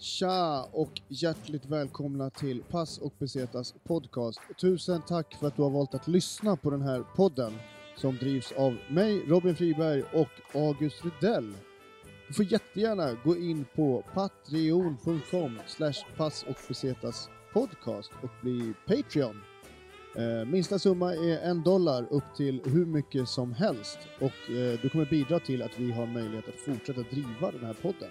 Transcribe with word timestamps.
Tja 0.00 0.68
och 0.72 1.00
hjärtligt 1.08 1.66
välkomna 1.66 2.30
till 2.30 2.62
Pass 2.62 2.98
och 2.98 3.12
Besetas 3.18 3.74
podcast. 3.84 4.40
Tusen 4.60 5.02
tack 5.08 5.34
för 5.34 5.46
att 5.46 5.56
du 5.56 5.62
har 5.62 5.70
valt 5.70 5.94
att 5.94 6.08
lyssna 6.08 6.56
på 6.56 6.70
den 6.70 6.82
här 6.82 7.04
podden 7.16 7.52
som 7.96 8.16
drivs 8.16 8.52
av 8.52 8.76
mig, 8.90 9.22
Robin 9.26 9.56
Friberg 9.56 10.02
och 10.02 10.60
August 10.60 11.04
Rydell. 11.04 11.54
Du 12.28 12.34
får 12.34 12.44
jättegärna 12.44 13.16
gå 13.24 13.36
in 13.36 13.64
på 13.74 14.04
patreon.com 14.14 15.58
slash 15.66 16.16
pass 16.16 16.44
och 16.48 16.56
besetas 16.68 17.28
podcast 17.52 18.10
och 18.22 18.30
bli 18.42 18.74
Patreon. 18.86 19.40
Eh, 20.16 20.48
minsta 20.48 20.78
summa 20.78 21.14
är 21.14 21.38
en 21.38 21.62
dollar 21.62 22.06
upp 22.10 22.36
till 22.36 22.60
hur 22.64 22.86
mycket 22.86 23.28
som 23.28 23.52
helst 23.52 23.98
och 24.20 24.50
eh, 24.54 24.80
du 24.82 24.88
kommer 24.88 25.06
bidra 25.10 25.40
till 25.40 25.62
att 25.62 25.78
vi 25.78 25.92
har 25.92 26.06
möjlighet 26.06 26.48
att 26.48 26.60
fortsätta 26.60 27.00
driva 27.00 27.50
den 27.52 27.64
här 27.64 27.74
podden. 27.82 28.10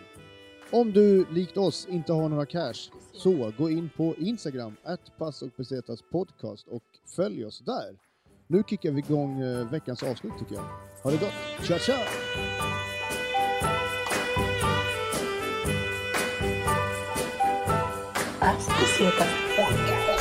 Om 0.71 0.91
du 0.91 1.25
likt 1.31 1.57
oss 1.57 1.88
inte 1.89 2.13
har 2.13 2.29
några 2.29 2.45
cash, 2.45 2.91
så 3.13 3.54
gå 3.57 3.70
in 3.70 3.89
på 3.97 4.15
Instagram, 4.18 4.75
att 4.83 5.18
pass 5.18 5.41
och 5.41 5.50
besetas 5.57 6.01
podcast 6.11 6.68
och 6.68 6.83
följ 7.15 7.46
oss 7.46 7.60
där. 7.60 7.96
Nu 8.47 8.64
kickar 8.69 8.91
vi 8.91 9.00
igång 9.00 9.41
eh, 9.41 9.71
veckans 9.71 10.04
avsnitt 10.04 10.33
tycker 10.39 10.55
jag. 10.55 10.64
Ha 11.04 11.11
det 11.11 11.18
gott! 11.18 11.68
Tja 11.68 11.79
tja! 11.79 11.97
Pass 18.39 18.68
Besetas 18.68 19.33
podcast. 19.57 20.16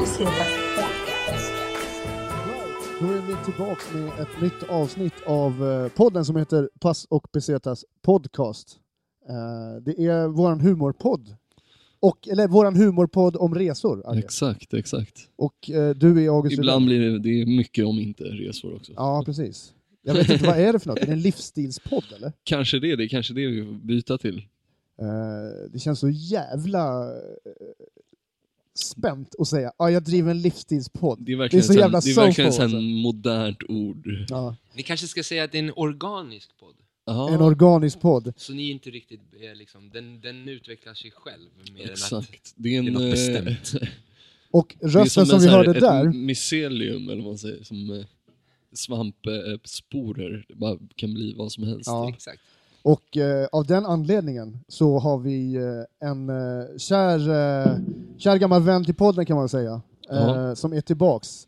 Podcast. 0.00 0.20
Då 3.00 3.06
är 3.06 3.26
vi 3.28 3.44
tillbaks 3.44 3.94
med 3.94 4.08
ett 4.20 4.42
nytt 4.42 4.62
avsnitt 4.68 5.12
av 5.26 5.68
eh, 5.68 5.88
podden 5.88 6.24
som 6.24 6.36
heter 6.36 6.70
Pass 6.80 7.04
och 7.10 7.26
besetas 7.32 7.84
podcast. 8.02 8.78
Eh, 9.28 9.82
Det 9.82 10.06
är 10.06 10.28
våran 10.28 10.60
humorpodd. 10.60 11.36
Och, 12.00 12.28
eller 12.28 12.48
våran 12.48 12.76
humorpodd 12.76 13.36
om 13.36 13.54
resor. 13.54 14.02
Agge. 14.10 14.18
Exakt, 14.18 14.74
exakt. 14.74 15.18
Och 15.36 15.70
eh, 15.70 15.90
du 15.96 16.24
är 16.24 16.28
August 16.28 16.58
Ibland 16.58 16.84
blir 16.86 17.00
det, 17.00 17.18
det 17.18 17.42
är 17.42 17.46
mycket 17.46 17.86
om 17.86 17.98
inte 17.98 18.24
resor 18.24 18.74
också. 18.74 18.92
Ja, 18.96 19.22
precis. 19.26 19.72
Jag 20.02 20.14
vet 20.14 20.30
inte, 20.30 20.44
vad 20.46 20.58
är 20.58 20.72
det 20.72 20.78
för 20.78 20.88
något? 20.88 20.98
Är 20.98 21.06
det 21.06 21.12
en 21.12 21.20
livsstilspodd 21.22 22.04
eller? 22.16 22.32
Kanske 22.44 22.78
det, 22.78 22.96
det 22.96 23.04
är 23.04 23.08
kanske 23.08 23.34
det 23.34 23.46
vi 23.46 23.64
får 23.64 23.72
byta 23.72 24.18
till. 24.18 24.42
Det 25.72 25.78
känns 25.78 25.98
så 26.00 26.08
jävla 26.08 27.12
spänt 28.80 29.34
att 29.38 29.48
säga 29.48 29.72
ja, 29.78 29.90
jag 29.90 30.02
driver 30.02 30.30
en 30.30 30.40
livsstilspodd. 30.40 31.18
Det 31.20 31.32
är 31.32 31.36
verkligen, 31.36 31.64
så 31.64 31.72
så 31.72 31.78
jävla 31.78 32.00
det 32.00 32.10
är 32.10 32.14
verkligen 32.14 32.52
så 32.52 32.62
alltså. 32.62 32.80
modernt 32.80 33.62
ord. 33.68 34.08
Ja, 34.28 34.56
Ni 34.74 34.82
kanske 34.82 35.06
ska 35.06 35.22
säga 35.22 35.44
att 35.44 35.52
det 35.52 35.58
är 35.58 35.62
en 35.62 35.72
organisk 35.76 36.50
podd. 36.60 36.74
Aha, 37.06 37.30
en 37.30 37.40
organisk 37.40 38.00
podd. 38.00 38.32
Så 38.36 38.52
ni 38.52 38.70
inte 38.70 38.90
riktigt 38.90 39.20
är 39.40 39.54
liksom, 39.54 39.90
den, 39.90 40.20
den 40.20 40.48
utvecklar 40.48 40.94
sig 40.94 41.10
själv 41.10 41.48
mer 41.74 41.82
än 41.82 41.84
att... 41.84 41.90
exakt. 41.90 42.52
Det 42.56 42.74
är 42.74 42.78
en... 42.78 42.84
det 42.84 42.90
är 42.90 42.92
något 42.92 43.02
eh, 43.02 43.10
bestämt. 43.10 43.82
Och 44.50 44.76
det 44.80 44.86
är 44.86 44.90
rösten 44.90 45.26
som, 45.26 45.36
en 45.36 45.42
vi 45.42 45.48
hörde 45.48 45.70
ett 45.70 45.80
där, 45.80 46.04
mycelium, 46.04 47.08
eller 47.08 47.22
vad 47.22 47.30
man 47.30 47.38
säger, 47.38 47.64
som 47.64 47.90
eh, 47.90 48.06
svampsporer. 48.72 50.44
Det 50.48 50.54
bara 50.54 50.78
kan 50.96 51.14
bli 51.14 51.34
vad 51.36 51.52
som 51.52 51.64
helst. 51.64 51.86
Ja. 51.86 52.08
Exakt. 52.08 52.42
Och 52.82 53.16
eh, 53.16 53.46
av 53.52 53.66
den 53.66 53.86
anledningen 53.86 54.58
så 54.68 54.98
har 54.98 55.18
vi 55.18 55.54
eh, 55.56 56.08
en 56.08 56.28
eh, 56.28 56.66
kär, 56.78 57.18
eh, 57.18 57.76
kär 58.18 58.36
gammal 58.36 58.62
vän 58.62 58.84
till 58.84 58.94
podden 58.94 59.26
kan 59.26 59.36
man 59.36 59.48
säga, 59.48 59.80
eh, 60.10 60.16
Ja. 60.18 60.56
som 60.56 60.72
är 60.72 60.80
tillbaks. 60.80 61.46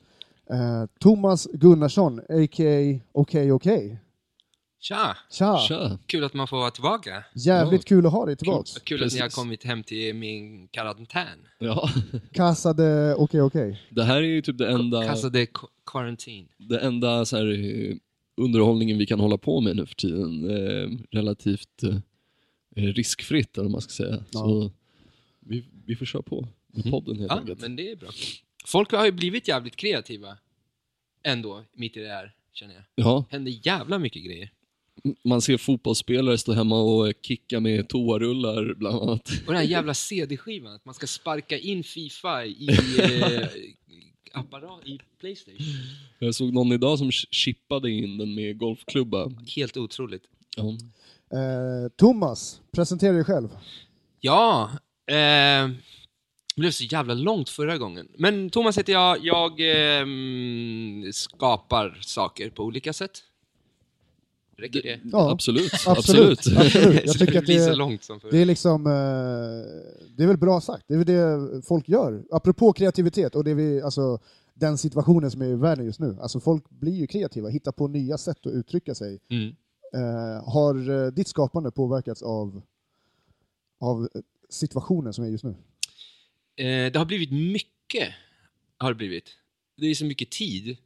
Eh, 0.50 0.84
Thomas 1.00 1.48
Gunnarsson, 1.52 2.18
a.k.a. 2.18 3.00
Okej 3.12 3.52
Okej. 3.52 3.98
Tja! 4.80 5.16
Tja! 5.30 5.58
Tja! 5.68 5.98
Kul 6.06 6.24
att 6.24 6.34
man 6.34 6.48
får 6.48 6.56
vara 6.56 6.70
tillbaka. 6.70 7.24
Jävligt 7.34 7.84
kul 7.84 8.06
att 8.06 8.12
ha 8.12 8.26
dig 8.26 8.36
tillbaks. 8.36 8.78
Kul 8.78 9.04
att 9.04 9.12
ni 9.12 9.20
har 9.20 9.28
kommit 9.28 9.64
hem 9.64 9.82
till 9.82 10.14
min 10.14 10.68
karantän. 10.68 11.26
Ja. 11.58 11.88
Casa 12.32 12.72
de 12.72 13.14
Okej 13.18 13.42
Okej. 13.42 13.80
Det 13.90 14.04
här 14.04 14.16
är 14.16 14.20
ju 14.20 14.42
typ 14.42 14.58
det 14.58 14.70
enda, 14.72 15.02
qu- 15.02 15.66
quarantine. 15.86 16.48
det 16.58 16.78
enda 16.78 17.24
så 17.24 17.36
här, 17.36 17.44
underhållningen 18.36 18.98
vi 18.98 19.06
kan 19.06 19.20
hålla 19.20 19.38
på 19.38 19.60
med 19.60 19.76
nu 19.76 19.86
för 19.86 19.94
tiden. 19.94 20.50
Eh, 20.50 20.90
relativt 21.10 21.82
eh, 21.82 22.82
riskfritt, 22.82 23.58
eller 23.58 23.68
man 23.68 23.80
ska 23.80 23.90
säga. 23.90 24.24
Ja. 24.32 24.40
Så 24.40 24.70
vi, 25.40 25.64
vi 25.86 25.96
får 25.96 26.06
köra 26.06 26.22
på 26.22 26.48
med 26.66 26.90
podden 26.90 27.18
helt 27.18 27.30
Ja, 27.32 27.38
enkelt. 27.38 27.60
men 27.60 27.76
det 27.76 27.90
är 27.90 27.96
bra. 27.96 28.08
Folk 28.66 28.92
har 28.92 29.04
ju 29.04 29.12
blivit 29.12 29.48
jävligt 29.48 29.76
kreativa. 29.76 30.38
Ändå, 31.24 31.64
mitt 31.72 31.96
i 31.96 32.00
det 32.00 32.08
här, 32.08 32.32
känner 32.52 32.74
jag. 32.74 32.82
Ja, 32.94 33.24
Händer 33.30 33.66
jävla 33.66 33.98
mycket 33.98 34.24
grejer. 34.24 34.50
man 35.24 35.40
ser 35.42 35.56
fotbollsspelare 35.56 36.38
stå 36.38 36.52
hemma 36.52 36.80
och 36.82 37.12
kicka 37.22 37.60
med 37.60 37.88
toarullar 37.88 38.74
bland 38.74 39.02
annat. 39.02 39.28
Och 39.46 39.46
den 39.52 39.56
här 39.56 39.62
jävla 39.62 39.94
CD-skivan, 39.94 40.74
att 40.74 40.84
man 40.84 40.94
ska 40.94 41.06
sparka 41.06 41.58
in 41.58 41.84
Fifa 41.84 42.44
i 42.46 42.68
eh, 42.98 43.48
apparat, 44.34 44.86
i 44.86 44.98
Playstation. 45.20 45.66
Jag 46.18 46.34
såg 46.34 46.52
någon 46.52 46.72
idag 46.72 46.98
som 46.98 47.10
ch- 47.10 47.28
chippade 47.30 47.90
in 47.90 48.18
den 48.18 48.34
med 48.34 48.58
golfklubba. 48.58 49.30
Helt 49.56 49.76
otroligt. 49.76 50.22
Ja. 50.56 50.64
Eh, 51.38 51.88
Thomas, 51.96 52.60
presentera 52.72 53.12
dig 53.12 53.24
själv. 53.24 53.48
Ja, 54.20 54.70
eh, 55.06 55.68
det 56.54 56.60
blev 56.60 56.70
så 56.70 56.84
jävla 56.84 57.14
långt 57.14 57.48
förra 57.48 57.78
gången. 57.78 58.08
Men 58.18 58.50
Thomas 58.50 58.78
heter 58.78 58.92
jag, 58.92 59.18
jag 59.24 59.52
ehm, 59.60 61.12
skapar 61.12 61.98
saker 62.00 62.50
på 62.50 62.62
olika 62.64 62.92
sätt. 62.92 63.22
Räcker 64.62 64.82
det? 64.82 65.00
Ja, 65.12 65.30
Absolut, 65.30 65.72
Absolut. 65.86 66.38
absolut. 66.38 66.58
absolut. 66.58 67.02
Jag 67.06 67.18
tycker 67.18 67.32
det 67.32 67.38
att 67.38 67.46
det, 67.46 67.74
långt 67.74 68.04
som 68.04 68.20
förr. 68.20 68.30
det 68.30 68.38
är 68.38 68.44
liksom, 68.44 68.86
eh, 68.86 68.92
det 70.16 70.22
är 70.22 70.26
väl 70.26 70.36
bra 70.36 70.60
sagt. 70.60 70.84
Det 70.88 70.94
är 70.94 70.98
väl 70.98 71.06
det 71.06 71.62
folk 71.62 71.88
gör. 71.88 72.24
Apropå 72.30 72.72
kreativitet 72.72 73.34
och 73.34 73.44
det 73.44 73.54
vi, 73.54 73.82
alltså, 73.82 74.18
den 74.54 74.78
situationen 74.78 75.30
som 75.30 75.42
är 75.42 75.46
i 75.46 75.54
världen 75.54 75.84
just 75.84 76.00
nu. 76.00 76.16
Alltså 76.20 76.40
folk 76.40 76.70
blir 76.70 76.92
ju 76.92 77.06
kreativa, 77.06 77.48
hittar 77.48 77.72
på 77.72 77.88
nya 77.88 78.18
sätt 78.18 78.46
att 78.46 78.52
uttrycka 78.52 78.94
sig. 78.94 79.20
Mm. 79.30 79.54
Eh, 79.94 80.52
har 80.52 80.90
eh, 80.90 81.06
ditt 81.12 81.28
skapande 81.28 81.70
påverkats 81.70 82.22
av, 82.22 82.62
av 83.80 84.08
situationen 84.50 85.12
som 85.12 85.24
är 85.24 85.28
just 85.28 85.44
nu? 85.44 85.54
Det 86.92 86.96
har 86.96 87.04
blivit 87.04 87.32
mycket, 87.32 88.08
har 88.78 88.88
det 88.88 88.94
blivit. 88.94 89.28
Det 89.76 89.86
är 89.86 89.94
så 89.94 90.04
mycket 90.04 90.30
tid. 90.30 90.76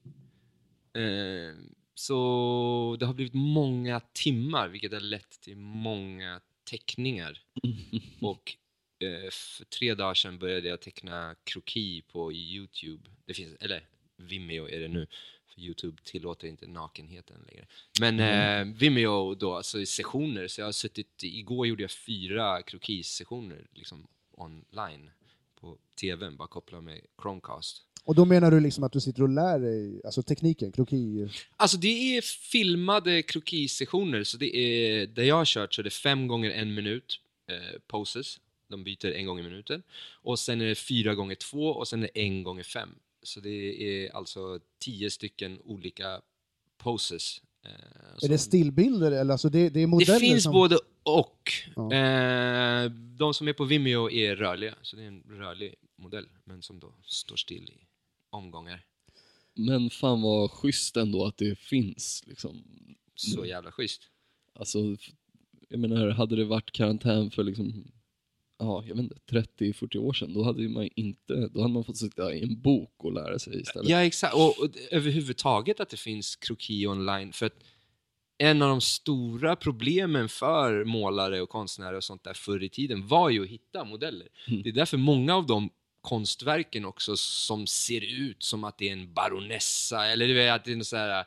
Så 1.98 2.96
det 3.00 3.06
har 3.06 3.14
blivit 3.14 3.34
många 3.34 4.00
timmar, 4.00 4.68
vilket 4.68 4.92
har 4.92 5.00
lett 5.00 5.40
till 5.40 5.56
många 5.56 6.40
teckningar. 6.70 7.42
Och 8.20 8.56
eh, 9.00 9.30
för 9.30 9.64
tre 9.64 9.94
dagar 9.94 10.14
sedan 10.14 10.38
började 10.38 10.68
jag 10.68 10.80
teckna 10.80 11.36
kroki 11.44 12.02
på 12.02 12.32
Youtube. 12.32 13.10
Det 13.26 13.34
finns, 13.34 13.56
eller 13.60 13.86
Vimeo 14.16 14.68
är 14.68 14.80
det 14.80 14.88
nu, 14.88 15.06
för 15.46 15.60
Youtube 15.60 16.02
tillåter 16.04 16.48
inte 16.48 16.66
nakenheten 16.66 17.46
längre. 17.50 17.66
Men 18.00 18.20
eh, 18.20 18.74
Vimeo 18.74 19.34
då, 19.34 19.54
alltså 19.54 19.80
i 19.80 19.86
sessioner, 19.86 20.48
så 20.48 20.60
jag 20.60 20.66
har 20.66 20.72
suttit, 20.72 21.22
igår 21.22 21.66
gjorde 21.66 21.82
jag 21.82 21.90
fyra 21.90 22.62
krokisessioner 22.62 23.66
liksom 23.72 24.06
online 24.30 25.10
på 25.60 25.78
tvn, 26.00 26.36
bara 26.36 26.48
koppla 26.48 26.80
med 26.80 27.00
Chromecast. 27.22 27.85
Och 28.06 28.14
då 28.14 28.24
menar 28.24 28.50
du 28.50 28.60
liksom 28.60 28.84
att 28.84 28.92
du 28.92 29.00
sitter 29.00 29.22
och 29.22 29.28
lär 29.28 29.58
dig, 29.58 30.00
alltså 30.04 30.22
tekniken, 30.22 30.72
kroki? 30.72 31.28
Alltså 31.56 31.76
det 31.76 32.16
är 32.16 32.22
filmade 32.22 33.22
krokisessioner, 33.22 34.24
så 34.24 34.36
det 34.36 34.56
är, 34.56 35.06
där 35.06 35.22
jag 35.22 35.34
har 35.34 35.44
kört 35.44 35.74
så 35.74 35.82
är 35.82 35.84
det 35.84 35.90
fem 35.90 36.26
gånger 36.26 36.50
en 36.50 36.74
minut 36.74 37.20
eh, 37.50 37.80
poses, 37.86 38.40
de 38.68 38.84
byter 38.84 39.06
en 39.06 39.26
gång 39.26 39.40
i 39.40 39.42
minuten. 39.42 39.82
Och 40.22 40.38
sen 40.38 40.60
är 40.60 40.66
det 40.66 40.74
fyra 40.74 41.14
gånger 41.14 41.34
två 41.34 41.68
och 41.68 41.88
sen 41.88 42.02
är 42.02 42.08
det 42.14 42.20
en 42.20 42.42
gånger 42.42 42.62
fem. 42.62 42.88
Så 43.22 43.40
det 43.40 43.82
är 43.82 44.16
alltså 44.16 44.60
tio 44.78 45.10
stycken 45.10 45.58
olika 45.64 46.20
poses. 46.78 47.42
Eh, 47.64 48.24
Är 48.24 48.28
det 48.28 48.38
stillbilder 48.38 49.12
eller 49.12 49.32
alltså 49.32 49.48
det, 49.48 49.68
det 49.68 49.80
är 49.80 49.86
modeller 49.86 50.12
det 50.14 50.20
finns 50.20 50.42
som... 50.42 50.52
både 50.52 50.78
och. 51.02 51.52
Ja. 51.76 51.92
Eh, 51.92 52.90
de 52.90 53.34
som 53.34 53.48
är 53.48 53.52
på 53.52 53.64
Vimeo 53.64 54.10
är 54.10 54.36
rörliga, 54.36 54.74
så 54.82 54.96
det 54.96 55.02
är 55.02 55.06
en 55.06 55.22
rörlig 55.28 55.74
modell, 55.96 56.28
men 56.44 56.62
som 56.62 56.80
då 56.80 56.92
står 57.04 57.36
still 57.36 57.68
i 57.68 57.86
omgångar. 58.36 58.84
Men 59.54 59.90
fan 59.90 60.22
vad 60.22 60.50
schysst 60.50 60.96
ändå 60.96 61.24
att 61.24 61.38
det 61.38 61.58
finns. 61.58 62.24
Liksom. 62.26 62.64
Så 63.14 63.46
jävla 63.46 63.72
schysst. 63.72 64.02
Alltså, 64.52 64.96
jag 65.68 65.80
menar, 65.80 66.08
hade 66.08 66.36
det 66.36 66.44
varit 66.44 66.72
karantän 66.72 67.30
för 67.30 67.44
liksom, 67.44 67.92
ja, 68.58 68.84
jag 68.86 68.94
vet 68.94 69.02
inte, 69.02 69.16
30-40 69.58 69.96
år 69.96 70.12
sedan, 70.12 70.34
då 70.34 70.42
hade 70.42 70.68
man 70.68 70.88
inte, 70.96 71.48
då 71.48 71.60
hade 71.60 71.74
man 71.74 71.84
fått 71.84 71.96
sitta 71.96 72.34
i 72.34 72.42
en 72.42 72.60
bok 72.60 73.04
och 73.04 73.12
lära 73.12 73.38
sig 73.38 73.60
istället. 73.60 73.88
Ja, 73.88 74.04
exakt. 74.04 74.34
Och, 74.34 74.58
och 74.58 74.68
överhuvudtaget 74.90 75.80
att 75.80 75.88
det 75.88 75.96
finns 75.96 76.36
kroki 76.36 76.86
online. 76.86 77.32
För 77.32 77.46
att 77.46 77.64
en 78.38 78.62
av 78.62 78.68
de 78.68 78.80
stora 78.80 79.56
problemen 79.56 80.28
för 80.28 80.84
målare 80.84 81.40
och 81.40 81.48
konstnärer 81.48 81.96
och 81.96 82.04
sånt 82.04 82.24
där 82.24 82.34
förr 82.34 82.62
i 82.62 82.68
tiden 82.68 83.06
var 83.06 83.30
ju 83.30 83.42
att 83.42 83.48
hitta 83.48 83.84
modeller. 83.84 84.28
Mm. 84.48 84.62
Det 84.62 84.68
är 84.68 84.72
därför 84.72 84.96
många 84.96 85.36
av 85.36 85.46
de 85.46 85.70
konstverken 86.10 86.84
också 86.84 87.16
som 87.16 87.66
ser 87.66 88.00
ut 88.20 88.42
som 88.42 88.64
att 88.64 88.78
det 88.78 88.88
är 88.88 88.92
en 88.92 89.12
baronessa 89.14 90.06
eller 90.06 90.28
det 90.28 90.42
är 90.42 90.52
att 90.52 90.64
det 90.64 90.72
är, 90.72 90.82
så 90.82 90.96
här, 90.96 91.24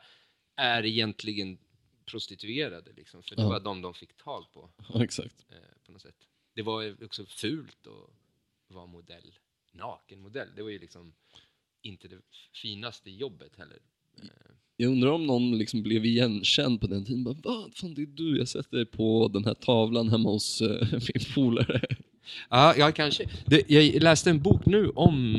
är 0.56 0.84
egentligen 0.86 1.58
prostituerade 2.06 2.92
liksom, 2.96 3.22
för 3.22 3.36
det 3.36 3.42
Ja. 3.42 3.48
var 3.48 3.60
de 3.60 3.82
de 3.82 3.94
fick 3.94 4.16
tag 4.16 4.52
på 4.52 4.70
Ja, 4.88 5.04
exakt. 5.04 5.46
eh, 5.50 5.56
på 5.86 5.92
något 5.92 6.02
sätt. 6.02 6.16
Det 6.54 6.62
var 6.62 7.04
också 7.04 7.24
fult 7.26 7.86
att 7.86 8.74
vara 8.74 8.86
modell, 8.86 9.32
nakenmodell. 9.72 10.48
Det 10.56 10.62
var 10.62 10.70
ju 10.70 10.78
liksom 10.78 11.12
inte 11.82 12.08
det 12.08 12.18
finaste 12.62 13.10
jobbet 13.10 13.56
heller. 13.56 13.78
Eh, 14.22 14.28
Jag 14.76 14.90
undrar 14.92 15.10
om 15.10 15.26
någon 15.26 15.58
liksom 15.58 15.82
blev 15.82 16.04
igenkänd 16.04 16.80
på 16.80 16.86
den 16.86 17.04
tiden. 17.04 17.24
Bara, 17.24 17.36
Vad 17.44 17.74
fan, 17.76 17.94
det 17.94 18.02
är 18.02 18.06
du, 18.06 18.38
jag 18.38 18.48
sätter 18.48 18.76
dig 18.76 18.86
på 18.86 19.28
den 19.32 19.44
här 19.44 19.54
tavlan 19.54 20.08
hemma 20.08 20.30
hos 20.30 20.60
eh, 20.60 20.88
min 20.92 21.24
polare. 21.34 21.80
Ja, 22.50 22.74
ja 22.76 22.92
kanske. 22.92 23.24
Det, 23.46 23.70
jag 23.70 24.02
läste 24.02 24.30
en 24.30 24.42
bok 24.42 24.66
nu 24.66 24.88
om 24.88 25.36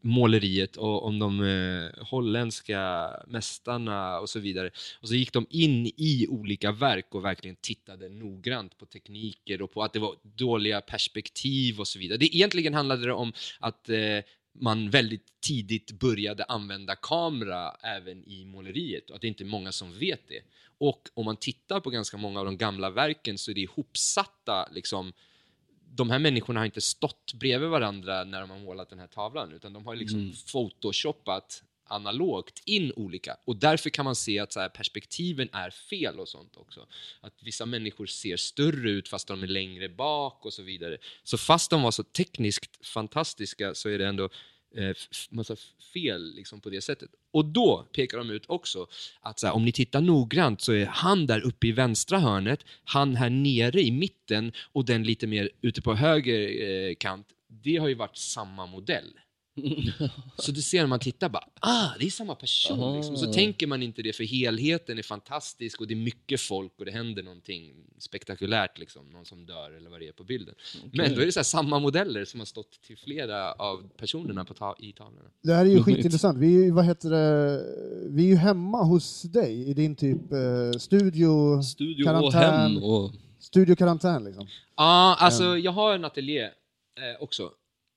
måleriet 0.00 0.76
och 0.76 1.04
om 1.06 1.18
de 1.18 1.42
eh, 1.42 2.04
holländska 2.04 3.10
mästarna 3.26 4.18
och 4.20 4.28
så 4.28 4.38
vidare. 4.38 4.70
Och 5.00 5.08
så 5.08 5.14
gick 5.14 5.32
de 5.32 5.46
in 5.50 5.86
i 5.86 6.26
olika 6.28 6.72
verk 6.72 7.14
och 7.14 7.24
verkligen 7.24 7.56
tittade 7.56 8.08
noggrant 8.08 8.78
på 8.78 8.86
tekniker 8.86 9.62
och 9.62 9.72
på 9.72 9.82
att 9.82 9.92
det 9.92 9.98
var 9.98 10.14
dåliga 10.22 10.80
perspektiv 10.80 11.80
och 11.80 11.88
så 11.88 11.98
vidare. 11.98 12.18
Det 12.18 12.36
egentligen 12.36 12.74
handlade 12.74 13.06
det 13.06 13.12
om 13.12 13.32
att 13.60 13.88
eh, 13.88 13.98
man 14.60 14.90
väldigt 14.90 15.40
tidigt 15.40 15.92
började 15.92 16.44
använda 16.44 16.96
kamera 16.96 17.70
även 17.82 18.24
i 18.28 18.44
måleriet 18.44 19.10
och 19.10 19.16
att 19.16 19.22
det 19.22 19.28
inte 19.28 19.44
är 19.44 19.46
många 19.46 19.72
som 19.72 19.98
vet 19.98 20.28
det. 20.28 20.40
Och 20.78 21.08
om 21.14 21.24
man 21.24 21.36
tittar 21.36 21.80
på 21.80 21.90
ganska 21.90 22.16
många 22.16 22.40
av 22.40 22.46
de 22.46 22.56
gamla 22.56 22.90
verken 22.90 23.38
så 23.38 23.50
är 23.50 23.54
det 23.54 23.60
ihopsatta 23.60 24.68
liksom 24.72 25.12
de 25.94 26.10
här 26.10 26.18
människorna 26.18 26.60
har 26.60 26.64
inte 26.64 26.80
stått 26.80 27.34
bredvid 27.34 27.68
varandra 27.68 28.24
när 28.24 28.40
de 28.40 28.50
har 28.50 28.58
målat 28.58 28.90
den 28.90 28.98
här 28.98 29.06
tavlan, 29.06 29.52
utan 29.52 29.72
de 29.72 29.86
har 29.86 29.96
liksom 29.96 30.20
Mm. 30.20 30.32
photoshoppat 30.52 31.62
analogt 31.88 32.62
in 32.64 32.92
olika. 32.96 33.36
Och 33.44 33.56
därför 33.56 33.90
kan 33.90 34.04
man 34.04 34.16
se 34.16 34.38
att 34.38 34.52
så 34.52 34.60
här, 34.60 34.68
perspektiven 34.68 35.48
är 35.52 35.70
fel 35.70 36.20
och 36.20 36.28
sånt 36.28 36.56
också. 36.56 36.86
Att 37.20 37.42
vissa 37.42 37.66
människor 37.66 38.06
ser 38.06 38.36
större 38.36 38.90
ut 38.90 39.08
fast 39.08 39.28
de 39.28 39.42
är 39.42 39.46
längre 39.46 39.88
bak 39.88 40.46
och 40.46 40.52
så 40.52 40.62
vidare. 40.62 40.98
Så 41.24 41.38
fast 41.38 41.70
de 41.70 41.82
var 41.82 41.90
så 41.90 42.02
tekniskt 42.02 42.86
fantastiska 42.86 43.74
så 43.74 43.88
är 43.88 43.98
det 43.98 44.06
ändå 44.06 44.28
eh, 44.76 44.96
massa 45.30 45.56
fel 45.92 46.34
liksom, 46.34 46.60
på 46.60 46.70
det 46.70 46.80
sättet. 46.80 47.10
Och 47.30 47.44
då 47.44 47.88
pekar 47.92 48.18
de 48.18 48.30
ut 48.30 48.44
också 48.46 48.86
att 49.20 49.38
så 49.38 49.46
här, 49.46 49.54
om 49.54 49.64
ni 49.64 49.72
tittar 49.72 50.00
noggrant 50.00 50.60
så 50.60 50.72
är 50.72 50.86
han 50.86 51.26
där 51.26 51.40
uppe 51.40 51.66
i 51.66 51.72
vänstra 51.72 52.18
hörnet, 52.18 52.64
han 52.84 53.16
här 53.16 53.30
nere 53.30 53.80
i 53.80 53.90
mitten 53.90 54.52
och 54.72 54.84
den 54.84 55.02
lite 55.02 55.26
mer 55.26 55.50
ute 55.60 55.82
på 55.82 55.94
höger 55.94 56.62
eh, 56.62 56.94
kant, 56.94 57.26
det 57.48 57.76
har 57.76 57.88
ju 57.88 57.94
varit 57.94 58.16
samma 58.16 58.66
modell. 58.66 59.12
Så 60.38 60.52
du 60.52 60.62
ser 60.62 60.80
när 60.80 60.86
man 60.86 60.98
tittar 61.00 61.28
bara, 61.28 61.44
ah, 61.60 61.88
det 61.98 62.06
är 62.06 62.10
samma 62.10 62.34
person. 62.34 62.96
Liksom. 62.96 63.16
Så 63.16 63.32
tänker 63.32 63.66
man 63.66 63.82
inte 63.82 64.02
det, 64.02 64.12
för 64.12 64.24
helheten 64.24 64.98
är 64.98 65.02
fantastisk 65.02 65.80
och 65.80 65.86
det 65.86 65.94
är 65.94 65.96
mycket 65.96 66.40
folk 66.40 66.72
och 66.78 66.84
det 66.84 66.90
händer 66.90 67.22
någonting 67.22 67.74
spektakulärt, 67.98 68.78
liksom. 68.78 69.10
någon 69.10 69.24
som 69.24 69.46
dör 69.46 69.70
eller 69.76 69.90
vad 69.90 70.00
det 70.00 70.08
är 70.08 70.12
på 70.12 70.24
bilden. 70.24 70.54
Men 70.92 71.14
då 71.14 71.20
är 71.20 71.26
det 71.26 71.32
så 71.32 71.38
här, 71.40 71.44
samma 71.44 71.78
modeller 71.78 72.24
som 72.24 72.40
har 72.40 72.44
stått 72.44 72.82
till 72.82 72.98
flera 72.98 73.52
av 73.52 73.88
personerna 73.96 74.44
på 74.44 74.54
ta- 74.54 74.76
i 74.78 74.92
tavlorna. 74.92 75.28
Det 75.42 75.52
här 75.54 75.60
är 75.64 75.68
ju 75.68 75.74
Roligt. 75.74 75.84
skitintressant. 75.84 76.38
Vi 76.38 76.56
är 76.56 76.64
ju, 76.64 76.70
vad 76.70 76.84
heter 76.84 77.10
det, 77.10 77.62
vi 78.10 78.22
är 78.24 78.28
ju 78.28 78.36
hemma 78.36 78.82
hos 78.82 79.22
dig 79.22 79.68
i 79.70 79.74
din 79.74 79.96
typ 79.96 80.32
eh, 80.32 80.78
studio, 80.78 81.62
Studio 81.62 82.04
och 82.04 82.32
Karantän. 82.32 82.72
hem 82.72 82.82
och... 82.82 83.12
studio 83.38 83.76
karantän 83.76 84.24
liksom. 84.24 84.46
Ja, 84.76 85.16
alltså 85.20 85.58
jag 85.58 85.72
har 85.72 85.94
en 85.94 86.04
ateljé 86.04 86.42
eh, 86.42 86.50
också. 87.22 87.50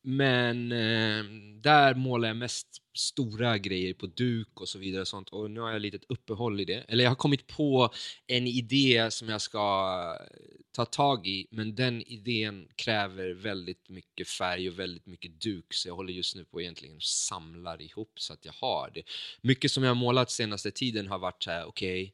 Men 0.03 0.71
eh, 0.71 1.23
där 1.61 1.95
målar 1.95 2.27
jag 2.27 2.37
mest 2.37 2.67
stora 2.93 3.57
grejer 3.57 3.93
på 3.93 4.05
duk 4.05 4.61
och 4.61 4.69
så 4.69 4.79
vidare 4.79 5.01
och 5.01 5.07
sånt. 5.07 5.29
Och 5.29 5.51
nu 5.51 5.59
har 5.59 5.67
jag 5.67 5.75
ett 5.75 5.81
litet 5.81 6.03
uppehåll 6.09 6.59
i 6.59 6.65
det. 6.65 6.85
Eller 6.87 7.03
jag 7.03 7.11
har 7.11 7.15
kommit 7.15 7.47
på 7.47 7.89
en 8.27 8.47
idé 8.47 9.11
som 9.11 9.29
jag 9.29 9.41
ska 9.41 9.97
eh, 10.19 10.37
ta 10.71 10.85
tag 10.85 11.27
i. 11.27 11.47
Men 11.51 11.75
den 11.75 12.01
idén 12.01 12.67
kräver 12.75 13.29
väldigt 13.33 13.89
mycket 13.89 14.27
färg 14.27 14.69
och 14.69 14.79
väldigt 14.79 15.05
mycket 15.05 15.41
duk. 15.41 15.73
Så 15.73 15.87
jag 15.87 15.95
håller 15.95 16.13
just 16.13 16.35
nu 16.35 16.45
på 16.45 16.61
egentligen 16.61 16.95
och 16.95 17.03
samlar 17.03 17.81
ihop 17.81 18.11
så 18.15 18.33
att 18.33 18.45
jag 18.45 18.53
har 18.53 18.91
det. 18.93 19.03
Mycket 19.41 19.71
som 19.71 19.83
jag 19.83 19.89
har 19.89 19.95
målat 19.95 20.31
senaste 20.31 20.71
tiden 20.71 21.07
har 21.07 21.19
varit 21.19 21.43
så 21.43 21.51
här, 21.51 21.65
okej, 21.65 22.13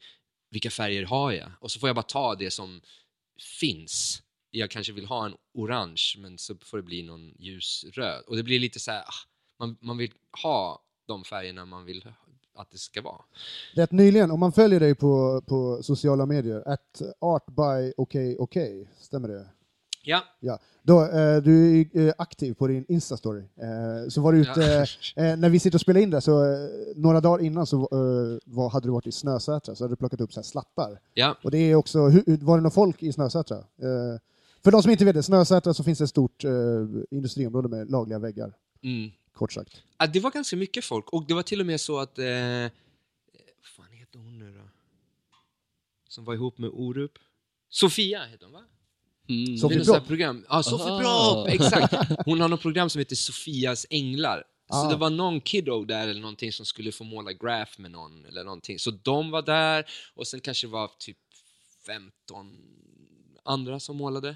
vilka 0.49 0.71
färger 0.71 1.03
har 1.03 1.31
jag? 1.31 1.51
Och 1.59 1.71
så 1.71 1.79
får 1.79 1.89
jag 1.89 1.95
bara 1.95 2.03
ta 2.03 2.35
det 2.35 2.51
som 2.51 2.81
finns. 3.59 4.23
Jag 4.51 4.71
kanske 4.71 4.93
vill 4.93 5.05
ha 5.05 5.25
en 5.25 5.35
orange, 5.53 6.15
men 6.17 6.37
så 6.37 6.55
får 6.61 6.77
det 6.77 6.83
bli 6.83 7.03
någon 7.03 7.33
ljusröd. 7.39 8.23
Och 8.27 8.35
det 8.35 8.43
blir 8.43 8.59
lite 8.59 8.79
så 8.79 8.91
här, 8.91 9.01
ah, 9.01 9.13
man, 9.59 9.77
man 9.81 9.97
vill 9.97 10.11
ha 10.43 10.83
de 11.07 11.23
färgerna 11.23 11.65
man 11.65 11.85
vill 11.85 12.05
att 12.55 12.71
det 12.71 12.77
ska 12.77 13.01
vara. 13.01 13.21
Rätt 13.73 13.91
nyligen, 13.91 14.31
om 14.31 14.39
man 14.39 14.51
följer 14.51 14.79
dig 14.79 14.95
på, 14.95 15.41
på 15.47 15.83
sociala 15.83 16.25
medier, 16.25 16.63
at 16.65 17.01
artby 17.19 17.93
okej 17.97 18.37
okej, 18.39 18.89
stämmer 18.99 19.27
det? 19.27 19.47
Ja, 20.03 20.23
Ja. 20.39 20.59
Då, 20.81 21.03
eh, 21.03 21.37
du 21.37 21.81
är 21.81 22.07
eh, 22.07 22.13
aktiv 22.17 22.53
på 22.53 22.67
din 22.67 22.85
Insta-story. 22.85 23.39
Eh, 23.39 24.09
så 24.09 24.21
var 24.21 24.33
du 24.33 24.39
ute, 24.39 24.87
ja. 25.15 25.23
eh, 25.23 25.37
när 25.37 25.49
vi 25.49 25.59
sitter 25.59 25.77
och 25.77 25.81
spelar 25.81 26.01
in 26.01 26.09
det, 26.09 26.21
så 26.21 26.43
eh, 26.45 26.69
några 26.95 27.21
dagar 27.21 27.45
innan 27.45 27.67
så 27.67 27.77
eh, 27.81 28.53
var, 28.55 28.69
hade 28.69 28.87
du 28.87 28.91
varit 28.91 29.07
i 29.07 29.11
Snösätra, 29.11 29.75
så 29.75 29.83
hade 29.83 29.91
du 29.91 29.95
plockat 29.97 30.21
upp 30.21 30.33
så 30.33 30.39
här 30.39 30.43
slattar. 30.43 30.99
ja. 31.13 31.37
Och 31.43 31.51
det 31.51 31.57
är 31.57 31.75
också, 31.75 32.07
hur, 32.07 32.45
var 32.45 32.57
det 32.57 32.63
någon 32.63 32.71
folk 32.71 33.03
i 33.03 33.13
Snösätra? 33.13 33.57
För 34.67 34.71
de 34.71 34.81
som 34.83 34.91
inte 34.91 35.05
vet 35.05 35.15
det, 35.15 35.23
Snösätra 35.23 35.73
så 35.73 35.83
finns 35.83 35.97
det 35.99 36.03
ett 36.03 36.09
stort 36.09 36.43
eh, 36.43 36.51
industriområde 37.11 37.69
med 37.69 37.91
lagliga 37.91 38.19
väggar, 38.19 38.53
Mm. 38.83 39.11
kort 39.33 39.53
sagt. 39.53 39.83
Ja, 39.97 40.07
det 40.07 40.19
var 40.19 40.31
ganska 40.31 40.55
mycket 40.55 40.85
folk. 40.85 41.09
Och 41.13 41.25
det 41.27 41.33
var 41.33 41.43
till 41.43 41.59
och 41.59 41.65
med 41.65 41.81
så 41.81 41.99
att... 41.99 42.19
Eh, 42.19 42.25
vad 42.25 42.69
fan 43.75 43.91
heter 43.91 44.19
hon 44.19 44.39
nu 44.39 44.51
då? 44.57 44.69
Som 46.09 46.25
var 46.25 46.33
ihop 46.33 46.57
med 46.57 46.69
Orup? 46.73 47.11
Sofia 47.69 48.25
heter 48.25 48.45
hon 48.45 48.53
va? 48.53 48.63
Mm. 49.29 49.57
Sofie 49.57 49.69
det 49.69 49.75
är 49.75 49.77
något 49.77 49.85
sånt 49.85 49.95
här 49.95 49.99
Brock. 50.01 50.07
program. 50.07 50.45
Ja, 50.49 50.63
Sofie 50.63 50.85
Aha. 50.91 50.99
Brock! 51.43 51.53
Exakt! 51.53 51.93
Hon 52.25 52.41
har 52.41 52.47
något 52.47 52.61
program 52.61 52.89
som 52.89 52.99
heter 52.99 53.15
Sofias 53.15 53.85
änglar. 53.89 54.43
Så 54.69 54.75
Ah. 54.75 54.89
det 54.89 54.95
var 54.95 55.09
någon 55.09 55.41
kiddo 55.41 55.85
där 55.85 56.07
eller 56.07 56.21
någonting 56.21 56.51
som 56.53 56.65
skulle 56.65 56.91
få 56.91 57.03
måla 57.03 57.33
graph 57.33 57.71
med 57.81 57.91
någon 57.91 58.25
eller 58.25 58.43
någonting. 58.43 58.79
Så 58.79 58.91
de 58.91 59.31
var 59.31 59.41
där 59.41 59.85
och 60.15 60.27
sen 60.27 60.39
kanske 60.39 60.67
det 60.67 60.71
var 60.71 60.91
typ 60.99 61.17
15 61.85 62.57
andra 63.43 63.79
som 63.79 63.97
målade. 63.97 64.35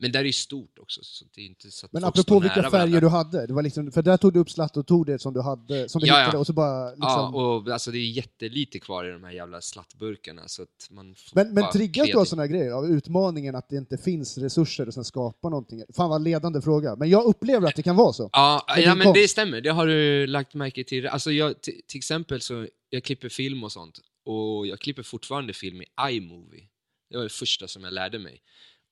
Men 0.00 0.12
där 0.12 0.20
är 0.20 0.24
ju 0.24 0.32
stort 0.32 0.78
också, 0.78 1.00
så 1.04 1.24
det 1.34 1.40
är 1.40 1.46
inte 1.46 1.70
så 1.70 1.86
att 1.86 1.92
Men 1.92 2.04
apropå 2.04 2.40
vilka 2.40 2.54
färger 2.54 2.70
varandra. 2.70 3.00
du 3.00 3.08
hade, 3.08 3.46
det 3.46 3.52
var 3.52 3.62
liksom, 3.62 3.92
för 3.92 4.02
där 4.02 4.16
tog 4.16 4.32
du 4.32 4.40
upp 4.40 4.50
slatt 4.50 4.76
och 4.76 4.86
tog 4.86 5.06
det 5.06 5.18
som 5.18 5.34
du 5.34 5.40
hade, 5.40 5.88
som 5.88 6.00
du 6.00 6.06
Ja, 6.06 6.14
ja. 6.14 6.20
hittade 6.20 6.38
och 6.38 6.46
så 6.46 6.52
bara 6.52 6.90
liksom... 6.90 7.00
Ja, 7.04 7.28
och 7.28 7.68
alltså 7.68 7.90
det 7.90 7.98
är 7.98 8.10
jättelite 8.10 8.78
kvar 8.78 9.04
i 9.04 9.12
de 9.12 9.24
här 9.24 9.32
jävla 9.32 9.60
slattburkarna 9.60 10.42
så 10.48 10.62
att 10.62 10.88
man 10.90 11.14
Men, 11.34 11.54
men 11.54 11.70
triggas 11.72 12.06
du 12.06 12.18
av 12.18 12.24
sådana 12.24 12.46
grejer? 12.46 12.70
Av 12.72 12.86
utmaningen 12.86 13.54
att 13.54 13.68
det 13.68 13.76
inte 13.76 13.98
finns 13.98 14.38
resurser 14.38 14.86
och 14.86 14.94
sen 14.94 15.04
skapa 15.04 15.48
någonting? 15.48 15.82
Fan 15.96 16.10
vad 16.10 16.22
ledande 16.22 16.60
fråga. 16.60 16.96
Men 16.96 17.10
jag 17.10 17.24
upplever 17.24 17.68
att 17.68 17.76
det 17.76 17.82
kan 17.82 17.96
vara 17.96 18.12
så. 18.12 18.30
Ja, 18.32 18.64
ja 18.68 18.94
men 18.94 19.04
konst. 19.04 19.22
det 19.22 19.28
stämmer. 19.28 19.60
Det 19.60 19.70
har 19.70 19.86
du 19.86 20.26
lagt 20.26 20.54
märke 20.54 20.84
till. 20.84 21.06
Alltså 21.06 21.30
jag, 21.32 21.62
till 21.62 21.98
exempel 21.98 22.40
så, 22.40 22.66
jag 22.90 23.04
klipper 23.04 23.28
film 23.28 23.64
och 23.64 23.72
sånt. 23.72 24.00
Och 24.24 24.66
jag 24.66 24.80
klipper 24.80 25.02
fortfarande 25.02 25.52
film 25.52 25.82
i 25.82 25.86
iMovie. 26.10 26.68
Det 27.10 27.16
var 27.16 27.24
det 27.24 27.32
första 27.32 27.68
som 27.68 27.84
jag 27.84 27.92
lärde 27.92 28.18
mig. 28.18 28.42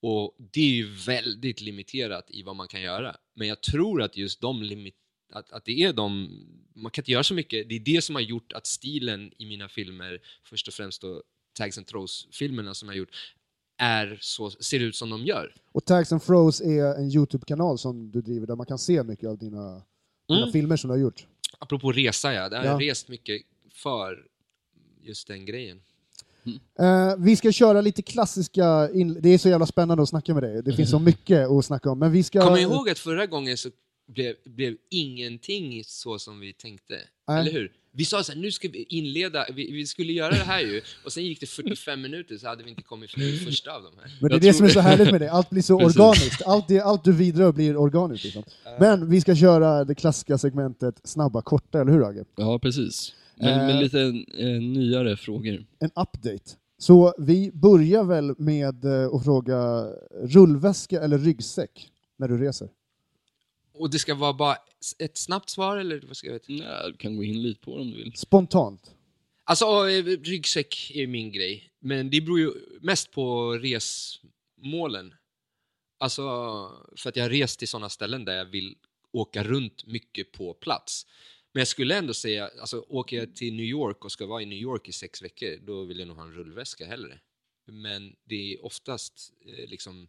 Och 0.03 0.37
det 0.53 0.61
är 0.61 0.75
ju 0.75 0.95
väldigt 0.95 1.61
limiterat 1.61 2.31
i 2.31 2.43
vad 2.43 2.57
man 2.57 2.69
kan 2.69 2.81
göra. 2.83 3.17
Men 3.35 3.49
jag 3.49 3.61
tror 3.63 4.03
att 4.03 4.17
just 4.17 4.41
de 4.41 4.63
limit 4.63 4.95
att, 5.33 5.51
att 5.53 5.65
det 5.65 5.83
är 5.83 5.93
de, 5.93 6.31
man 6.75 6.91
kan 6.91 7.03
inte 7.03 7.13
göra 7.13 7.23
så 7.25 7.35
mycket. 7.35 7.69
Det 7.69 7.75
är 7.75 7.81
det 7.81 8.03
som 8.05 8.15
har 8.15 8.23
gjort 8.23 8.53
att 8.53 8.67
stilen 8.67 9.33
i 9.39 9.47
mina 9.47 9.69
filmer, 9.69 10.21
först 10.45 10.69
och 10.69 10.75
främst 10.75 11.03
då 11.03 11.23
Tags 11.59 11.79
and 11.79 11.87
Throws-filmerna 11.87 12.75
som 12.75 12.89
jag 12.89 12.93
har 12.95 12.99
gjort, 12.99 13.11
är 13.79 14.19
så, 14.21 14.51
ser 14.51 14.81
ut 14.81 14.97
som 14.97 15.11
de 15.11 15.25
gör. 15.25 15.55
Och 15.73 15.85
Tags 15.85 16.13
and 16.13 16.23
Froze 16.23 16.65
är 16.65 16.95
en 16.99 17.11
YouTube-kanal 17.11 17.79
som 17.79 18.11
du 18.11 18.23
driver 18.23 18.47
där 18.47 18.57
man 18.57 18.67
kan 18.67 18.79
se 18.79 19.03
mycket 19.03 19.29
av 19.29 19.39
dina, 19.39 19.83
dina 20.29 20.41
Mm. 20.41 20.53
filmer 20.53 20.77
som 20.77 20.89
du 20.89 20.95
har 20.95 21.01
gjort. 21.01 21.27
Apropå 21.59 21.93
resa, 21.93 22.33
ja. 22.35 22.49
Det 22.49 22.57
har 22.57 22.65
Ja. 22.65 22.71
jag 22.83 22.91
rest 22.91 23.09
mycket 23.09 23.43
för 23.73 24.27
just 25.03 25.29
den 25.29 25.47
grejen. 25.47 25.83
Eh, 26.79 27.15
vi 27.19 27.37
ska 27.37 27.53
köra 27.53 27.81
lite 27.81 28.03
klassiska, 28.03 28.91
in... 28.91 29.19
det 29.21 29.29
är 29.29 29.39
så 29.39 29.49
jävla 29.49 29.67
spännande 29.67 30.03
att 30.03 30.09
snacka 30.09 30.35
med 30.35 30.43
dig. 30.43 30.63
Det 30.63 30.73
finns 30.73 30.91
så 30.91 30.99
mycket 30.99 31.49
att 31.49 31.65
snacka 31.65 31.91
om. 31.91 31.99
Men 31.99 32.13
vi 32.13 32.23
ska... 32.23 32.41
Kom 32.41 32.57
ihåg 32.57 32.91
att 32.91 32.99
förra 32.99 33.27
gången 33.27 33.57
så 33.57 33.69
blev, 34.09 34.35
blev 34.45 34.77
ingenting 34.91 35.85
så 35.85 36.19
som 36.19 36.41
vi 36.41 36.53
tänkte. 36.53 36.95
Nej. 37.29 37.41
Eller 37.41 37.53
hur? 37.53 37.73
Vi 37.93 38.05
sa 38.05 38.23
så 38.23 38.33
här, 38.33 38.41
nu 38.41 38.53
ska 38.53 38.69
vi 38.69 38.83
inleda, 38.83 39.47
vi, 39.55 39.73
vi 39.73 39.87
skulle 39.87 40.13
göra 40.13 40.31
det 40.31 40.45
här 40.45 40.61
ju, 40.61 40.81
och 41.05 41.13
sen 41.13 41.25
gick 41.25 41.41
det 41.41 41.47
45 41.47 42.03
minuter 42.03 42.39
så 42.39 42.47
hade 42.47 42.65
vi 42.65 42.71
inte 42.71 42.83
kommit 42.83 43.11
förbi 43.11 43.33
det 43.33 43.39
första 43.39 43.73
av 43.73 43.83
dem 43.83 43.93
här. 44.03 44.19
Men 44.21 44.29
det 44.29 44.33
är 44.33 44.37
Jag 44.37 44.43
det 44.43 44.53
som 44.53 44.67
är 44.67 44.71
så 44.71 44.81
härligt 44.81 45.11
med 45.13 45.21
det, 45.21 45.31
allt 45.31 45.51
blir 45.51 45.63
så 45.63 45.79
Precis. 45.81 46.01
organiskt. 46.01 46.43
Allt, 46.47 46.69
det, 46.69 46.81
allt 46.81 47.05
du 47.05 47.13
vidrör 47.13 47.53
blir 47.53 47.77
organiskt. 47.77 48.25
Liksom. 48.25 48.45
Men 48.81 49.11
vi 49.11 49.21
ska 49.21 49.35
köra 49.35 49.85
det 49.85 49.95
klassiska 49.95 50.39
segmentet 50.39 51.01
snabba, 51.05 51.43
korta, 51.43 51.81
eller 51.81 51.93
hur 51.93 52.09
Agge? 52.09 52.25
Ja, 52.37 52.59
precis. 52.59 53.13
Men 53.37 53.67
med 53.67 53.75
Eh, 53.75 53.83
lite 53.83 54.01
eh, 54.35 54.61
nyare 54.61 55.17
frågor. 55.17 55.67
En 55.79 55.91
update. 55.91 56.57
Så 56.79 57.15
vi 57.19 57.51
börjar 57.53 58.05
väl 58.05 58.35
med 58.39 58.85
eh, 58.85 59.15
att 59.15 59.25
fråga 59.25 59.87
rullväska 60.23 61.01
eller 61.01 61.19
ryggsäck 61.19 61.91
när 62.17 62.29
du 62.29 62.39
reser? 62.39 62.69
Och 63.75 63.91
det 63.91 63.99
ska 63.99 64.15
vara 64.15 64.33
bara 64.33 64.57
ett 64.99 65.19
snabbt 65.19 65.51
svar, 65.51 65.77
eller 65.77 66.03
vad 66.07 66.17
ska 66.17 66.27
jag 66.27 66.35
veta? 66.35 66.45
Nej, 66.49 66.91
du 66.91 66.97
kan 66.97 67.17
gå 67.17 67.25
in 67.25 67.43
lite 67.43 67.61
på 67.61 67.77
det 67.77 67.83
om 67.83 67.91
du 67.91 67.97
vill. 67.97 68.13
Spontant. 68.17 68.91
Alltså, 69.45 69.65
eh, 69.65 70.05
ryggsäck 70.05 70.93
är 70.95 71.07
min 71.07 71.33
grej. 71.33 71.71
Men 71.81 72.11
det 72.11 72.21
beror 72.21 72.39
ju 72.39 72.53
mest 72.81 73.11
på 73.11 73.53
resmålen. 73.53 75.15
Alltså, 75.99 76.23
för 76.97 77.09
att 77.09 77.17
jag 77.17 77.25
har 77.25 77.31
rest 77.31 77.59
till 77.59 77.69
sådana 77.69 77.89
ställen 77.89 78.25
där 78.25 78.37
jag 78.37 78.45
vill 78.45 78.77
åka 79.13 79.45
runt 79.45 79.87
mycket 79.87 80.33
på 80.33 80.55
plats. 80.55 81.07
Men 81.57 81.61
jag 81.61 81.69
skulle 81.69 81.97
ändå 81.97 82.15
säga, 82.15 82.51
alltså 82.61 82.85
åker 82.89 83.17
jag 83.17 83.37
till 83.37 83.55
New 83.55 83.67
York 83.67 84.05
och 84.05 84.13
ska 84.13 84.27
vara 84.27 84.43
i 84.43 84.47
New 84.47 84.59
York 84.59 84.89
i 84.89 84.93
sex 84.93 85.23
veckor, 85.23 85.59
då 85.67 85.85
vill 85.85 85.99
jag 85.99 86.09
nog 86.09 86.17
ha 86.17 86.25
en 86.25 86.33
rullväska 86.33 86.87
hellre. 86.87 87.19
Men 87.65 88.17
det 88.25 88.55
är 88.55 88.65
oftast 88.65 89.33
eh, 89.47 89.69
liksom, 89.69 90.09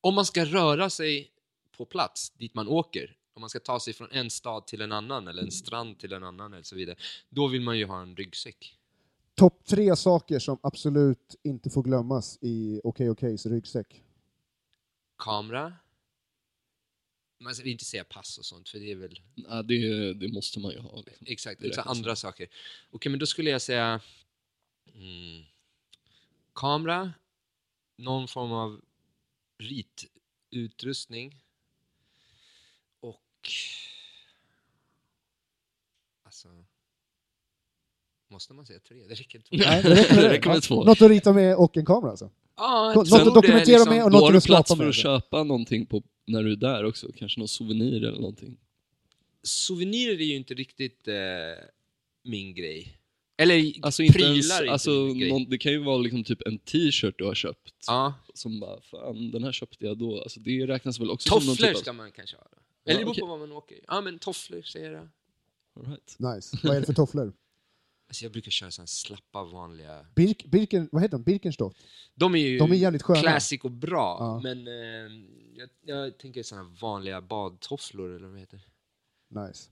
om 0.00 0.14
man 0.14 0.26
ska 0.26 0.44
röra 0.44 0.90
sig 0.90 1.30
på 1.76 1.84
plats 1.84 2.30
dit 2.30 2.54
man 2.54 2.68
åker, 2.68 3.16
om 3.34 3.40
man 3.40 3.50
ska 3.50 3.60
ta 3.60 3.80
sig 3.80 3.92
från 3.92 4.08
en 4.10 4.30
stad 4.30 4.66
till 4.66 4.80
en 4.80 4.92
annan 4.92 5.28
eller 5.28 5.42
en 5.42 5.50
strand 5.50 5.98
till 5.98 6.12
en 6.12 6.24
annan 6.24 6.52
eller 6.52 6.64
så 6.64 6.76
vidare, 6.76 6.96
då 7.28 7.48
vill 7.48 7.62
man 7.62 7.78
ju 7.78 7.86
ha 7.86 8.02
en 8.02 8.16
ryggsäck. 8.16 8.78
Topp 9.34 9.64
tre 9.64 9.96
saker 9.96 10.38
som 10.38 10.58
absolut 10.62 11.36
inte 11.42 11.70
får 11.70 11.82
glömmas 11.82 12.38
i 12.40 12.80
Okej 12.84 13.10
Okejs 13.10 13.46
ryggsäck. 13.46 14.02
Kamera. 15.18 15.72
Man 17.42 17.54
ska 17.54 17.68
inte 17.68 17.84
säga 17.84 18.04
pass 18.04 18.38
och 18.38 18.44
sånt, 18.46 18.68
för 18.68 18.78
det 18.78 18.90
är 18.90 18.96
väl 18.96 19.20
Ja, 19.34 19.62
det, 19.62 20.14
det 20.14 20.28
måste 20.28 20.60
man 20.60 20.72
ju 20.72 20.78
ha. 20.78 21.02
Liksom. 21.06 21.26
exakt, 21.30 21.62
utan 21.62 21.88
andra 21.88 22.16
saker. 22.16 22.48
Okej, 22.90 23.10
men 23.10 23.18
då 23.18 23.26
skulle 23.26 23.50
jag 23.50 23.62
säga 23.62 24.00
mm, 24.94 25.42
kamera, 26.54 27.12
någon 27.96 28.28
form 28.28 28.52
av 28.52 28.80
ritutrustning 29.58 31.40
och 33.00 33.50
alltså 36.24 36.48
Måste 38.28 38.54
man 38.54 38.66
säga 38.66 38.80
tre? 38.80 38.96
Det 39.08 39.14
räcker 39.14 39.38
inte. 39.38 39.48
Nej, 39.56 39.82
det 39.82 39.90
räcker 39.94 40.14
med 40.14 40.24
Det 40.24 40.28
det. 40.28 40.34
räcker 40.34 40.48
med 40.50 40.62
två. 40.62 40.84
Något 40.84 41.02
att 41.02 41.10
rita 41.10 41.32
med 41.32 41.56
och 41.56 41.76
en 41.76 41.86
kamera 41.86 42.10
alltså? 42.10 42.30
Ja, 42.56 42.92
Något 42.96 43.12
att 43.12 43.24
dokumentera 43.24 43.76
liksom. 43.78 43.94
med 43.94 44.04
och 44.04 44.10
Då 44.10 44.16
något 44.18 44.22
har 44.24 44.32
du 44.32 44.38
du 44.38 44.40
vill 44.40 44.46
plats 44.46 44.68
skapa 44.68 44.76
för 44.78 44.84
med 44.84 44.88
att 44.90 44.94
köpa 44.96 45.44
någonting 45.44 45.86
på, 45.86 46.02
när 46.26 46.42
du 46.42 46.52
är 46.52 46.56
där 46.56 46.84
också. 46.84 47.12
Kanske 47.16 47.40
någon 47.40 47.48
souvenir 47.48 48.04
eller 48.04 48.18
någonting. 48.20 48.58
Souvenirer 49.42 50.20
är 50.20 50.24
ju 50.24 50.36
inte 50.36 50.54
riktigt 50.54 51.08
eh, 51.08 51.14
min 52.22 52.54
grej. 52.54 52.98
Eller 53.36 53.72
Alltså 53.82 54.02
inte 54.02 54.18
prylar 54.18 54.30
ens, 54.34 54.50
är 54.52 54.62
inte 54.62 54.72
alltså, 54.72 54.90
min 54.90 55.18
grej. 55.18 55.30
någon, 55.30 55.50
det 55.50 55.58
kan 55.58 55.72
ju 55.72 55.78
vara 55.78 55.98
liksom 55.98 56.24
typ 56.24 56.42
en 56.46 56.58
t-shirt 56.58 57.14
du 57.18 57.24
har 57.24 57.34
köpt. 57.34 57.84
Ja, 57.86 58.14
Som 58.34 58.60
bara, 58.60 58.80
fan 58.80 59.30
den 59.30 59.44
här 59.44 59.52
köpte 59.52 59.86
jag 59.86 59.98
då. 59.98 60.22
Alltså 60.22 60.40
det 60.40 60.66
räknas 60.66 61.00
väl 61.00 61.10
också 61.10 61.28
som 61.28 61.46
någon 61.46 61.56
tofflor 61.56 61.68
typ 61.68 61.76
av... 61.76 61.80
ska 61.80 61.92
man 61.92 62.12
kanske 62.12 62.36
ha. 62.36 62.46
Eller 62.84 62.98
det 62.98 63.04
beror 63.04 63.14
på 63.14 63.26
var 63.26 63.38
man 63.38 63.52
åker. 63.52 63.78
Ja, 63.86 64.00
men 64.00 64.18
tofflor 64.18 64.62
säger 64.62 64.92
jag. 64.92 65.08
All 65.76 65.86
right. 65.86 66.16
Nice. 66.18 66.58
Vad 66.62 66.76
är 66.76 66.80
det 66.80 66.86
för 66.86 66.94
tofflor? 66.94 67.32
Alltså 68.12 68.24
jag 68.24 68.32
brukar 68.32 68.50
köra 68.50 68.70
såna 68.70 68.86
slappa 68.86 69.44
vanliga... 69.44 70.06
Birk, 70.14 70.44
Birken, 70.44 70.88
vad 70.92 71.02
heter 71.02 71.18
de? 71.18 71.22
Birkenstock? 71.22 71.76
De 72.14 72.34
är 72.34 72.38
ju 72.38 72.58
De 72.58 72.72
är 72.72 72.76
jävligt 72.76 73.02
sköna. 73.02 73.20
classic 73.20 73.60
och 73.64 73.70
bra, 73.70 74.16
Ja. 74.20 74.40
men 74.42 74.66
eh, 74.68 75.12
jag, 75.56 75.68
jag 75.84 76.18
tänker 76.18 76.42
såna 76.42 76.62
vanliga 76.80 77.20
badtofflor 77.20 78.16
eller 78.16 78.26
vad 78.26 78.36
det 78.36 78.40
heter. 78.40 78.60
Nice. 79.28 79.70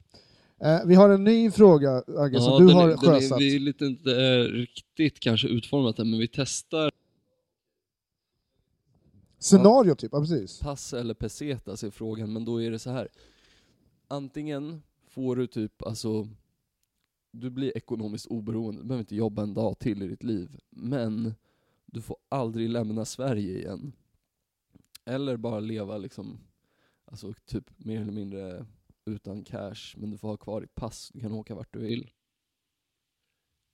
Eh, 0.61 0.87
vi 0.87 0.94
har 0.94 1.09
en 1.11 1.25
ny 1.25 1.50
fråga, 1.50 2.02
Agge, 2.18 2.40
som 2.40 2.52
Ja, 2.52 2.59
du 2.59 2.66
den 2.66 2.76
har 2.76 2.88
är, 2.88 2.97
sjösatt. 2.97 3.37
är, 3.40 3.44
vi 3.44 3.56
är 3.56 3.61
lite 3.61 3.85
inte 3.85 4.11
eh, 4.23 4.42
riktigt 4.44 5.20
kanske 5.20 5.49
utformat 5.49 5.99
än, 5.99 6.11
men 6.11 6.18
vi 6.20 6.28
testar 6.28 6.90
Scenario 9.38 9.94
typ, 9.94 10.12
ja 10.12 10.20
precis. 10.20 10.59
pass 10.61 10.92
eller 10.92 11.14
pesetas 11.14 11.85
är 11.85 11.90
frågan, 11.90 12.32
men 12.32 12.44
då 12.44 12.62
är 12.62 12.70
det 12.70 12.78
så 12.78 12.90
här. 12.90 13.09
Antingen 14.09 14.82
får 15.11 15.37
du 15.37 15.47
typ, 15.47 15.82
alltså, 15.82 16.28
du 17.30 17.50
blir 17.50 17.76
ekonomiskt 17.76 18.26
oberoende, 18.26 18.82
du 18.82 18.87
behöver 18.87 19.02
inte 19.02 19.16
jobba 19.16 19.42
en 19.42 19.54
dag 19.54 19.78
till 19.78 20.02
i 20.02 20.08
ditt 20.08 20.22
liv, 20.22 20.60
men 20.70 21.34
du 21.87 22.02
får 22.02 22.16
aldrig 22.28 22.70
lämna 22.70 23.04
Sverige 23.04 23.58
igen. 23.58 23.92
Eller 25.04 25.37
bara 25.37 25.60
leva 25.60 25.99
liksom, 25.99 26.38
alltså 27.04 27.32
typ 27.44 27.70
mer 27.76 28.00
eller 28.00 28.12
mindre 28.12 28.66
utan 29.04 29.44
cash, 29.44 29.94
men 29.96 30.10
du 30.10 30.18
får 30.18 30.28
ha 30.28 30.37
kvar 30.37 30.60
ditt 30.60 30.75
pass, 30.75 31.10
du 31.14 31.20
kan 31.20 31.32
åka 31.32 31.54
vart 31.54 31.72
du 31.72 31.78
vill. 31.78 32.10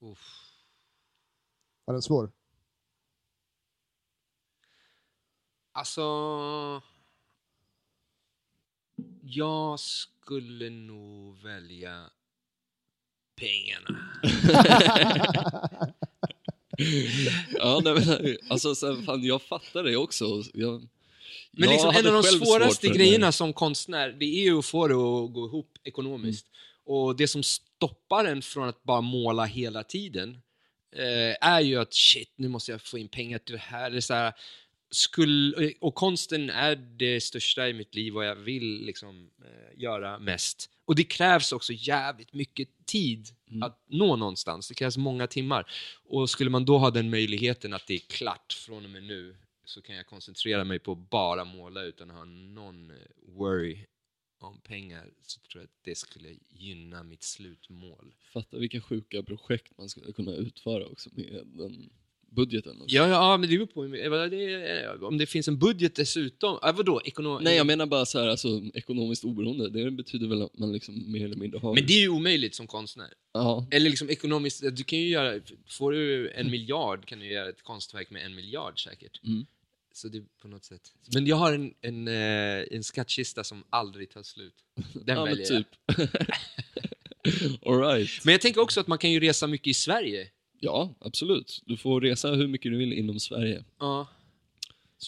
Uff. 0.01 0.53
Ja, 1.85 1.93
den 1.93 2.03
svår. 2.03 2.33
Alltså... 5.73 6.03
Jag 9.23 9.81
skulle 9.81 10.71
nog 10.71 11.37
välja 11.43 12.11
pengarna. 13.37 14.11
ja, 17.55 17.81
nej, 17.85 17.95
men, 17.95 18.37
alltså 18.49 18.75
så, 18.75 19.03
fan, 19.03 19.25
jag 19.25 19.43
fattar 19.43 19.83
det 19.83 19.97
också. 19.97 20.43
Jag, 20.55 20.89
Men 21.51 21.69
liksom, 21.69 21.95
en 21.97 22.07
av 22.07 22.13
de 22.13 22.23
svåraste 22.23 22.89
grejerna 22.89 23.33
som 23.33 23.53
konstnär, 23.53 24.09
det 24.09 24.25
är 24.25 24.43
ju 24.43 24.59
att 24.59 24.67
få 24.67 24.89
det 24.89 24.95
att 24.95 25.33
gå 25.33 25.47
ihop 25.47 25.79
ekonomiskt. 25.85 26.47
Och 26.85 27.17
det 27.17 27.29
som 27.29 27.43
stoppar 27.43 28.25
en 28.25 28.43
från 28.43 28.69
att 28.69 28.83
bara 28.83 29.01
måla 29.01 29.45
hela 29.45 29.83
tiden 29.83 30.39
eh, 30.97 31.49
är 31.49 31.61
ju 31.61 31.77
att 31.77 31.95
shit, 31.95 32.33
nu 32.37 32.49
måste 32.49 32.73
jag 32.73 32.83
få 32.83 32.99
in 32.99 33.09
pengar 33.09 33.39
till 33.39 33.53
det 33.53 33.61
här. 33.61 33.91
Det 33.91 33.97
är 33.97 34.01
så 34.01 34.15
här 34.15 34.33
skull, 34.91 35.73
och 35.81 35.95
konsten 35.95 36.51
är 36.51 36.77
det 36.77 37.21
största 37.21 37.69
i 37.69 37.73
mitt 37.73 37.95
liv 37.95 38.17
och 38.17 38.25
jag 38.25 38.35
vill 38.35 38.85
liksom 38.87 39.31
eh, 39.45 39.83
göra 39.83 40.19
mest. 40.19 40.71
Och 40.87 40.95
det 40.95 41.05
krävs 41.05 41.53
också 41.53 41.73
jävligt 41.73 42.33
mycket 42.33 42.87
tid 42.87 43.29
Mm. 43.51 43.63
att 43.63 43.83
nå 43.87 44.17
någonstans. 44.17 44.69
Det 44.69 44.75
krävs 44.75 44.97
många 44.97 45.27
timmar. 45.27 45.71
Och 46.05 46.31
skulle 46.31 46.51
man 46.51 46.65
då 46.65 46.79
ha 46.79 46.91
den 46.91 47.11
möjligheten 47.11 47.73
att 47.73 47.87
det 47.87 47.95
är 47.95 47.99
klart 47.99 48.53
från 48.53 48.85
och 48.85 48.91
med 48.91 49.03
nu 49.03 49.37
så 49.65 49.83
kan 49.83 49.97
jag 49.97 50.07
koncentrera 50.07 50.65
mig 50.65 50.79
på 50.79 50.93
att 50.93 51.11
bara 51.11 51.45
måla 51.45 51.83
utan 51.83 52.11
att 52.11 52.17
ha 52.17 52.25
någon 52.25 52.91
eh, 52.91 52.97
worry 53.23 53.79
om 54.41 54.61
pengar 54.61 55.11
så 55.23 55.41
tror 55.41 55.63
jag 55.63 55.65
att 55.65 55.85
det 55.85 55.95
skulle 55.95 56.37
gynna 56.49 57.03
mitt 57.03 57.23
slutmål. 57.23 58.15
Fatta 58.33 58.59
vilka 58.59 58.81
sjuka 58.81 59.23
projekt 59.23 59.79
man 59.79 59.89
skulle 59.89 60.13
kunna 60.13 60.33
utföra 60.33 60.87
också 60.87 61.11
med 61.13 61.43
den 61.45 61.91
budgeten. 62.31 62.83
Också. 62.83 62.97
Ja, 62.97 63.09
ja 63.09 63.37
men 63.37 63.51
det 63.51 63.57
beror 63.57 63.67
på 63.67 63.85
det 63.85 65.07
om 65.07 65.19
det 65.19 65.27
finns 65.27 65.49
en 65.49 65.59
budget 65.59 65.95
dessutom. 65.95 66.59
Äh, 66.63 66.73
vadå? 66.77 67.01
Ekonom... 67.05 67.43
Nej, 67.43 67.57
jag 67.57 67.67
menar 67.67 67.87
bara 67.87 68.07
så 68.07 68.19
här, 68.19 68.29
alltså, 68.29 68.63
ekonomiskt 68.75 69.25
oberoende. 69.25 69.71
Det 69.71 69.91
betyder 69.91 70.27
väl 70.27 70.43
att 70.43 70.59
man 70.59 70.73
liksom 70.73 71.13
mer 71.13 71.25
eller 71.25 71.37
mindre 71.37 71.59
har... 71.59 71.75
Men 71.75 71.87
det 71.87 71.93
är 71.93 72.01
ju 72.01 72.09
omöjligt 72.09 72.55
som 72.55 72.67
konstnär. 72.67 73.09
Ja, 73.33 73.67
Eller 73.71 73.91
liksom 73.91 74.11
ekonomiskt, 74.11 74.63
du 74.77 74.85
kan 74.85 74.99
ju 74.99 75.09
göra, 75.09 75.41
får 75.69 75.93
du 75.93 76.31
en 76.31 76.51
miljard 76.51 77.07
kan 77.07 77.19
du 77.19 77.27
göra 77.27 77.49
ett 77.49 77.63
konstverk 77.63 78.11
med 78.11 78.27
en 78.27 78.35
miljard 78.35 78.85
säkert. 78.85 79.21
Mm. 79.25 79.47
Så 79.93 80.09
det 80.09 80.23
på 80.43 80.49
något 80.49 80.65
sätt. 80.65 80.93
Men 81.15 81.27
jag 81.27 81.37
har 81.37 81.53
en, 81.53 81.75
en, 81.81 82.09
eh, 82.09 82.65
en 82.71 82.85
skattkista 82.85 83.45
som 83.45 83.65
aldrig 83.71 84.11
tar 84.11 84.23
slut. 84.23 84.55
Den 84.95 85.17
ja 85.17 85.25
väljer 85.25 85.53
jag. 85.53 85.59
typ. 85.59 85.69
All 87.67 87.81
right. 87.81 88.25
Men 88.25 88.33
jag 88.33 88.41
tänker 88.41 88.61
också 88.61 88.81
att 88.81 88.87
man 88.87 88.99
kan 88.99 89.11
ju 89.11 89.21
resa 89.21 89.47
mycket 89.47 89.67
i 89.67 89.75
Sverige. 89.75 90.29
Ja, 90.59 90.95
absolut. 91.01 91.63
Du 91.67 91.77
får 91.77 92.01
resa 92.01 92.31
hur 92.31 92.49
mycket 92.49 92.73
du 92.73 92.79
vill 92.79 92.93
inom 92.93 93.21
Sverige. 93.21 93.65
Ja. 93.79 94.07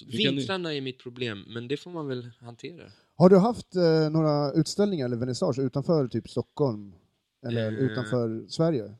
Vintrarna 0.06 0.74
är 0.74 0.80
mitt 0.80 0.98
problem, 1.02 1.44
men 1.48 1.68
det 1.68 1.76
får 1.76 1.90
man 1.90 2.06
väl 2.08 2.30
hantera. 2.40 2.92
Har 3.16 3.28
du 3.30 3.38
haft 3.38 3.74
eh, 3.74 4.10
några 4.10 4.52
utställningar 4.52 5.06
eller 5.06 5.16
vernissage 5.16 5.58
utanför 5.58 6.08
typ 6.08 6.28
Stockholm? 6.30 6.94
Eller 7.46 7.72
Eh. 7.72 7.78
utanför 7.78 8.46
Sverige? 8.48 8.94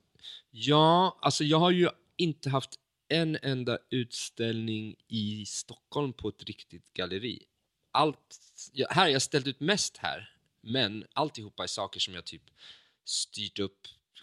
Ja, 0.50 1.18
alltså 1.22 1.44
jag 1.44 1.58
har 1.58 1.70
ju 1.70 1.88
inte 2.16 2.50
haft 2.50 2.70
en 3.08 3.38
enda 3.42 3.78
utställning 3.90 4.94
i 5.08 5.44
Stockholm 5.46 6.12
på 6.12 6.28
ett 6.28 6.44
riktigt 6.44 6.92
galleri. 6.94 7.42
Allt, 7.92 8.36
ja, 8.72 8.86
här 8.90 9.02
har 9.02 9.08
jag 9.08 9.22
ställt 9.22 9.46
ut 9.46 9.60
mest 9.60 9.96
här, 9.96 10.30
men 10.62 11.04
alltihopa 11.12 11.62
är 11.62 11.66
saker 11.66 12.00
som 12.00 12.14
jag 12.14 12.24
typ 12.24 12.42
styrt 13.04 13.58
upp 13.58 13.78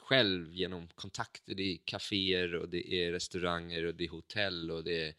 själv 0.05 0.53
genom 0.53 0.87
kontakter. 0.95 1.55
Det 1.55 1.73
är 1.73 1.77
kaféer 1.85 2.55
och 2.55 2.69
det 2.69 2.93
är 2.93 3.11
restauranger 3.11 3.85
och 3.85 3.95
det 3.95 4.03
är 4.03 4.09
hotell 4.09 4.71
och 4.71 4.83
det 4.83 5.07
är 5.07 5.13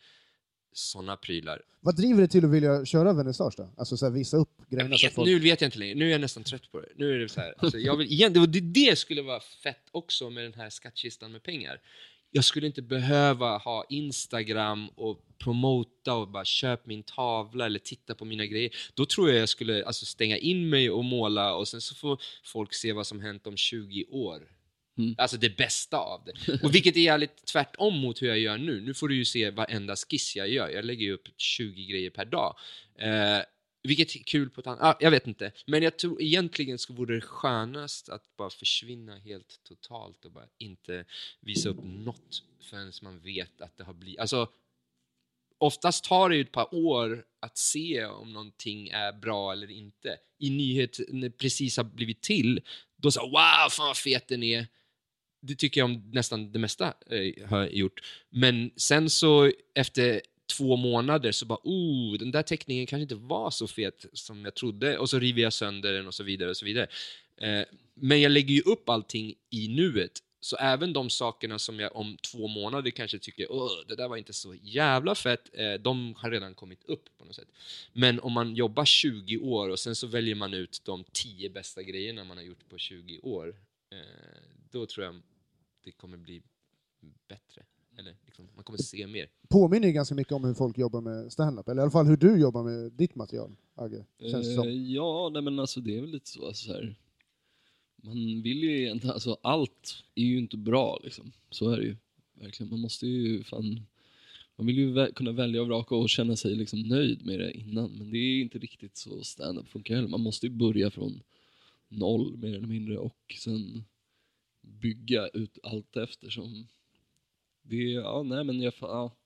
såna 0.72 1.16
prylar. 1.16 1.62
Vad 1.80 1.96
driver 1.96 2.18
dig 2.18 2.28
till 2.28 2.44
att 2.44 2.50
vilja 2.50 2.84
köra 2.84 3.12
vernissage 3.12 3.54
då? 3.56 3.70
Alltså 3.76 3.96
så 3.96 4.06
här, 4.06 4.12
visa 4.12 4.36
upp 4.36 4.50
grejerna 4.68 4.96
vet, 5.02 5.14
folk... 5.14 5.26
nu 5.26 5.38
vet 5.38 5.60
jag 5.60 5.68
inte 5.68 5.78
längre, 5.78 5.94
nu 5.94 6.06
är 6.06 6.10
jag 6.10 6.20
nästan 6.20 6.44
trött 6.44 6.72
på 6.72 6.80
det. 6.80 6.88
Nu 6.96 7.14
är 7.14 7.18
det 7.18 7.28
så 7.28 7.40
här, 7.40 7.54
alltså 7.58 7.78
jag 7.78 7.96
vill, 7.96 8.12
igen, 8.12 8.32
det, 8.32 8.60
det 8.60 8.98
skulle 8.98 9.22
vara 9.22 9.40
fett 9.40 9.88
också 9.90 10.30
med 10.30 10.44
den 10.44 10.54
här 10.54 10.70
skattkistan 10.70 11.32
med 11.32 11.42
pengar. 11.42 11.80
Jag 12.30 12.44
skulle 12.44 12.66
inte 12.66 12.82
behöva 12.82 13.58
ha 13.58 13.84
Instagram 13.88 14.88
och 14.88 15.20
promota 15.38 16.14
och 16.14 16.28
bara 16.28 16.44
köp 16.44 16.86
min 16.86 17.02
tavla 17.02 17.66
eller 17.66 17.78
titta 17.78 18.14
på 18.14 18.24
mina 18.24 18.46
grejer. 18.46 18.70
Då 18.94 19.06
tror 19.06 19.30
jag 19.30 19.40
jag 19.40 19.48
skulle 19.48 19.84
alltså, 19.84 20.06
stänga 20.06 20.36
in 20.36 20.68
mig 20.68 20.90
och 20.90 21.04
måla 21.04 21.54
och 21.54 21.68
sen 21.68 21.80
så 21.80 21.94
får 21.94 22.22
folk 22.44 22.74
se 22.74 22.92
vad 22.92 23.06
som 23.06 23.20
hänt 23.20 23.46
om 23.46 23.56
20 23.56 24.04
år. 24.10 24.55
Mm. 24.98 25.14
Alltså 25.18 25.36
det 25.36 25.56
bästa 25.56 25.98
av 25.98 26.24
det. 26.24 26.62
Och 26.62 26.74
vilket 26.74 26.96
är 26.96 27.00
jävligt 27.00 27.46
tvärtom 27.46 27.98
mot 27.98 28.22
hur 28.22 28.28
jag 28.28 28.38
gör 28.38 28.58
nu. 28.58 28.80
Nu 28.80 28.94
får 28.94 29.08
du 29.08 29.16
ju 29.16 29.24
se 29.24 29.50
varenda 29.50 29.96
skiss 29.96 30.36
jag 30.36 30.48
gör. 30.48 30.68
Jag 30.68 30.84
lägger 30.84 31.04
ju 31.04 31.12
upp 31.12 31.28
20 31.36 31.86
grejer 31.86 32.10
per 32.10 32.24
dag. 32.24 32.56
Eh, 32.98 33.40
vilket 33.82 34.16
är 34.16 34.18
kul 34.18 34.50
på 34.50 34.60
ett 34.60 34.66
annat... 34.66 34.82
Ah, 34.82 34.96
jag 35.00 35.10
vet 35.10 35.26
inte. 35.26 35.52
Men 35.66 35.82
jag 35.82 35.98
tror 35.98 36.22
egentligen 36.22 36.78
så 36.78 36.92
vore 36.92 37.14
det 37.14 37.20
skönast 37.20 38.08
att 38.08 38.36
bara 38.36 38.50
försvinna 38.50 39.18
helt 39.18 39.60
totalt 39.64 40.24
och 40.24 40.32
bara 40.32 40.46
inte 40.58 41.04
visa 41.40 41.68
upp 41.68 41.84
något 41.84 42.42
förrän 42.62 42.92
man 43.02 43.20
vet 43.20 43.60
att 43.60 43.76
det 43.76 43.84
har 43.84 43.94
blivit... 43.94 44.20
Alltså, 44.20 44.48
oftast 45.58 46.04
tar 46.04 46.28
det 46.28 46.36
ju 46.36 46.42
ett 46.42 46.52
par 46.52 46.74
år 46.74 47.24
att 47.40 47.58
se 47.58 48.04
om 48.04 48.32
någonting 48.32 48.88
är 48.88 49.12
bra 49.12 49.52
eller 49.52 49.70
inte. 49.70 50.16
I 50.38 50.50
nyhet 50.50 51.00
när 51.08 51.28
det 51.28 51.38
precis 51.38 51.76
har 51.76 51.84
blivit 51.84 52.22
till, 52.22 52.60
då 52.96 53.10
så 53.10 53.20
wow, 53.20 53.68
fan 53.70 53.86
vad 53.86 53.96
fet 53.96 54.28
den 54.28 54.42
är. 54.42 54.66
Det 55.46 55.54
tycker 55.54 55.80
jag 55.80 55.84
om 55.84 56.10
nästan 56.12 56.52
det 56.52 56.58
mesta 56.58 56.94
eh, 57.10 57.48
har 57.48 57.58
jag 57.58 57.74
gjort. 57.74 58.00
Men 58.30 58.70
sen 58.76 59.10
så 59.10 59.52
efter 59.74 60.20
två 60.56 60.76
månader 60.76 61.32
så 61.32 61.46
bara, 61.46 61.58
oh, 61.62 62.18
den 62.18 62.30
där 62.30 62.42
teckningen 62.42 62.86
kanske 62.86 63.02
inte 63.02 63.14
var 63.14 63.50
så 63.50 63.66
fet 63.66 64.06
som 64.12 64.44
jag 64.44 64.54
trodde. 64.54 64.98
Och 64.98 65.10
så 65.10 65.18
river 65.18 65.42
jag 65.42 65.52
sönder 65.52 65.92
den 65.92 66.06
och 66.06 66.14
så 66.14 66.24
vidare 66.24 66.50
och 66.50 66.56
så 66.56 66.64
vidare. 66.64 66.86
Eh, 67.40 67.62
men 67.94 68.20
jag 68.20 68.32
lägger 68.32 68.54
ju 68.54 68.60
upp 68.60 68.88
allting 68.88 69.34
i 69.50 69.68
nuet. 69.68 70.22
Så 70.40 70.56
även 70.56 70.92
de 70.92 71.10
sakerna 71.10 71.58
som 71.58 71.80
jag 71.80 71.96
om 71.96 72.16
två 72.16 72.48
månader 72.48 72.90
kanske 72.90 73.18
tycker 73.18 73.52
Åh, 73.52 73.70
det 73.88 73.96
där 73.96 74.08
var 74.08 74.16
inte 74.16 74.32
så 74.32 74.54
jävla 74.54 75.14
fett, 75.14 75.50
eh, 75.52 75.74
de 75.74 76.14
har 76.14 76.30
redan 76.30 76.54
kommit 76.54 76.84
upp 76.84 77.18
på 77.18 77.24
något 77.24 77.34
sätt. 77.34 77.48
Men 77.92 78.20
om 78.20 78.32
man 78.32 78.54
jobbar 78.54 78.84
20 78.84 79.36
år 79.36 79.68
och 79.68 79.78
sen 79.78 79.94
så 79.94 80.06
väljer 80.06 80.34
man 80.34 80.54
ut 80.54 80.82
de 80.84 81.04
10 81.12 81.50
bästa 81.50 81.82
grejerna 81.82 82.24
man 82.24 82.36
har 82.36 82.44
gjort 82.44 82.68
på 82.68 82.78
20 82.78 83.18
år, 83.18 83.56
eh, 83.92 83.98
då 84.70 84.86
tror 84.86 85.06
jag 85.06 85.22
det 85.86 85.92
kommer 85.92 86.16
bli 86.16 86.42
bättre. 87.28 87.62
Eller 87.98 88.16
liksom, 88.26 88.48
man 88.54 88.64
kommer 88.64 88.78
se 88.78 89.06
mer. 89.06 89.28
Påminner 89.48 89.86
ju 89.88 89.92
ganska 89.94 90.14
mycket 90.14 90.32
om 90.32 90.44
hur 90.44 90.54
folk 90.54 90.78
jobbar 90.78 91.00
med 91.00 91.32
stand-up, 91.32 91.68
eller 91.68 91.80
i 91.80 91.82
alla 91.82 91.90
fall 91.90 92.06
hur 92.06 92.16
du 92.16 92.40
jobbar 92.40 92.62
med 92.64 92.92
ditt 92.92 93.14
material, 93.14 93.56
Agge. 93.74 94.04
Känns 94.20 94.46
det 94.46 94.52
Eh, 94.52 94.56
som. 94.62 94.86
ja, 94.92 95.30
nej 95.32 95.42
men 95.42 95.58
alltså 95.58 95.80
det 95.80 95.96
är 95.96 96.00
väl 96.00 96.10
lite 96.10 96.28
så, 96.30 96.46
alltså, 96.46 96.66
så 96.66 96.72
här. 96.72 96.94
Man 97.96 98.42
vill 98.42 98.62
ju 98.62 98.82
egentligen, 98.82 99.14
alltså 99.14 99.36
allt 99.42 100.04
är 100.14 100.24
ju 100.24 100.38
inte 100.38 100.56
bra 100.56 101.00
liksom. 101.04 101.32
Så 101.50 101.70
är 101.70 101.76
det 101.76 101.84
ju. 101.84 101.96
Verkligen. 102.34 102.70
Man 102.70 102.80
måste 102.80 103.06
ju 103.06 103.44
fan, 103.44 103.80
man 104.56 104.66
vill 104.66 104.78
ju 104.78 104.92
vä- 104.94 105.12
kunna 105.14 105.32
välja 105.32 105.60
och 105.60 105.66
vraka 105.66 105.94
och 105.94 106.08
känna 106.08 106.36
sig 106.36 106.54
liksom 106.54 106.82
nöjd 106.82 107.26
med 107.26 107.38
det 107.40 107.52
innan. 107.52 107.90
Men 107.92 108.10
det 108.10 108.18
är 108.18 108.40
inte 108.40 108.58
riktigt 108.58 108.96
så 108.96 109.22
stand-up 109.24 109.68
funkar 109.68 109.94
heller. 109.94 110.08
Man 110.08 110.20
måste 110.20 110.46
ju 110.46 110.52
börja 110.52 110.90
från 110.90 111.20
noll 111.88 112.36
mer 112.36 112.54
eller 112.56 112.66
mindre 112.68 112.98
och 112.98 113.34
sen 113.38 113.84
bygga 114.66 115.28
ut 115.28 115.58
allt 115.62 115.96
eftersom. 115.96 116.66
Det 117.62 117.76
ja 117.76 118.22
nej 118.22 118.44
men 118.44 118.60
jag, 118.60 118.72
ja. 118.80 119.16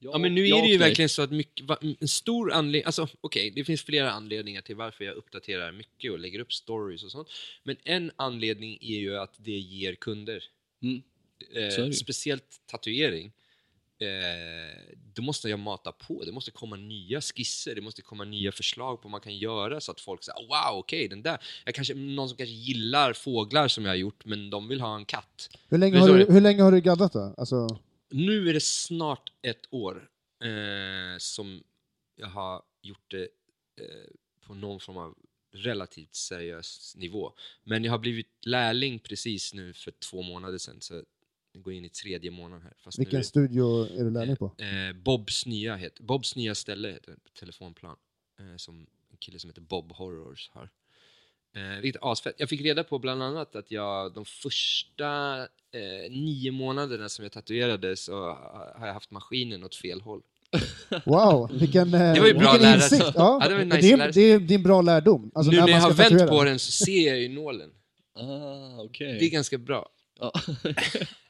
Ja, 0.00 0.18
men 0.18 0.34
nu 0.34 0.48
är 0.48 0.62
det 0.62 0.68
ju 0.68 0.78
verkligen 0.78 1.08
så 1.08 1.22
att 1.22 1.30
mycket, 1.30 1.66
en 2.00 2.08
stor 2.08 2.52
anledning, 2.52 2.86
alltså 2.86 3.08
okej, 3.20 3.50
det 3.50 3.64
finns 3.64 3.82
flera 3.82 4.10
anledningar 4.10 4.60
till 4.60 4.76
varför 4.76 5.04
jag 5.04 5.14
uppdaterar 5.14 5.72
mycket 5.72 6.12
och 6.12 6.18
lägger 6.18 6.40
upp 6.40 6.52
stories 6.52 7.04
och 7.04 7.10
sånt. 7.10 7.28
Men 7.62 7.76
en 7.84 8.10
anledning 8.16 8.78
är 8.80 8.98
ju 8.98 9.18
att 9.18 9.34
det 9.36 9.58
ger 9.58 9.94
kunder. 9.94 10.44
Mm. 10.82 11.02
Eh, 11.54 11.90
speciellt 11.90 12.60
tatuering. 12.66 13.32
Eh, 14.00 14.96
då 15.14 15.22
måste 15.22 15.48
jag 15.48 15.58
mata 15.58 15.92
på, 15.92 16.24
det 16.24 16.32
måste 16.32 16.50
komma 16.50 16.76
nya 16.76 17.20
skisser, 17.20 17.74
det 17.74 17.80
måste 17.80 18.02
komma 18.02 18.24
nya 18.24 18.52
förslag 18.52 18.96
på 18.96 19.08
vad 19.08 19.10
man 19.10 19.20
kan 19.20 19.36
göra 19.36 19.80
så 19.80 19.92
att 19.92 20.00
folk 20.00 20.22
säger 20.24 20.40
wow, 20.48 20.78
okej, 20.78 21.08
den 21.08 21.22
där, 21.22 21.38
jag 21.64 21.74
kanske, 21.74 21.94
någon 21.94 22.28
som 22.28 22.36
kanske 22.36 22.54
gillar 22.54 23.12
fåglar 23.12 23.68
som 23.68 23.84
jag 23.84 23.90
har 23.90 23.96
gjort, 23.96 24.24
men 24.24 24.50
de 24.50 24.68
vill 24.68 24.80
ha 24.80 24.96
en 24.96 25.04
katt. 25.04 25.50
Hur 25.68 25.78
länge, 25.78 25.98
har 25.98 26.08
du, 26.08 26.32
hur 26.32 26.40
länge 26.40 26.62
har 26.62 26.72
du 26.72 26.80
gaddat 26.80 27.12
då? 27.12 27.34
Alltså, 27.36 27.80
Nu 28.10 28.48
är 28.48 28.52
det 28.54 28.62
snart 28.62 29.32
ett 29.42 29.66
år 29.70 30.08
eh, 30.44 31.18
som 31.18 31.62
jag 32.16 32.28
har 32.28 32.62
gjort 32.82 33.10
det 33.10 33.22
eh, 33.80 34.10
på 34.46 34.54
någon 34.54 34.80
form 34.80 34.96
av 34.96 35.14
relativt 35.52 36.14
seriös 36.14 36.94
nivå. 36.96 37.32
Men 37.64 37.84
jag 37.84 37.92
har 37.92 37.98
blivit 37.98 38.46
lärling 38.46 38.98
precis 38.98 39.54
nu 39.54 39.72
för 39.72 39.90
två 39.90 40.22
månader 40.22 40.58
sedan, 40.58 40.76
så 40.80 41.02
går 41.54 41.72
in 41.72 41.84
i 41.84 41.88
tredje 41.88 42.30
månaden 42.30 42.62
här. 42.62 42.74
Fast 42.84 42.98
vilken 42.98 43.18
nu, 43.18 43.24
studio 43.24 43.86
är 44.00 44.04
du 44.04 44.10
lärling 44.10 44.36
på? 44.36 44.44
eh, 44.58 44.96
Bobs 45.04 45.46
nya, 45.46 45.76
heter, 45.76 46.02
Bobs 46.02 46.36
nya 46.36 46.54
ställe 46.54 46.88
heter 46.88 47.16
telefonplan, 47.40 47.96
eh, 48.40 48.56
som 48.56 48.86
en 49.10 49.16
kille 49.18 49.38
som 49.38 49.50
heter 49.50 49.62
Bob 49.62 49.92
Horrors 49.92 50.50
har. 50.52 50.70
Eh, 51.56 51.80
vilket 51.80 52.02
asfett. 52.02 52.34
Jag 52.38 52.48
fick 52.48 52.60
reda 52.60 52.84
på 52.84 52.98
bland 52.98 53.22
annat 53.22 53.56
att 53.56 53.70
jag 53.70 54.14
de 54.14 54.24
första 54.24 55.38
eh, 55.72 56.10
nio 56.10 56.50
månaderna 56.52 57.08
som 57.08 57.22
jag 57.22 57.32
tatuerade 57.32 57.96
så 57.96 58.24
har 58.76 58.86
jag 58.86 58.94
haft 58.94 59.10
maskinen 59.10 59.64
åt 59.64 59.74
fel 59.74 60.00
håll. 60.00 60.22
Wow, 61.04 61.50
vilken, 61.52 61.94
eh, 61.94 62.14
Det 62.14 62.20
var 62.20 62.26
ju 62.26 62.34
bra 62.34 62.52
vilken 62.52 62.74
insikt! 62.74 63.02
Ja, 63.14 63.38
Ja, 63.42 63.48
det 63.48 63.54
var 63.54 63.60
en 63.62 63.68
det, 63.68 63.76
nice 63.76 63.94
är, 63.94 64.12
det, 64.12 64.20
är, 64.20 64.38
det 64.38 64.54
är 64.54 64.58
en 64.58 64.62
bra 64.62 64.82
lärdom. 64.82 65.30
Alltså, 65.34 65.50
nu 65.50 65.56
när 65.56 65.68
jag 65.68 65.74
man 65.74 65.80
har 65.80 65.92
vänt 65.94 66.10
tatuera. 66.10 66.28
på 66.28 66.44
den 66.44 66.58
så 66.58 66.72
ser 66.72 67.06
jag 67.08 67.20
ju 67.20 67.28
nålen. 67.28 67.70
Ah, 68.14 68.82
okej. 68.82 69.16
Det 69.20 69.24
är 69.26 69.30
ganska 69.30 69.58
bra. 69.58 69.88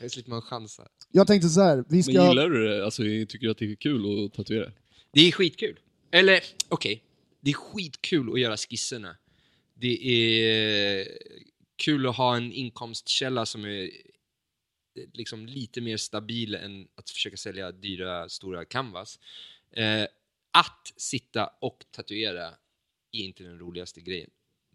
Jag 0.00 0.10
slipper 0.10 0.30
man 0.30 0.42
chansa. 0.42 0.88
Jag 1.12 1.26
tänkte 1.26 1.48
så 1.48 1.60
här, 1.60 1.84
vi 1.88 1.96
Men 1.96 2.02
ska... 2.02 2.28
gillar 2.28 2.50
du 2.50 2.68
det? 2.68 2.84
Alltså, 2.84 3.02
tycker 3.02 3.38
du 3.38 3.50
att 3.50 3.58
det 3.58 3.72
är 3.72 3.74
kul 3.74 4.24
att 4.24 4.32
tatuera? 4.32 4.72
Det 5.12 5.20
är 5.20 5.32
skitkul. 5.32 5.78
Eller, 6.10 6.40
okej. 6.68 7.02
Det 7.40 7.50
är 7.50 7.54
skitkul 7.54 8.32
att 8.32 8.40
göra 8.40 8.56
skisserna. 8.56 9.16
Det 9.74 10.06
är 10.06 11.08
kul 11.76 12.06
att 12.06 12.16
ha 12.16 12.36
en 12.36 12.52
inkomstkälla 12.52 13.46
som 13.46 13.64
är 13.64 13.90
liksom 15.12 15.46
lite 15.46 15.80
mer 15.80 15.96
stabil 15.96 16.54
än 16.54 16.88
att 16.94 17.10
försöka 17.10 17.36
sälja 17.36 17.72
dyra, 17.72 18.28
stora 18.28 18.64
canvas. 18.64 19.18
Eh, 19.70 20.06
att 20.50 20.92
sitta 20.96 21.46
och 21.60 21.84
tatuera 21.90 22.46
är 23.12 23.24
inte 23.24 23.42
den 23.42 23.58
roligaste 23.58 24.00
grejen. 24.00 24.30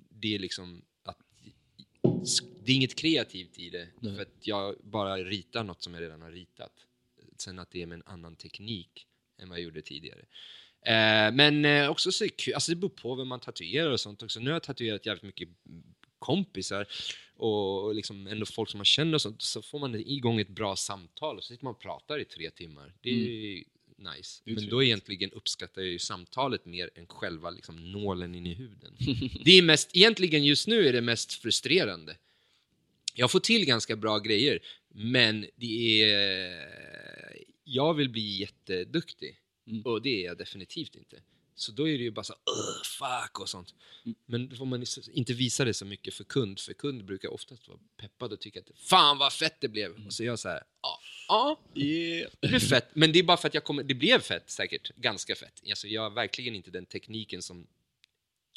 Det 0.10 0.36
är 0.36 0.40
liksom 0.40 0.82
att 1.04 1.18
det 2.66 2.72
är 2.72 2.76
inget 2.76 2.96
kreativt 2.96 3.60
i 3.60 3.70
det, 3.70 3.88
Nej. 4.00 4.16
för 4.16 4.22
att 4.22 4.48
jag 4.48 4.76
bara 4.84 5.18
ritar 5.18 5.64
något 5.64 5.84
som 5.84 5.94
jag 5.94 6.02
redan 6.02 6.22
har 6.22 6.32
ritat. 6.32 6.74
Sen 7.38 7.60
att 7.60 7.72
det 7.72 7.82
är 7.82 7.86
med 7.86 7.96
en 7.96 8.04
annan 8.06 8.36
teknik 8.36 9.08
än 9.42 9.50
vad 9.50 9.58
jag 9.58 9.64
gjorde 9.64 9.82
tidigare. 9.82 10.26
Eh, 10.86 11.34
men 11.34 11.66
eh, 11.66 11.90
också 11.90 12.12
så 12.12 12.24
är 12.24 12.28
det 12.28 12.36
kul, 12.36 12.54
alltså 12.54 12.72
det 12.72 12.76
beror 12.76 12.90
på 12.90 13.16
vem 13.16 13.28
man 13.28 13.40
tatuerar 13.40 13.92
och 13.92 14.00
sånt 14.00 14.24
också. 14.24 14.40
Nu 14.40 14.46
har 14.46 14.56
jag 14.56 14.64
tatuerat 14.64 15.06
jävligt 15.06 15.24
mycket 15.24 15.50
kompisar 16.20 16.88
och 17.36 17.74
och 17.84 17.96
liksom 17.96 18.28
ändå 18.28 18.46
folk 18.46 18.70
som 18.70 18.78
man 18.78 18.86
känner 18.86 19.14
och 19.14 19.22
sånt, 19.22 19.42
så 19.42 19.62
får 19.62 19.80
man 19.80 19.96
igång 19.96 20.40
ett 20.40 20.50
bra 20.50 20.76
samtal 20.76 21.38
och 21.38 21.44
så 21.44 21.48
sitter 21.48 21.64
man 21.64 21.74
och 21.74 21.82
pratar 21.82 22.20
i 22.20 22.26
tre 22.26 22.50
timmar. 22.50 22.94
Det 23.02 23.10
är 23.10 23.14
ju 23.14 23.64
nice. 23.98 24.42
Det 24.46 24.52
är 24.52 24.56
Men 24.56 24.70
då 24.70 24.84
egentligen 24.84 25.32
uppskattar 25.32 25.82
jag 25.82 25.92
ju 25.92 26.00
samtalet 26.00 26.66
mer 26.66 26.90
än 26.96 27.08
själva 27.08 27.50
liksom, 27.50 27.92
nålen 27.92 28.36
in 28.36 28.48
i 28.48 28.54
huden. 28.54 28.96
det 29.46 29.52
är 29.52 29.62
mest, 29.62 29.90
egentligen 29.94 30.44
just 30.44 30.68
nu 30.68 30.88
är 30.88 30.94
det 30.94 31.02
mest 31.02 31.34
frustrerande. 31.34 32.18
Jag 33.14 33.32
får 33.32 33.40
till 33.40 33.66
ganska 33.66 33.96
bra 33.96 34.20
grejer, 34.20 34.60
men 34.90 35.46
det 35.56 36.04
är... 36.04 36.74
Jag 37.64 37.94
vill 37.94 38.10
bli 38.10 38.38
jätteduktig. 38.38 39.40
Mm. 39.68 39.82
Och 39.82 40.02
det 40.02 40.22
är 40.22 40.26
jag 40.26 40.38
definitivt 40.38 40.96
inte. 40.96 41.22
Så 41.56 41.72
då 41.72 41.88
är 41.90 41.98
det 41.98 42.04
ju 42.04 42.12
bara 42.12 42.24
så 42.24 42.34
"Ugh, 42.34 42.84
fuck 42.84 43.40
och 43.40 43.50
sånt. 43.50 43.74
Mm. 44.06 44.16
Men 44.26 44.50
då 44.50 44.56
får 44.56 44.66
man 44.66 44.86
inte 45.14 45.34
visa 45.34 45.66
det 45.66 45.74
så 45.74 45.86
mycket 45.86 46.14
för 46.14 46.24
kund, 46.24 46.60
för 46.60 46.74
kund 46.74 47.06
brukar 47.06 47.34
oftast 47.34 47.68
vara 47.68 47.80
peppad 47.98 48.34
och 48.34 48.40
tycka 48.40 48.60
att 48.60 48.80
fan 48.80 49.18
vad 49.18 49.34
fett 49.34 49.62
det 49.62 49.68
blev. 49.68 49.92
Mm. 49.92 50.08
Och 50.08 50.14
så 50.14 50.24
är 50.24 50.28
jag 50.28 50.40
så 50.40 50.50
här, 50.50 50.64
ja, 50.82 51.00
ja, 51.28 51.60
det 51.74 52.28
blev 52.42 52.60
fett. 52.60 52.90
Men 52.94 53.12
det 53.12 53.20
är 53.20 53.24
bara 53.24 53.38
för 53.38 53.48
att 53.48 53.54
jag 53.54 53.64
kommer, 53.64 53.84
det 53.84 53.94
blev 53.94 54.20
fett 54.20 54.50
säkert, 54.50 54.96
ganska 54.96 55.36
fett. 55.36 55.62
Alltså 55.70 55.88
jag 55.88 56.02
har 56.02 56.10
verkligen 56.10 56.56
inte 56.56 56.72
den 56.72 56.86
tekniken 56.86 57.42
som 57.42 57.68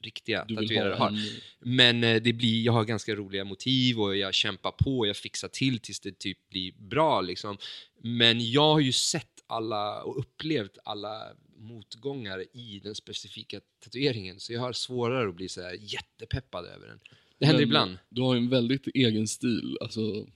riktiga 0.07 0.45
Du 0.49 0.55
tatuerare 0.55 0.95
ha 0.95 0.99
har. 0.99 1.09
en... 1.09 1.19
Men 1.61 2.05
eh, 2.05 2.23
det 2.23 2.33
blir, 2.33 2.63
jag 2.65 2.73
har 2.73 2.85
ganska 2.85 3.15
roliga 3.15 3.45
motiv 3.45 4.01
och 4.01 4.17
jag 4.17 4.35
kämpar 4.35 4.71
på 4.71 4.99
och 4.99 5.07
jag 5.07 5.17
fixar 5.17 5.49
till 5.49 5.79
tills 5.79 6.01
det 6.01 6.19
typ 6.19 6.49
blir 6.49 6.73
bra 6.73 7.21
liksom. 7.21 7.59
Men 8.03 8.51
jag 8.51 8.73
har 8.73 8.81
ju 8.81 8.93
sett 8.93 9.43
alla 9.47 10.03
och 10.03 10.19
upplevt 10.19 10.79
alla 10.85 11.33
motgångar 11.59 12.45
i 12.53 12.81
den 12.85 12.95
specifika 12.95 13.61
tatueringen 13.85 14.41
så 14.41 14.53
jag 14.53 14.61
har 14.61 14.73
svårare 14.73 15.29
att 15.29 15.35
bli 15.35 15.49
så 15.49 15.63
här 15.63 15.77
jättepeppad 15.81 16.65
över 16.65 16.87
den. 16.87 17.01
Det 17.39 17.47
händer 17.47 17.61
Men 17.61 17.69
ibland. 17.69 17.99
Du 18.09 18.23
har 18.23 18.35
ju 18.35 18.39
en 18.39 18.49
väldigt 18.49 18.87
egen 18.87 19.29
stil. 19.29 19.79
Alltså, 19.81 20.27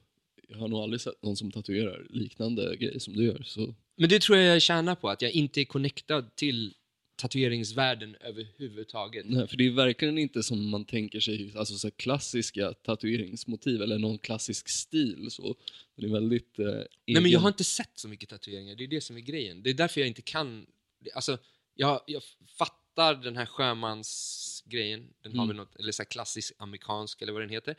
jag 0.48 0.58
har 0.58 0.68
nog 0.68 0.80
aldrig 0.80 1.00
sett 1.00 1.22
någon 1.22 1.36
som 1.36 1.50
tatuerar 1.50 2.06
liknande 2.10 2.76
grejer 2.76 2.98
som 2.98 3.14
du 3.16 3.24
gör. 3.24 3.42
Så. 3.42 3.74
Men 3.96 4.08
det 4.08 4.20
tror 4.22 4.38
jag 4.38 4.54
jag 4.54 4.62
tjänar 4.62 4.94
på, 4.94 5.08
att 5.08 5.22
jag 5.22 5.30
inte 5.30 5.60
är 5.60 5.64
connectad 5.64 6.36
till 6.36 6.74
tatueringsvärlden 7.20 8.16
överhuvudtaget. 8.20 9.26
Nej, 9.28 9.46
för 9.48 9.56
det 9.56 9.66
är 9.66 9.70
verkligen 9.70 10.18
inte 10.18 10.42
som 10.42 10.70
man 10.70 10.84
tänker 10.84 11.20
sig, 11.20 11.52
alltså 11.56 11.78
så 11.78 11.90
klassiska 11.90 12.72
tatueringsmotiv 12.72 13.82
eller 13.82 13.98
någon 13.98 14.18
klassisk 14.18 14.68
stil. 14.68 15.26
Så. 15.30 15.56
Det 15.96 16.06
är 16.06 16.10
väldigt 16.10 16.58
eh, 16.58 16.64
egen. 16.66 16.86
Nej 17.06 17.22
men 17.22 17.30
jag 17.30 17.40
har 17.40 17.48
inte 17.48 17.64
sett 17.64 17.90
så 17.94 18.08
mycket 18.08 18.28
tatueringar, 18.28 18.74
det 18.76 18.84
är 18.84 18.88
det 18.88 19.00
som 19.00 19.16
är 19.16 19.20
grejen. 19.20 19.62
Det 19.62 19.70
är 19.70 19.74
därför 19.74 20.00
jag 20.00 20.08
inte 20.08 20.22
kan... 20.22 20.66
Alltså, 21.14 21.38
jag, 21.74 22.00
jag 22.06 22.22
fattar 22.58 23.14
den 23.14 23.36
här 23.36 23.48
Guns-grejen. 23.56 25.08
Den 25.22 25.32
har 25.32 25.44
Mm. 25.44 25.48
väl 25.48 25.56
något, 25.56 25.76
eller 25.76 25.92
så 25.92 26.04
klassisk 26.04 26.52
amerikansk 26.58 27.22
eller 27.22 27.32
vad 27.32 27.42
den 27.42 27.50
heter. 27.50 27.76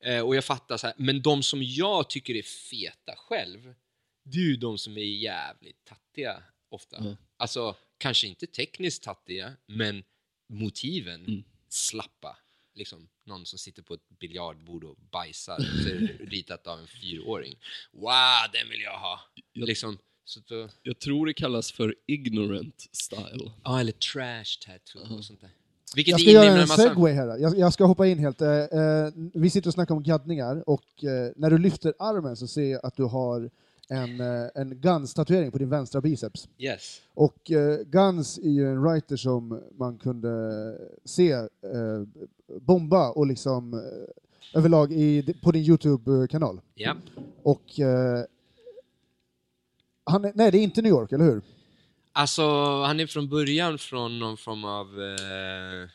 Eh, 0.00 0.20
och 0.20 0.36
jag 0.36 0.44
fattar 0.44 0.76
så 0.76 0.86
här, 0.86 0.94
men 0.98 1.22
de 1.22 1.42
som 1.42 1.62
jag 1.62 2.10
tycker 2.10 2.34
är 2.34 2.42
feta 2.42 3.14
själv, 3.16 3.74
det 4.24 4.38
är 4.38 4.42
ju 4.42 4.56
de 4.56 4.78
som 4.78 4.96
är 4.96 5.02
jävligt 5.02 5.84
tattiga 5.84 6.42
ofta. 6.68 6.96
Mm. 6.96 7.16
Alltså, 7.44 7.74
kanske 7.98 8.26
inte 8.26 8.46
tekniskt 8.46 9.02
tattiga, 9.02 9.52
men 9.66 10.02
motiven 10.48 11.24
Mm. 11.26 11.44
slappa. 11.68 12.36
Liksom, 12.74 13.08
någon 13.26 13.46
som 13.46 13.58
sitter 13.58 13.82
på 13.82 13.94
ett 13.94 14.08
biljardbord 14.20 14.84
och 14.84 14.96
bajsar, 15.12 15.58
så 15.82 15.88
är 15.88 15.94
det 16.18 16.24
ritat 16.24 16.66
av 16.66 16.78
en 16.78 16.86
fyraåring. 16.86 17.54
Wow, 17.92 18.50
den 18.52 18.68
vill 18.70 18.80
jag 18.80 18.98
ha! 18.98 19.20
Jag- 19.52 19.66
Liksom, 19.68 19.98
så 20.24 20.40
då, 20.48 20.68
Jag 20.82 20.98
tror 20.98 21.26
det 21.26 21.34
kallas 21.34 21.72
för 21.72 21.94
ignorant 22.06 22.88
style. 22.92 23.52
ja, 23.64 23.80
eller 23.80 23.92
trash 23.92 24.66
tattoo 24.66 25.04
Mhm. 25.06 25.14
och 25.18 25.24
sånt 25.24 25.40
där. 25.40 25.50
Vilket 25.94 26.10
Jag 26.12 26.20
ska 26.20 26.30
göra 26.30 26.44
en 26.46 26.52
en 26.60 26.68
massa... 26.68 26.82
segway 26.88 27.12
här. 27.12 27.38
Jag, 27.38 27.58
jag 27.58 27.72
ska 27.72 27.84
hoppa 27.84 28.06
in 28.06 28.18
helt. 28.18 28.40
Eh, 28.40 28.48
eh, 28.50 29.10
vi 29.34 29.50
sitter 29.50 29.68
och 29.70 29.74
snackar 29.74 29.94
om 29.94 30.02
gaddningar 30.02 30.68
och 30.68 31.04
eh, 31.04 31.32
när 31.36 31.50
du 31.50 31.58
lyfter 31.58 31.94
armen 31.98 32.36
så 32.36 32.46
ser 32.46 32.70
jag 32.70 32.86
att 32.86 32.96
du 32.96 33.02
har 33.02 33.50
en, 33.88 34.20
eh, 34.20 34.48
en 34.54 34.80
Guns-tatuering 34.80 35.50
på 35.50 35.58
din 35.58 35.70
vänstra 35.70 36.00
biceps. 36.00 36.48
Yes. 36.58 37.02
Och 37.14 37.50
eh, 37.50 37.80
Guns 37.80 38.38
är 38.38 38.50
ju 38.50 38.68
en 38.68 38.82
writer 38.82 39.16
som 39.16 39.62
man 39.78 39.98
kunde 39.98 40.30
se 41.04 41.32
eh, 41.32 41.48
bomba 42.60 43.10
och 43.10 43.26
liksom 43.26 43.74
eh, 43.74 44.58
överlag 44.58 44.92
i, 44.92 45.34
på 45.42 45.52
din 45.52 45.62
Youtube-kanal. 45.62 46.60
Ja. 46.74 46.96
Och 47.42 47.80
eh, 47.80 48.24
han 50.04 50.24
är, 50.24 50.32
nej, 50.34 50.50
det 50.50 50.58
är 50.58 50.62
inte 50.62 50.82
New 50.82 50.90
York, 50.90 51.12
eller 51.12 51.24
hur? 51.24 51.42
Alltså, 52.12 52.42
han 52.82 53.00
är 53.00 53.06
från 53.06 53.28
början 53.28 53.78
från 53.78 54.18
någon 54.18 54.36
form 54.36 54.64
av 54.64 55.02
eh, 55.02 55.88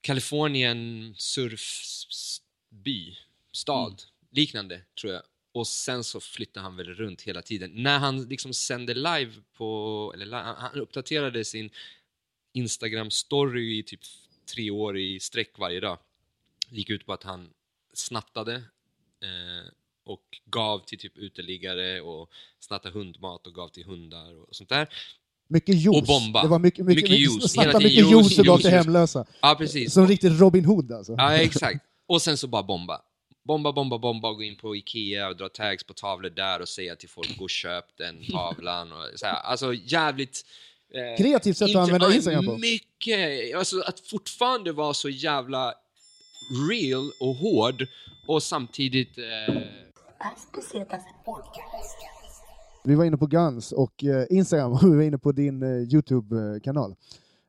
Kalifornien 0.00 1.14
surfby, 1.16 3.16
stad, 3.52 4.02
liknande 4.30 4.80
tror 5.00 5.12
jag. 5.12 5.22
Och 5.58 5.66
sen 5.66 6.04
så 6.04 6.20
flyttar 6.20 6.60
han 6.60 6.76
väl 6.76 6.94
runt 6.94 7.22
hela 7.22 7.42
tiden. 7.42 7.70
När 7.74 7.98
han 7.98 8.22
liksom 8.22 8.54
sände 8.54 8.94
live 8.94 9.32
på, 9.56 10.12
eller 10.14 10.36
han 10.36 10.74
uppdaterade 10.74 11.44
sin 11.44 11.70
Instagram-story 12.52 13.78
i 13.78 13.82
typ 13.82 14.00
tre 14.54 14.70
år 14.70 14.98
i 14.98 15.20
sträck 15.20 15.58
varje 15.58 15.80
dag. 15.80 15.98
Gick 16.70 16.90
ut 16.90 17.06
på 17.06 17.12
att 17.12 17.22
han 17.22 17.50
snattade 17.92 18.54
eh, 19.22 19.72
och 20.04 20.22
gav 20.44 20.78
till 20.78 20.98
typ 20.98 21.18
uteliggare 21.18 22.00
och 22.00 22.30
snattade 22.60 22.98
hundmat 22.98 23.46
och 23.46 23.54
gav 23.54 23.68
till 23.68 23.84
hundar 23.84 24.34
och 24.48 24.56
sånt 24.56 24.68
där. 24.68 24.88
Mycket 25.48 25.74
juice. 25.74 25.96
Och 25.96 26.06
bomba. 26.06 26.42
Det 26.42 26.48
var 26.48 26.58
mycket, 26.58 26.86
mycket, 26.86 27.02
Mycket 27.02 27.18
juice. 27.20 27.52
snatta 27.52 27.68
Hela 27.68 27.78
tiden 27.78 28.04
mycket 28.04 28.10
juice, 28.10 28.38
och 28.38 28.44
gav 28.44 28.58
till 28.58 28.70
hemlösa. 28.70 29.26
Ja, 29.40 29.54
precis. 29.58 29.92
Som 29.92 30.06
riktigt 30.06 30.40
Robin 30.40 30.64
Hood 30.64 30.92
alltså. 30.92 31.14
Ja, 31.18 31.32
exakt. 31.32 31.84
Och 32.06 32.22
sen 32.22 32.36
så 32.36 32.46
bara 32.46 32.62
bomba. 32.62 33.02
Bomba, 33.48 33.72
bomba, 33.72 33.98
bomba 33.98 34.28
och 34.28 34.36
gå 34.36 34.42
in 34.42 34.56
på 34.56 34.76
Ikea 34.76 35.28
och 35.28 35.36
dra 35.36 35.48
tags 35.48 35.84
på 35.84 35.94
tavlor 35.94 36.30
där 36.30 36.60
och 36.60 36.68
säga 36.68 36.96
till 36.96 37.08
folk 37.08 37.38
gå 37.38 37.44
och 37.44 37.50
köp 37.50 37.84
den 37.96 38.24
tavlan. 38.32 38.92
Och 38.92 39.18
så 39.18 39.26
här. 39.26 39.34
Alltså 39.34 39.74
jävligt... 39.74 40.44
Eh, 40.94 41.24
Kreativt 41.24 41.56
sätt 41.56 41.70
att 41.70 41.76
använda 41.76 42.14
Instagram 42.14 42.46
på. 42.46 42.58
Mycket! 42.58 43.56
Alltså 43.56 43.80
att 43.80 44.00
fortfarande 44.00 44.72
vara 44.72 44.94
så 44.94 45.08
jävla 45.08 45.74
real 46.70 47.10
och 47.20 47.34
hård 47.34 47.86
och 48.26 48.42
samtidigt... 48.42 49.18
Eh. 49.18 49.54
Vi 52.84 52.94
var 52.94 53.04
inne 53.04 53.16
på 53.16 53.26
Guns 53.26 53.72
och 53.72 54.04
eh, 54.04 54.26
Instagram 54.30 54.72
och 54.82 54.82
vi 54.82 54.96
var 54.96 55.02
inne 55.02 55.18
på 55.18 55.32
din 55.32 55.62
eh, 55.62 55.94
Youtube-kanal. 55.94 56.94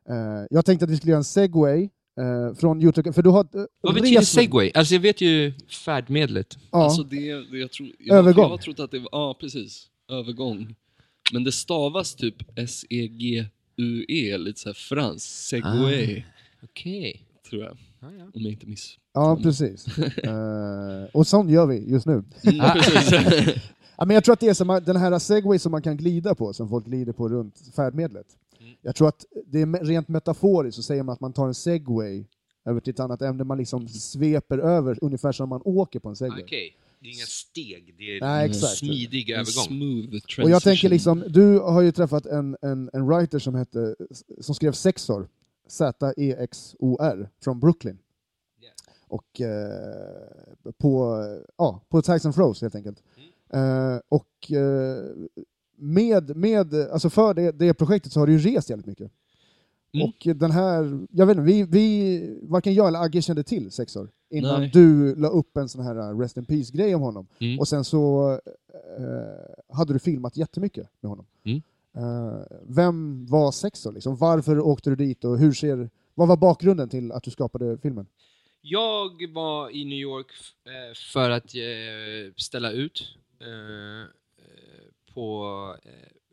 Eh, 0.09 0.45
jag 0.49 0.65
tänkte 0.65 0.85
att 0.85 0.91
vi 0.91 0.97
skulle 0.97 1.12
göra 1.12 1.17
en 1.17 1.23
segway 1.23 1.89
eh, 2.19 2.53
från 2.55 2.82
Youtube, 2.82 3.13
för 3.13 3.21
du 3.21 3.29
har 3.29 3.39
eh, 3.55 3.63
vad 3.82 3.93
betyder 3.95 4.21
segway? 4.21 4.71
Alltså 4.75 4.93
jag 4.93 5.01
vet 5.01 5.21
ju 5.21 5.53
färdmedlet. 5.86 6.58
Ja, 6.71 6.84
Alltså 6.84 7.03
det, 7.03 7.34
det 7.51 7.58
jag 7.58 7.71
tror, 7.71 7.89
jag, 7.99 8.17
Övergång. 8.17 8.43
Jag 8.43 8.49
har 8.49 8.58
trott 8.58 8.79
att 8.79 8.91
det 8.91 8.99
var, 8.99 9.10
ja 9.12 9.38
precis, 9.41 9.88
övergång. 10.12 10.75
Men 11.34 11.43
det 11.43 11.51
stavas 11.51 12.15
typ 12.15 12.36
S-E-G-U-E, 12.55 14.38
lite 14.38 14.60
såhär 14.60 14.73
franskt, 14.73 15.29
segway, 15.29 16.23
Okej. 16.63 17.23
tror 17.49 17.63
jag. 17.63 17.77
Ja, 18.01 18.08
ja. 18.19 18.23
Om 18.34 18.41
jag 18.41 18.51
inte 18.51 18.67
miss. 18.67 18.97
ja 19.13 19.39
precis. 19.43 19.97
Eh, 19.97 21.03
och 21.13 21.27
sån 21.27 21.49
gör 21.49 21.65
vi 21.65 21.91
just 21.91 22.05
nu. 22.05 22.23
Mm, 22.43 22.60
precis. 22.73 23.55
Ja, 23.97 24.05
men 24.05 24.13
jag 24.13 24.23
tror 24.23 24.34
att 24.34 24.39
det 24.39 24.47
är 24.47 24.53
som 24.53 24.82
den 24.86 24.95
här 24.95 25.19
segway 25.19 25.60
som 25.60 25.71
man 25.71 25.82
kan 25.82 25.97
glida 25.97 26.36
på, 26.36 26.53
som 26.53 26.69
folk 26.69 26.86
glider 26.86 27.13
på 27.13 27.29
runt 27.29 27.55
färdmedlet. 27.75 28.25
Jag 28.82 28.96
tror 28.96 29.08
att 29.08 29.26
det 29.46 29.62
är 29.62 29.86
rent 29.86 30.08
metaforiskt 30.08 30.76
så 30.76 30.84
säger 30.84 31.04
man 31.04 31.13
att 31.13 31.20
man 31.20 31.34
tar 31.34 31.48
en 31.48 31.54
segway 31.54 32.26
över 32.65 32.80
till 32.80 32.92
ett 32.94 33.00
annat 33.00 33.22
ämne, 33.22 33.44
man 33.44 33.58
liksom 33.58 33.88
sveper 33.88 34.58
över 34.58 34.98
ungefär 35.02 35.32
som 35.32 35.50
man 35.50 35.62
åker 35.65 36.00
på 36.00 36.10
en 36.10 36.15
segway. 36.15 36.44
Okej. 36.44 36.76
Det 37.02 37.08
är 37.08 37.13
inga 37.13 37.26
steg, 37.26 37.96
det 37.98 38.18
är 38.18 38.22
Nej, 38.22 38.46
en 38.46 38.52
exakt. 38.52 38.78
smidig 38.78 39.30
En 39.30 39.36
övergång. 39.39 39.65
smooth 39.65 40.10
transition. 40.10 40.44
Och 40.46 40.50
jag 40.52 40.63
tänker 40.63 40.89
liksom, 40.89 41.24
du 41.28 41.60
har 41.60 41.82
ju 41.82 41.92
träffat 41.92 42.26
en, 42.26 42.58
en, 42.62 42.89
en 42.94 43.08
writer 43.08 43.39
som, 43.39 43.56
hette, 43.56 43.96
som 44.42 44.56
skrev 44.56 44.72
Sexor, 44.72 45.28
Z-E-X-O-R, 45.68 47.30
från 47.44 47.60
Brooklyn. 47.60 47.98
Yeah. 48.62 48.74
Och 49.08 49.42
eh, 49.42 50.72
på, 50.78 51.24
ja, 51.58 51.86
på 51.89 52.02
Tags 52.02 52.26
and 52.26 52.36
Froze 52.36 52.65
helt 52.65 52.76
enkelt. 52.76 53.04
Mm. 53.52 53.94
Eh, 53.94 54.00
och 54.10 54.52
eh, 54.52 55.06
med, 55.80 56.38
med, 56.38 56.74
alltså 56.74 57.10
för 57.10 57.34
det, 57.34 57.52
det 57.52 57.74
projektet 57.74 58.12
så 58.12 58.20
har 58.20 58.28
du 58.28 58.34
ju 58.34 58.56
rest 58.56 58.70
jävligt 58.70 58.88
mycket. 58.88 59.12
Mm. 59.92 60.08
Och 60.08 60.38
den 60.38 60.52
här, 60.52 61.08
jag 61.12 61.26
vet 61.26 61.38
inte, 61.38 61.46
vi, 61.46 61.63
vi, 61.63 62.39
varken 62.44 62.74
jag 62.74 62.88
eller 62.88 63.00
Agge 63.00 63.22
kände 63.22 63.44
till 63.44 63.72
Sexor 63.72 64.10
innan 64.30 64.60
Nej. 64.60 64.70
du 64.74 65.15
la 65.15 65.28
upp 65.28 65.58
en 65.58 65.70
sån 65.70 65.84
här 65.84 66.12
uh, 66.12 66.20
Rest 66.20 66.38
in 66.38 66.46
Peace-grej 66.46 66.96
om 66.96 67.02
honom. 67.02 67.28
Mm. 67.39 67.60
Och 67.60 67.68
sen 67.68 67.84
så 67.84 68.32
eh, 68.98 69.76
hade 69.76 69.94
du 69.94 70.00
filmat 70.00 70.38
jättemycket 70.38 70.88
med 71.02 71.10
honom. 71.10 71.26
Mm. 71.44 71.62
Eh, 71.98 72.42
vem 72.68 73.26
var 73.26 73.52
Sexor? 73.52 73.92
Liksom? 73.92 74.15
Varför 74.15 74.60
åkte 74.60 74.89
du 74.89 74.96
dit 74.96 75.24
och 75.24 75.38
hur 75.38 75.54
ser, 75.54 75.89
vad 76.13 76.28
var 76.28 76.38
bakgrunden 76.38 76.89
till 76.89 77.12
att 77.12 77.24
du 77.24 77.32
skapade 77.32 77.78
filmen? 77.78 78.08
Jag 78.62 79.34
var 79.34 79.70
i 79.70 79.86
New 79.86 79.98
York 79.98 80.32
eh, 80.65 80.96
för 81.13 81.30
att 81.30 81.56
eh, 81.56 82.34
ställa 82.36 82.72
ut 82.72 83.02
eh, 83.39 83.48
eh, 83.48 84.08
på 85.13 85.78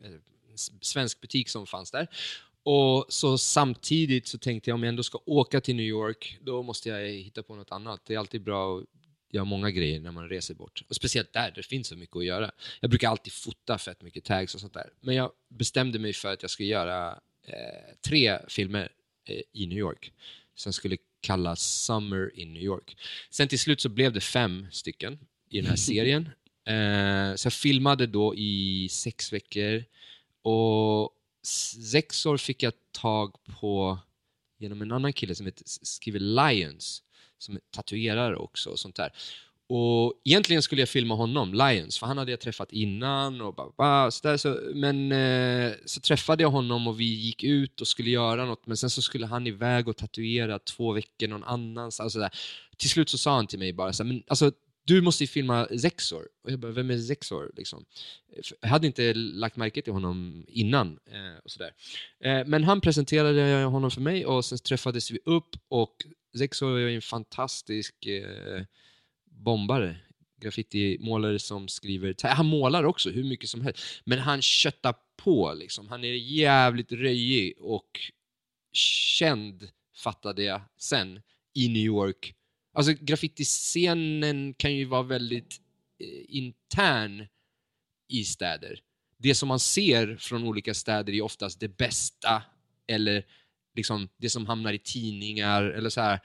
eh, 0.03 0.11
s- 0.53 0.71
svensk 0.81 1.21
butik 1.21 1.49
som 1.49 1.67
fanns 1.67 1.91
där. 1.91 2.07
Och 2.63 3.05
så 3.09 3.37
samtidigt 3.37 4.27
så 4.27 4.37
tänkte 4.37 4.69
jag 4.69 4.75
om 4.75 4.83
jag 4.83 4.89
ändå 4.89 5.03
ska 5.03 5.19
åka 5.25 5.61
till 5.61 5.75
New 5.75 5.85
York, 5.85 6.37
då 6.41 6.63
måste 6.63 6.89
jag 6.89 7.07
hitta 7.09 7.43
på 7.43 7.55
något 7.55 7.71
annat. 7.71 8.01
Det 8.05 8.13
är 8.13 8.19
alltid 8.19 8.41
bra 8.43 8.77
att 8.79 8.85
göra 9.31 9.45
många 9.45 9.71
grejer 9.71 9.99
när 9.99 10.11
man 10.11 10.29
reser 10.29 10.53
bort. 10.53 10.83
Och 10.89 10.95
speciellt 10.95 11.33
där, 11.33 11.51
det 11.55 11.63
finns 11.63 11.87
så 11.87 11.95
mycket 11.95 12.15
att 12.15 12.25
göra. 12.25 12.51
Jag 12.79 12.89
brukar 12.89 13.09
alltid 13.09 13.33
fota 13.33 13.77
fett 13.77 14.01
mycket 14.01 14.23
tags 14.23 14.55
och 14.55 14.61
sånt 14.61 14.73
där. 14.73 14.89
Men 15.01 15.15
jag 15.15 15.31
bestämde 15.49 15.99
mig 15.99 16.13
för 16.13 16.33
att 16.33 16.41
jag 16.41 16.51
skulle 16.51 16.69
göra 16.69 17.11
eh, 17.47 17.95
tre 18.07 18.39
filmer 18.47 18.91
eh, 19.25 19.41
i 19.53 19.67
New 19.67 19.77
York 19.77 20.13
som 20.55 20.73
skulle 20.73 20.97
kallas 21.21 21.83
Summer 21.85 22.39
in 22.39 22.53
New 22.53 22.63
York. 22.63 22.97
Sen 23.29 23.47
till 23.47 23.59
slut 23.59 23.81
så 23.81 23.89
blev 23.89 24.13
det 24.13 24.21
fem 24.21 24.67
stycken 24.71 25.19
i 25.49 25.57
den 25.61 25.69
här 25.69 25.75
serien. 25.91 26.29
Eh, 26.67 27.35
så 27.35 27.45
jag 27.45 27.53
filmade 27.53 28.07
då 28.07 28.35
i 28.35 28.87
sex 28.91 29.33
veckor 29.33 29.83
och 30.41 31.11
sex 31.91 32.25
år 32.25 32.37
fick 32.37 32.63
jag 32.63 32.73
tag 32.91 33.35
på 33.59 33.99
genom 34.59 34.81
en 34.81 34.91
annan 34.91 35.13
kille 35.13 35.35
som 35.35 35.45
heter, 35.45 35.63
skriver 35.65 36.19
Lions, 36.19 37.03
som 37.37 37.55
är 37.55 37.61
tatuerare 37.71 38.35
också 38.35 38.69
och 38.69 38.79
sånt 38.79 38.95
där. 38.95 39.11
Och 39.69 40.13
egentligen 40.23 40.61
skulle 40.61 40.81
jag 40.81 40.89
filma 40.89 41.15
honom, 41.15 41.53
Lions, 41.53 41.99
för 41.99 42.07
han 42.07 42.17
hade 42.17 42.31
jag 42.31 42.39
träffat 42.39 42.71
innan 42.71 43.41
och 43.41 43.55
bara, 43.55 43.69
bara 43.77 44.11
så 44.11 44.27
där, 44.27 44.37
så, 44.37 44.59
men 44.73 45.11
eh, 45.11 45.73
så 45.85 46.01
träffade 46.01 46.43
jag 46.43 46.49
honom 46.49 46.87
och 46.87 46.99
vi 46.99 47.05
gick 47.05 47.43
ut 47.43 47.81
och 47.81 47.87
skulle 47.87 48.09
göra 48.09 48.45
något, 48.45 48.67
men 48.67 48.77
sen 48.77 48.89
så 48.89 49.01
skulle 49.01 49.25
han 49.25 49.47
iväg 49.47 49.87
och 49.87 49.97
tatuera 49.97 50.59
två 50.59 50.93
veckor 50.93 51.27
någon 51.27 51.43
annanstans. 51.43 52.15
Och. 52.15 52.29
Till 52.77 52.89
slut 52.89 53.09
så 53.09 53.17
sa 53.17 53.35
han 53.35 53.47
till 53.47 53.59
mig 53.59 53.73
bara 53.73 53.93
så 53.93 54.03
här, 54.03 54.07
men 54.07 54.23
alltså 54.27 54.51
du 54.87 55.01
måste 55.01 55.23
ju 55.23 55.27
filma 55.27 55.67
Zexor. 55.81 56.27
Och 56.43 56.51
jag 56.51 56.59
bara, 56.59 56.71
vem 56.71 56.91
är 56.91 56.97
Zexor? 56.97 57.51
Liksom. 57.57 57.85
Jag 58.61 58.69
hade 58.69 58.87
inte 58.87 59.13
lagt 59.13 59.55
märke 59.55 59.81
till 59.81 59.93
honom 59.93 60.45
innan. 60.47 60.99
Eh, 61.05 61.37
och 61.43 61.51
sådär. 61.51 61.73
Eh, 62.19 62.45
men 62.45 62.63
han 62.63 62.81
presenterade 62.81 63.63
honom 63.63 63.91
för 63.91 64.01
mig 64.01 64.25
och 64.25 64.45
sen 64.45 64.57
träffades 64.57 65.11
vi 65.11 65.19
upp 65.25 65.55
och 65.67 65.95
Zexor 66.37 66.79
är 66.79 66.87
en 66.87 67.01
fantastisk 67.01 68.05
eh, 68.05 68.63
bombare. 69.25 69.97
Graffitimålare 70.41 71.39
som 71.39 71.67
skriver... 71.67 72.15
Han 72.23 72.45
målar 72.45 72.83
också 72.83 73.09
hur 73.09 73.23
mycket 73.23 73.49
som 73.49 73.61
helst. 73.61 73.83
Men 74.05 74.19
han 74.19 74.41
köttar 74.41 74.95
på 75.17 75.53
liksom. 75.53 75.87
Han 75.89 76.03
är 76.03 76.13
jävligt 76.13 76.91
röjig 76.91 77.53
och 77.59 77.99
känd, 78.71 79.69
fattade 79.95 80.43
jag 80.43 80.61
sen, 80.77 81.21
i 81.53 81.67
New 81.67 81.83
York. 81.83 82.36
Alltså 82.77 82.93
graffitiscenen 83.01 84.53
kan 84.53 84.75
ju 84.75 84.85
vara 84.85 85.03
väldigt 85.03 85.61
eh, 85.99 86.37
intern 86.37 87.27
i 88.07 88.23
städer. 88.23 88.79
Det 89.17 89.35
som 89.35 89.47
man 89.47 89.59
ser 89.59 90.17
från 90.19 90.43
olika 90.43 90.73
städer 90.73 91.13
är 91.13 91.21
oftast 91.21 91.59
det 91.59 91.77
bästa 91.77 92.43
eller 92.87 93.25
liksom, 93.75 94.09
det 94.17 94.29
som 94.29 94.45
hamnar 94.45 94.73
i 94.73 94.79
tidningar, 94.79 95.63
eller 95.63 95.89
så 95.89 96.01
här, 96.01 96.19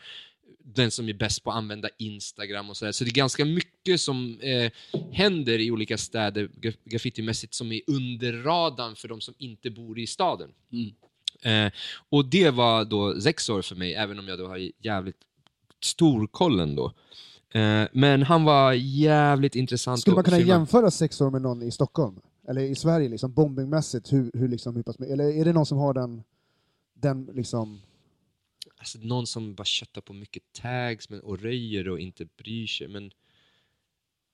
den 0.64 0.90
som 0.90 1.08
är 1.08 1.12
bäst 1.12 1.44
på 1.44 1.50
att 1.50 1.56
använda 1.56 1.88
Instagram 1.98 2.70
och 2.70 2.76
sådär. 2.76 2.92
Så 2.92 3.04
det 3.04 3.10
är 3.10 3.14
ganska 3.14 3.44
mycket 3.44 4.00
som 4.00 4.40
eh, 4.40 4.72
händer 5.12 5.58
i 5.58 5.70
olika 5.70 5.98
städer 5.98 6.48
graf- 6.60 6.78
graffitimässigt 6.84 7.54
som 7.54 7.72
är 7.72 7.80
under 7.86 8.32
radarn 8.32 8.96
för 8.96 9.08
de 9.08 9.20
som 9.20 9.34
inte 9.38 9.70
bor 9.70 9.98
i 9.98 10.06
staden. 10.06 10.50
Mm. 10.72 10.92
Eh, 11.42 11.72
och 12.08 12.24
det 12.24 12.50
var 12.50 12.84
då 12.84 13.20
sex 13.20 13.48
år 13.48 13.62
för 13.62 13.76
mig, 13.76 13.94
även 13.94 14.18
om 14.18 14.28
jag 14.28 14.38
då 14.38 14.46
har 14.46 14.70
jävligt 14.84 15.20
stor 15.84 16.26
koll 16.26 16.60
ändå. 16.60 16.92
Eh, 17.54 17.88
men 17.92 18.22
han 18.22 18.44
var 18.44 18.72
jävligt 18.72 19.56
intressant 19.56 20.00
Skulle 20.00 20.14
man 20.14 20.24
kunna 20.24 20.38
jämföra 20.38 20.90
sex 20.90 21.20
år 21.20 21.30
med 21.30 21.42
någon 21.42 21.62
i 21.62 21.70
Stockholm? 21.70 22.20
Eller 22.48 22.60
i 22.60 22.74
Sverige, 22.74 23.08
liksom, 23.08 23.32
bombingmässigt? 23.32 24.12
Hur, 24.12 24.30
hur, 24.34 24.48
liksom, 24.48 24.76
hur 24.76 24.82
pass, 24.82 25.00
eller 25.00 25.40
är 25.40 25.44
det 25.44 25.52
någon 25.52 25.66
som 25.66 25.78
har 25.78 25.94
den, 25.94 26.22
den 26.94 27.30
liksom... 27.34 27.80
Alltså, 28.78 28.98
någon 28.98 29.26
som 29.26 29.54
bara 29.54 29.64
köttar 29.64 30.00
på 30.00 30.12
mycket 30.12 30.42
tags 30.52 31.10
men, 31.10 31.20
och 31.20 31.40
röjer 31.40 31.88
och 31.88 32.00
inte 32.00 32.24
bryr 32.24 32.66
sig. 32.66 32.88
Men 32.88 33.02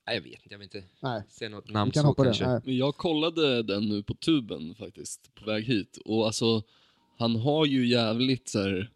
nej, 0.06 0.16
jag 0.16 0.22
vet 0.22 0.32
inte, 0.32 0.54
jag 0.54 0.58
vill 0.58 0.64
inte 0.74 0.84
Nej, 1.00 1.22
säga 1.28 1.48
något 1.48 1.70
namn 1.70 1.90
kan 1.90 2.02
så 2.02 2.06
hoppa 2.06 2.24
kanske. 2.24 2.60
Men 2.64 2.76
jag 2.76 2.96
kollade 2.96 3.62
den 3.62 3.88
nu 3.88 4.02
på 4.02 4.14
tuben 4.14 4.74
faktiskt, 4.74 5.34
på 5.34 5.44
väg 5.44 5.64
hit. 5.64 5.98
Och 6.04 6.26
alltså, 6.26 6.62
han 7.18 7.36
har 7.36 7.66
ju 7.66 7.86
jävligt 7.86 8.48
så 8.48 8.58
här 8.58 8.90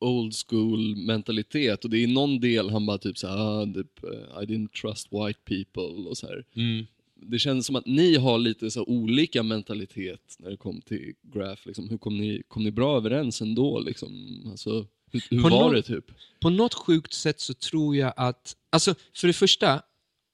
old 0.00 0.34
school 0.48 0.96
mentalitet. 0.96 1.84
Och 1.84 1.90
det 1.90 1.98
är 1.98 2.06
någon 2.06 2.40
del 2.40 2.70
han 2.70 2.86
bara 2.86 2.98
typ 2.98 3.16
ah, 3.24 3.66
typ, 3.66 4.04
I 4.42 4.46
didn't 4.46 4.68
trust 4.80 5.08
white 5.12 5.40
people 5.44 6.08
och 6.08 6.18
så 6.18 6.26
här. 6.26 6.44
Mm. 6.56 6.86
Det 7.22 7.38
känns 7.38 7.66
som 7.66 7.76
att 7.76 7.86
ni 7.86 8.16
har 8.16 8.38
lite 8.38 8.70
så 8.70 8.84
olika 8.84 9.42
mentalitet 9.42 10.36
när 10.38 10.50
det 10.50 10.56
kom 10.56 10.80
till 10.80 11.12
Graph. 11.22 11.62
Liksom. 11.66 11.88
Hur 11.88 11.98
kom 11.98 12.18
ni, 12.18 12.42
kom 12.48 12.64
ni 12.64 12.70
bra 12.70 12.96
överens 12.96 13.40
ändå? 13.40 13.80
Liksom? 13.80 14.42
Alltså, 14.50 14.86
hur 15.12 15.22
hur 15.30 15.38
var 15.40 15.50
nå- 15.50 15.72
det 15.72 15.82
typ? 15.82 16.04
På 16.40 16.50
något 16.50 16.74
sjukt 16.74 17.12
sätt 17.12 17.40
så 17.40 17.54
tror 17.54 17.96
jag 17.96 18.12
att, 18.16 18.56
alltså 18.70 18.94
för 19.14 19.26
det 19.26 19.32
första, 19.32 19.82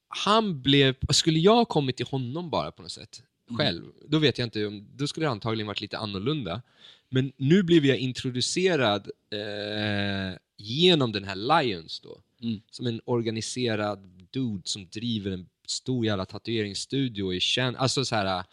han 0.08 0.62
blev, 0.62 0.94
skulle 1.10 1.38
jag 1.38 1.54
ha 1.54 1.64
kommit 1.64 1.96
till 1.96 2.06
honom 2.06 2.50
bara 2.50 2.72
på 2.72 2.82
något 2.82 2.92
sätt, 2.92 3.22
själv, 3.58 3.84
då 4.08 4.18
vet 4.18 4.38
jag 4.38 4.46
inte, 4.46 4.66
om, 4.66 4.86
då 4.96 5.06
skulle 5.06 5.26
det 5.26 5.30
antagligen 5.30 5.66
varit 5.66 5.80
lite 5.80 5.98
annorlunda. 5.98 6.62
Men 7.08 7.32
nu 7.36 7.62
blev 7.62 7.86
jag 7.86 7.98
introducerad 7.98 9.10
eh, 9.30 10.38
genom 10.56 11.12
den 11.12 11.24
här 11.24 11.62
Lions 11.62 12.00
då, 12.00 12.20
Mm. 12.42 12.60
som 12.70 12.86
en 12.86 13.00
organiserad 13.04 13.98
dude 14.30 14.62
som 14.64 14.86
driver 14.88 15.30
en 15.30 15.48
stor 15.66 16.06
jävla 16.06 16.24
tatueringsstudio 16.24 17.34
är 17.34 17.40
känd, 17.40 17.76
alltså 17.76 18.04
så 18.04 18.14
här. 18.16 18.44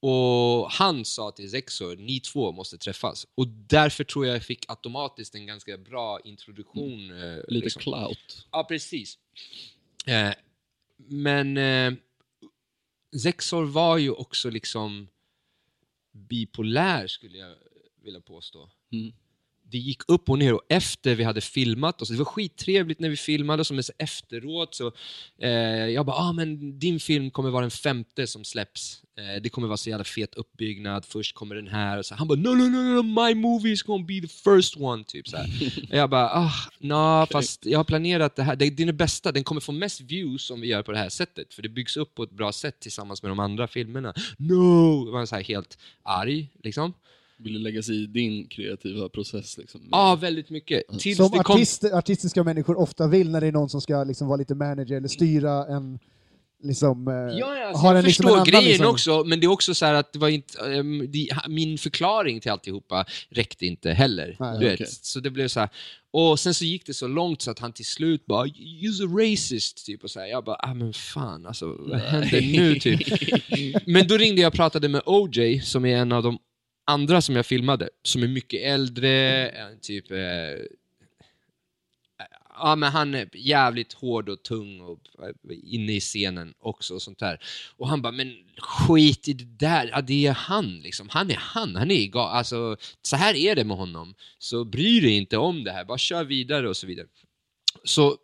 Och 0.00 0.70
han 0.70 1.04
sa 1.04 1.30
till 1.30 1.50
Zexor, 1.50 1.96
ni 1.96 2.20
två 2.20 2.52
måste 2.52 2.78
träffas. 2.78 3.26
Och 3.34 3.48
därför 3.48 4.04
tror 4.04 4.26
jag 4.26 4.34
jag 4.34 4.42
fick 4.42 4.64
automatiskt 4.68 5.34
en 5.34 5.46
ganska 5.46 5.76
bra 5.78 6.20
introduktion. 6.24 7.10
eh, 7.22 7.36
Lite 7.48 7.64
liksom. 7.64 7.82
clout. 7.82 8.46
Ja, 8.52 8.64
precis. 8.64 9.18
Eh, 10.06 10.30
men 10.96 11.56
eh, 11.56 11.92
Zexor 13.22 13.64
var 13.64 13.98
ju 13.98 14.10
också 14.10 14.50
liksom 14.50 15.08
bipolär, 16.12 17.06
skulle 17.06 17.38
jag 17.38 17.56
vilja 18.04 18.20
påstå. 18.20 18.70
Mm. 18.92 19.12
Det 19.70 19.78
gick 19.78 20.00
upp 20.08 20.30
och 20.30 20.38
ner 20.38 20.54
och 20.54 20.62
efter 20.68 21.14
vi 21.14 21.24
hade 21.24 21.40
filmat 21.40 22.02
oss, 22.02 22.08
det 22.08 22.16
var 22.16 22.24
skittrevligt 22.24 23.00
när 23.00 23.08
vi 23.08 23.16
filmade 23.16 23.64
så 23.64 23.80
efteråt 23.98 24.74
så, 24.74 24.92
eh, 25.38 25.50
jag 25.88 26.06
bara, 26.06 26.16
ah, 26.16 26.32
men 26.32 26.78
din 26.78 27.00
film 27.00 27.30
kommer 27.30 27.50
vara 27.50 27.60
den 27.60 27.70
femte 27.70 28.26
som 28.26 28.44
släpps. 28.44 29.02
Eh, 29.18 29.42
det 29.42 29.48
kommer 29.48 29.68
vara 29.68 29.76
så 29.76 29.90
jävla 29.90 30.04
fet 30.04 30.34
uppbyggnad, 30.34 31.04
först 31.04 31.34
kommer 31.34 31.54
den 31.54 31.68
här, 31.68 31.98
och 31.98 32.06
så, 32.06 32.14
han 32.14 32.28
bara, 32.28 32.38
no, 32.38 32.48
no, 32.48 32.68
no, 32.68 33.02
no, 33.02 33.02
my 33.02 33.34
movie 33.34 33.72
is 33.72 33.82
gonna 33.82 34.04
be 34.04 34.20
the 34.20 34.28
first 34.28 34.76
one, 34.76 35.04
typ 35.04 35.28
så 35.28 35.36
jag 35.90 36.10
bara, 36.10 36.30
ah, 36.30 36.52
no, 36.78 37.26
fast 37.26 37.66
jag 37.66 37.78
har 37.78 37.84
planerat 37.84 38.36
det 38.36 38.42
här, 38.42 38.56
det, 38.56 38.70
det 38.70 38.82
är 38.82 38.86
det 38.86 38.92
bästa, 38.92 39.32
den 39.32 39.44
kommer 39.44 39.60
få 39.60 39.72
mest 39.72 40.00
views 40.00 40.50
om 40.50 40.60
vi 40.60 40.66
gör 40.66 40.82
på 40.82 40.92
det 40.92 40.98
här 40.98 41.08
sättet, 41.08 41.54
för 41.54 41.62
det 41.62 41.68
byggs 41.68 41.96
upp 41.96 42.14
på 42.14 42.22
ett 42.22 42.30
bra 42.30 42.52
sätt 42.52 42.80
tillsammans 42.80 43.22
med 43.22 43.30
de 43.30 43.40
andra 43.40 43.68
filmerna. 43.68 44.14
No! 44.36 45.06
Jag 45.06 45.12
var 45.12 45.26
så 45.26 45.36
helt 45.36 45.78
arg, 46.02 46.50
liksom. 46.62 46.92
Ville 47.38 47.58
lägga 47.58 47.82
sig 47.82 48.02
i 48.02 48.06
din 48.06 48.48
kreativa 48.48 49.08
process 49.08 49.58
liksom. 49.58 49.80
Ja, 49.90 50.18
väldigt 50.20 50.50
mycket. 50.50 50.82
Tills 50.98 51.16
Som 51.16 51.30
kom... 51.30 51.40
artist, 51.40 51.84
artistiska 51.84 52.44
människor 52.44 52.78
ofta 52.78 53.08
vill 53.08 53.30
när 53.30 53.40
det 53.40 53.46
är 53.46 53.52
någon 53.52 53.68
som 53.68 53.80
ska 53.80 54.04
liksom 54.04 54.28
vara 54.28 54.36
lite 54.36 54.54
manager 54.54 54.96
eller 54.96 55.08
styra 55.08 55.66
en... 55.66 55.98
Liksom, 56.62 57.08
eh, 57.08 57.14
Ja, 57.14 57.30
ja, 57.38 57.66
alltså, 57.68 57.82
har 57.82 57.94
jag 57.94 57.98
en, 57.98 58.04
liksom, 58.04 58.22
förstår 58.22 58.36
annan, 58.36 58.46
grejen 58.46 58.64
liksom, 58.64 58.86
också, 58.86 59.24
men 59.24 59.40
det 59.40 59.46
är 59.46 59.50
också 59.50 59.74
så 59.74 59.86
här 59.86 59.94
att 59.94 60.12
det 60.12 60.18
var 60.18 60.28
inte, 60.28 60.58
ehm, 60.74 61.10
det, 61.10 61.28
min 61.48 61.78
förklaring 61.78 62.40
till 62.40 62.50
alltihopa 62.50 63.04
räckte 63.30 63.66
inte 63.66 63.90
heller. 63.92 64.36
Nej, 64.40 64.58
du 64.58 64.64
vet. 64.64 64.74
okej. 64.74 64.86
Så 64.90 65.20
det 65.20 65.30
blev 65.30 65.48
så 65.48 65.60
här. 65.60 65.68
Och 66.10 66.40
sen 66.40 66.54
så 66.54 66.64
gick 66.64 66.86
det 66.86 66.94
så 66.94 67.08
långt 67.08 67.42
så 67.42 67.50
att 67.50 67.58
han 67.58 67.72
till 67.72 67.84
slut 67.84 68.26
bara 68.26 68.46
“You're 68.46 69.04
a 69.04 69.22
racist” 69.22 69.86
typ 69.86 70.04
och 70.04 70.10
så 70.10 70.20
här. 70.20 70.26
Jag 70.26 70.44
bara 70.44 70.56
“Ah 70.56 70.74
men 70.74 70.92
fan 70.92 71.46
alltså, 71.46 71.76
vad 71.78 72.00
händer 72.00 72.40
nu?” 72.40 72.80
typ. 72.80 73.06
Men 73.86 74.06
då 74.08 74.16
ringde 74.16 74.40
jag 74.40 74.48
och 74.48 74.54
pratade 74.54 74.88
med 74.88 75.02
OJ, 75.06 75.60
som 75.60 75.84
är 75.84 75.96
en 75.96 76.12
av 76.12 76.22
de 76.22 76.38
andra 76.84 77.22
som 77.22 77.36
jag 77.36 77.46
filmade, 77.46 77.88
som 78.02 78.22
är 78.22 78.28
mycket 78.28 78.62
äldre, 78.62 79.48
eh, 79.48 79.78
typ 79.80 80.10
eh, 80.10 80.18
Ja, 82.56 82.76
men 82.76 82.92
han 82.92 83.14
är 83.14 83.28
jävligt 83.32 83.92
hård 83.92 84.28
och 84.28 84.42
tung 84.42 84.80
och 84.80 85.00
eh, 85.22 85.56
inne 85.62 85.92
i 85.92 86.00
scenen 86.00 86.54
också 86.58 86.94
och 86.94 87.02
sånt 87.02 87.18
där. 87.18 87.38
Och 87.76 87.88
han 87.88 88.02
bara, 88.02 88.12
men 88.12 88.34
skit 88.58 89.28
i 89.28 89.32
det 89.32 89.66
där, 89.66 89.90
ja, 89.92 90.00
det 90.00 90.26
är 90.26 90.32
han 90.32 90.80
liksom. 90.80 91.08
Han 91.10 91.30
är 91.30 91.36
han, 91.36 91.76
han 91.76 91.90
är 91.90 92.06
gal. 92.06 92.36
Alltså, 92.36 92.76
så 93.02 93.16
här 93.16 93.34
är 93.34 93.54
det 93.54 93.64
med 93.64 93.76
honom. 93.76 94.14
Så 94.38 94.64
bry 94.64 95.00
dig 95.00 95.16
inte 95.16 95.36
om 95.36 95.64
det 95.64 95.72
här, 95.72 95.84
bara 95.84 95.98
kör 95.98 96.24
vidare 96.24 96.68
och 96.68 96.76
så 96.76 96.86
vidare. 96.86 97.06
Så 97.84 98.16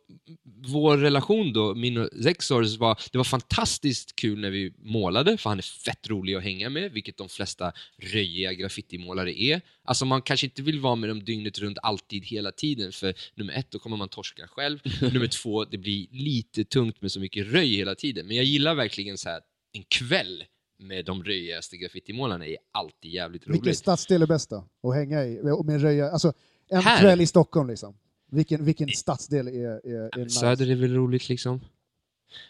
vår 0.70 0.96
relation 0.96 1.52
då, 1.52 1.74
min 1.74 1.98
och 1.98 2.08
Zexors, 2.22 2.78
var, 2.78 3.00
det 3.12 3.18
var 3.18 3.24
fantastiskt 3.24 4.16
kul 4.16 4.40
när 4.40 4.50
vi 4.50 4.72
målade, 4.78 5.36
för 5.36 5.50
han 5.50 5.58
är 5.58 5.62
fett 5.62 6.08
rolig 6.08 6.34
att 6.34 6.42
hänga 6.42 6.70
med, 6.70 6.92
vilket 6.92 7.16
de 7.16 7.28
flesta 7.28 7.72
röjiga 8.02 8.52
graffitimålare 8.52 9.40
är. 9.40 9.60
Alltså 9.84 10.04
man 10.04 10.22
kanske 10.22 10.46
inte 10.46 10.62
vill 10.62 10.80
vara 10.80 10.96
med 10.96 11.10
dem 11.10 11.24
dygnet 11.24 11.58
runt, 11.58 11.78
alltid, 11.82 12.24
hela 12.24 12.52
tiden, 12.52 12.92
för 12.92 13.14
nummer 13.34 13.52
ett, 13.52 13.70
då 13.70 13.78
kommer 13.78 13.96
man 13.96 14.08
torska 14.08 14.46
själv. 14.48 14.78
nummer 15.12 15.26
två, 15.26 15.64
det 15.64 15.78
blir 15.78 16.06
lite 16.10 16.64
tungt 16.64 17.02
med 17.02 17.12
så 17.12 17.20
mycket 17.20 17.46
röj 17.46 17.76
hela 17.76 17.94
tiden. 17.94 18.26
Men 18.26 18.36
jag 18.36 18.44
gillar 18.44 18.74
verkligen 18.74 19.18
så 19.18 19.28
här 19.28 19.40
en 19.72 19.84
kväll 19.88 20.44
med 20.78 21.04
de 21.04 21.24
röjigaste 21.24 21.76
graffitimålarna 21.76 22.46
är 22.46 22.56
alltid 22.72 23.10
jävligt 23.10 23.46
roligt. 23.46 23.60
Vilken 23.60 23.74
stadsdel 23.74 24.22
är 24.22 24.26
bäst 24.26 24.50
då? 24.50 24.68
Att 24.88 24.94
hänga 24.94 25.24
i? 25.24 25.40
Med 25.64 25.82
röja, 25.82 26.10
alltså, 26.10 26.32
en 26.68 26.82
Här? 26.82 27.00
kväll 27.00 27.20
i 27.20 27.26
Stockholm 27.26 27.68
liksom. 27.68 27.94
Vilken, 28.30 28.64
vilken 28.64 28.88
stadsdel 28.88 29.48
är, 29.48 29.52
är, 29.52 30.18
är 30.18 30.24
nice? 30.24 30.40
Söder 30.40 30.70
är 30.70 30.74
väl 30.74 30.94
roligt 30.94 31.28
liksom. 31.28 31.60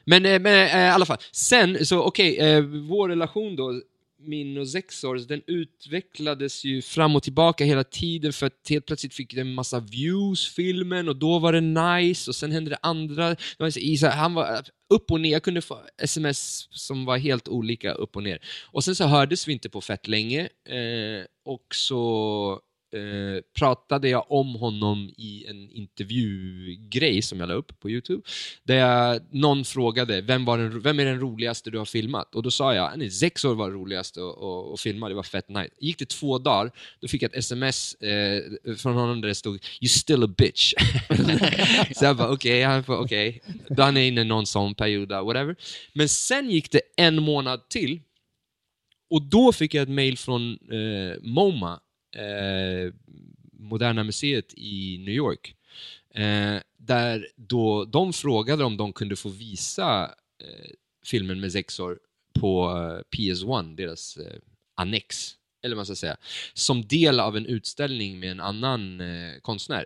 Men, 0.05 0.27
eh, 0.27 0.41
men 0.41 0.69
eh, 0.69 0.87
i 0.87 0.91
alla 0.91 1.07
fall, 1.07 1.19
sen 1.33 1.87
så 1.87 2.03
okej, 2.03 2.39
eh, 2.39 2.61
vår 2.63 3.09
relation 3.09 3.57
då, 3.57 3.83
min 4.19 4.59
och 4.59 4.69
Zexors, 4.69 5.27
den 5.27 5.43
utvecklades 5.47 6.65
ju 6.65 6.83
fram 6.83 7.17
och 7.17 7.23
tillbaka 7.23 7.65
hela 7.65 7.85
tiden 7.85 8.33
för 8.33 8.47
att 8.47 8.69
helt 8.69 8.87
plötsligt 8.87 9.15
fick 9.15 9.35
den 9.35 9.47
en 9.47 9.55
massa 9.55 9.81
views, 9.81 10.55
filmen, 10.55 11.09
och 11.09 11.17
då 11.17 11.39
var 11.39 11.53
det 11.53 11.61
nice, 11.61 12.31
och 12.31 12.35
sen 12.35 12.53
hände 12.53 12.71
det 12.71 12.79
andra. 12.83 13.37
Han 14.13 14.35
var 14.35 14.63
upp 14.95 15.11
och 15.11 15.21
ner, 15.21 15.33
jag 15.33 15.43
kunde 15.43 15.63
få 15.63 15.79
sms 15.99 16.69
som 16.71 17.05
var 17.05 17.19
helt 17.19 17.49
olika 17.49 17.93
upp 17.93 18.17
och 18.17 18.23
ner. 18.23 18.39
Och 18.73 18.85
sen 18.85 18.95
så 18.95 19.05
hördes 19.05 19.49
vi 19.49 19.53
inte 19.53 19.69
på 19.69 19.81
fett 19.81 20.09
länge, 20.09 20.49
och 21.45 21.75
så 21.75 22.61
eh, 22.95 23.43
pratade 23.59 24.09
jag 24.09 24.25
om 24.29 24.55
honom 24.55 25.11
i 25.17 25.45
en 25.49 25.71
intervjugrej 25.71 27.23
som 27.23 27.41
jag 27.41 27.49
la 27.49 27.55
upp 27.55 27.81
på 27.81 27.91
Youtube. 27.91 28.23
Där 28.63 28.75
jag, 28.75 29.21
någon 29.31 29.65
frågade 29.65 30.21
vem, 30.21 30.45
var 30.45 30.59
den, 30.59 30.81
vem 30.81 31.01
är 31.01 31.05
den 31.05 31.21
roligaste 31.21 31.71
du 31.71 31.79
har 31.79 31.85
filmat? 31.85 32.35
Och 32.35 32.43
då 32.43 32.51
sa 32.51 32.75
jag 32.75 32.99
nej, 32.99 33.11
sex 33.11 33.45
år 33.45 33.55
var 33.55 33.71
roligast 33.71 34.17
att, 34.17 34.43
att, 34.43 34.73
att 34.75 34.81
filma, 34.81 35.09
det 35.09 35.15
var 35.15 35.23
fett 35.23 35.49
nice. 35.49 35.71
Gick 35.81 35.99
det 35.99 36.09
två 36.09 36.39
dagar, 36.39 36.71
då 37.01 37.09
fick 37.09 37.23
jag 37.23 37.31
ett 37.31 37.39
sms 37.39 37.95
eh, 37.95 38.43
från 38.77 38.95
honom 38.95 39.21
där 39.21 39.29
det 39.29 39.35
stod 39.35 39.55
“You 39.81 39.89
still 39.89 40.25
a 40.25 40.35
bitch”. 40.39 40.75
Så 41.95 42.05
jag 42.05 42.17
bara 42.17 42.33
okej, 42.33 42.79
okay, 42.79 42.97
okej. 42.97 43.43
Då 43.69 43.83
han 43.83 43.97
är 43.97 44.09
inne 44.09 44.21
i 44.21 44.25
någon 44.25 44.47
sån 44.47 44.75
period, 44.75 45.13
uh, 45.13 45.25
whatever. 45.25 45.57
Men 45.93 46.09
sen 46.09 46.51
gick 46.51 46.71
det 46.71 46.81
en 46.97 47.23
månad 47.23 47.69
till 47.69 48.01
och 49.11 49.23
då 49.23 49.53
fick 49.53 49.75
jag 49.75 49.83
ett 49.83 49.89
mail 49.89 50.19
från 50.19 50.53
eh, 50.53 51.23
MoMA, 51.23 51.81
eh, 52.17 52.93
Moderna 53.53 54.05
Museet 54.05 54.55
i 54.57 54.99
New 54.99 55.15
York, 55.15 55.55
eh, 56.15 56.57
där 56.77 57.29
då 57.37 57.85
de 57.85 58.13
frågade 58.13 58.65
om 58.65 58.77
de 58.77 58.93
kunde 58.93 59.17
få 59.17 59.29
visa 59.29 60.15
eh, 60.43 60.71
filmen 61.07 61.41
med 61.41 61.53
Zexor 61.53 61.99
på 62.41 62.71
eh, 62.71 63.17
PS1, 63.19 63.77
deras 63.77 64.17
eh, 64.17 64.39
annex, 64.75 65.35
eller 65.63 65.75
vad 65.77 65.79
man 65.79 65.87
ska 65.87 65.95
säga, 65.97 66.17
som 66.55 66.87
del 66.87 67.21
av 67.21 67.37
en 67.37 67.47
utställning 67.47 68.21
med 68.21 68.31
en 68.31 68.41
annan 68.41 69.01
eh, 69.01 69.41
konstnär. 69.43 69.85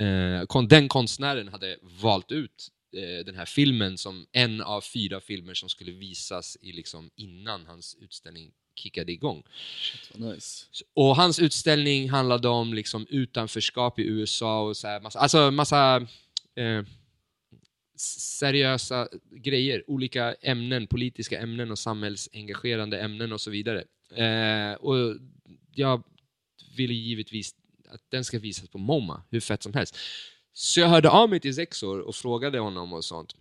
Eh, 0.00 0.46
kon- 0.46 0.68
den 0.68 0.88
konstnären 0.88 1.48
hade 1.48 1.78
valt 1.82 2.32
ut 2.32 2.68
eh, 2.96 3.24
den 3.24 3.34
här 3.34 3.44
filmen 3.46 3.98
som 3.98 4.26
en 4.32 4.60
av 4.60 4.80
fyra 4.80 5.20
filmer 5.20 5.54
som 5.54 5.68
skulle 5.68 5.92
visas 5.92 6.56
i, 6.60 6.72
liksom, 6.72 7.10
innan 7.16 7.66
hans 7.66 7.96
utställning 8.00 8.50
kickade 8.78 9.12
igång. 9.12 9.42
Shit, 9.80 10.18
nice. 10.18 10.66
Och 10.94 11.16
hans 11.16 11.38
utställning 11.38 12.10
handlade 12.10 12.48
om 12.48 12.74
liksom 12.74 13.06
utanförskap 13.10 13.98
i 13.98 14.02
USA 14.02 14.62
och 14.62 14.76
så 14.76 14.88
här 14.88 15.00
massa, 15.00 15.18
alltså 15.18 15.50
massa 15.50 16.06
eh, 16.56 16.84
seriösa 17.96 19.08
grejer, 19.30 19.84
olika 19.86 20.34
ämnen, 20.34 20.86
politiska 20.86 21.40
ämnen 21.40 21.70
och 21.70 21.78
samhällsengagerande 21.78 23.00
ämnen 23.00 23.32
och 23.32 23.40
så 23.40 23.50
vidare. 23.50 23.84
Eh, 24.14 24.74
och 24.74 25.16
jag 25.74 26.02
ville 26.76 26.94
givetvis 26.94 27.54
att 27.90 28.00
den 28.08 28.24
ska 28.24 28.38
visas 28.38 28.68
på 28.68 28.78
MoMA, 28.78 29.22
hur 29.30 29.40
fett 29.40 29.62
som 29.62 29.74
helst. 29.74 29.96
Så 30.52 30.80
jag 30.80 30.88
hörde 30.88 31.10
av 31.10 31.30
mig 31.30 31.40
till 31.40 31.54
Zexor 31.54 32.00
och 32.00 32.14
frågade 32.14 32.58
honom 32.58 32.92
och 32.92 33.04
sånt. 33.04 33.36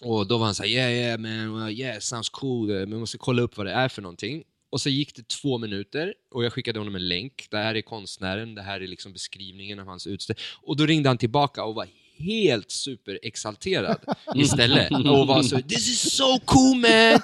Och 0.00 0.26
då 0.26 0.38
var 0.38 0.44
han 0.44 0.54
såhär, 0.54 0.70
yeah 0.70 0.92
yeah 0.92 1.18
man, 1.18 1.60
well, 1.60 1.80
yeah 1.80 1.98
sounds 1.98 2.28
cool, 2.28 2.68
men 2.68 2.90
vi 2.90 2.96
måste 2.96 3.18
kolla 3.18 3.42
upp 3.42 3.56
vad 3.56 3.66
det 3.66 3.72
är 3.72 3.88
för 3.88 4.02
någonting. 4.02 4.44
Och 4.70 4.80
så 4.80 4.88
gick 4.88 5.16
det 5.16 5.28
två 5.28 5.58
minuter 5.58 6.14
och 6.34 6.44
jag 6.44 6.52
skickade 6.52 6.78
honom 6.78 6.94
en 6.94 7.08
länk. 7.08 7.46
Det 7.50 7.56
här 7.56 7.74
är 7.74 7.82
konstnären, 7.82 8.54
det 8.54 8.62
här 8.62 8.80
är 8.80 8.86
liksom 8.86 9.12
beskrivningen 9.12 9.78
av 9.78 9.86
hans 9.86 10.06
utställning. 10.06 10.44
Och 10.62 10.76
då 10.76 10.86
ringde 10.86 11.08
han 11.08 11.18
tillbaka 11.18 11.64
och 11.64 11.74
var 11.74 11.86
helt 12.18 12.70
superexalterad 12.70 13.96
istället. 14.34 14.90
Och 14.90 15.26
var 15.26 15.42
så 15.42 15.60
“This 15.60 15.88
is 15.88 16.16
so 16.16 16.38
cool 16.44 16.76
man! 16.76 17.20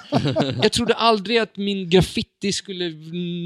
Jag 0.63 0.71
trodde 0.71 0.93
aldrig 0.93 1.37
att 1.37 1.57
min 1.57 1.89
graffiti 1.89 2.51
skulle 2.51 2.89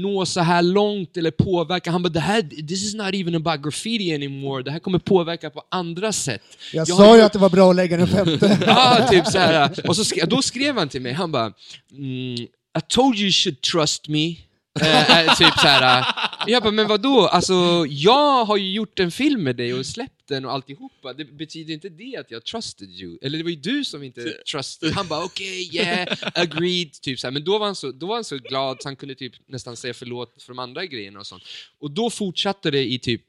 nå 0.02 0.26
så 0.26 0.40
här 0.40 0.62
långt 0.62 1.16
eller 1.16 1.30
påverka. 1.30 1.90
Han 1.90 2.02
bara 2.02 2.08
“Det 2.08 2.20
här, 2.20 2.42
this 2.42 2.84
is 2.84 2.94
not 2.94 3.14
even 3.14 3.34
about 3.34 3.62
graffiti 3.62 4.14
anymore. 4.14 4.62
Det 4.62 4.70
här 4.70 4.78
kommer 4.78 4.98
påverka 4.98 5.50
på 5.50 5.62
andra 5.70 6.12
sätt.” 6.12 6.42
Jag, 6.72 6.88
Jag 6.88 6.96
sa 6.96 7.16
ju 7.16 7.22
att 7.22 7.32
det 7.32 7.38
var 7.38 7.50
bra 7.50 7.70
att 7.70 7.76
lägga 7.76 7.96
den 7.96 8.08
femte. 8.08 8.58
Ja, 8.66 9.08
typ 9.10 9.26
så 9.26 9.38
här. 9.38 9.88
Och 9.88 9.96
så 9.96 10.04
skrev, 10.04 10.28
då 10.28 10.42
skrev 10.42 10.76
han 10.78 10.88
till 10.88 11.02
mig, 11.02 11.12
han 11.12 11.32
bara 11.32 11.52
mm, 11.92 12.46
i 12.78 12.80
told 12.88 13.14
you 13.14 13.24
you 13.24 13.32
should 13.32 13.60
trust 13.60 14.08
me. 14.08 14.36
Eh, 14.80 15.26
eh, 15.26 15.34
typ 15.34 15.54
så 15.58 15.66
här. 15.66 16.00
Eh. 16.00 16.06
Jag 16.46 16.62
bara, 16.62 16.72
men 16.72 16.88
vadå? 16.88 17.26
Alltså, 17.26 17.86
jag 17.88 18.44
har 18.44 18.56
ju 18.56 18.72
gjort 18.72 19.00
en 19.00 19.10
film 19.10 19.42
med 19.42 19.56
dig 19.56 19.74
och 19.74 19.86
släppt 19.86 20.28
den 20.28 20.44
och 20.44 20.52
alltihopa. 20.52 21.12
Det 21.12 21.24
betyder 21.24 21.74
inte 21.74 21.88
det 21.88 22.16
att 22.16 22.30
jag 22.30 22.44
trusted 22.44 22.90
you. 22.90 23.18
Eller 23.22 23.38
det 23.38 23.44
var 23.44 23.50
ju 23.50 23.56
du 23.56 23.84
som 23.84 24.02
inte 24.02 24.30
trusted. 24.50 24.92
Han 24.92 25.08
bara, 25.08 25.24
okej, 25.24 25.76
yeah, 25.76 26.18
agreed. 26.34 26.92
Typ 26.92 27.20
så 27.20 27.26
här. 27.26 27.32
Men 27.32 27.44
då 27.44 27.58
var, 27.58 27.66
han 27.66 27.74
så, 27.74 27.90
då 27.90 28.06
var 28.06 28.14
han 28.14 28.24
så 28.24 28.36
glad 28.38 28.82
så 28.82 28.88
han 28.88 28.96
kunde 28.96 29.14
typ 29.14 29.32
nästan 29.46 29.76
säga 29.76 29.94
förlåt 29.94 30.42
för 30.42 30.52
de 30.52 30.58
andra 30.58 30.86
grejerna 30.86 31.20
och 31.20 31.26
sånt. 31.26 31.42
Och 31.78 31.90
då 31.90 32.10
fortsatte 32.10 32.70
det 32.70 32.92
i 32.92 32.98
typ 32.98 33.22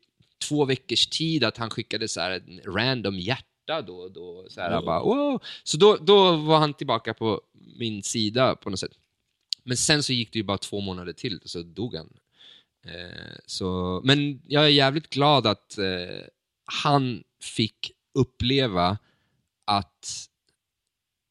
två 0.48 0.66
veckors 0.66 1.08
tid 1.08 1.44
att 1.44 1.58
han 1.58 1.70
skickade 1.70 2.08
så 2.08 2.22
här 2.22 2.32
en 2.32 2.62
random 2.76 3.20
hjärta 3.20 3.82
då 3.88 3.96
och 3.96 4.12
då. 4.12 4.46
Så, 4.50 4.62
här, 4.62 4.82
bara, 4.82 5.04
wow. 5.04 5.42
så 5.64 5.78
då, 5.78 5.98
då 5.98 6.36
var 6.36 6.60
han 6.60 6.74
tillbaka 6.74 7.14
på 7.14 7.42
min 7.80 8.04
sida 8.04 8.56
på 8.56 8.70
något 8.70 8.80
sätt. 8.80 8.92
Men 9.70 9.78
sen 9.78 10.04
så 10.04 10.14
gick 10.14 10.34
det 10.34 10.40
ju 10.40 10.44
bara 10.44 10.58
två 10.58 10.80
månader 10.82 11.14
till, 11.14 11.42
så 11.46 11.64
dog 11.64 11.96
han. 11.96 12.14
Eh, 12.86 13.36
så, 13.46 14.02
men 14.04 14.42
jag 14.48 14.64
är 14.64 14.70
jävligt 14.70 15.10
glad 15.10 15.48
att 15.48 15.78
eh, 15.78 16.26
han 16.66 17.24
fick 17.42 17.92
uppleva 18.14 18.98
att 19.66 20.30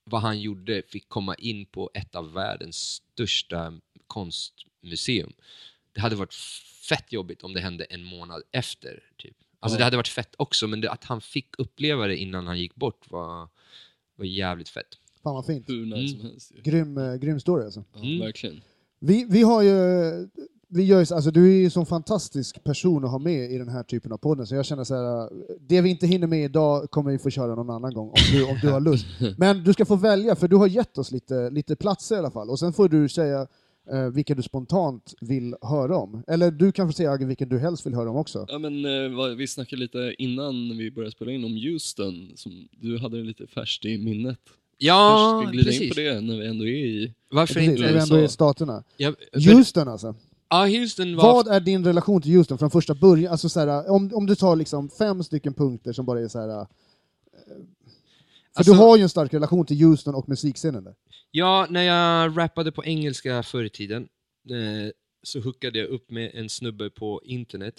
vad 0.04 0.20
han 0.20 0.40
gjorde 0.40 0.82
fick 0.88 1.08
komma 1.08 1.34
in 1.34 1.66
på 1.66 1.90
ett 1.94 2.14
av 2.14 2.32
världens 2.32 2.76
största 3.12 3.80
konstmuseum. 4.06 5.32
Det 5.92 6.00
hade 6.00 6.16
varit 6.16 6.34
fett 6.88 7.12
jobbigt 7.12 7.42
om 7.42 7.54
det 7.54 7.60
hände 7.60 7.84
en 7.84 8.02
månad 8.04 8.42
efter. 8.52 9.02
Typ. 9.16 9.36
Alltså 9.60 9.74
Ja. 9.74 9.78
det 9.78 9.84
hade 9.84 9.96
varit 9.96 10.08
fett 10.08 10.34
också, 10.38 10.66
men 10.66 10.80
det, 10.80 10.90
att 10.90 11.04
han 11.04 11.20
fick 11.20 11.58
uppleva 11.58 12.06
det 12.06 12.16
innan 12.16 12.46
han 12.46 12.58
gick 12.58 12.74
bort 12.74 13.10
var, 13.10 13.48
var 14.16 14.24
jävligt 14.24 14.68
fett. 14.68 14.98
Fan 15.22 15.34
vad 15.34 15.46
fint. 15.46 15.68
Hur 15.68 15.84
nice 15.86 15.96
Mm. 15.96 16.08
som 16.08 16.20
helst 16.20 16.52
ju. 16.56 16.62
Grym, 16.70 16.98
eh, 16.98 17.14
grym 17.14 17.40
story 17.40 17.64
alltså. 17.64 17.84
Ja, 17.94 18.00
Mm. 18.00 18.18
verkligen. 18.20 18.60
Vi, 19.00 19.26
vi 19.30 19.42
har 19.42 19.62
ju, 19.62 19.72
vi 20.68 20.84
gör 20.84 20.98
ju, 20.98 21.06
så- 21.06 21.14
alltså 21.14 21.30
du 21.30 21.46
är 21.52 21.58
ju 21.58 21.64
en 21.64 21.70
sån 21.70 21.86
fantastisk 21.86 22.64
person 22.64 23.04
att 23.04 23.10
ha 23.10 23.18
med 23.18 23.50
i 23.52 23.58
den 23.58 23.68
här 23.68 23.82
typen 23.82 24.12
av 24.12 24.16
podden, 24.18 24.46
så 24.46 24.54
jag 24.54 24.66
känner 24.66 24.84
så 24.84 24.94
här, 24.94 25.22
eh, 25.22 25.28
det 25.60 25.80
vi 25.80 25.90
inte 25.90 26.06
hinner 26.06 26.26
med 26.26 26.44
idag 26.44 26.90
kommer 26.90 27.10
vi 27.12 27.18
få 27.18 27.30
köra 27.30 27.54
någon 27.54 27.70
annan 27.70 27.94
gång, 27.94 28.08
om 28.08 28.14
du, 28.32 28.44
om 28.44 28.56
du 28.62 28.68
har 28.68 28.80
lust. 28.80 29.06
Men 29.38 29.64
du 29.64 29.72
ska 29.72 29.84
få 29.84 29.96
välja, 29.96 30.36
för 30.36 30.48
du 30.48 30.56
har 30.56 30.66
gett 30.66 30.98
oss 30.98 31.10
lite, 31.12 31.50
lite 31.50 31.76
platser 31.76 32.16
i 32.16 32.18
alla 32.18 32.30
fall, 32.30 32.50
och 32.50 32.58
sen 32.58 32.72
får 32.72 32.88
du 32.88 33.08
säga 33.08 33.46
eh, 33.92 34.08
vilka 34.08 34.34
du 34.34 34.42
spontant 34.42 35.14
vill 35.20 35.54
höra 35.62 35.96
om. 35.96 36.22
Eller 36.26 36.50
du 36.50 36.72
kan 36.72 36.86
få 36.88 36.92
säga 36.92 37.16
vilken 37.16 37.48
du 37.48 37.58
helst 37.58 37.86
vill 37.86 37.94
höra 37.94 38.10
om 38.10 38.16
också. 38.16 38.46
Ja 38.48 38.58
men 38.58 38.84
eh, 38.84 39.16
vad- 39.16 39.36
vi 39.36 39.46
snackade 39.46 39.80
lite 39.82 40.14
innan 40.18 40.78
vi 40.78 40.90
började 40.90 41.12
spela 41.12 41.32
in 41.32 41.44
om 41.44 41.52
Houston, 41.56 42.32
som 42.36 42.68
du 42.80 42.98
hade 42.98 43.16
lite 43.16 43.46
färskt 43.46 43.84
i 43.84 43.98
minnet. 43.98 44.38
Ja, 44.78 45.40
ska 45.42 45.50
glida 45.50 45.72
in 45.72 45.78
precis. 45.78 45.94
på 45.94 46.00
det 46.00 46.20
när 46.20 46.38
vi 46.38 46.46
ändå 46.46 46.64
är 46.64 46.68
i... 46.68 47.14
Varför 47.30 47.54
Precis, 47.54 47.70
inte? 47.70 47.82
när 47.82 47.92
vi 47.92 47.98
ändå 47.98 48.16
är 48.16 48.22
i 48.24 48.28
staterna. 48.28 48.84
Jag, 48.96 49.14
för, 49.32 49.52
Houston 49.54 49.88
alltså. 49.88 50.14
ja, 50.48 50.66
Houston 50.66 51.16
var... 51.16 51.22
Vad 51.34 51.48
är 51.48 51.60
din 51.60 51.84
relation 51.84 52.22
till 52.22 52.36
Houston 52.36 52.58
från 52.58 52.70
första 52.70 52.94
början? 52.94 53.32
Alltså 53.32 53.48
så 53.48 53.60
här, 53.60 53.90
om, 53.90 54.10
om 54.14 54.26
du 54.26 54.34
tar 54.36 54.56
liksom 54.56 54.88
fem 54.90 55.24
stycken 55.24 55.54
punkter 55.54 55.92
som 55.92 56.06
bara 56.06 56.20
är 56.20 56.28
så 56.28 56.38
här. 56.40 56.48
eh, 56.60 56.66
För 56.66 58.60
Alltså- 58.60 58.72
du 58.72 58.78
har 58.78 58.96
ju 58.96 59.02
en 59.02 59.08
stark 59.08 59.34
relation 59.34 59.66
till 59.66 59.84
Houston 59.84 60.14
och 60.14 60.28
musikscenen 60.28 60.84
där. 60.84 60.94
Ja, 61.30 61.66
när 61.70 61.82
jag 61.82 62.38
rappade 62.38 62.72
på 62.72 62.84
engelska 62.84 63.42
förr 63.42 63.64
i 63.64 63.70
tiden 63.70 64.02
eh, 64.50 64.90
så 65.22 65.40
hookade 65.40 65.78
jag 65.78 65.88
upp 65.88 66.10
med 66.10 66.30
en 66.34 66.48
snubbe 66.48 66.90
på 66.90 67.20
internet 67.24 67.74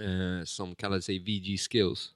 eh, 0.00 0.44
som 0.44 0.74
kallade 0.74 1.02
sig 1.02 1.18
VG 1.18 1.58
Skills. 1.58 2.10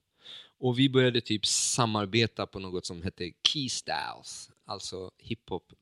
Och 0.58 0.78
vi 0.78 0.88
började 0.88 1.20
typ 1.20 1.46
samarbeta 1.46 2.46
på 2.46 2.58
något 2.58 2.86
som 2.86 3.02
hette 3.02 3.32
Key 3.48 3.68
Styles, 3.68 4.50
alltså 4.64 5.10
hiphop, 5.18 5.72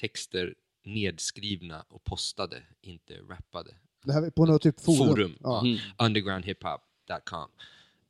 texter 0.00 0.54
nedskrivna 0.84 1.84
och 1.88 2.04
postade, 2.04 2.62
inte 2.80 3.14
rappade. 3.14 3.74
Det 4.04 4.12
här 4.12 4.22
är 4.22 4.30
på 4.30 4.46
något 4.46 4.62
typ 4.62 4.80
forum. 4.80 5.08
Forum. 5.08 5.36
Ja. 5.40 5.60
Mm. 5.60 5.78
undergroundhiphop.com. 5.98 7.50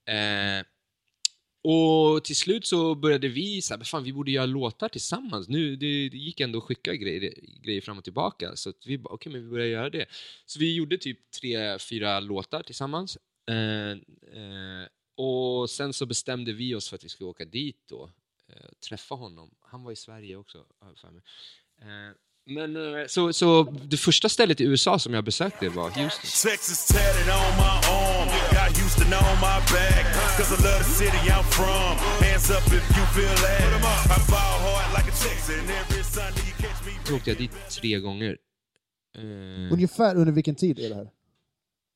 Eh, 0.05 0.65
och 1.65 2.25
till 2.25 2.37
slut 2.37 2.67
så 2.67 2.95
började 2.95 3.29
vi 3.29 3.62
så 3.62 3.75
här, 3.75 3.79
"Men 3.79 3.85
fan 3.85 4.05
vi 4.05 4.12
borde 4.12 4.31
göra 4.31 4.47
låtar 4.47 4.88
tillsammans. 4.88 5.49
Nu, 5.49 5.77
det, 5.77 6.09
det 6.09 6.19
gick 6.19 6.41
ändå 6.41 6.59
att 6.59 6.65
skicka 6.65 6.95
grejer, 6.95 7.35
grejer 7.62 7.81
fram 7.81 7.99
och 7.99 8.05
tillbaka. 8.05 8.57
Så 8.57 8.71
att 8.71 8.87
vi 8.87 9.01
okej 9.05 9.33
men 9.33 9.45
vi 9.45 9.51
börjar 9.51 9.67
göra 9.67 9.91
det. 9.91 10.07
Så 10.47 10.59
vi 10.59 10.75
gjorde 10.75 10.99
typ 10.99 11.31
tre, 11.41 11.79
fyra 11.79 12.21
låtar 12.21 12.62
tillsammans. 12.62 13.19
Eh, 13.49 13.91
eh, 14.38 14.87
och 15.16 15.70
sen 15.70 15.92
så 15.92 16.07
bestämde 16.07 16.53
vi 16.53 16.75
oss 16.75 16.88
för 16.88 16.96
att 16.96 17.05
vi 17.05 17.09
skulle 17.09 17.31
åka 17.31 17.44
dit 17.44 17.79
då. 17.88 18.11
Eh, 18.48 18.70
träffa 18.88 19.14
honom. 19.14 19.51
Han 19.61 19.83
var 19.83 19.92
i 19.92 19.96
Sverige 19.96 20.37
också, 20.37 20.64
för 20.96 21.11
mig. 21.11 21.22
Eh, 21.81 22.16
men 22.44 22.77
eh, 22.77 23.07
så, 23.07 23.33
så 23.33 23.62
det 23.62 23.96
första 23.96 24.29
stället 24.29 24.61
i 24.61 24.64
USA 24.64 24.98
som 24.98 25.14
jag 25.14 25.25
besökte 25.25 25.68
var 25.68 25.90
Houston. 25.90 26.51
Texas 26.51 26.87
tatted 26.87 27.29
on 27.29 27.53
my 27.62 27.75
arm. 27.98 28.29
Got 28.57 28.79
Houston 28.79 29.07
on 29.07 29.37
my 29.46 29.59
back. 29.75 30.05
Cause 30.37 30.51
I 30.55 30.59
love 30.64 30.79
the 30.79 30.90
city 31.01 31.31
I'm 31.37 31.44
from. 31.59 31.94
Hands 32.27 32.51
up 32.51 32.66
if 32.66 32.85
you 32.96 33.05
feel 33.16 33.37
that. 33.46 33.62
I 34.16 34.31
ball 34.31 34.57
hard 34.66 34.88
like 34.96 35.09
a 35.12 35.16
Texan. 35.25 35.64
Every 35.81 36.03
Sunday 36.05 36.42
you 36.48 36.55
catch 36.59 36.87
me. 36.87 36.92
Så 37.05 37.16
åkte 37.16 37.31
jag 37.31 37.38
dit 37.38 37.53
tre 37.81 37.98
gånger. 38.01 38.38
Ungefär 39.72 40.16
under 40.16 40.33
vilken 40.33 40.55
tid 40.55 40.79
är 40.79 40.88
det 40.88 40.94
här? 40.94 41.11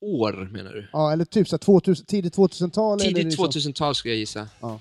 År 0.01 0.49
menar 0.51 0.71
du? 0.73 0.87
Ja, 0.93 1.11
eller 1.13 1.25
typ 1.25 1.47
så 1.47 1.53
här 1.55 1.57
2000, 1.59 2.05
tidigt 2.05 2.35
2000-tal? 2.35 2.99
eller 3.01 3.09
Tidigt 3.09 3.25
liksom- 3.25 3.45
2000-tal 3.49 3.95
skulle 3.95 4.13
jag 4.13 4.19
gissa. 4.19 4.47
Ja. 4.61 4.79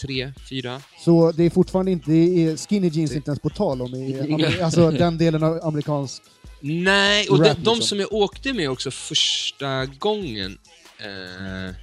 Tre, 0.00 0.32
fyra. 0.50 0.82
Så 1.04 1.32
det 1.32 1.44
är 1.44 1.50
fortfarande 1.50 1.90
inte, 1.92 2.10
det 2.10 2.44
är 2.44 2.56
skinny 2.56 2.88
jeans 2.88 3.12
inte 3.12 3.30
ens 3.30 3.40
på 3.40 3.50
tal 3.50 3.82
om 3.82 3.94
i, 3.94 4.60
alltså 4.62 4.90
den 4.90 5.18
delen 5.18 5.42
av 5.42 5.60
amerikansk... 5.62 6.22
Nej, 6.60 7.28
och 7.28 7.38
Rap, 7.38 7.46
de, 7.46 7.52
de 7.54 7.58
liksom. 7.74 7.80
som 7.82 8.00
jag 8.00 8.12
åkte 8.12 8.52
med 8.52 8.70
också 8.70 8.90
första 8.90 9.86
gången 9.86 10.58
eh, 10.98 11.74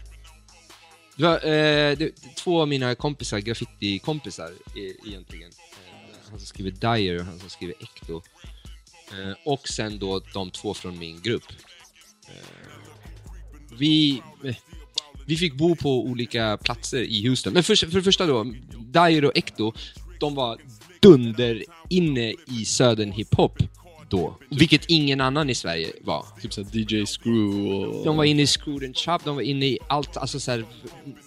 det 1.17 1.23
var, 1.23 1.35
eh, 1.35 1.97
det, 1.97 2.11
två 2.35 2.61
av 2.61 2.67
mina 2.67 2.95
kompisar, 2.95 3.39
graffiti-kompisar 3.39 4.49
e- 4.75 5.07
egentligen. 5.07 5.49
Eh, 5.49 6.29
han 6.29 6.39
som 6.39 6.47
skriver 6.47 6.71
Dyer 6.71 7.19
och 7.19 7.25
han 7.25 7.39
som 7.39 7.49
skriver 7.49 7.75
Ekto. 7.79 8.21
Eh, 9.11 9.33
och 9.45 9.67
sen 9.67 9.99
då 9.99 10.21
de 10.33 10.51
två 10.51 10.73
från 10.73 10.99
min 10.99 11.21
grupp. 11.21 11.43
Eh, 12.27 12.33
vi, 13.77 14.21
eh, 14.45 14.55
vi 15.25 15.37
fick 15.37 15.53
bo 15.53 15.75
på 15.75 16.03
olika 16.03 16.57
platser 16.57 17.01
i 17.01 17.27
Houston. 17.27 17.53
Men 17.53 17.63
för, 17.63 17.75
för 17.75 17.97
det 17.97 18.03
första 18.03 18.25
då, 18.25 18.43
Dyer 18.79 19.25
och 19.25 19.37
Ekto, 19.37 19.73
de 20.19 20.35
var 20.35 20.57
dunder 20.99 21.63
inne 21.89 22.33
i 22.47 22.65
södern 22.65 23.11
hiphop 23.11 23.57
då. 24.09 24.37
Vilket 24.49 24.85
ingen 24.87 25.21
annan 25.21 25.49
i 25.49 25.55
Sverige 25.55 25.91
var. 26.01 26.25
Typ 26.41 26.53
såhär 26.53 26.69
DJ 26.73 27.05
Screw 27.05 27.69
och... 27.73 28.05
De 28.05 28.17
var 28.17 28.23
inne 28.23 28.41
i 28.41 28.47
Screwed 28.47 28.83
and 28.83 28.97
Chop, 28.97 29.23
de 29.23 29.35
var 29.35 29.41
inne 29.41 29.65
i 29.65 29.79
allt, 29.87 30.17
alltså 30.17 30.39
så 30.39 30.51
här 30.51 30.65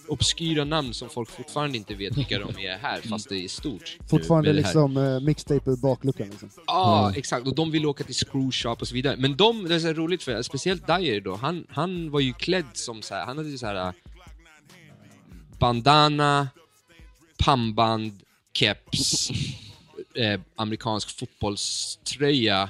obskyra 0.07 0.63
namn 0.63 0.93
som 0.93 1.09
folk 1.09 1.29
fortfarande 1.29 1.77
inte 1.77 1.93
vet 1.95 2.17
vilka 2.17 2.39
de 2.39 2.65
är 2.65 2.77
här, 2.77 3.01
fast 3.09 3.29
det 3.29 3.43
är 3.43 3.47
stort. 3.47 3.97
Fortfarande 4.09 4.53
liksom 4.53 4.97
uh, 4.97 5.19
mixtape 5.19 5.69
ur 5.69 5.77
bakluckan 5.77 6.27
liksom. 6.29 6.49
Ja, 6.67 7.13
exakt. 7.15 7.47
Och 7.47 7.55
de 7.55 7.71
ville 7.71 7.87
åka 7.87 8.03
till 8.03 8.15
Screw 8.15 8.51
Shop 8.51 8.75
och 8.79 8.87
så 8.87 8.93
vidare. 8.93 9.15
Men 9.17 9.37
de, 9.37 9.63
det 9.67 9.75
är 9.75 9.79
så 9.79 9.93
roligt 9.93 10.23
för 10.23 10.41
speciellt 10.41 10.87
Dyer 10.87 11.21
då, 11.21 11.35
han, 11.35 11.65
han 11.69 12.11
var 12.11 12.19
ju 12.19 12.33
klädd 12.33 12.65
som 12.73 13.01
så 13.01 13.15
här, 13.15 13.25
han 13.25 13.37
hade 13.37 13.49
ju 13.49 13.57
så 13.57 13.65
här 13.65 13.87
äh, 13.87 13.93
bandana, 15.59 16.47
pannband, 17.37 18.21
keps, 18.53 19.31
eh, 20.15 20.39
amerikansk 20.55 21.19
fotbollströja 21.19 22.69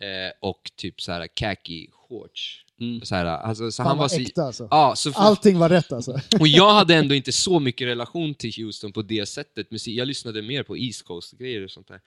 eh, 0.00 0.32
och 0.40 0.70
typ 0.76 1.00
så 1.00 1.12
här 1.12 1.26
khaki 1.26 1.88
shorts. 1.92 2.64
Mm. 2.80 3.00
Så 3.00 3.14
här, 3.14 3.24
alltså, 3.24 3.70
så 3.70 3.82
Fan 3.82 3.86
han 3.86 3.98
var 3.98 4.08
så, 4.08 4.20
äkta 4.20 4.42
alltså. 4.42 4.68
ja, 4.70 4.96
så 4.96 5.12
för, 5.12 5.20
Allting 5.20 5.58
var 5.58 5.68
rätt 5.68 5.92
alltså. 5.92 6.12
och 6.40 6.48
jag 6.48 6.74
hade 6.74 6.94
ändå 6.94 7.14
inte 7.14 7.32
så 7.32 7.60
mycket 7.60 7.86
relation 7.86 8.34
till 8.34 8.52
Houston 8.56 8.92
på 8.92 9.02
det 9.02 9.26
sättet. 9.26 9.66
Jag 9.86 10.08
lyssnade 10.08 10.42
mer 10.42 10.62
på 10.62 10.76
East 10.76 11.02
Coast-grejer 11.02 11.64
och 11.64 11.70
sånt 11.70 11.88
där. 11.88 12.00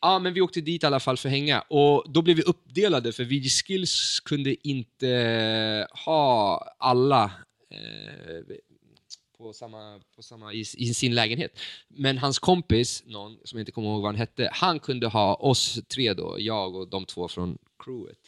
Ja, 0.00 0.18
men 0.18 0.34
vi 0.34 0.40
åkte 0.40 0.60
dit 0.60 0.82
i 0.82 0.86
alla 0.86 1.00
fall 1.00 1.16
för 1.16 1.28
att 1.28 1.32
hänga. 1.32 1.60
Och 1.60 2.04
då 2.08 2.22
blev 2.22 2.36
vi 2.36 2.42
uppdelade, 2.42 3.12
för 3.12 3.24
VG 3.24 3.48
Skills 3.48 4.20
kunde 4.20 4.68
inte 4.68 5.86
ha 6.04 6.58
alla 6.78 7.24
eh, 7.70 8.56
på 9.38 9.52
samma, 9.52 10.00
på 10.16 10.22
samma, 10.22 10.52
i, 10.52 10.60
i 10.60 10.94
sin 10.94 11.14
lägenhet. 11.14 11.58
Men 11.88 12.18
hans 12.18 12.38
kompis, 12.38 13.02
någon 13.06 13.38
som 13.44 13.58
jag 13.58 13.62
inte 13.62 13.72
kommer 13.72 13.88
ihåg 13.88 14.02
vad 14.02 14.08
han 14.08 14.16
hette, 14.16 14.48
han 14.52 14.80
kunde 14.80 15.06
ha 15.06 15.34
oss 15.34 15.80
tre 15.88 16.14
då, 16.14 16.36
jag 16.38 16.76
och 16.76 16.88
de 16.88 17.04
två 17.04 17.28
från 17.28 17.58
crewet. 17.84 18.18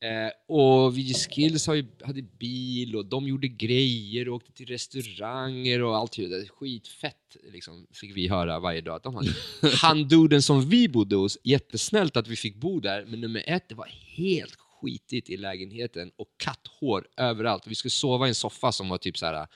Eh, 0.00 0.56
och 0.56 0.98
VG 0.98 1.14
Skills 1.14 1.68
ju, 1.68 1.86
hade 2.02 2.22
bil 2.22 2.96
och 2.96 3.06
de 3.06 3.28
gjorde 3.28 3.48
grejer 3.48 4.28
och 4.28 4.36
åkte 4.36 4.52
till 4.52 4.66
restauranger 4.66 5.82
och 5.82 5.96
allt 5.96 6.16
det 6.16 6.28
där. 6.28 6.48
Skitfett 6.48 7.36
liksom, 7.52 7.86
fick 7.92 8.16
vi 8.16 8.28
höra 8.28 8.60
varje 8.60 8.80
dag. 8.80 8.96
Att 8.96 9.02
de 9.02 9.14
hade. 9.14 9.30
Han 9.82 10.08
duden 10.08 10.42
som 10.42 10.68
vi 10.68 10.88
bodde 10.88 11.16
hos, 11.16 11.38
jättesnällt 11.44 12.16
att 12.16 12.28
vi 12.28 12.36
fick 12.36 12.56
bo 12.56 12.80
där, 12.80 13.04
men 13.04 13.20
nummer 13.20 13.44
ett, 13.46 13.68
det 13.68 13.74
var 13.74 13.90
helt 14.16 14.54
skitigt 14.54 15.30
i 15.30 15.36
lägenheten 15.36 16.10
och 16.16 16.28
katthår 16.36 17.08
överallt. 17.16 17.66
Vi 17.66 17.74
skulle 17.74 17.90
sova 17.90 18.26
i 18.26 18.28
en 18.28 18.34
soffa 18.34 18.72
som 18.72 18.88
var 18.88 18.98
typ 18.98 19.18
så 19.18 19.26
här 19.26 19.46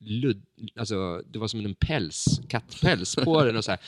ludd, 0.00 0.42
alltså 0.76 1.22
det 1.26 1.38
var 1.38 1.48
som 1.48 1.64
en 1.64 1.74
päls, 1.74 2.40
kattpäls 2.48 3.14
på 3.14 3.44
den 3.44 3.56
och 3.56 3.64
så 3.64 3.70
här. 3.70 3.80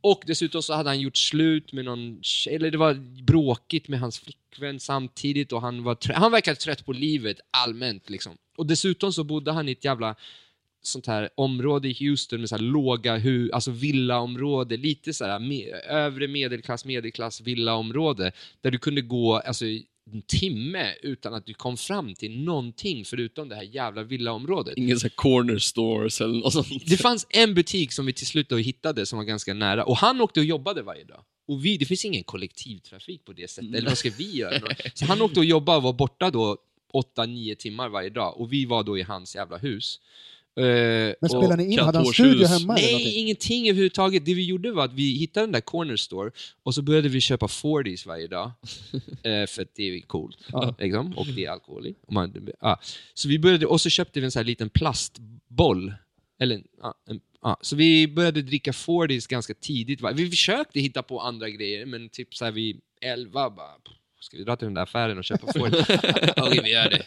Och 0.00 0.22
dessutom 0.26 0.62
så 0.62 0.74
hade 0.74 0.90
han 0.90 1.00
gjort 1.00 1.16
slut 1.16 1.72
med 1.72 1.84
någon 1.84 2.18
tjej, 2.22 2.54
eller 2.54 2.70
det 2.70 2.78
var 2.78 2.94
bråkigt 3.22 3.88
med 3.88 4.00
hans 4.00 4.18
flickvän 4.18 4.80
samtidigt 4.80 5.52
och 5.52 5.60
han 5.60 5.82
var 5.82 6.12
han 6.14 6.32
verkade 6.32 6.56
trött 6.56 6.86
på 6.86 6.92
livet 6.92 7.40
allmänt 7.50 8.10
liksom. 8.10 8.36
Och 8.56 8.66
dessutom 8.66 9.12
så 9.12 9.24
bodde 9.24 9.52
han 9.52 9.68
i 9.68 9.72
ett 9.72 9.84
jävla 9.84 10.14
sånt 10.82 11.06
här 11.06 11.28
område 11.34 11.88
i 11.88 11.96
Houston 12.00 12.40
med 12.40 12.48
så 12.48 12.56
här 12.56 12.62
låga 12.62 13.16
hu 13.16 13.50
alltså 13.52 13.70
villaområde, 13.70 14.76
lite 14.76 15.14
så 15.14 15.24
här 15.24 15.38
me 15.38 15.64
övre 15.88 16.28
medelklass, 16.28 16.84
medelklass 16.84 17.40
villaområde 17.40 18.32
där 18.60 18.70
du 18.70 18.78
kunde 18.78 19.00
gå 19.00 19.36
alltså 19.36 19.64
en 20.12 20.22
timme 20.22 20.94
utan 21.02 21.34
att 21.34 21.46
du 21.46 21.54
kom 21.54 21.76
fram 21.76 22.14
till 22.14 22.44
någonting 22.44 23.04
förutom 23.04 23.48
det 23.48 23.54
här 23.54 23.62
jävla 23.62 24.02
villaområdet. 24.02 24.76
Ingen 24.76 25.00
sån 25.00 25.08
här 25.10 25.16
corner 25.16 25.58
stores 25.58 26.20
eller 26.20 26.34
något 26.34 26.52
sånt. 26.52 26.68
Det 26.86 26.96
fanns 26.96 27.26
en 27.30 27.54
butik 27.54 27.92
som 27.92 28.06
vi 28.06 28.12
till 28.12 28.26
slut 28.26 28.48
då 28.48 28.56
hittade 28.56 29.06
som 29.06 29.16
var 29.16 29.24
ganska 29.24 29.54
nära 29.54 29.84
och 29.84 29.96
han 29.96 30.20
åkte 30.20 30.40
och 30.40 30.46
jobbade 30.46 30.82
varje 30.82 31.04
dag. 31.04 31.24
Och 31.48 31.64
vi, 31.64 31.76
det 31.76 31.84
finns 31.84 32.04
ingen 32.04 32.24
kollektivtrafik 32.24 33.24
på 33.24 33.32
det 33.32 33.50
sättet, 33.50 33.74
eller 33.74 33.88
vad 33.88 33.98
ska 33.98 34.10
vi 34.10 34.36
göra? 34.36 34.76
Så 34.94 35.04
han 35.04 35.22
åkte 35.22 35.40
och 35.40 35.46
jobbade 35.46 35.76
och 35.76 35.82
var 35.82 35.92
borta 35.92 36.30
då 36.30 36.56
8-9 37.16 37.54
timmar 37.54 37.88
varje 37.88 38.10
dag 38.10 38.40
och 38.40 38.52
vi 38.52 38.64
var 38.64 38.82
då 38.82 38.98
i 38.98 39.02
hans 39.02 39.36
jävla 39.36 39.56
hus. 39.56 40.00
Eh, 40.56 41.14
Men 41.20 41.30
spelade 41.30 41.56
ni 41.56 41.72
in? 41.72 41.78
Hade 41.78 41.98
han 41.98 42.06
studio 42.06 42.46
hemma 42.46 42.76
eller 42.76 42.86
Nej, 42.86 42.92
någonting? 42.92 43.20
ingenting 43.20 43.68
överhuvudtaget. 43.68 44.24
Det 44.24 44.34
vi 44.34 44.44
gjorde 44.44 44.72
var 44.72 44.84
att 44.84 44.92
vi 44.92 45.18
hittade 45.18 45.46
den 45.46 45.52
där 45.52 45.60
corner 45.60 45.96
store 45.96 46.30
och 46.62 46.74
så 46.74 46.82
började 46.82 47.08
vi 47.08 47.20
köpa 47.20 47.46
40s 47.46 48.06
varje 48.06 48.26
dag. 48.26 48.50
eh, 49.22 49.46
för 49.46 49.62
att 49.62 49.74
det 49.74 49.82
är 49.82 50.00
coolt. 50.00 50.38
Ja. 50.52 50.74
Liksom, 50.78 51.18
och 51.18 51.26
det 51.26 51.44
är 51.44 51.50
alkohol 51.50 51.86
i. 51.86 51.94
Ja. 52.60 52.80
Så 53.14 53.28
vi 53.28 53.38
började, 53.38 53.66
och 53.66 53.80
så 53.80 53.90
köpte 53.90 54.20
vi 54.20 54.24
en 54.24 54.30
sån 54.30 54.40
här 54.40 54.44
liten 54.44 54.70
plastboll. 54.70 55.94
Eller, 56.40 56.62
ja, 56.82 56.94
en, 57.08 57.20
ja. 57.42 57.58
Så 57.60 57.76
vi 57.76 58.08
började 58.08 58.42
dricka 58.42 58.70
40s 58.70 59.30
ganska 59.30 59.54
tidigt. 59.54 60.00
Va? 60.00 60.12
Vi 60.12 60.30
försökte 60.30 60.80
hitta 60.80 61.02
på 61.02 61.20
andra 61.20 61.48
grejer, 61.50 61.86
men 61.86 62.08
typ 62.08 62.34
så 62.34 62.44
här 62.44 62.52
vid 62.52 62.80
11 63.00 63.50
bara... 63.50 63.66
pff, 63.66 63.94
Ska 64.20 64.36
vi 64.36 64.44
dra 64.44 64.56
till 64.56 64.66
den 64.66 64.74
där 64.74 64.82
affären 64.82 65.18
och 65.18 65.24
köpa 65.24 65.52
40? 65.52 65.76
Okej, 66.36 66.60
vi 66.64 66.70
gör 66.70 66.90
det. 66.90 67.06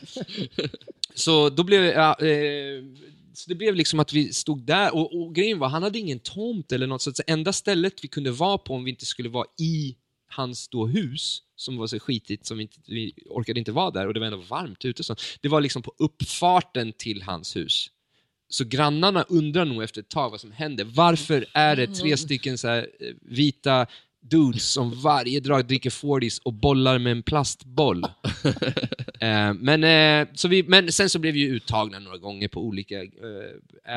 Så 1.15 1.49
då 1.49 1.63
blev 1.63 1.83
ja, 1.83 2.19
eh, 2.19 2.83
så 3.37 3.49
det 3.49 3.55
blev 3.55 3.75
liksom 3.75 3.99
att 3.99 4.13
vi 4.13 4.33
stod 4.33 4.65
där 4.65 4.95
och, 4.95 5.21
och 5.21 5.35
grejen 5.35 5.59
var, 5.59 5.69
han 5.69 5.83
hade 5.83 5.99
ingen 5.99 6.19
tomt 6.19 6.71
eller 6.71 6.87
något, 6.87 7.01
så 7.01 7.09
att 7.09 7.19
enda 7.27 7.53
stället 7.53 8.03
vi 8.03 8.07
kunde 8.07 8.31
vara 8.31 8.57
på 8.57 8.73
om 8.73 8.83
vi 8.83 8.91
inte 8.91 9.05
skulle 9.05 9.29
vara 9.29 9.45
i 9.59 9.95
hans 10.29 10.67
då 10.69 10.87
hus, 10.87 11.41
som 11.55 11.77
var 11.77 11.87
så 11.87 11.99
skitigt 11.99 12.45
som 12.45 12.57
vi, 12.57 12.63
inte, 12.63 12.77
vi 12.87 13.13
orkade 13.29 13.59
inte 13.59 13.71
vara 13.71 13.91
där 13.91 14.07
och 14.07 14.13
det 14.13 14.19
var 14.19 14.27
ändå 14.27 14.37
varmt 14.37 14.85
ute, 14.85 15.03
så 15.03 15.15
det 15.41 15.47
var 15.47 15.61
liksom 15.61 15.81
på 15.81 15.93
uppfarten 15.97 16.93
till 16.93 17.21
hans 17.21 17.55
hus. 17.55 17.89
Så 18.49 18.65
grannarna 18.65 19.23
undrar 19.23 19.65
nog 19.65 19.83
efter 19.83 20.01
ett 20.01 20.09
tag 20.09 20.29
vad 20.29 20.41
som 20.41 20.51
händer. 20.51 20.85
Varför 20.85 21.45
är 21.53 21.75
det 21.75 21.87
tre 21.87 22.17
stycken 22.17 22.57
så 22.57 22.67
eh, 22.67 22.85
vita 23.21 23.87
dudes 24.29 24.71
som 24.71 25.01
varje 25.01 25.39
drag 25.39 25.67
dricker 25.67 25.89
40s 25.89 26.41
och 26.43 26.53
bollar 26.53 26.99
med 26.99 27.11
en 27.11 27.23
plastboll? 27.23 28.03
Eh, 29.19 29.53
men, 29.53 29.83
eh, 29.83 30.27
så 30.33 30.47
vi, 30.47 30.63
men 30.63 30.91
sen 30.91 31.09
så 31.09 31.19
blev 31.19 31.33
vi 31.33 31.43
uttagna 31.43 31.99
några 31.99 32.17
gånger 32.17 32.47
på 32.47 32.61
olika 32.61 33.03
eh, 33.03 33.09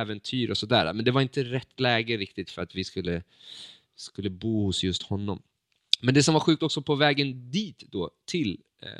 äventyr 0.01 0.51
och 0.51 0.59
sådär. 0.59 0.93
Men 0.93 1.05
det 1.05 1.11
var 1.11 1.21
inte 1.21 1.45
rätt 1.45 1.81
läge 1.81 2.17
riktigt 2.17 2.51
för 2.51 2.63
att 2.63 2.75
vi 2.75 2.85
skulle, 2.85 3.23
skulle 3.97 4.31
bo 4.31 4.65
hos 4.65 4.85
just 4.85 5.03
honom. 5.03 5.43
Men 6.01 6.15
det 6.15 6.23
som 6.23 6.35
var 6.35 6.41
sjukt 6.41 6.63
också 6.63 6.83
på 6.83 6.95
vägen 6.95 7.51
dit 7.51 7.85
då, 7.91 8.11
till 8.25 8.61
eh, 8.83 8.91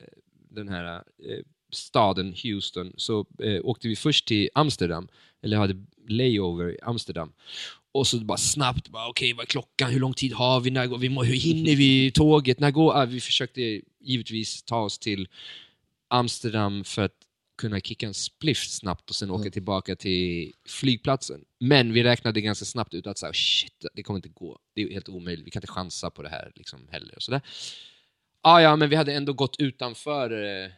eh, 0.00 0.18
den 0.50 0.68
här 0.68 0.94
eh, 0.96 1.44
staden 1.72 2.34
Houston, 2.42 2.92
så 2.96 3.26
åkte 3.62 3.88
vi 3.88 3.96
först 3.96 4.28
till 4.28 4.50
Amsterdam, 4.54 5.08
eller 5.42 5.56
hade 5.56 5.84
layover 6.08 6.70
i 6.70 6.78
Amsterdam. 6.82 7.32
Och 7.92 8.06
så 8.06 8.18
bara 8.18 8.38
snabbt, 8.38 8.88
bara, 8.88 9.08
okej 9.08 9.32
vad 9.32 9.42
är 9.42 9.46
klockan, 9.46 9.90
hur 9.90 10.00
lång 10.00 10.14
tid 10.14 10.32
har 10.32 10.60
vi, 10.60 10.70
när 10.70 10.86
går 10.86 10.98
vi, 10.98 11.08
hur 11.08 11.34
hinner 11.34 11.76
vi 11.76 12.10
tåget, 12.10 12.60
när 12.60 12.70
går... 12.70 12.96
Ah, 12.96 13.04
vi 13.04 13.20
försökte 13.20 13.80
givetvis 14.00 14.62
ta 14.62 14.80
oss 14.80 14.98
till 14.98 15.28
Amsterdam 16.08 16.84
för 16.84 17.02
att 17.02 17.16
kunna 17.58 17.80
kicka 17.80 18.06
en 18.06 18.14
spliff 18.14 18.58
snabbt 18.58 19.10
och 19.10 19.16
sen 19.16 19.30
åka 19.30 19.50
tillbaka 19.50 19.96
till 19.96 20.52
flygplatsen. 20.68 21.44
Men 21.58 21.92
vi 21.92 22.02
räknade 22.02 22.40
ganska 22.40 22.64
snabbt 22.64 22.94
ut 22.94 23.06
att 23.06 23.18
så 23.18 23.26
här, 23.26 23.32
shit, 23.32 23.86
det 23.94 24.02
kommer 24.02 24.18
inte 24.18 24.28
gå. 24.28 24.58
Det 24.74 24.82
är 24.82 24.92
helt 24.92 25.08
omöjligt, 25.08 25.46
vi 25.46 25.50
kan 25.50 25.60
inte 25.60 25.72
chansa 25.72 26.10
på 26.10 26.22
det 26.22 26.28
här 26.28 26.52
liksom, 26.54 26.88
heller. 26.90 27.16
Och 27.16 27.22
så 27.22 27.30
där. 27.30 27.40
Ah, 28.42 28.60
ja, 28.60 28.76
men 28.76 28.88
vi 28.88 28.96
hade 28.96 29.12
ändå 29.14 29.32
gått 29.32 29.56
utanför, 29.60 30.30
eh, 30.30 30.70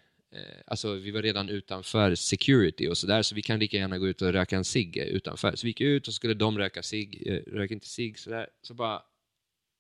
alltså 0.67 0.95
vi 0.95 1.11
var 1.11 1.23
redan 1.23 1.49
utanför 1.49 2.15
security 2.15 2.89
och 2.89 2.99
sådär, 2.99 3.23
så 3.23 3.35
vi 3.35 3.43
kan 3.43 3.59
lika 3.59 3.77
gärna 3.77 3.99
gå 3.99 4.09
ut 4.09 4.23
och 4.23 4.33
röka 4.33 4.57
en 4.57 4.65
cigg 4.65 4.97
eh, 4.97 5.05
utanför. 5.05 5.57
Så 5.57 5.67
vi 5.67 5.69
gick 5.69 5.81
ut 5.81 6.09
och 6.09 6.15
skulle 6.15 6.35
de 6.35 6.59
röka 6.59 6.83
cigg, 6.83 7.23
eh, 7.27 7.53
röka 7.53 7.75
inte 7.75 7.89
cigg 7.89 8.19
sådär. 8.19 8.47
Så 8.63 8.75
bara, 8.75 9.03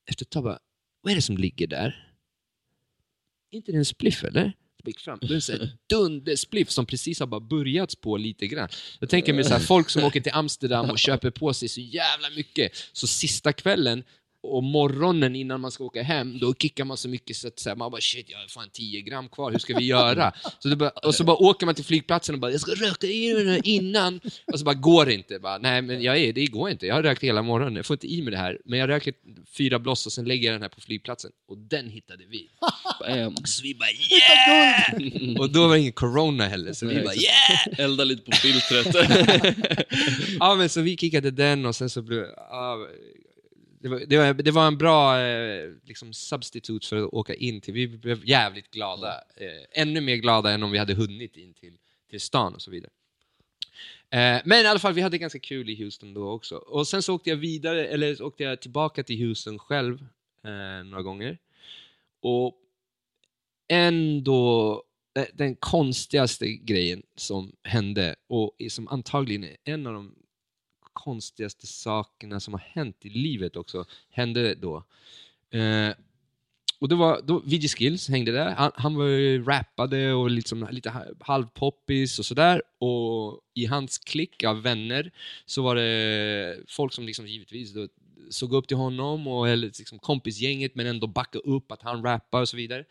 efter 0.09 0.25
ett 0.25 0.31
tag 0.31 0.45
bara, 0.45 0.59
vad 1.01 1.11
är 1.11 1.15
det 1.15 1.23
som 1.23 1.37
ligger 1.37 1.67
där? 1.67 2.09
inte 3.53 3.73
det 3.73 3.79
en 3.79 3.85
spliff 3.85 4.25
eller? 4.25 4.53
Så 4.83 4.89
gick 4.89 5.01
fram, 5.01 5.19
det 5.23 5.35
är 5.49 5.63
en 5.63 5.69
dunderspliff 5.89 6.71
som 6.71 6.87
precis 6.87 7.21
har 7.21 7.27
bara 7.27 7.41
börjats 7.41 7.97
på 7.97 8.17
lite 8.17 8.47
grann. 8.47 8.69
Jag 9.01 9.09
tänker 9.09 9.33
mig 9.33 9.45
så 9.45 9.51
här, 9.51 9.61
folk 9.61 9.91
som 9.91 10.05
åker 10.05 10.21
till 10.21 10.33
Amsterdam 10.35 10.91
och 10.91 10.99
köper 10.99 11.31
på 11.31 11.55
sig 11.55 11.69
så 11.69 11.81
jävla 11.81 12.31
mycket, 12.31 12.73
så 12.93 13.07
sista 13.07 13.53
kvällen 13.53 14.05
och 14.43 14.63
morgonen 14.63 15.37
innan 15.37 15.61
man 15.61 15.71
ska 15.71 15.85
åka 15.85 16.03
hem, 16.03 16.39
då 16.39 16.55
kickar 16.55 16.85
man 16.85 16.97
så 16.97 17.09
mycket 17.09 17.37
så 17.37 17.49
att 17.49 17.59
så 17.59 17.69
här, 17.69 17.77
man 17.77 17.91
bara 17.91 18.01
shit, 18.01 18.31
jag 18.31 18.39
har 18.39 18.49
fan 18.49 18.69
10 18.73 19.01
gram 19.01 19.29
kvar, 19.29 19.51
hur 19.51 19.59
ska 19.59 19.77
vi 19.77 19.85
göra? 19.85 20.33
Så 20.59 20.77
bara, 20.77 20.91
och 20.91 21.15
så 21.15 21.25
bara 21.25 21.37
åker 21.37 21.67
man 21.67 21.75
till 21.75 21.85
flygplatsen 21.85 22.35
och 22.35 22.41
bara 22.41 22.51
jag 22.51 22.61
ska 22.61 22.73
röka 22.73 23.07
i 23.07 23.45
mig 23.45 23.61
innan, 23.65 24.21
och 24.53 24.59
så 24.59 24.65
bara 24.65 24.75
går 24.75 25.07
det 25.07 25.15
inte. 25.15 25.39
Bara, 25.39 25.59
Nej 25.59 25.83
men 25.83 26.03
jag 26.03 26.19
är, 26.19 26.33
det 26.33 26.47
går 26.47 26.71
inte, 26.71 26.87
jag 26.87 26.95
har 26.95 27.03
rökt 27.03 27.23
hela 27.23 27.43
morgonen, 27.43 27.77
jag 27.77 27.87
får 27.87 27.95
inte 27.95 28.13
i 28.13 28.23
mig 28.23 28.31
det 28.31 28.39
här. 28.39 28.59
Men 28.65 28.79
jag 28.79 28.89
röker 28.89 29.15
fyra 29.57 29.79
bloss 29.79 30.07
och 30.07 30.13
sen 30.13 30.25
lägger 30.25 30.49
jag 30.49 30.55
den 30.55 30.63
här 30.63 30.69
på 30.69 30.81
flygplatsen. 30.81 31.31
Och 31.49 31.59
den 31.59 31.89
hittade 31.89 32.25
vi. 32.31 32.49
Bam. 33.01 33.37
Så 33.45 33.63
vi 33.63 33.75
bara 33.75 33.91
yeah! 33.91 35.41
Och 35.41 35.51
då 35.53 35.69
var 35.69 35.75
det 35.75 35.81
ingen 35.81 35.93
corona 35.93 36.49
heller, 36.49 36.73
så 36.73 36.87
vi 36.87 36.95
bara 37.03 37.15
yeah! 37.15 37.81
Elda 37.81 38.05
lite 38.05 38.23
på 38.23 38.33
filtret. 38.37 38.97
ja, 40.41 40.55
men 40.55 40.69
så 40.69 40.81
vi 40.81 40.97
kickade 40.97 41.31
den 41.31 41.67
och 41.67 41.77
sen 41.77 41.91
så 41.91 42.03
blev... 42.03 42.25
Ja, 42.37 42.89
det, 43.83 43.89
var, 43.89 44.01
det, 44.07 44.19
var, 44.19 44.35
det 44.35 44.51
var 44.51 44.67
en 44.67 44.79
bra 44.79 45.21
eh, 45.21 45.71
liksom 45.85 46.13
substitut 46.13 46.87
för 46.87 46.97
att 46.97 47.13
åka 47.13 47.35
in 47.35 47.61
till. 47.61 47.75
Vi 47.75 47.89
blev 47.89 48.29
jävligt 48.29 48.71
glada. 48.71 49.15
Eh, 49.37 49.83
ännu 49.83 50.01
mer 50.01 50.17
glada 50.17 50.51
än 50.51 50.63
om 50.63 50.71
vi 50.71 50.79
hade 50.79 50.95
hunnit 50.95 51.37
in 51.37 51.55
till, 51.55 51.79
till 52.11 52.21
stan 52.21 52.55
och 52.55 52.63
så 52.63 52.71
vidare. 52.71 52.91
Eh, 54.11 54.43
men 54.45 54.65
i 54.65 54.67
alla 54.67 54.79
fall, 54.79 54.93
vi 54.93 55.01
hade 55.01 55.19
ganska 55.19 55.39
kul 55.39 55.71
i 55.71 55.75
Houston 55.75 56.15
då 56.15 56.31
också. 56.31 56.57
Och 56.57 56.89
sen 56.89 57.03
så 57.03 57.15
åkte 57.15 57.31
jag 57.31 57.37
vidare, 57.37 57.87
eller 57.87 58.15
så 58.15 58.27
åkte 58.27 58.43
jag 58.43 58.61
tillbaka 58.61 59.03
till 59.03 59.19
Houston 59.27 59.59
själv 59.59 60.07
eh, 60.45 60.85
några 60.85 61.03
gånger. 61.03 61.39
Och 62.21 62.55
ändå 63.69 64.73
eh, 65.19 65.27
den 65.35 65.55
konstigaste 65.55 66.49
grejen 66.49 67.03
som 67.17 67.53
hände 67.63 68.15
och 68.29 68.57
som 68.71 68.89
antagligen 68.89 69.45
är 69.45 69.57
en 69.65 69.87
av 69.87 69.95
de 69.95 70.15
konstigaste 70.93 71.67
sakerna 71.67 72.41
som 72.41 72.55
har 72.55 72.61
hänt 72.61 72.97
i 73.01 73.09
livet 73.09 73.57
också 73.57 73.85
hände 74.11 74.55
då. 74.55 74.85
Eh, 75.51 75.95
och 76.83 76.89
det 76.89 76.95
var 76.95 77.21
då 77.25 77.39
VG 77.39 77.69
Skills 77.69 78.09
hängde 78.09 78.33
där. 78.33 78.51
Han, 78.51 78.71
han 78.75 78.95
var 78.95 79.05
ju 79.05 79.45
rappade 79.45 80.13
och 80.13 80.31
liksom 80.31 80.69
lite 80.71 81.15
halvpoppis 81.21 82.19
och 82.19 82.27
sådär. 82.27 82.63
Och 82.79 83.41
i 83.55 83.67
hans 83.67 83.99
klick 83.99 84.45
av 84.45 84.63
vänner 84.63 85.13
så 85.47 85.63
var 85.63 85.77
det 85.77 86.57
folk 86.69 86.93
som 86.93 87.07
liksom 87.07 87.27
givetvis 87.27 87.73
då 87.73 87.89
såg 88.31 88.53
upp 88.53 88.69
till 88.69 88.77
honom 88.77 89.27
och 89.27 89.49
eller 89.49 89.67
liksom 89.67 89.99
kompisgänget 89.99 90.75
men 90.75 90.87
ändå 90.87 91.07
backade 91.07 91.45
upp 91.45 91.73
att 91.73 91.83
han 91.83 92.03
rappar 92.03 92.41
och 92.41 92.49
så 92.49 92.57
vidare. 92.57 92.85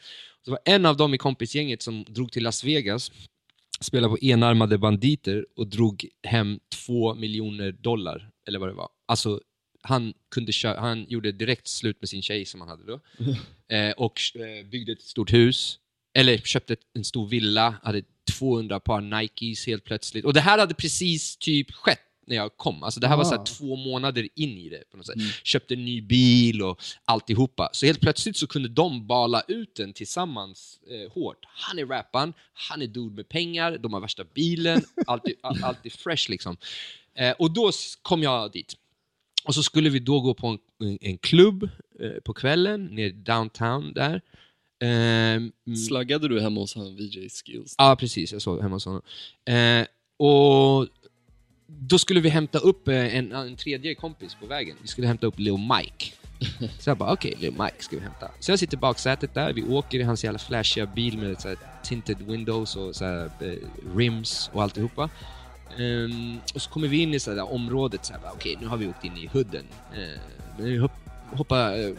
Så 0.45 0.51
var 0.51 0.59
en 0.65 0.85
av 0.85 0.97
dem 0.97 1.13
i 1.13 1.17
kompisgänget 1.17 1.81
som 1.81 2.05
drog 2.07 2.31
till 2.31 2.43
Las 2.43 2.63
Vegas, 2.63 3.11
spelade 3.81 4.09
på 4.09 4.25
enarmade 4.25 4.77
banditer 4.77 5.45
och 5.55 5.67
drog 5.67 6.07
hem 6.23 6.59
två 6.85 7.15
miljoner 7.15 7.71
dollar, 7.71 8.29
eller 8.47 8.59
vad 8.59 8.69
det 8.69 8.73
var. 8.73 8.89
Alltså, 9.07 9.41
han, 9.81 10.13
kunde 10.31 10.51
han 10.63 11.05
gjorde 11.09 11.31
direkt 11.31 11.67
slut 11.67 12.01
med 12.01 12.09
sin 12.09 12.21
tjej 12.21 12.45
som 12.45 12.61
han 12.61 12.69
hade 12.69 12.83
då, 12.85 12.99
eh, 13.75 13.91
och 13.91 14.21
eh, 14.35 14.65
byggde 14.65 14.91
ett 14.91 15.01
stort 15.01 15.33
hus, 15.33 15.79
eller 16.13 16.37
köpte 16.37 16.75
en 16.93 17.03
stor 17.03 17.27
villa, 17.27 17.75
hade 17.83 18.03
200 18.39 18.79
par 18.79 19.01
Nikes 19.01 19.67
helt 19.67 19.83
plötsligt. 19.83 20.25
Och 20.25 20.33
det 20.33 20.41
här 20.41 20.57
hade 20.57 20.73
precis 20.73 21.37
typ 21.37 21.71
skett 21.71 21.99
när 22.27 22.35
jag 22.35 22.57
kom. 22.57 22.83
Alltså 22.83 22.99
det 22.99 23.07
här 23.07 23.17
var 23.17 23.23
så 23.23 23.35
Ah. 23.35 23.43
två 23.45 23.75
månader 23.75 24.27
in 24.35 24.57
i 24.57 24.69
det. 24.69 24.83
På 24.91 24.97
något 24.97 25.05
sätt. 25.05 25.15
Köpte 25.43 25.73
en 25.73 25.85
ny 25.85 26.01
bil 26.01 26.61
och 26.61 26.81
alltihopa. 27.05 27.69
Så 27.73 27.85
helt 27.85 27.99
plötsligt 28.01 28.37
så 28.37 28.47
kunde 28.47 28.69
de 28.69 29.07
bala 29.07 29.41
ut 29.47 29.75
den 29.75 29.93
tillsammans 29.93 30.79
eh, 30.91 31.11
hårt. 31.13 31.45
Han 31.47 31.79
är 31.79 31.85
rapparen, 31.85 32.33
han 32.53 32.81
är 32.81 32.87
dude 32.87 33.15
med 33.15 33.29
pengar, 33.29 33.77
de 33.77 33.93
har 33.93 34.01
värsta 34.01 34.23
bilen, 34.23 34.81
allt 35.07 35.27
är, 35.27 35.33
all- 35.41 35.63
allt 35.63 35.85
är 35.85 35.89
fresh 35.89 36.29
liksom. 36.29 36.57
Eh, 37.15 37.31
och 37.39 37.51
då 37.51 37.71
kom 38.01 38.23
jag 38.23 38.51
dit. 38.51 38.75
Och 39.43 39.55
så 39.55 39.63
skulle 39.63 39.89
vi 39.89 39.99
då 39.99 40.19
gå 40.21 40.33
på 40.33 40.47
en, 40.47 40.97
en 41.01 41.17
klubb 41.17 41.63
eh, 41.99 42.11
på 42.25 42.33
kvällen, 42.33 42.85
nere 42.85 43.09
downtown 43.09 43.93
där. 43.93 44.21
Ehm, 44.83 45.51
Slaggade 45.87 46.27
du 46.27 46.41
hemma 46.41 46.59
hos 46.61 46.75
han 46.75 46.95
VJ 46.95 47.29
Skills? 47.29 47.75
Ja, 47.77 47.95
precis. 47.99 48.31
Jag 48.33 48.41
såg 48.41 48.61
hemma 48.61 48.75
hos 48.75 48.85
honom. 48.85 49.01
Eh, 49.45 49.85
och 50.17 50.87
då 51.79 51.99
skulle 51.99 52.19
vi 52.19 52.29
hämta 52.29 52.59
upp 52.59 52.87
eh, 52.87 53.15
en, 53.15 53.31
en 53.31 53.55
tredje 53.55 53.95
kompis 53.95 54.35
på 54.35 54.45
vägen. 54.45 54.77
Vi 54.81 54.87
skulle 54.87 55.07
hämta 55.07 55.27
upp 55.27 55.39
Lil 55.39 55.57
Mike. 55.57 56.11
Så 56.79 56.89
jag 56.89 56.97
bara, 56.97 57.13
okej, 57.13 57.35
Lil 57.39 57.51
Mike 57.51 57.75
ska 57.83 57.95
vi 57.95 58.01
hämta. 58.01 58.31
Så 58.39 58.51
jag 58.51 58.59
sitter 58.59 58.77
i 58.77 58.79
baksätet 58.79 59.33
där, 59.33 59.53
vi 59.53 59.63
åker 59.63 59.99
i 59.99 60.03
hans 60.03 60.23
jävla 60.23 60.39
flashiga 60.39 60.85
bil 60.85 61.17
med 61.17 61.41
så 61.41 61.47
här 61.47 61.57
tinted 61.83 62.21
windows 62.21 62.75
och 62.75 62.95
så 62.95 63.05
här, 63.05 63.29
eh, 63.39 63.97
rims 63.97 64.49
och 64.53 64.63
alltihopa. 64.63 65.09
Ehm, 65.77 66.39
och 66.53 66.61
så 66.61 66.69
kommer 66.69 66.87
vi 66.87 67.01
in 67.01 67.13
i 67.13 67.19
så 67.19 67.35
här 67.35 67.53
området, 67.53 68.05
så 68.05 68.13
här, 68.13 68.21
okej, 68.33 68.57
nu 68.61 68.67
har 68.67 68.77
vi 68.77 68.87
åkt 68.87 69.05
in 69.05 69.17
i 69.17 69.27
hooden. 69.27 69.65
Uh, 69.97 70.19
vi 70.57 70.77
hopp, 70.77 70.91
hoppar, 71.31 71.79
eh, 71.79 71.95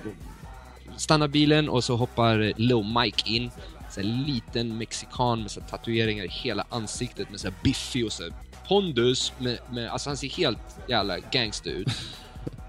stannar 0.96 1.28
bilen 1.28 1.68
och 1.68 1.84
så 1.84 1.96
hoppar 1.96 2.52
Lil 2.56 2.84
Mike 3.00 3.30
in. 3.30 3.50
Så 3.90 4.00
här, 4.00 4.24
liten 4.26 4.78
mexikan 4.78 5.42
med 5.42 5.50
så 5.50 5.60
här, 5.60 5.68
tatueringar 5.68 6.24
i 6.24 6.28
hela 6.28 6.64
ansiktet 6.68 7.30
med 7.30 7.40
så 7.40 7.48
här, 7.48 7.54
biffig 7.62 8.06
och 8.06 8.12
så 8.12 8.22
här, 8.22 8.32
pondus. 8.68 9.32
Med, 9.38 9.58
med, 9.72 9.88
alltså 9.88 10.10
han 10.10 10.16
ser 10.16 10.28
helt 10.28 10.58
jävla 10.88 11.18
gangster 11.18 11.70
ut. 11.70 11.88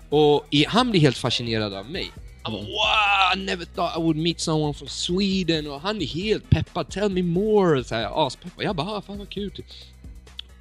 och 0.09 0.45
han 0.67 0.91
blir 0.91 1.01
helt 1.01 1.17
fascinerad 1.17 1.73
av 1.73 1.89
mig. 1.89 2.11
Han 2.43 2.53
bara, 2.53 2.61
wow, 2.61 3.35
I 3.35 3.45
never 3.45 3.65
thought 3.65 3.97
I 3.97 4.01
would 4.01 4.17
meet 4.17 4.39
someone 4.39 4.73
from 4.73 4.87
Sweden. 4.87 5.67
Och 5.67 5.81
han 5.81 6.01
är 6.01 6.05
helt 6.05 6.49
peppad, 6.49 6.89
tell 6.89 7.09
me 7.09 7.23
more. 7.23 7.83
Så 7.83 7.95
här, 7.95 8.27
aspeppad. 8.27 8.65
Jag 8.65 8.75
bara, 8.75 8.87
ah, 8.87 9.01
fan 9.01 9.17
vad 9.17 9.29
kul. 9.29 9.51
typ. 9.51 9.65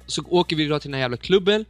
Så 0.07 0.23
åker 0.29 0.55
vi 0.55 0.65
då 0.65 0.79
till 0.79 0.91
den 0.91 0.93
här 0.93 1.01
jävla 1.01 1.17
klubben 1.17 1.65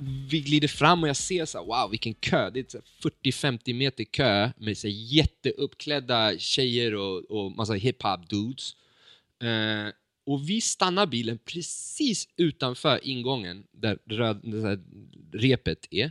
vi 0.00 0.40
glider 0.40 0.68
fram 0.68 1.02
och 1.02 1.08
jag 1.08 1.16
ser 1.16 1.44
så 1.44 1.58
här, 1.58 1.64
wow 1.64 1.90
vilken 1.90 2.14
kö, 2.14 2.50
det 2.50 2.60
är 2.60 2.64
så 2.68 2.78
här 2.78 3.10
40-50 3.24 3.74
meter 3.74 4.04
kö 4.04 4.50
med 4.56 4.78
så 4.78 4.86
här 4.86 4.94
jätteuppklädda 4.94 6.38
tjejer 6.38 6.94
och, 6.94 7.30
och 7.30 7.52
massa 7.52 7.72
hiphop 7.72 8.28
dudes. 8.28 8.74
Eh, 9.42 9.92
och 10.28 10.48
vi 10.48 10.60
stannar 10.60 11.06
bilen 11.06 11.38
precis 11.38 12.28
utanför 12.36 13.00
ingången 13.02 13.64
där 13.72 13.98
röd, 14.04 14.40
det 14.42 14.62
här 14.62 14.78
repet 15.32 15.86
är. 15.90 16.10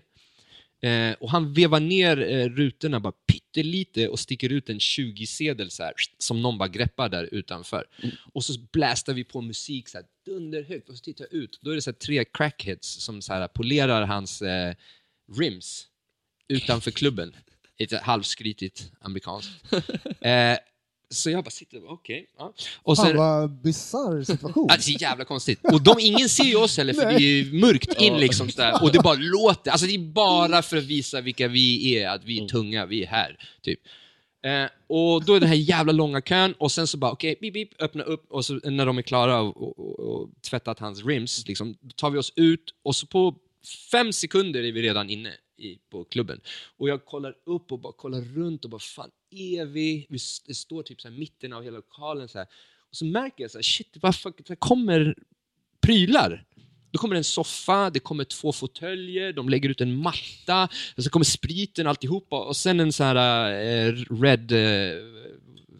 Eh, 0.82 1.13
och 1.20 1.32
han 1.32 1.53
vevar 1.53 1.80
ner 1.80 2.22
eh, 2.22 2.49
rutorna 2.49 2.99
bara 2.99 3.13
pyttelite 3.32 4.07
och 4.07 4.20
sticker 4.20 4.51
ut 4.51 4.70
en 4.70 4.78
20-sedel 4.80 5.72
så 5.72 5.84
här, 5.84 5.93
som 6.18 6.41
någon 6.41 6.57
bara 6.57 6.70
greppar 6.70 7.09
där 7.09 7.30
utanför. 7.32 7.86
Och 8.34 8.43
så 8.43 8.59
blästar 8.72 9.13
vi 9.13 9.24
på 9.24 9.41
musik 9.41 9.89
så 9.89 9.97
här, 9.97 10.05
dunderhögt 10.26 10.89
och 10.89 10.97
så 10.97 11.03
tittar 11.03 11.28
jag 11.32 11.34
ut. 11.41 11.59
Då 11.61 11.72
är 11.72 11.76
det 11.76 11.82
så 11.82 11.89
här, 11.89 11.95
tre 11.95 12.26
crackheads 12.26 13.03
som 13.03 13.22
så 13.22 13.34
här, 13.34 13.47
polerar 13.47 14.05
hans 14.05 14.41
eh, 14.41 14.76
rims 15.38 15.88
utanför 16.47 16.91
klubben. 17.01 17.36
Lite 17.80 17.97
halvskrytigt 17.97 18.91
amerikanskt. 18.99 19.51
Eh, 20.22 20.57
så 21.10 21.30
jag 21.30 21.43
bara 21.43 21.49
sitter 21.49 21.86
och 21.86 21.93
okej. 21.93 22.28
ja. 22.38 22.53
Och 22.84 22.97
Fan 22.97 23.16
vad 23.16 23.51
bisarr 23.51 24.24
situation. 24.24 24.66
Ja, 24.70 24.76
det 24.76 24.80
är 24.80 24.82
så 24.82 24.91
jävla 24.91 25.26
konstigt. 25.26 25.60
Och 25.64 25.82
de, 25.82 25.95
ingen 25.99 26.30
ser 26.30 26.43
ju 26.43 26.55
oss 26.55 26.78
heller, 26.78 26.93
för 26.93 27.05
det 27.05 27.16
är 27.16 27.20
ju 27.20 27.60
mörkt 27.60 28.01
in 28.01 28.18
liksom 28.18 28.49
sådär. 28.49 28.84
Och 28.84 28.91
det 28.91 28.99
bara 28.99 29.18
låter. 29.20 29.72
Alltså 29.72 29.88
det 29.88 29.93
är 29.93 29.99
bara 29.99 30.62
för 30.62 30.78
att 30.78 30.84
visa 30.84 31.22
vilka 31.22 31.47
vi 31.47 31.95
är, 31.97 32.10
att 32.10 32.24
vi 32.24 32.43
är 32.43 32.47
tunga, 32.47 32.86
vi 32.86 33.03
är 33.03 33.08
här. 33.08 33.39
Typ. 33.62 33.80
Eh, 34.45 34.70
och 34.88 35.26
då 35.26 35.34
är 35.34 35.39
den 35.39 35.49
här 35.49 35.55
jävla 35.55 35.91
långa 35.91 36.22
kön, 36.22 36.53
och 36.53 36.72
sen 36.72 36.88
så 36.88 36.97
bara 36.97 37.12
okej, 37.12 37.32
okay, 37.32 37.51
beep, 37.51 37.70
beep, 37.70 37.82
öppna 37.82 38.03
upp, 38.03 38.32
och 38.32 38.45
så 38.45 38.53
när 38.53 38.86
de 38.86 38.97
är 38.97 39.01
klara 39.01 39.41
och, 39.41 39.58
och, 39.58 39.80
och, 39.80 39.99
och 39.99 40.30
tvättat 40.49 40.80
hans 40.80 41.05
rims, 41.05 41.47
liksom, 41.47 41.78
då 41.82 41.89
tar 41.95 42.10
vi 42.10 42.18
oss 42.18 42.34
ut, 42.36 42.74
och 42.84 42.95
så 42.95 43.08
på 43.08 43.36
fem 43.91 44.14
sekunder 44.14 44.64
är 44.64 44.72
vi 44.72 44.82
redan 44.82 45.10
inne 45.10 45.34
i, 45.58 45.80
på 45.89 46.03
klubben. 46.03 46.41
Och 46.78 46.89
jag 46.89 47.05
kollar 47.05 47.36
upp 47.45 47.72
och 47.72 47.80
bara 47.80 47.93
kollar 47.93 48.22
runt 48.22 48.64
och 48.64 48.70
bara 48.72 48.80
fan 48.80 49.10
är 49.32 49.66
vi? 49.66 50.05
Vi 50.10 50.20
det 50.47 50.53
står 50.53 50.84
typ 50.84 51.01
så 51.01 51.08
här 51.10 51.16
mitten 51.18 51.53
av 51.53 51.64
hela 51.64 51.76
lokalen 51.76 52.28
så 52.28 52.38
här. 52.38 52.47
Och 52.89 52.95
så 52.95 53.05
märker 53.05 53.43
jag 53.43 53.51
så 53.51 53.58
här, 53.58 53.64
shit, 53.64 53.97
vad 54.01 54.16
fuck, 54.16 54.47
det 54.47 54.55
kommer 54.55 55.16
prylar. 55.82 56.45
Då 56.91 56.99
kommer 56.99 57.16
en 57.16 57.24
soffa, 57.24 57.89
det 57.89 57.99
kommer 57.99 58.24
två 58.24 58.51
fåtöljer, 58.51 59.34
de 59.34 59.49
lägger 59.49 59.70
ut 59.70 59.82
en 59.82 59.95
matta, 59.95 60.70
och 60.97 61.03
så 61.03 61.10
kommer 61.10 61.24
spriten 61.26 61.88
alltihopa 61.88 62.39
och 62.45 62.55
sen 62.58 62.80
en 62.80 62.93
sån 62.93 63.05
här 63.05 63.51
eh, 63.51 63.93
red, 64.22 64.51
eh, 64.51 65.03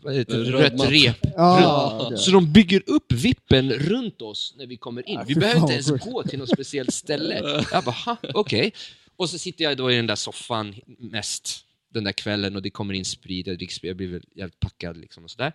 vad 0.02 0.14
heter 0.16 0.38
det, 0.38 0.52
Röd 0.52 0.80
rött 0.82 0.90
rep. 0.92 1.18
Ja, 1.36 2.00
okej. 2.06 2.18
Så 2.18 2.32
de 2.32 2.54
bygger 2.54 2.84
upp 2.86 3.12
vippen 3.12 3.74
runt 3.74 4.22
oss 4.22 4.54
när 4.58 4.66
vi 4.66 4.78
kommer 4.78 5.10
in. 5.10 5.18
Ah, 5.18 5.24
Vi 5.28 5.36
behöver 5.36 5.60
inte 5.62 5.74
ens 5.74 5.90
gå 5.90 6.24
till 6.24 6.40
något 6.40 6.50
speciellt 6.50 6.94
ställe. 6.94 7.64
Jag 7.72 7.84
bara, 7.84 7.92
"Ha, 7.92 8.18
okej. 8.34 8.74
Och 9.18 9.30
så 9.30 9.38
sitter 9.38 9.64
jag 9.64 9.78
då 9.78 9.92
i 9.92 9.96
den 9.96 10.08
där 10.08 10.16
soffan 10.16 10.76
mest 10.86 11.66
den 11.90 12.04
där 12.04 12.12
kvällen 12.12 12.56
och 12.56 12.62
det 12.62 12.70
kommer 12.70 12.94
in 12.94 13.06
sprit, 13.06 13.48
jag 13.48 13.58
dricker 13.58 13.88
jag 13.88 13.98
blir 13.98 14.08
väl 14.08 14.26
jävligt 14.36 14.60
packad 14.60 14.98
liksom 14.98 15.24
och 15.24 15.32
sådär. 15.32 15.54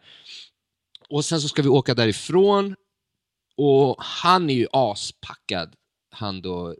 Och 1.09 1.25
sen 1.25 1.41
så 1.41 1.49
ska 1.49 1.63
vi 1.63 1.69
åka 1.69 1.95
därifrån 1.95 2.77
och 3.57 3.97
han 3.99 4.51
är 4.51 4.55
ju 4.55 4.67
aspackad, 4.73 5.77
han 6.11 6.43
då 6.43 6.77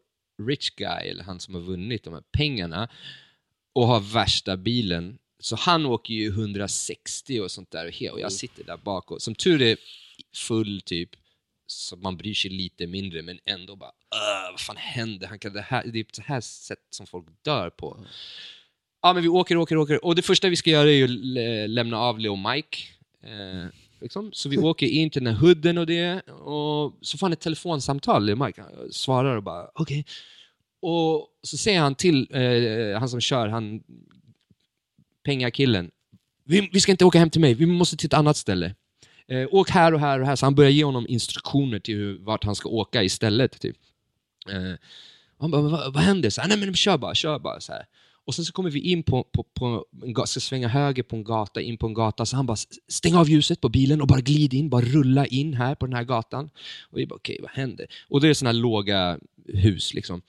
rich 0.49 0.71
guy, 0.71 1.09
eller 1.09 1.25
han 1.25 1.41
som 1.41 1.55
har 1.55 1.61
vunnit 1.61 2.05
de 2.05 2.15
här 2.15 2.23
pengarna 2.33 2.89
och 3.73 3.87
har 3.87 4.01
värsta 4.01 4.57
bilen. 4.57 5.19
Så 5.39 5.57
han 5.57 5.87
åker 5.87 6.15
ju 6.15 6.29
160 6.29 7.41
och 7.41 7.51
sånt 7.51 7.71
där 7.71 8.13
och 8.13 8.21
jag 8.21 8.33
sitter 8.33 8.65
där 8.65 8.77
bak 8.77 9.11
och 9.11 9.23
som 9.23 9.35
tur 9.35 9.63
är 9.63 9.77
full 10.35 10.81
typ, 10.81 11.11
så 11.67 11.97
man 11.97 12.17
bryr 12.17 12.35
sig 12.35 12.51
lite 12.51 12.87
mindre 12.87 13.23
men 13.23 13.39
ändå 13.45 13.77
bara 13.77 13.91
"Åh, 14.15 14.51
vad 14.53 14.61
fan 14.61 14.77
händer? 14.77 15.27
Han 15.27 15.39
kan, 15.39 15.53
det, 15.53 15.61
här, 15.61 15.85
det 15.87 16.01
är 16.01 16.05
på 16.05 16.15
så 16.15 16.23
här 16.23 16.41
sätt 16.41 16.79
som 16.91 17.07
folk 17.07 17.27
dör 17.45 17.71
på. 17.71 18.07
Ja 19.03 19.13
men 19.13 19.23
vi 19.23 19.29
åker, 19.29 19.57
åker, 19.57 19.77
åker 19.77 20.05
och 20.05 20.15
det 20.15 20.23
första 20.23 20.49
vi 20.49 20.57
ska 20.57 20.71
göra 20.71 20.89
är 20.89 20.95
ju 20.95 21.07
lä- 21.09 21.67
lämna 21.67 21.99
av 21.99 22.19
Leo 22.19 22.37
Mike. 22.37 22.79
Eh, 23.23 23.67
liksom. 24.01 24.31
Så 24.33 24.49
vi 24.49 24.59
åker 24.59 24.87
in 24.87 25.11
till 25.11 25.25
den 25.25 25.35
här 25.35 25.41
hooden 25.41 25.79
och 25.79 25.87
det 25.87 26.21
och 26.29 26.99
så 27.01 27.19
får 27.19 27.27
han 27.27 27.33
ett 27.33 27.41
telefonsamtal, 27.41 28.25
Leo 28.27 28.45
Mike. 28.45 28.63
Han 28.63 28.93
svarar 28.93 29.37
och 29.37 29.43
bara 29.43 29.71
okej. 29.75 30.07
Och 30.83 31.29
så 31.43 31.57
säger 31.57 31.81
han 31.81 31.95
till 31.95 32.29
eh, 32.31 32.99
han 32.99 33.09
som 33.09 33.21
kör, 33.21 33.49
han 33.49 33.83
pengakillen. 35.25 35.91
Vi, 36.45 36.69
vi 36.73 36.81
ska 36.81 36.93
inte 36.93 37.05
åka 37.05 37.19
hem 37.19 37.31
till 37.31 37.41
mig, 37.41 37.55
vi 37.55 37.67
måste 37.67 37.97
till 37.97 38.07
ett 38.07 38.15
annat 38.15 38.37
ställe. 38.37 38.75
Eh, 39.29 39.49
åk 39.51 39.71
här 39.71 39.95
och 39.95 40.01
här 40.01 40.21
och 40.21 40.27
här. 40.27 40.37
Så 40.37 40.47
han 40.47 40.55
börjar 40.55 40.71
ge 40.71 40.85
honom 40.85 41.07
instruktioner 41.09 41.79
till 41.79 41.97
hur, 41.97 42.19
vart 42.19 42.45
han 42.45 42.55
ska 42.55 42.69
åka 42.69 43.03
istället. 43.03 43.61
Typ. 43.61 43.77
Eh, 44.51 44.79
han 45.39 45.51
bara, 45.51 45.63
vad, 45.63 45.95
vad 45.95 46.03
händer? 46.03 46.31
Så, 46.31 46.41
här, 46.41 46.49
Nej 46.49 46.59
men 46.59 46.75
kör 46.75 46.99
bara, 46.99 47.15
kör 47.15 47.39
bara. 47.39 47.61
Så 47.61 47.73
här. 47.73 47.87
Och 48.25 48.35
sen 48.35 48.45
så 48.45 48.53
kommer 48.53 48.71
vi 48.71 48.81
in 48.81 49.03
på, 49.03 49.25
på, 49.25 49.43
på 49.43 49.85
en 50.03 50.13
gata, 50.13 50.27
ska 50.27 50.41
svänga 50.41 50.69
höger 50.69 51.03
på 51.03 51.17
en 51.17 51.25
gata, 51.25 51.61
in 51.61 51.79
på 51.79 51.87
en 51.87 51.95
gata. 51.95 52.27
Så 52.27 52.37
han 52.37 52.47
bara, 52.47 52.57
stäng 52.89 53.15
av 53.15 53.31
ljuset 53.31 53.61
på 53.61 53.69
bilen 53.69 54.01
och 54.01 54.07
bara 54.07 54.21
glid 54.21 54.55
in, 54.55 54.71
bara 54.71 54.85
rulla 54.85 55.27
in 55.27 55.55
här 55.55 55.75
på 55.75 55.87
den 55.87 55.95
här 55.95 56.05
gatan. 56.05 56.51
Och 56.91 56.99
vi 56.99 57.07
bara, 57.07 57.17
okej 57.17 57.39
vad 57.43 57.51
händer? 57.51 57.87
Och 58.09 58.21
det 58.21 58.29
är 58.29 58.35
sådana 58.35 58.53
här 58.53 58.63
låga 58.63 59.19
hus 59.49 59.95
liksom. 59.95 60.23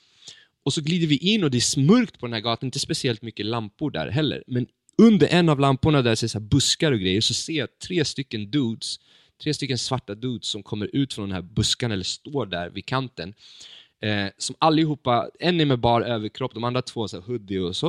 Och 0.64 0.74
så 0.74 0.82
glider 0.82 1.08
vi 1.08 1.18
in 1.18 1.44
och 1.44 1.52
det 1.52 1.58
är 1.58 1.80
mörkt 1.80 2.20
på 2.20 2.26
den 2.26 2.34
här 2.34 2.41
gatan, 2.41 2.68
inte 2.68 2.80
speciellt 2.80 3.22
mycket 3.22 3.46
lampor 3.46 3.91
där 3.91 4.08
heller. 4.08 4.44
Men 4.48 4.68
under 4.98 5.28
en 5.28 5.50
av 5.50 5.60
lamporna 5.60 6.02
där 6.02 6.16
så 6.16 6.26
är 6.26 6.28
så 6.28 6.39
buskar 6.39 6.91
och 6.91 7.00
grejer, 7.00 7.22
så 7.22 7.34
ser 7.34 7.54
jag 7.54 7.80
tre 7.80 8.06
stycken 8.06 8.52
dudes, 8.52 9.00
tre 9.44 9.54
stycken 9.54 9.78
svarta 9.78 10.16
dudes 10.16 10.48
som 10.48 10.64
kommer 10.64 10.96
ut 10.96 11.14
från 11.14 11.30
den 11.30 11.36
här 11.36 11.41
buskan 11.41 11.91
eller 11.91 12.04
står 12.04 12.46
där 12.46 12.70
vid 12.70 12.86
kanten. 12.86 13.34
Eh, 14.02 14.28
som 14.38 14.56
allihopa, 14.60 15.30
en 15.39 15.62
är 15.62 15.66
med 15.66 15.80
bar 15.80 16.02
överkropp, 16.02 16.54
de 16.54 16.64
andra 16.64 16.82
två 16.82 17.02
har 17.02 17.08
så 17.08 17.20
här 17.20 17.28
hoodie 17.28 17.60
och 17.60 17.76
så. 17.76 17.88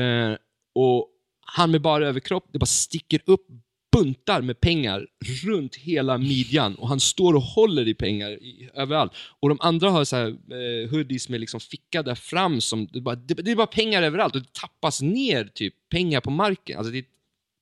Eh, 0.00 0.36
och 0.74 1.08
han 1.40 1.70
med 1.70 1.80
bar 1.80 2.00
överkropp, 2.00 2.48
det 2.52 2.58
bara 2.58 2.66
sticker 2.66 3.20
upp 3.26 3.46
buntar 3.94 4.40
med 4.42 4.60
pengar 4.60 5.06
runt 5.44 5.76
hela 5.76 6.18
midjan 6.18 6.74
och 6.74 6.88
han 6.88 7.00
står 7.00 7.34
och 7.34 7.42
håller 7.42 7.88
i 7.88 7.94
pengar 7.94 8.30
i, 8.30 8.70
överallt. 8.74 9.12
Och 9.40 9.48
de 9.48 9.58
andra 9.60 9.90
har 9.90 10.04
så 10.04 10.16
här, 10.16 10.26
eh, 10.26 10.90
hoodies 10.90 11.28
med 11.28 11.40
liksom 11.40 11.60
ficka 11.60 12.02
där 12.02 12.14
fram 12.14 12.60
som, 12.60 12.86
det, 12.92 13.00
bara, 13.00 13.14
det, 13.14 13.34
det 13.34 13.50
är 13.50 13.56
bara 13.56 13.66
pengar 13.66 14.02
överallt 14.02 14.34
och 14.34 14.42
det 14.42 14.52
tappas 14.52 15.02
ner 15.02 15.44
typ 15.44 15.74
pengar 15.90 16.20
på 16.20 16.30
marken. 16.30 16.78
Alltså 16.78 16.92
det 16.92 16.98
är 16.98 17.02
ett 17.02 17.08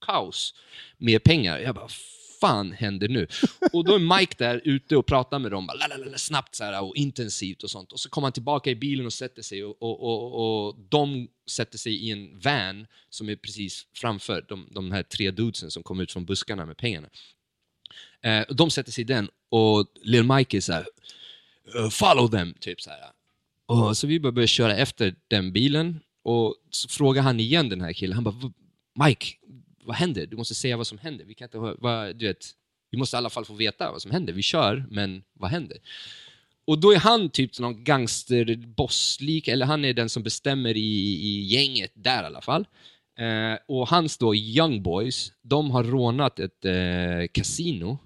kaos 0.07 0.55
med 0.99 1.23
pengar. 1.23 1.59
Jag 1.59 1.75
bara, 1.75 1.89
fan 2.43 2.73
händer 2.73 3.09
nu? 3.09 3.27
Och 3.73 3.85
då 3.85 3.95
är 3.95 4.19
Mike 4.19 4.35
där 4.39 4.61
ute 4.65 4.97
och 4.97 5.07
pratar 5.07 5.39
med 5.39 5.51
dem, 5.51 5.67
bara, 5.67 5.77
lalalala, 5.77 6.19
snabbt 6.19 6.55
så 6.55 6.65
här, 6.65 6.83
och 6.83 6.97
intensivt 6.97 7.63
och 7.63 7.71
sånt. 7.71 7.93
Och 7.93 8.01
så 8.01 8.09
kommer 8.09 8.27
han 8.27 8.33
tillbaka 8.33 8.71
i 8.71 8.75
bilen 8.75 9.07
och 9.07 9.13
sätter 9.13 9.43
sig 9.43 9.65
och, 9.65 9.83
och, 9.83 10.03
och, 10.03 10.67
och 10.67 10.77
de 10.89 11.29
sätter 11.51 11.79
sig 11.79 11.95
i 11.95 12.11
en 12.11 12.39
van 12.39 12.87
som 13.11 13.29
är 13.29 13.37
precis 13.37 13.87
framför 13.95 14.45
de, 14.49 14.69
de 14.71 14.93
här 14.93 15.03
tre 15.03 15.31
dudesen 15.31 15.71
som 15.71 15.83
kom 15.83 16.01
ut 16.01 16.13
från 16.13 16.25
buskarna 16.25 16.67
med 16.67 16.77
pengarna. 16.77 17.09
Eh, 18.23 18.43
och 18.43 18.57
de 18.57 18.71
sätter 18.71 18.93
sig 18.93 19.03
i 19.03 19.05
den 19.05 19.29
och 19.49 19.87
Lil 20.03 20.25
Mike 20.25 20.57
är 20.57 20.61
så 20.61 20.73
här, 20.73 20.87
eh, 21.77 21.89
follow 21.91 22.29
them, 22.29 22.55
typ 22.61 22.81
så 22.81 22.91
här. 22.91 22.99
Och 23.67 23.97
så 23.97 24.07
vi 24.07 24.21
börjar 24.21 24.47
köra 24.47 24.77
efter 24.77 25.15
den 25.29 25.53
bilen 25.53 26.01
och 26.25 26.57
så 26.71 26.89
frågar 26.89 27.23
han 27.23 27.41
igen 27.41 27.69
den 27.69 27.81
här 27.81 27.93
killen, 27.93 28.15
han 28.15 28.25
bara 28.25 28.53
Mike, 29.05 29.27
vad 29.83 29.97
händer? 29.97 30.27
Du 30.27 30.37
måste 30.37 30.55
säga 30.55 30.77
vad 30.77 30.87
som 30.87 30.99
händer. 30.99 31.25
Vi 31.25 31.35
kan 31.35 31.47
inte, 31.47 31.59
vad, 31.59 32.17
du 32.17 32.27
vet, 32.27 32.47
vi 32.91 32.99
måste 32.99 33.17
i 33.17 33.19
alla 33.19 33.31
fall 33.31 33.45
få 33.45 33.55
veta 33.55 33.93
vad 33.93 34.03
som 34.03 34.11
händer. 34.11 34.33
Vi 34.33 34.43
kör, 34.43 34.87
men 34.91 35.23
vad 35.33 35.51
händer? 35.51 35.79
Och 36.65 36.79
då 36.79 36.93
är 36.93 36.99
han 36.99 37.31
typ 37.31 37.59
någon 37.59 37.85
gangsterbosslik, 37.85 39.49
eller 39.49 39.67
han 39.67 39.85
är 39.85 39.95
den 39.95 40.09
som 40.09 40.23
bestämmer 40.23 40.77
i, 40.77 40.81
i 41.23 41.41
gänget 41.41 41.93
där 41.95 42.23
i 42.23 42.27
alla 42.27 42.41
fall. 42.41 42.67
Eh, 43.19 43.59
och 43.69 43.89
hans 43.89 44.19
då 44.19 44.35
Young 44.35 44.83
Boys, 44.83 45.33
de 45.43 45.71
har 45.71 45.85
rånat 45.85 46.39
ett 46.39 46.65
eh, 46.65 47.29
kasino. 47.33 47.99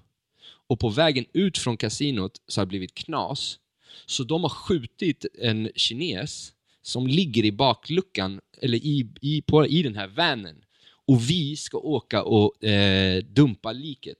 Och 0.67 0.79
på 0.79 0.89
vägen 0.89 1.25
ut 1.33 1.57
från 1.57 1.77
kasinot 1.77 2.41
så 2.47 2.61
har 2.61 2.65
det 2.65 2.69
blivit 2.69 2.95
knas. 2.95 3.59
Så 4.05 4.23
de 4.23 4.41
har 4.41 4.49
skjutit 4.49 5.25
en 5.39 5.69
kines 5.75 6.53
som 6.81 7.07
ligger 7.07 7.45
i 7.45 7.51
bakluckan, 7.51 8.41
eller 8.61 8.77
i, 8.77 9.09
i, 9.21 9.41
på, 9.41 9.67
i 9.67 9.83
den 9.83 9.95
här 9.95 10.07
vanen. 10.07 10.63
Och 11.07 11.29
vi 11.29 11.55
ska 11.55 11.77
åka 11.77 12.23
och 12.23 12.63
eh, 12.63 13.23
dumpa 13.23 13.71
liket. 13.71 14.17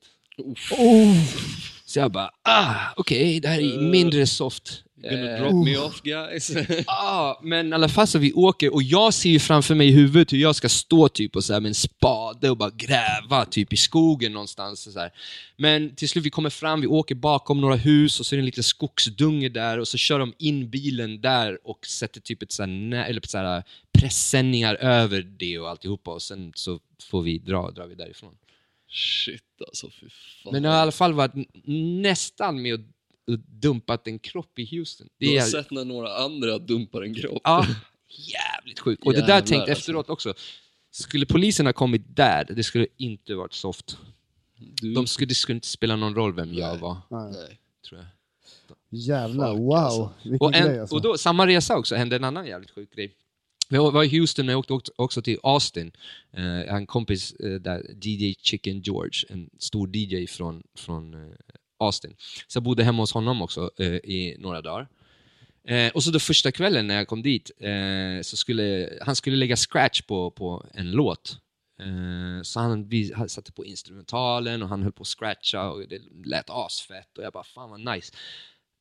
Så 1.86 2.00
jag 2.00 2.12
bara, 2.12 2.32
ah, 2.42 2.76
okej, 2.96 3.40
det 3.40 3.48
här 3.48 3.60
är 3.60 3.82
mindre 3.82 4.28
soft. 4.28 4.84
Gonna 5.02 5.38
Eh, 5.38 5.42
drop 5.42 5.66
me 5.66 5.78
off 5.78 6.02
guys. 6.02 6.52
Ja, 6.88 7.40
men 7.44 7.70
i 7.70 7.74
alla 7.74 7.90
fall 7.90 8.08
så 8.08 8.20
vi 8.20 8.34
åker 8.34 8.74
och 8.74 8.84
jag 8.84 9.14
ser 9.14 9.30
ju 9.30 9.40
framför 9.40 9.76
mig 9.76 9.88
i 9.88 9.92
huvudet 9.92 10.34
hur 10.34 10.38
jag 10.38 10.56
ska 10.56 10.70
stå 10.70 11.10
typ 11.10 11.36
och 11.36 11.44
så 11.44 11.54
här 11.54 11.60
med 11.60 11.70
en 11.70 11.76
spade 11.76 12.50
och 12.50 12.58
bara 12.58 12.70
gräva 12.70 13.46
typ 13.46 13.74
i 13.74 13.78
skogen 13.78 14.34
någonstans. 14.34 14.88
Och 14.88 14.94
så 14.94 15.00
här. 15.00 15.12
Men 15.58 15.96
till 15.96 16.10
slut 16.10 16.26
vi 16.26 16.30
kommer 16.30 16.50
fram, 16.50 16.82
vi 16.82 16.88
åker 16.88 17.16
bakom 17.16 17.62
några 17.62 17.76
hus 17.76 18.20
och 18.20 18.26
så 18.26 18.36
är 18.36 18.38
det 18.38 18.42
en 18.42 18.46
liten 18.46 18.64
skogsdunge 18.64 19.50
där 19.50 19.80
och 19.80 19.88
så 19.88 19.98
kör 19.98 20.20
de 20.20 20.34
in 20.38 20.70
bilen 20.70 21.22
där 21.22 21.68
och 21.68 21.86
sätter 21.86 22.22
typ 22.22 22.44
ett 22.44 22.52
så 22.52 22.64
här, 22.64 22.70
eller 23.10 23.22
så 23.28 23.38
här 23.38 23.64
pressändningar 24.00 24.76
över 24.76 25.22
det 25.22 25.60
och 25.60 25.70
alltihopa 25.70 26.12
och 26.12 26.22
sen 26.22 26.52
så 26.56 26.80
får 27.10 27.22
vi 27.22 27.38
dra, 27.38 27.72
drar 27.72 27.88
vi 27.88 27.96
därifrån. 27.96 28.34
Shit 28.90 29.44
alltså, 29.68 29.90
fy 29.90 30.08
fan. 30.44 30.54
Men 30.54 30.64
jag 30.64 30.72
har 30.72 30.78
i 30.78 30.82
alla 30.82 30.92
fall 30.92 31.14
varit 31.14 31.34
nästan 31.66 32.62
med 32.62 32.74
och 32.74 32.80
och 32.80 32.86
dumpat 33.36 34.08
en 34.08 34.20
kropp 34.20 34.60
i 34.60 34.78
Houston. 34.78 35.08
Det 35.20 35.26
du 35.26 35.32
har 35.32 35.38
är, 35.48 35.50
sett 35.50 35.72
när 35.72 35.86
några 35.86 36.18
andra 36.18 36.58
dumpar 36.60 37.02
en 37.02 37.14
kropp. 37.16 37.42
Ja, 37.44 37.68
jävligt 38.10 38.80
sjukt. 38.80 39.04
Och 39.06 39.14
det 39.14 39.20
där 39.20 39.28
Jävlar, 39.28 39.38
tänkte 39.40 39.54
jag 39.56 39.62
alltså. 39.62 39.82
efteråt 39.82 40.10
också. 40.10 40.34
Skulle 40.92 41.26
polisen 41.26 41.66
ha 41.66 41.74
kommit 41.74 42.16
där, 42.16 42.46
det 42.56 42.64
skulle 42.64 42.88
inte 42.98 43.36
varit 43.36 43.54
soft. 43.54 43.98
Du, 44.82 44.94
De 44.94 45.08
skulle, 45.08 45.28
det 45.28 45.36
skulle 45.36 45.56
inte 45.56 45.68
spela 45.68 45.96
någon 45.96 46.16
roll 46.16 46.34
vem 46.34 46.54
jag 46.54 46.72
Nej. 46.72 46.82
var, 46.82 46.98
Nej. 47.10 47.60
tror 47.90 48.00
jag. 48.02 48.08
Jävlar, 48.90 49.52
Fuck, 49.54 49.60
wow. 49.60 49.74
alltså. 49.76 50.14
Och, 50.40 50.54
grej 50.54 50.62
en, 50.62 50.82
alltså. 50.82 50.96
och 50.96 51.02
då, 51.02 51.18
samma 51.18 51.48
resa 51.48 51.78
också, 51.78 51.96
hände 51.96 52.16
en 52.16 52.24
annan 52.24 52.48
jävligt 52.48 52.72
sjuk 52.72 52.96
grej. 52.96 53.16
Vi 53.70 53.78
var 53.78 54.04
i 54.04 54.20
Houston, 54.20 54.46
men 54.46 54.54
jag 54.54 54.60
åkte 54.60 54.74
också- 54.74 54.92
också 54.96 55.22
till 55.22 55.40
Austin. 55.44 55.92
Eh, 56.34 56.46
jag 56.46 56.72
har 56.72 56.78
en 56.78 56.86
kompis 56.88 57.32
eh, 57.34 57.52
där, 57.54 57.84
DJ 58.02 58.36
Chicken 58.42 58.80
George, 58.82 59.26
en 59.30 59.50
stor 59.60 59.90
DJ 59.96 60.28
från, 60.28 60.64
från 60.76 61.14
eh, 61.14 61.30
Austin. 61.80 62.16
Så 62.48 62.58
jag 62.58 62.64
bodde 62.64 62.84
hemma 62.84 63.04
hos 63.04 63.14
honom 63.14 63.42
också 63.42 63.72
eh, 63.80 63.88
i 63.88 64.36
några 64.40 64.62
dagar. 64.62 64.88
Eh, 65.68 65.92
och 65.92 66.04
så 66.04 66.12
då 66.12 66.20
första 66.20 66.52
kvällen 66.52 66.88
när 66.88 66.96
jag 66.96 67.08
kom 67.08 67.22
dit, 67.22 67.52
eh, 67.60 68.22
så 68.22 68.38
skulle 68.38 68.90
han 69.02 69.16
skulle 69.16 69.36
lägga 69.36 69.56
scratch 69.56 70.02
på, 70.02 70.32
på 70.32 70.66
en 70.74 70.92
låt. 70.92 71.38
Eh, 71.82 72.42
så 72.44 72.60
han, 72.60 72.88
vi 72.88 73.14
han 73.14 73.30
satte 73.30 73.52
på 73.52 73.66
instrumentalen 73.66 74.64
och 74.64 74.70
han 74.70 74.84
höll 74.84 74.92
på 74.92 75.02
att 75.02 75.08
scratcha 75.08 75.70
och 75.70 75.88
det 75.88 76.02
lät 76.26 76.50
asfett 76.50 77.18
och 77.18 77.24
jag 77.24 77.34
bara 77.34 77.44
fan 77.44 77.70
vad 77.70 77.96
nice. 77.96 78.14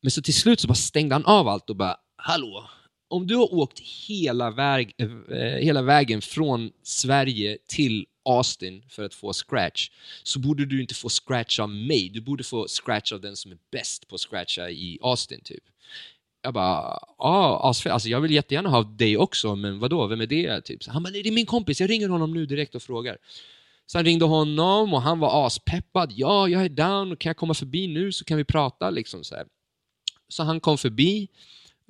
Men 0.01 0.11
så 0.11 0.21
till 0.21 0.33
slut 0.33 0.59
så 0.59 0.67
bara 0.67 0.75
stängde 0.75 1.15
han 1.15 1.25
av 1.25 1.47
allt 1.47 1.69
och 1.69 1.75
bara 1.75 1.97
hallå, 2.15 2.69
om 3.09 3.27
du 3.27 3.35
har 3.35 3.53
åkt 3.53 3.79
hela, 3.79 4.51
väg, 4.51 4.93
eh, 4.97 5.37
hela 5.37 5.81
vägen 5.81 6.21
från 6.21 6.71
Sverige 6.83 7.57
till 7.67 8.05
Austin 8.27 8.83
för 8.89 9.03
att 9.03 9.13
få 9.13 9.33
scratch 9.33 9.89
så 10.23 10.39
borde 10.39 10.65
du 10.65 10.81
inte 10.81 10.95
få 10.95 11.09
scratch 11.09 11.59
av 11.59 11.69
mig. 11.69 12.09
Du 12.09 12.21
borde 12.21 12.43
få 12.43 12.67
scratch 12.67 13.11
av 13.11 13.21
den 13.21 13.35
som 13.35 13.51
är 13.51 13.57
bäst 13.71 14.07
på 14.07 14.15
att 14.15 14.21
scratcha 14.21 14.69
i 14.69 14.99
Austin 15.01 15.41
typ. 15.43 15.63
Jag 16.41 16.53
bara, 16.53 16.99
ah, 17.17 17.69
asfett. 17.69 17.91
Alltså 17.91 18.09
jag 18.09 18.21
vill 18.21 18.31
jättegärna 18.31 18.69
ha 18.69 18.83
dig 18.83 19.17
också, 19.17 19.55
men 19.55 19.79
vadå, 19.79 20.07
vem 20.07 20.21
är 20.21 20.27
det? 20.27 20.61
Typ. 20.61 20.87
Han 20.87 21.03
bara, 21.03 21.09
nej, 21.09 21.23
det 21.23 21.29
är 21.29 21.33
min 21.33 21.45
kompis, 21.45 21.81
jag 21.81 21.89
ringer 21.89 22.09
honom 22.09 22.33
nu 22.33 22.45
direkt 22.45 22.75
och 22.75 22.83
frågar. 22.83 23.17
Så 23.85 23.97
han 23.97 24.05
ringde 24.05 24.25
honom 24.25 24.93
och 24.93 25.01
han 25.01 25.19
var 25.19 25.47
aspeppad. 25.47 26.13
Ja, 26.15 26.47
jag 26.47 26.65
är 26.65 26.69
down, 26.69 27.17
kan 27.17 27.29
jag 27.29 27.37
komma 27.37 27.53
förbi 27.53 27.87
nu 27.87 28.11
så 28.11 28.25
kan 28.25 28.37
vi 28.37 28.43
prata 28.43 28.89
liksom 28.89 29.23
så 29.23 29.35
här. 29.35 29.47
Så 30.27 30.43
han 30.43 30.59
kom 30.59 30.77
förbi 30.77 31.27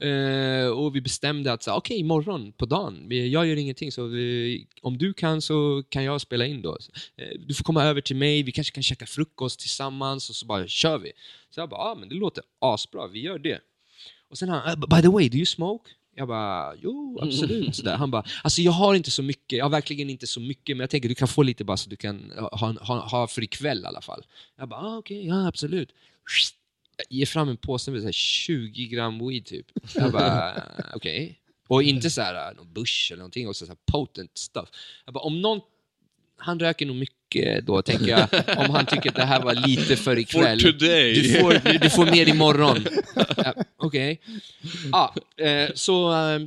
eh, 0.02 0.68
och 0.68 0.96
vi 0.96 1.02
bestämde 1.02 1.54
att 1.54 1.68
okej, 1.68 1.98
imorgon 2.00 2.52
på 2.52 2.66
dagen, 2.66 3.08
jag 3.10 3.48
gör 3.48 3.56
ingenting, 3.56 3.92
så 3.92 4.04
vi, 4.08 4.68
om 4.82 4.98
du 4.98 5.14
kan 5.14 5.42
så 5.42 5.84
kan 5.90 6.04
jag 6.04 6.22
spela 6.22 6.46
in 6.46 6.62
då. 6.62 6.78
Eh, 7.18 7.40
du 7.48 7.54
får 7.54 7.64
komma 7.64 7.84
över 7.84 8.02
till 8.02 8.16
mig, 8.16 8.44
vi 8.44 8.52
kanske 8.52 8.74
kan 8.74 8.84
käka 8.84 9.06
frukost 9.06 9.60
tillsammans 9.60 10.30
och 10.30 10.36
så 10.36 10.46
bara 10.46 10.68
kör 10.68 10.98
vi. 10.98 11.12
Så 11.50 11.60
jag 11.60 11.70
bara, 11.70 11.82
ah, 11.82 11.96
men 11.96 12.10
det 12.10 12.16
låter 12.16 12.44
asbra, 12.60 13.08
vi 13.08 13.20
gör 13.22 13.40
det. 13.40 13.60
Och 14.30 14.38
sen 14.38 14.50
han, 14.50 14.70
"Uh, 14.84 14.96
by 14.96 15.02
the 15.02 15.08
way, 15.08 15.30
do 15.30 15.36
you 15.38 15.46
smoke? 15.46 15.90
Jag 16.16 16.28
bara, 16.28 16.76
jo 16.76 17.20
absolut. 17.22 17.76
Så 17.76 17.84
där. 17.84 17.96
Han 17.98 18.12
bara, 18.12 18.24
alltså 18.44 18.62
jag 18.62 18.72
har 18.72 18.96
inte 18.96 19.12
så 19.12 19.24
mycket, 19.24 19.58
jag 19.58 19.66
har 19.66 19.70
verkligen 19.70 20.10
inte 20.10 20.28
så 20.28 20.40
mycket, 20.40 20.78
men 20.78 20.84
jag 20.84 20.90
tänker 20.90 21.10
du 21.10 21.16
kan 21.16 21.28
få 21.28 21.44
lite 21.44 21.64
bara 21.64 21.78
så 21.78 21.90
du 21.90 21.96
kan 21.96 22.32
ha, 22.52 22.76
ha, 22.82 23.00
ha 23.08 23.28
för 23.28 23.44
ikväll 23.44 23.82
i 23.84 23.86
alla 23.86 24.02
fall. 24.02 24.26
Jag 24.58 24.70
bara, 24.70 24.80
ah, 24.80 24.98
okej, 24.98 25.28
ja 25.28 25.48
absolut. 25.48 25.90
Jag 26.98 27.06
ger 27.18 27.26
fram 27.26 27.50
en 27.50 27.58
påse 27.58 27.92
med 27.92 28.02
så 28.02 28.08
här 28.08 28.12
20 28.12 28.86
gram 28.86 29.28
weed 29.28 29.46
typ. 29.46 29.66
Jag 29.96 30.12
bara, 30.12 30.64
okej. 30.94 31.40
Och 31.68 31.84
inte 31.84 32.10
så 32.10 32.22
här 32.22 32.54
någon 32.54 32.74
bush 32.74 33.12
eller 33.12 33.18
någonting, 33.18 33.48
också 33.48 33.66
så 33.66 33.72
här 33.72 33.78
potent 33.92 34.38
stuff. 34.38 34.70
Jag 35.06 35.14
bara, 35.14 35.24
om 35.24 35.42
någon, 35.42 35.62
han 36.38 36.60
röker 36.60 36.86
nog 36.86 36.96
mycket 36.96 37.66
då, 37.66 37.82
tänker 37.82 38.08
jag, 38.08 38.30
om 38.58 38.70
han 38.76 38.86
tycker 38.86 39.10
att 39.10 39.16
det 39.16 39.26
här 39.26 39.42
var 39.42 39.68
lite 39.68 39.96
för 39.96 40.20
ikväll. 40.20 40.60
For 40.60 40.72
today. 40.72 41.14
Du 41.14 41.40
får, 41.40 41.80
du 41.80 41.90
får 41.90 42.06
mer 42.06 42.30
imorgon. 42.30 42.86
Ja, 43.38 43.54
Okej. 43.78 44.22
Ja, 44.92 45.16
eh, 45.38 45.70
så 45.76 46.12
eh, 46.12 46.40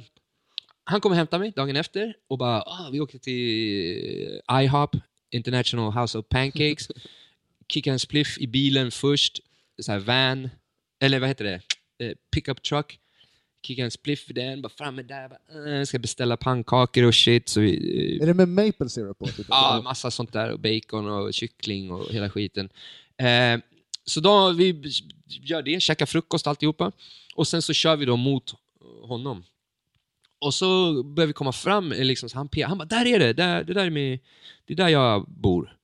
han 0.84 1.01
kommer 1.01 1.16
hämta 1.16 1.38
mig 1.38 1.53
dagen 1.57 1.76
efter 1.76 2.14
och 2.28 2.38
bara, 2.38 2.62
ah, 2.62 2.88
vi 2.92 3.01
åker 3.01 3.18
till 3.18 4.40
IHOP, 4.62 4.96
International 5.30 5.92
House 5.92 6.18
of 6.18 6.28
Pancakes. 6.28 6.88
Kickar 7.68 7.92
en 7.92 7.98
spliff 7.98 8.38
i 8.38 8.46
bilen 8.46 8.90
först, 8.90 9.40
så 9.83 9.99
van, 9.99 10.51
eller 11.03 11.20
vad 11.20 11.28
heter 11.28 11.45
det? 11.45 11.61
Eh, 12.05 12.12
pickup 12.35 12.62
truck. 12.62 12.99
Kickar 13.66 13.85
en 13.85 13.91
spliff 13.91 14.31
i 14.31 14.33
den, 14.33 14.62
bara 14.62 14.68
framme 14.68 15.03
där, 15.03 15.28
bara, 15.28 15.78
eh, 15.78 15.85
ska 15.85 15.99
beställa 15.99 16.37
pannkakor 16.37 17.05
och 17.05 17.14
shit. 17.14 17.49
Så 17.49 17.61
vi, 17.61 18.16
eh, 18.16 18.22
Är 18.22 18.26
det 18.26 18.35
med 18.35 18.49
maple 18.49 18.89
syrup 18.89 19.18
på? 19.18 19.26
Typ? 19.26 19.47
Ja, 19.49 19.81
massa 19.85 20.11
sånt 20.11 20.33
där. 20.33 20.53
Och 20.53 20.61
bacon 20.61 21.09
och 21.09 21.35
kyckling 21.35 21.91
och 21.93 22.11
hela 22.12 22.31
skiten. 22.31 22.68
Eh, 23.16 23.61
så 24.05 24.20
då 24.20 24.51
vi 24.53 24.93
gör 25.26 25.62
det, 25.62 25.81
käkar 25.83 26.07
frukost 26.07 26.47
alltihopa. 26.47 26.93
Och 27.35 27.49
sen 27.49 27.62
så 27.62 27.72
kör 27.72 27.97
vi 27.97 28.05
då 28.05 28.16
mot 28.16 28.55
honom. 29.03 29.45
Och 30.39 30.55
så 30.55 31.03
börjar 31.03 31.26
vi 31.26 31.33
komma 31.33 31.53
fram, 31.53 31.91
liksom, 31.91 32.28
så 32.28 32.37
han, 32.39 32.49
pe- 32.49 32.66
han 32.66 32.78
bara 32.78 32.85
“där 32.85 33.07
är 33.07 33.18
det, 33.18 33.33
där, 33.33 33.64
det, 33.64 33.74
där 33.74 33.87
är 33.87 33.91
med, 33.91 34.18
det 34.64 34.72
är 34.72 34.76
där 34.76 34.89
jag 34.89 35.26
bor”. 35.28 35.76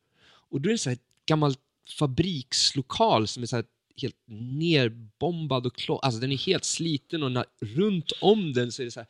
Och 0.50 0.60
då 0.60 0.68
är 0.68 0.72
det 0.72 0.78
så 0.78 0.90
här 0.90 0.94
ett 0.96 1.02
gammalt 1.26 1.58
fabrikslokal 1.98 3.26
som 3.28 3.42
är 3.42 3.46
så 3.46 3.56
här 3.56 3.64
helt 4.02 4.16
nerbombad 4.26 5.66
och 5.66 5.76
klå- 5.76 5.98
alltså 6.02 6.20
den 6.20 6.32
är 6.32 6.36
helt 6.36 6.64
sliten 6.64 7.22
och 7.22 7.44
runt 7.60 8.12
om 8.20 8.52
den 8.52 8.72
så 8.72 8.82
är 8.82 8.84
det 8.84 8.90
så 8.90 9.00
här 9.00 9.08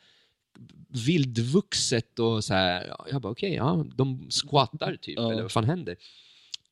vildvuxet 1.05 2.19
och 2.19 2.43
så 2.43 2.53
här. 2.53 2.85
Ja, 2.87 3.05
Jag 3.11 3.21
bara 3.21 3.31
okej, 3.31 3.53
ja, 3.53 3.85
de 3.95 4.29
squattar 4.31 4.95
typ, 4.95 5.17
Ja. 5.17 5.31
eller 5.31 5.41
vad 5.41 5.51
fan 5.51 5.63
händer? 5.63 5.95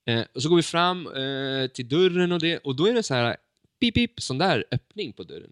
Eh, 0.06 0.24
och 0.34 0.42
så 0.42 0.50
går 0.50 0.56
vi 0.56 0.64
fram 0.64 1.08
eh, 1.08 1.68
till 1.68 1.88
dörren 1.90 2.32
och 2.32 2.40
det, 2.40 2.58
och 2.58 2.76
då 2.76 2.86
är 2.88 2.94
det 2.94 3.04
så 3.04 3.14
här 3.14 3.38
pip, 3.80 3.94
pip, 3.94 4.22
sån 4.22 4.38
där 4.38 4.66
öppning 4.72 5.14
på 5.14 5.24
dörren. 5.24 5.52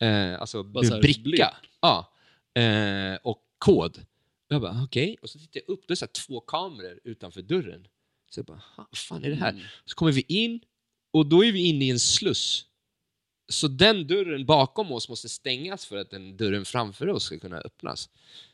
Eh, 0.00 0.40
alltså 0.40 0.62
här 0.62 1.00
bricka. 1.00 1.20
blipp. 1.22 1.40
Ja. 1.80 2.12
Eh, 2.62 3.18
och 3.22 3.42
kod. 3.58 4.00
Jag 4.48 4.60
bara 4.60 4.82
okej, 4.84 5.16
och 5.22 5.30
så 5.30 5.38
tittar 5.38 5.60
jag 5.66 5.72
upp, 5.72 5.80
då 5.80 5.92
är 5.92 5.92
det 5.92 5.96
så 5.96 6.06
två 6.06 6.40
kameror 6.40 7.00
utanför 7.04 7.42
dörren. 7.42 7.86
Så 8.30 8.38
jag 8.40 8.46
bara, 8.46 8.62
"Ha, 8.76 8.86
vad 8.90 8.98
fan 8.98 9.24
är 9.24 9.30
det 9.30 9.36
här? 9.36 9.72
Så 9.84 9.94
kommer 9.94 10.12
vi 10.12 10.24
in, 10.28 10.60
och 11.10 11.26
då 11.26 11.44
är 11.44 11.52
vi 11.52 11.60
inne 11.60 11.84
i 11.84 11.90
en 11.90 11.98
sluss. 11.98 12.64
Så 13.48 13.68
den 13.68 14.06
dörren 14.06 14.46
bakom 14.46 14.92
oss 14.92 15.08
måste 15.08 15.28
stängas 15.28 15.86
för 15.86 15.96
att 15.96 16.10
den 16.10 16.36
dörren 16.36 16.64
framför 16.64 17.08
oss 17.08 17.24
ska 17.24 17.38
kunna 17.38 17.58
öppnas. 17.58 18.10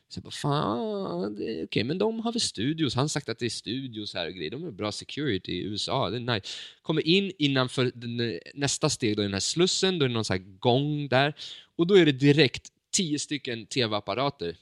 Så 0.07 0.17
jag 0.17 0.23
bara, 0.23 0.31
fan, 0.31 1.33
okej, 1.33 1.33
okay, 1.33 1.63
okej, 1.63 1.83
men 1.83 1.97
de 1.97 2.19
har 2.19 2.31
väl 2.31 2.41
studios. 2.41 2.95
Han 2.95 3.03
har 3.03 3.07
sagt 3.07 3.29
att 3.29 3.39
det 3.39 3.45
är 3.45 3.49
studios 3.49 4.13
här 4.13 4.27
och 4.27 4.33
grejer. 4.33 4.51
De 4.51 4.63
har 4.63 4.71
bra 4.71 4.91
security 4.91 5.51
i 5.51 5.63
USA, 5.63 6.09
det 6.09 6.17
är 6.17 6.19
nice. 6.19 6.47
Kommer 6.81 7.07
in 7.07 7.31
innanför 7.37 7.91
den, 7.95 8.19
eh, 8.19 8.37
nästa 8.53 8.89
steg, 8.89 9.15
då 9.15 9.21
är 9.21 9.25
den 9.25 9.33
här 9.33 9.39
slussen, 9.39 9.99
då 9.99 10.05
är 10.05 10.09
det 10.09 10.13
någon 10.13 10.25
så 10.25 10.33
här 10.33 10.59
gång 10.59 11.07
där. 11.07 11.35
Och 11.75 11.87
då 11.87 11.97
är 11.97 12.05
det 12.05 12.11
direkt 12.11 12.71
tio 12.91 13.19
stycken 13.19 13.65
tv-apparater 13.65 14.57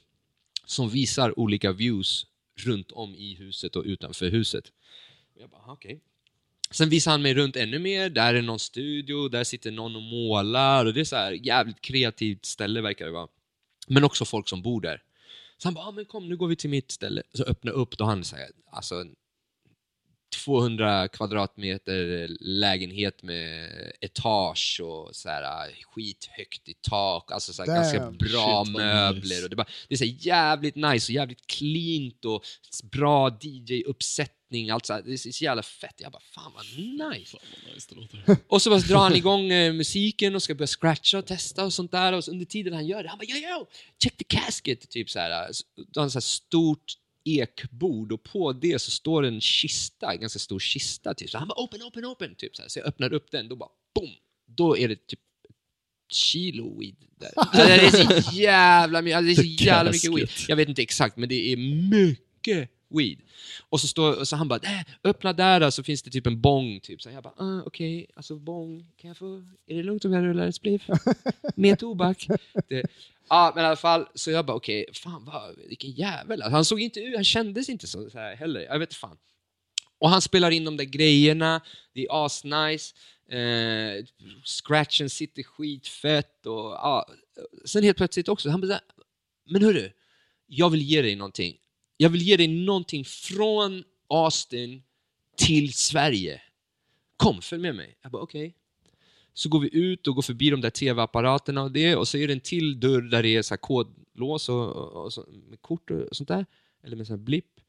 som 0.66 0.88
visar 0.88 1.38
olika 1.38 1.72
views 1.72 2.26
runt 2.56 2.92
om 2.92 3.14
i 3.14 3.34
huset 3.34 3.76
och 3.76 3.84
utanför 3.84 4.30
huset. 4.30 4.72
Och 5.34 5.40
jag 5.40 5.50
bara, 5.50 5.72
okej. 5.72 6.00
Sen 6.70 6.88
visar 6.88 7.10
han 7.10 7.22
mig 7.22 7.34
runt 7.34 7.56
ännu 7.56 7.78
mer, 7.78 8.10
där 8.10 8.34
är 8.34 8.42
någon 8.42 8.58
studio, 8.58 9.28
där 9.28 9.44
sitter 9.44 9.70
någon 9.70 9.96
och 9.96 10.02
målar 10.02 10.86
och 10.86 10.94
det 10.94 11.00
är 11.00 11.04
så 11.04 11.16
här 11.16 11.32
jävligt 11.32 11.80
kreativt 11.80 12.44
ställe 12.44 12.80
verkar 12.80 13.04
det 13.04 13.12
vara. 13.12 13.28
Men 13.88 14.04
också 14.04 14.24
folk 14.24 14.48
som 14.48 14.62
bor 14.62 14.80
där. 14.80 15.02
Så 15.58 15.66
han 15.68 15.74
bara, 15.74 15.86
ah, 15.86 15.92
men 15.92 16.04
kom 16.04 16.28
nu 16.28 16.36
går 16.36 16.48
vi 16.48 16.56
till 16.56 16.70
mitt 16.70 16.90
ställe. 16.90 17.22
Så 17.32 17.44
öppnar 17.44 17.72
upp, 17.72 17.98
då 17.98 18.04
han 18.04 18.24
säger, 18.24 18.50
alltså 18.70 19.04
200 20.44 21.08
kvadratmeter 21.08 22.28
lägenhet 22.40 23.22
med 23.22 23.70
etage 24.00 24.80
och 24.84 25.16
så 25.16 25.28
här 25.28 25.70
skithögt 25.82 26.68
i 26.68 26.74
tak, 26.74 27.32
alltså 27.32 27.52
så 27.52 27.62
här 27.62 27.66
Damn, 27.66 27.76
ganska 27.82 28.10
bra 28.10 28.64
shit, 28.64 28.76
möbler. 28.76 29.22
nice. 29.22 29.44
Och 29.44 29.50
det, 29.50 29.56
bara, 29.56 29.66
det 29.88 29.94
är 29.94 29.98
så 29.98 30.04
här 30.04 30.16
jävligt 30.20 30.76
nice 30.76 31.12
och 31.12 31.14
jävligt 31.14 31.46
cleant 31.46 32.24
och 32.24 32.44
bra 32.92 33.30
DJ-uppsättning. 33.40 34.70
Allt 34.70 34.86
så 34.86 34.92
här, 34.92 35.02
det 35.02 35.12
är 35.12 35.32
så 35.32 35.44
jävla 35.44 35.62
fett. 35.62 35.94
Jag 35.98 36.12
bara, 36.12 36.22
fan 36.34 36.52
vad 36.54 36.64
nice. 37.10 37.30
Fan 37.30 37.40
vad 37.66 37.74
nice 37.74 37.86
det 37.94 38.00
låter. 38.00 38.36
Och 38.48 38.62
så 38.62 38.70
bara 38.70 38.80
drar 38.80 38.98
han 38.98 39.16
igång 39.16 39.52
eh, 39.52 39.72
musiken 39.72 40.34
och 40.34 40.42
ska 40.42 40.54
börja 40.54 40.66
scratcha 40.66 41.18
och 41.18 41.26
testa 41.26 41.64
och 41.64 41.72
sånt 41.72 41.90
där. 41.92 42.12
Och 42.12 42.24
så 42.24 42.30
under 42.30 42.46
tiden 42.46 42.72
han 42.74 42.86
gör 42.86 43.02
det, 43.02 43.08
han 43.08 43.18
bara 43.18 43.24
yo, 43.24 43.36
yo, 43.36 43.66
check 44.02 44.16
the 44.16 44.24
casket. 44.24 44.90
Typ 44.90 45.10
så 45.10 45.18
här. 45.18 45.52
Så- 45.52 45.64
Då 45.76 46.00
har 46.00 46.02
han 46.02 46.10
så 46.10 46.16
här 46.16 46.20
stort 46.20 46.84
ekbord 47.24 48.12
och 48.12 48.22
på 48.22 48.52
det 48.52 48.78
så 48.78 48.90
står 48.90 49.22
en 49.24 49.40
kista, 49.40 50.12
en 50.12 50.20
ganska 50.20 50.38
stor 50.38 50.58
kista. 50.58 51.14
Typ. 51.14 51.30
Så 51.30 51.38
han 51.38 51.48
bara 51.48 51.64
open, 51.64 51.82
open, 51.82 52.04
open. 52.04 52.34
Typ 52.34 52.56
så, 52.56 52.62
här. 52.62 52.68
så 52.68 52.78
jag 52.78 52.86
öppnar 52.86 53.12
upp 53.12 53.30
den, 53.30 53.48
då 53.48 53.56
bara 53.56 53.70
boom. 53.94 54.10
Då 54.46 54.78
är 54.78 54.88
det 54.88 55.06
typ 55.06 55.20
kilo 56.12 56.78
weed 56.80 56.96
där. 57.16 57.32
Alltså, 57.36 57.66
det 57.66 57.74
är 57.74 58.22
så 58.22 58.36
jävla 58.36 58.98
alltså, 58.98 59.20
det 59.20 59.32
är 59.32 59.34
så 59.34 59.64
jävla 59.64 59.92
mycket 59.92 60.12
weed. 60.12 60.28
Jag 60.48 60.56
vet 60.56 60.68
inte 60.68 60.82
exakt, 60.82 61.16
men 61.16 61.28
det 61.28 61.52
är 61.52 61.56
mycket 61.90 62.70
weed. 62.98 63.18
Och 63.68 63.80
så, 63.80 63.88
står, 63.88 64.24
så 64.24 64.36
han 64.36 64.48
bara, 64.48 64.60
äh, 64.62 64.84
öppna 65.04 65.32
där 65.32 65.70
så 65.70 65.82
finns 65.82 66.02
det 66.02 66.10
typ 66.10 66.26
en 66.26 66.40
bong. 66.40 66.80
Typ. 66.80 67.02
Så 67.02 67.10
jag 67.10 67.22
bara, 67.22 67.34
ah, 67.36 67.62
okej, 67.66 68.06
alltså 68.14 68.36
bong, 68.36 68.86
kan 68.96 69.08
jag 69.08 69.16
få, 69.16 69.44
är 69.66 69.76
det 69.76 69.82
lugnt 69.82 70.04
om 70.04 70.12
jag 70.12 70.24
rullar 70.24 70.46
ett 70.46 70.54
spliff? 70.54 70.82
Med 71.56 71.78
tobak? 71.78 72.26
Det, 72.68 72.82
ja, 73.28 73.52
men 73.54 73.64
i 73.64 73.66
alla 73.66 73.76
fall, 73.76 74.06
så 74.14 74.30
jag 74.30 74.46
bara, 74.46 74.56
okej, 74.56 74.86
fan 74.92 75.24
vad, 75.24 75.56
vilken 75.68 75.90
jävel. 75.90 76.42
Alltså, 76.42 76.54
han 76.54 76.64
såg 76.64 76.80
inte 76.80 77.00
ut, 77.00 77.14
han 77.14 77.24
kändes 77.24 77.68
inte 77.68 77.86
så, 77.86 78.10
så 78.10 78.18
här 78.18 78.36
heller. 78.36 78.60
Jag 78.60 78.78
vet 78.78 78.94
fan. 78.94 79.16
Och 79.98 80.10
han 80.10 80.22
spelar 80.22 80.50
in 80.50 80.64
de 80.64 80.76
där 80.76 80.84
grejerna, 80.84 81.60
det 81.92 82.00
är 82.04 82.26
asnice. 82.26 82.94
Eh, 83.28 84.04
scratchen 84.44 85.10
sitter 85.10 85.42
skitfett 85.42 86.46
och 86.46 86.72
ja. 86.72 87.06
Sen 87.64 87.82
helt 87.82 87.96
plötsligt 87.96 88.28
också, 88.28 88.50
han 88.50 88.60
bara, 88.60 88.80
men 89.44 89.62
hörru, 89.62 89.90
jag 90.46 90.70
vill 90.70 90.82
ge 90.82 91.02
dig 91.02 91.16
någonting. 91.16 91.56
Jag 92.04 92.10
vill 92.10 92.22
ge 92.22 92.36
dig 92.36 92.48
någonting 92.48 93.04
från 93.04 93.84
Austin 94.08 94.82
till 95.36 95.72
Sverige. 95.72 96.42
Kom, 97.16 97.42
följ 97.42 97.62
med 97.62 97.74
mig. 97.74 97.96
Jag 98.02 98.12
bara 98.12 98.22
okej. 98.22 98.54
Så 99.34 99.48
går 99.48 99.60
vi 99.60 99.76
ut 99.76 100.06
och 100.06 100.14
går 100.14 100.22
förbi 100.22 100.50
de 100.50 100.60
där 100.60 100.70
tv-apparaterna 100.70 101.62
och 101.62 101.72
det 101.72 101.96
och 101.96 102.08
så 102.08 102.18
är 102.18 102.26
det 102.26 102.32
en 102.32 102.40
till 102.40 102.80
dörr 102.80 103.00
där 103.00 103.22
det 103.22 103.28
är 103.28 103.42
så 103.42 103.54
här 103.54 103.58
kodlås 103.58 104.48
och, 104.48 104.76
och, 104.76 105.04
och 105.04 105.12
så, 105.12 105.24
med 105.48 105.62
kort 105.62 105.90
och 105.90 106.16
sånt 106.16 106.28
där. 106.28 106.46
Eller 106.82 106.96
med 106.96 107.06
sån 107.06 107.18
här 107.18 107.24
blipp. 107.24 107.60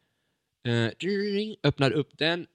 Uh, 0.68 1.56
öppnar 1.64 1.92
upp 1.92 2.18
den. 2.18 2.48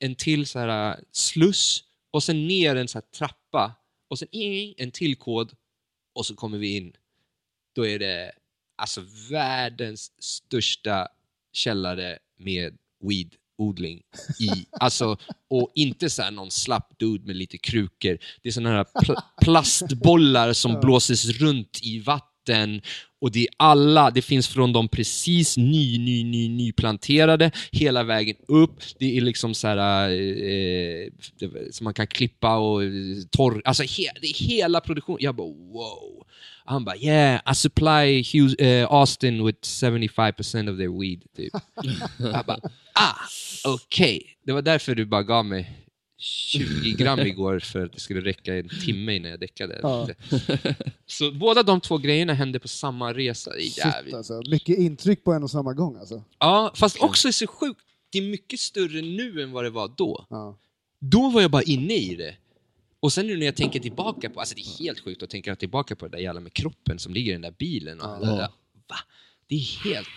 En 0.00 0.14
till 0.14 0.46
så 0.46 0.58
här 0.58 0.90
eh, 0.90 0.98
sluss 1.12 1.84
och 2.10 2.22
sen 2.22 2.46
ner 2.46 2.76
en 2.76 2.88
så 2.88 2.98
här 2.98 3.06
trappa 3.18 3.74
och 4.08 4.18
sen 4.18 4.28
en 4.76 4.90
till 4.90 5.16
kod 5.16 5.52
och 6.12 6.26
så 6.26 6.34
kommer 6.34 6.58
vi 6.58 6.76
in. 6.76 6.96
Då 7.72 7.86
är 7.86 7.98
det 7.98 8.32
alltså 8.84 9.04
världens 9.30 10.12
största 10.18 11.08
källare 11.52 12.18
med 12.38 12.76
weed-odling 13.04 14.02
i. 14.40 14.66
Alltså, 14.80 15.16
och 15.50 15.72
inte 15.74 16.10
så 16.10 16.30
någon 16.30 16.50
slapp 16.50 16.98
dude 16.98 17.26
med 17.26 17.36
lite 17.36 17.58
krukor. 17.58 18.18
Det 18.42 18.48
är 18.48 18.52
såna 18.52 18.70
här 18.70 18.84
pl- 18.84 19.22
plastbollar 19.40 20.52
som 20.52 20.80
blåses 20.80 21.24
runt 21.24 21.80
i 21.82 21.98
vatten 22.00 22.33
och 23.20 23.30
det 23.32 23.40
är 23.40 23.48
alla, 23.56 24.10
det 24.10 24.22
finns 24.22 24.48
från 24.48 24.72
de 24.72 24.88
precis 24.88 25.56
ny, 25.56 25.98
ny, 25.98 26.24
ny, 26.24 26.48
nyplanterade 26.48 27.50
hela 27.72 28.02
vägen 28.02 28.36
upp. 28.48 28.82
Det 28.98 29.16
är 29.16 29.20
liksom 29.20 29.54
så 29.54 29.68
här 29.68 30.08
eh, 30.10 31.08
det- 31.38 31.74
som 31.74 31.84
man 31.84 31.94
kan 31.94 32.06
klippa 32.06 32.56
och 32.56 32.84
eh, 32.84 32.90
torr, 33.30 33.62
alltså 33.64 33.82
he, 33.82 34.10
det 34.20 34.26
är 34.26 34.34
hela 34.48 34.80
produktionen. 34.80 35.18
Jag 35.22 35.34
bara 35.34 35.48
wow. 35.48 36.26
Han 36.64 36.84
bara 36.84 36.96
yeah, 36.96 37.52
I 37.52 37.54
supply 37.54 38.22
Hughes, 38.32 38.54
eh, 38.54 38.86
Austin 38.90 39.46
with 39.46 39.58
75% 39.62 40.72
of 40.72 40.78
their 40.78 41.00
weed. 41.00 41.22
Typ. 41.36 41.52
Jag 42.18 42.46
bara 42.46 42.58
ah, 42.92 43.14
okej. 43.64 44.22
Det 44.46 44.52
var 44.52 44.62
därför 44.62 44.94
du 44.94 45.04
bara 45.04 45.22
gav 45.22 45.44
mig 45.46 45.83
20 46.24 46.92
gram 46.92 47.20
igår 47.26 47.58
för 47.58 47.84
att 47.84 47.92
det 47.92 48.00
skulle 48.00 48.20
räcka 48.20 48.54
en 48.54 48.68
timme 48.68 49.14
innan 49.14 49.30
jag 49.30 49.40
däckade. 49.40 49.80
Ja. 49.82 50.08
Så 51.06 51.30
båda 51.32 51.62
de 51.62 51.80
två 51.80 51.98
grejerna 51.98 52.34
hände 52.34 52.58
på 52.58 52.68
samma 52.68 53.14
resa. 53.14 53.50
Shit 53.50 54.14
alltså. 54.14 54.42
Mycket 54.50 54.78
intryck 54.78 55.24
på 55.24 55.32
en 55.32 55.42
och 55.42 55.50
samma 55.50 55.72
gång 55.72 55.96
alltså. 55.96 56.22
Ja, 56.38 56.72
fast 56.76 57.02
också 57.02 57.28
är 57.28 57.32
så 57.32 57.46
sjukt. 57.46 57.80
Det 58.10 58.18
är 58.18 58.22
mycket 58.22 58.60
större 58.60 59.02
nu 59.02 59.42
än 59.42 59.52
vad 59.52 59.64
det 59.64 59.70
var 59.70 59.92
då. 59.96 60.26
Ja. 60.30 60.58
Då 60.98 61.28
var 61.28 61.40
jag 61.40 61.50
bara 61.50 61.62
inne 61.62 61.94
i 61.94 62.14
det. 62.14 62.36
Och 63.00 63.12
sen 63.12 63.26
nu 63.26 63.36
när 63.36 63.46
jag 63.46 63.56
tänker 63.56 63.80
tillbaka 63.80 64.30
på, 64.30 64.40
alltså 64.40 64.54
det 64.54 64.60
är 64.60 64.84
helt 64.84 65.00
sjukt 65.00 65.22
att 65.22 65.30
tänka 65.30 65.56
tillbaka 65.56 65.96
på 65.96 66.08
det 66.08 66.16
där 66.16 66.22
jävla 66.22 66.40
med 66.40 66.52
kroppen 66.52 66.98
som 66.98 67.14
ligger 67.14 67.30
i 67.30 67.32
den 67.32 67.42
där 67.42 67.54
bilen. 67.58 68.00
Och 68.00 68.20
det 68.20 68.26
där. 68.26 68.48
Va? 68.88 68.96
Det 69.46 69.54
är 69.54 69.84
helt, 69.84 70.08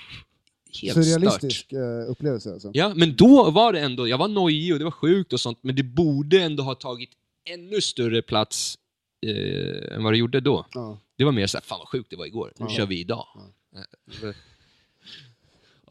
helt 0.82 0.93
stört. 0.93 1.05
Surrealistisk 1.05 1.73
eh, 1.73 2.09
upplevelse 2.11 2.51
alltså. 2.53 2.71
Ja, 2.73 2.93
men 2.95 3.15
då 3.15 3.51
var 3.51 3.73
det 3.73 3.80
ändå, 3.80 4.07
jag 4.07 4.17
var 4.17 4.28
nojig 4.28 4.73
och 4.73 4.80
det 4.80 4.86
var 4.86 4.91
sjukt 4.91 5.34
och 5.34 5.39
sånt, 5.39 5.57
men 5.61 5.75
det 5.75 5.84
borde 5.84 6.41
ändå 6.41 6.63
ha 6.63 6.75
tagit 6.75 7.09
ännu 7.53 7.82
större 7.82 8.21
plats 8.21 8.78
eh, 9.25 9.95
än 9.95 10.03
vad 10.03 10.13
det 10.13 10.17
gjorde 10.17 10.39
då. 10.39 10.65
Ja. 10.73 10.97
Det 11.17 11.23
var 11.23 11.32
mer 11.32 11.47
såhär, 11.47 11.63
fan 11.63 11.80
vad 11.80 11.88
sjukt 11.88 12.09
det 12.09 12.15
var 12.15 12.25
igår, 12.25 12.53
nu 12.57 12.65
Ja. 12.69 12.75
kör 12.75 12.86
vi 12.86 12.99
idag. 12.99 13.25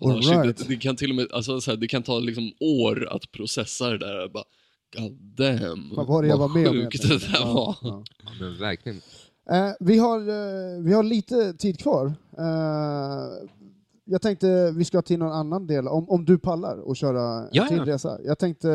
Ja, 0.00 0.10
All 0.12 0.22
shit, 0.22 0.32
right. 0.32 0.56
det, 0.58 0.64
det 0.68 0.76
kan 0.76 0.96
till 0.96 1.10
och 1.10 1.16
med, 1.16 1.32
alltså, 1.32 1.60
så 1.60 1.70
här, 1.70 1.78
det 1.78 1.86
kan 1.88 2.02
ta 2.02 2.18
liksom 2.18 2.52
år 2.60 3.08
att 3.12 3.32
processa 3.32 3.90
det 3.90 3.98
där. 3.98 4.28
Bara, 4.28 4.44
God 4.96 5.12
damn, 5.12 5.92
Vad 5.96 6.06
var 6.06 6.22
det 6.22 6.28
jag 6.28 6.38
var 6.38 6.48
med 6.48 6.68
om 6.68 6.74
sjukt 6.74 6.94
egentligen? 7.04 7.18
det 7.18 7.38
där 7.38 7.40
Ja, 7.46 7.52
var. 7.54 7.76
ja. 7.82 8.04
Ja, 8.24 8.30
men 8.40 8.58
verkligen. 8.58 9.00
Eh, 9.50 9.70
vi, 9.80 9.98
har, 9.98 10.20
eh, 10.20 10.82
vi 10.82 10.92
har 10.92 11.02
lite 11.02 11.52
tid 11.54 11.78
kvar. 11.78 12.06
Eh, 12.38 13.48
jag 14.08 14.22
tänkte 14.22 14.72
vi 14.76 14.84
ska 14.84 15.02
till 15.02 15.18
någon 15.18 15.32
annan 15.32 15.66
del, 15.66 15.88
om, 15.88 16.08
om 16.10 16.24
du 16.24 16.38
pallar 16.38 16.78
och 16.78 16.96
köra 16.96 17.20
en 17.42 17.48
Ja, 17.52 17.66
till 17.68 17.76
ja. 17.76 17.86
resa. 17.86 18.18
Jag 18.24 18.38
tänkte, 18.38 18.70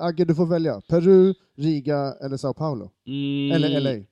eh, 0.00 0.04
Agge 0.04 0.24
du 0.24 0.34
får 0.34 0.46
välja. 0.46 0.80
Peru, 0.88 1.34
Riga 1.56 2.14
eller 2.24 2.36
Sao 2.36 2.54
Paulo? 2.54 2.90
Mm, 3.06 3.52
Eller 3.56 3.80
LA? 3.80 4.04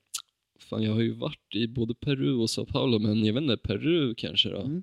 Fan, 0.70 0.82
jag 0.82 0.92
har 0.92 1.00
ju 1.00 1.14
varit 1.14 1.55
i 1.55 1.68
både 1.68 1.94
Peru 1.94 2.34
och 2.36 2.50
Sao 2.50 2.66
Paulo, 2.66 2.98
men 2.98 3.24
jag 3.24 3.34
vet 3.34 3.42
inte, 3.42 3.57
Peru 3.57 4.14
kanske 4.14 4.48
då? 4.50 4.61
Mm. 4.61 4.82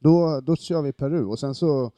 Då, 0.00 0.40
då 0.40 0.56
kör 0.56 0.82
vi 0.82 0.92
Peru 0.92 1.24
och 1.24 1.38
sen 1.38 1.54
så, 1.54 1.90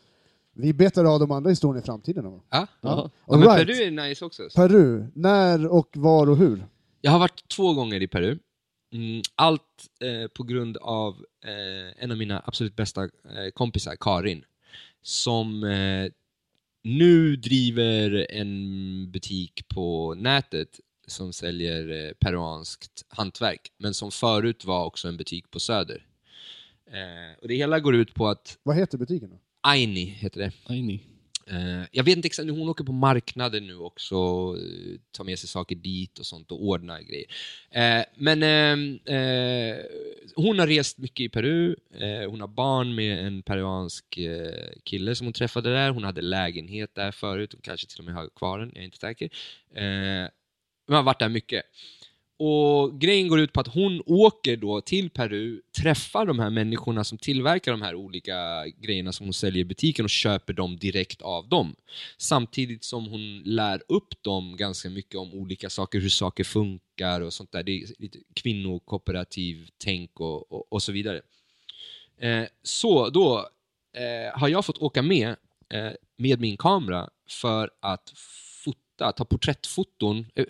vi 0.54 0.72
betar 0.72 1.04
av 1.04 1.20
de 1.20 1.30
andra 1.30 1.50
historierna 1.50 1.78
i 1.80 1.82
framtiden. 1.86 2.24
då. 2.24 2.42
Ja. 2.50 2.66
Ja. 2.80 3.10
Ja, 3.26 3.36
right. 3.36 3.66
Peru 3.66 3.72
är 3.82 3.90
nice 4.08 4.24
också. 4.24 4.42
Peru, 4.56 5.06
när 5.14 5.66
och 5.66 5.88
var 5.96 6.30
och 6.30 6.36
hur? 6.36 6.66
Jag 7.00 7.10
har 7.12 7.18
varit 7.18 7.48
två 7.56 7.74
gånger 7.74 8.02
i 8.02 8.08
Peru. 8.08 8.38
Mm, 8.92 9.22
allt 9.34 9.90
eh, 10.00 10.28
på 10.28 10.42
grund 10.42 10.76
av 10.76 11.24
eh, 11.44 12.02
en 12.04 12.10
av 12.10 12.16
mina 12.16 12.42
absolut 12.46 12.76
bästa 12.76 13.02
eh, 13.04 13.50
kompisar, 13.54 13.96
Karin, 14.00 14.44
som 15.02 15.64
eh, 15.64 16.12
nu 16.82 17.36
driver 17.36 18.26
en 18.30 19.10
butik 19.10 19.68
på 19.68 20.14
nätet 20.14 20.80
som 21.06 21.32
säljer 21.32 22.06
eh, 22.06 22.12
peruanskt 22.12 23.04
hantverk, 23.08 23.72
men 23.76 23.94
som 23.94 24.10
förut 24.10 24.64
var 24.64 24.84
också 24.84 25.08
en 25.08 25.16
butik 25.16 25.50
på 25.50 25.60
Söder. 25.60 26.06
Eh, 26.86 27.38
och 27.42 27.48
det 27.48 27.54
hela 27.54 27.80
går 27.80 27.94
ut 27.94 28.14
på 28.14 28.28
att 28.28 28.58
Vad 28.62 28.76
heter 28.76 28.98
butiken 28.98 29.30
då? 29.30 29.38
Aini 29.60 30.04
heter 30.04 30.40
det. 30.40 30.52
Aini. 30.66 31.00
Eh, 31.52 31.84
jag 31.92 32.04
vet 32.04 32.16
inte 32.16 32.26
exakt, 32.26 32.50
hon 32.50 32.68
åker 32.68 32.84
på 32.84 32.92
marknader 32.92 33.60
nu 33.60 33.76
också, 33.76 34.14
eh, 34.14 35.00
tar 35.10 35.24
med 35.24 35.38
sig 35.38 35.48
saker 35.48 35.76
dit 35.76 36.18
och 36.18 36.26
sånt 36.26 36.52
och 36.52 36.64
ordnar 36.64 37.00
grejer. 37.00 37.26
Eh, 37.70 38.04
men 38.16 38.42
eh, 38.42 39.16
eh, 39.16 39.76
hon 40.36 40.58
har 40.58 40.66
rest 40.66 40.98
mycket 40.98 41.24
i 41.24 41.28
Peru, 41.28 41.76
eh, 41.94 42.30
hon 42.30 42.40
har 42.40 42.48
barn 42.48 42.94
med 42.94 43.26
en 43.26 43.42
peruansk 43.42 44.18
eh, 44.18 44.72
kille 44.84 45.14
som 45.14 45.26
hon 45.26 45.34
träffade 45.34 45.72
där, 45.72 45.90
hon 45.90 46.04
hade 46.04 46.20
lägenhet 46.20 46.94
där 46.94 47.12
förut, 47.12 47.52
hon 47.52 47.62
kanske 47.62 47.86
till 47.86 47.98
och 47.98 48.04
med 48.04 48.14
har 48.14 48.28
kvar 48.36 48.58
den, 48.58 48.70
jag 48.74 48.80
är 48.80 48.84
inte 48.84 48.98
säker. 48.98 49.30
Eh, 49.74 50.28
hon 50.86 50.96
har 50.96 51.02
varit 51.02 51.18
där 51.18 51.28
mycket. 51.28 51.62
Och 52.44 53.00
grejen 53.00 53.28
går 53.28 53.40
ut 53.40 53.52
på 53.52 53.60
att 53.60 53.74
hon 53.74 54.02
åker 54.06 54.56
då 54.56 54.80
till 54.80 55.10
Peru, 55.10 55.62
träffar 55.82 56.26
de 56.26 56.38
här 56.38 56.50
människorna 56.50 57.04
som 57.04 57.18
tillverkar 57.18 57.72
de 57.72 57.82
här 57.82 57.94
olika 57.94 58.66
grejerna 58.80 59.12
som 59.12 59.26
hon 59.26 59.34
säljer 59.34 59.60
i 59.60 59.64
butiken 59.64 60.04
och 60.04 60.10
köper 60.10 60.52
dem 60.52 60.76
direkt 60.76 61.22
av 61.22 61.48
dem. 61.48 61.76
Samtidigt 62.18 62.84
som 62.84 63.06
hon 63.06 63.42
lär 63.44 63.82
upp 63.88 64.22
dem 64.22 64.56
ganska 64.56 64.90
mycket 64.90 65.14
om 65.14 65.34
olika 65.34 65.70
saker, 65.70 66.00
hur 66.00 66.08
saker 66.08 66.44
funkar 66.44 67.20
och 67.20 67.32
sånt 67.32 67.52
där. 67.52 67.62
Det 67.62 67.72
är 67.72 67.86
lite 67.98 68.18
kvinnokooperativ 68.34 69.68
tänk 69.78 70.20
och, 70.20 70.52
och, 70.52 70.72
och 70.72 70.82
så 70.82 70.92
vidare. 70.92 71.20
Eh, 72.18 72.44
så 72.62 73.10
då 73.10 73.48
eh, 73.92 74.38
har 74.40 74.48
jag 74.48 74.64
fått 74.64 74.78
åka 74.78 75.02
med 75.02 75.36
eh, 75.68 75.92
med 76.16 76.40
min 76.40 76.56
kamera 76.56 77.08
för 77.28 77.70
att 77.80 78.12
fota, 78.64 79.12
ta 79.12 79.24
porträttfoton, 79.24 80.26
eh, 80.34 80.44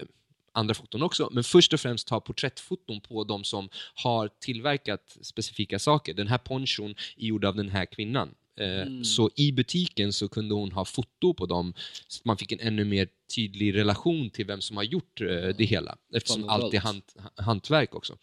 andra 0.52 0.74
foton 0.74 1.02
också, 1.02 1.28
men 1.32 1.44
först 1.44 1.72
och 1.72 1.80
främst 1.80 2.08
ta 2.08 2.20
porträttfoton 2.20 3.00
på 3.00 3.24
de 3.24 3.44
som 3.44 3.68
har 3.94 4.28
tillverkat 4.40 5.16
specifika 5.22 5.78
saker. 5.78 6.14
Den 6.14 6.28
här 6.28 6.38
ponchon 6.38 6.90
är 7.16 7.26
gjord 7.26 7.44
av 7.44 7.56
den 7.56 7.68
här 7.68 7.86
kvinnan. 7.86 8.34
Eh, 8.60 9.02
Så 9.02 9.30
i 9.36 9.52
butiken 9.52 10.12
så 10.12 10.28
kunde 10.28 10.54
hon 10.54 10.72
ha 10.72 10.84
foto 10.84 11.34
på 11.34 11.46
dem, 11.46 11.74
så 12.08 12.20
man 12.24 12.36
fick 12.38 12.52
en 12.52 12.60
ännu 12.60 12.84
mer 12.84 13.08
tydlig 13.34 13.74
relation 13.74 14.30
till 14.30 14.46
vem 14.46 14.60
som 14.60 14.76
har 14.76 14.84
gjort 14.84 15.20
eh, 15.20 15.26
det 15.58 15.64
hela, 15.64 15.96
eftersom 16.14 16.48
allt 16.48 16.74
är 16.74 16.78
hant, 16.80 17.16
hantverk 17.36 17.94
också. 17.94 18.16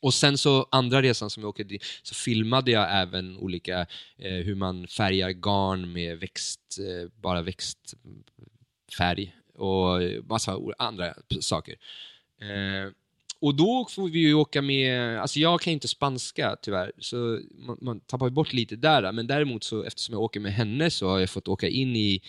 Och 0.00 0.14
sen 0.14 0.38
så 0.38 0.66
andra 0.70 1.02
resan 1.02 1.30
som 1.30 1.42
jag 1.42 1.50
åkte 1.50 1.64
dit, 1.64 1.84
så 2.02 2.14
filmade 2.14 2.70
jag 2.70 3.00
även 3.02 3.36
olika, 3.36 3.86
eh, 4.18 4.32
hur 4.32 4.54
man 4.54 4.86
färgar 4.86 5.30
garn 5.30 5.92
med 5.92 6.18
växt, 6.18 6.78
eh, 6.78 7.08
bara 7.22 7.42
växtfärg 7.42 9.34
och 9.54 10.00
massa 10.28 10.58
andra 10.78 11.14
saker. 11.40 11.74
Eh, 12.40 12.92
och 13.40 13.54
då 13.54 13.86
får 13.90 14.08
vi 14.08 14.18
ju 14.18 14.34
åka 14.34 14.62
med, 14.62 15.20
alltså 15.20 15.38
jag 15.38 15.60
kan 15.60 15.72
inte 15.72 15.88
spanska 15.88 16.56
tyvärr, 16.62 16.92
så 16.98 17.40
man, 17.50 17.78
man 17.80 18.00
tappar 18.00 18.26
ju 18.26 18.32
bort 18.32 18.52
lite 18.52 18.76
där. 18.76 19.12
Men 19.12 19.26
däremot 19.26 19.64
så 19.64 19.82
eftersom 19.82 20.12
jag 20.12 20.22
åker 20.22 20.40
med 20.40 20.52
henne 20.52 20.90
så 20.90 21.08
har 21.08 21.18
jag 21.18 21.30
fått 21.30 21.48
åka 21.48 21.68
in 21.68 21.96
i 21.96 22.22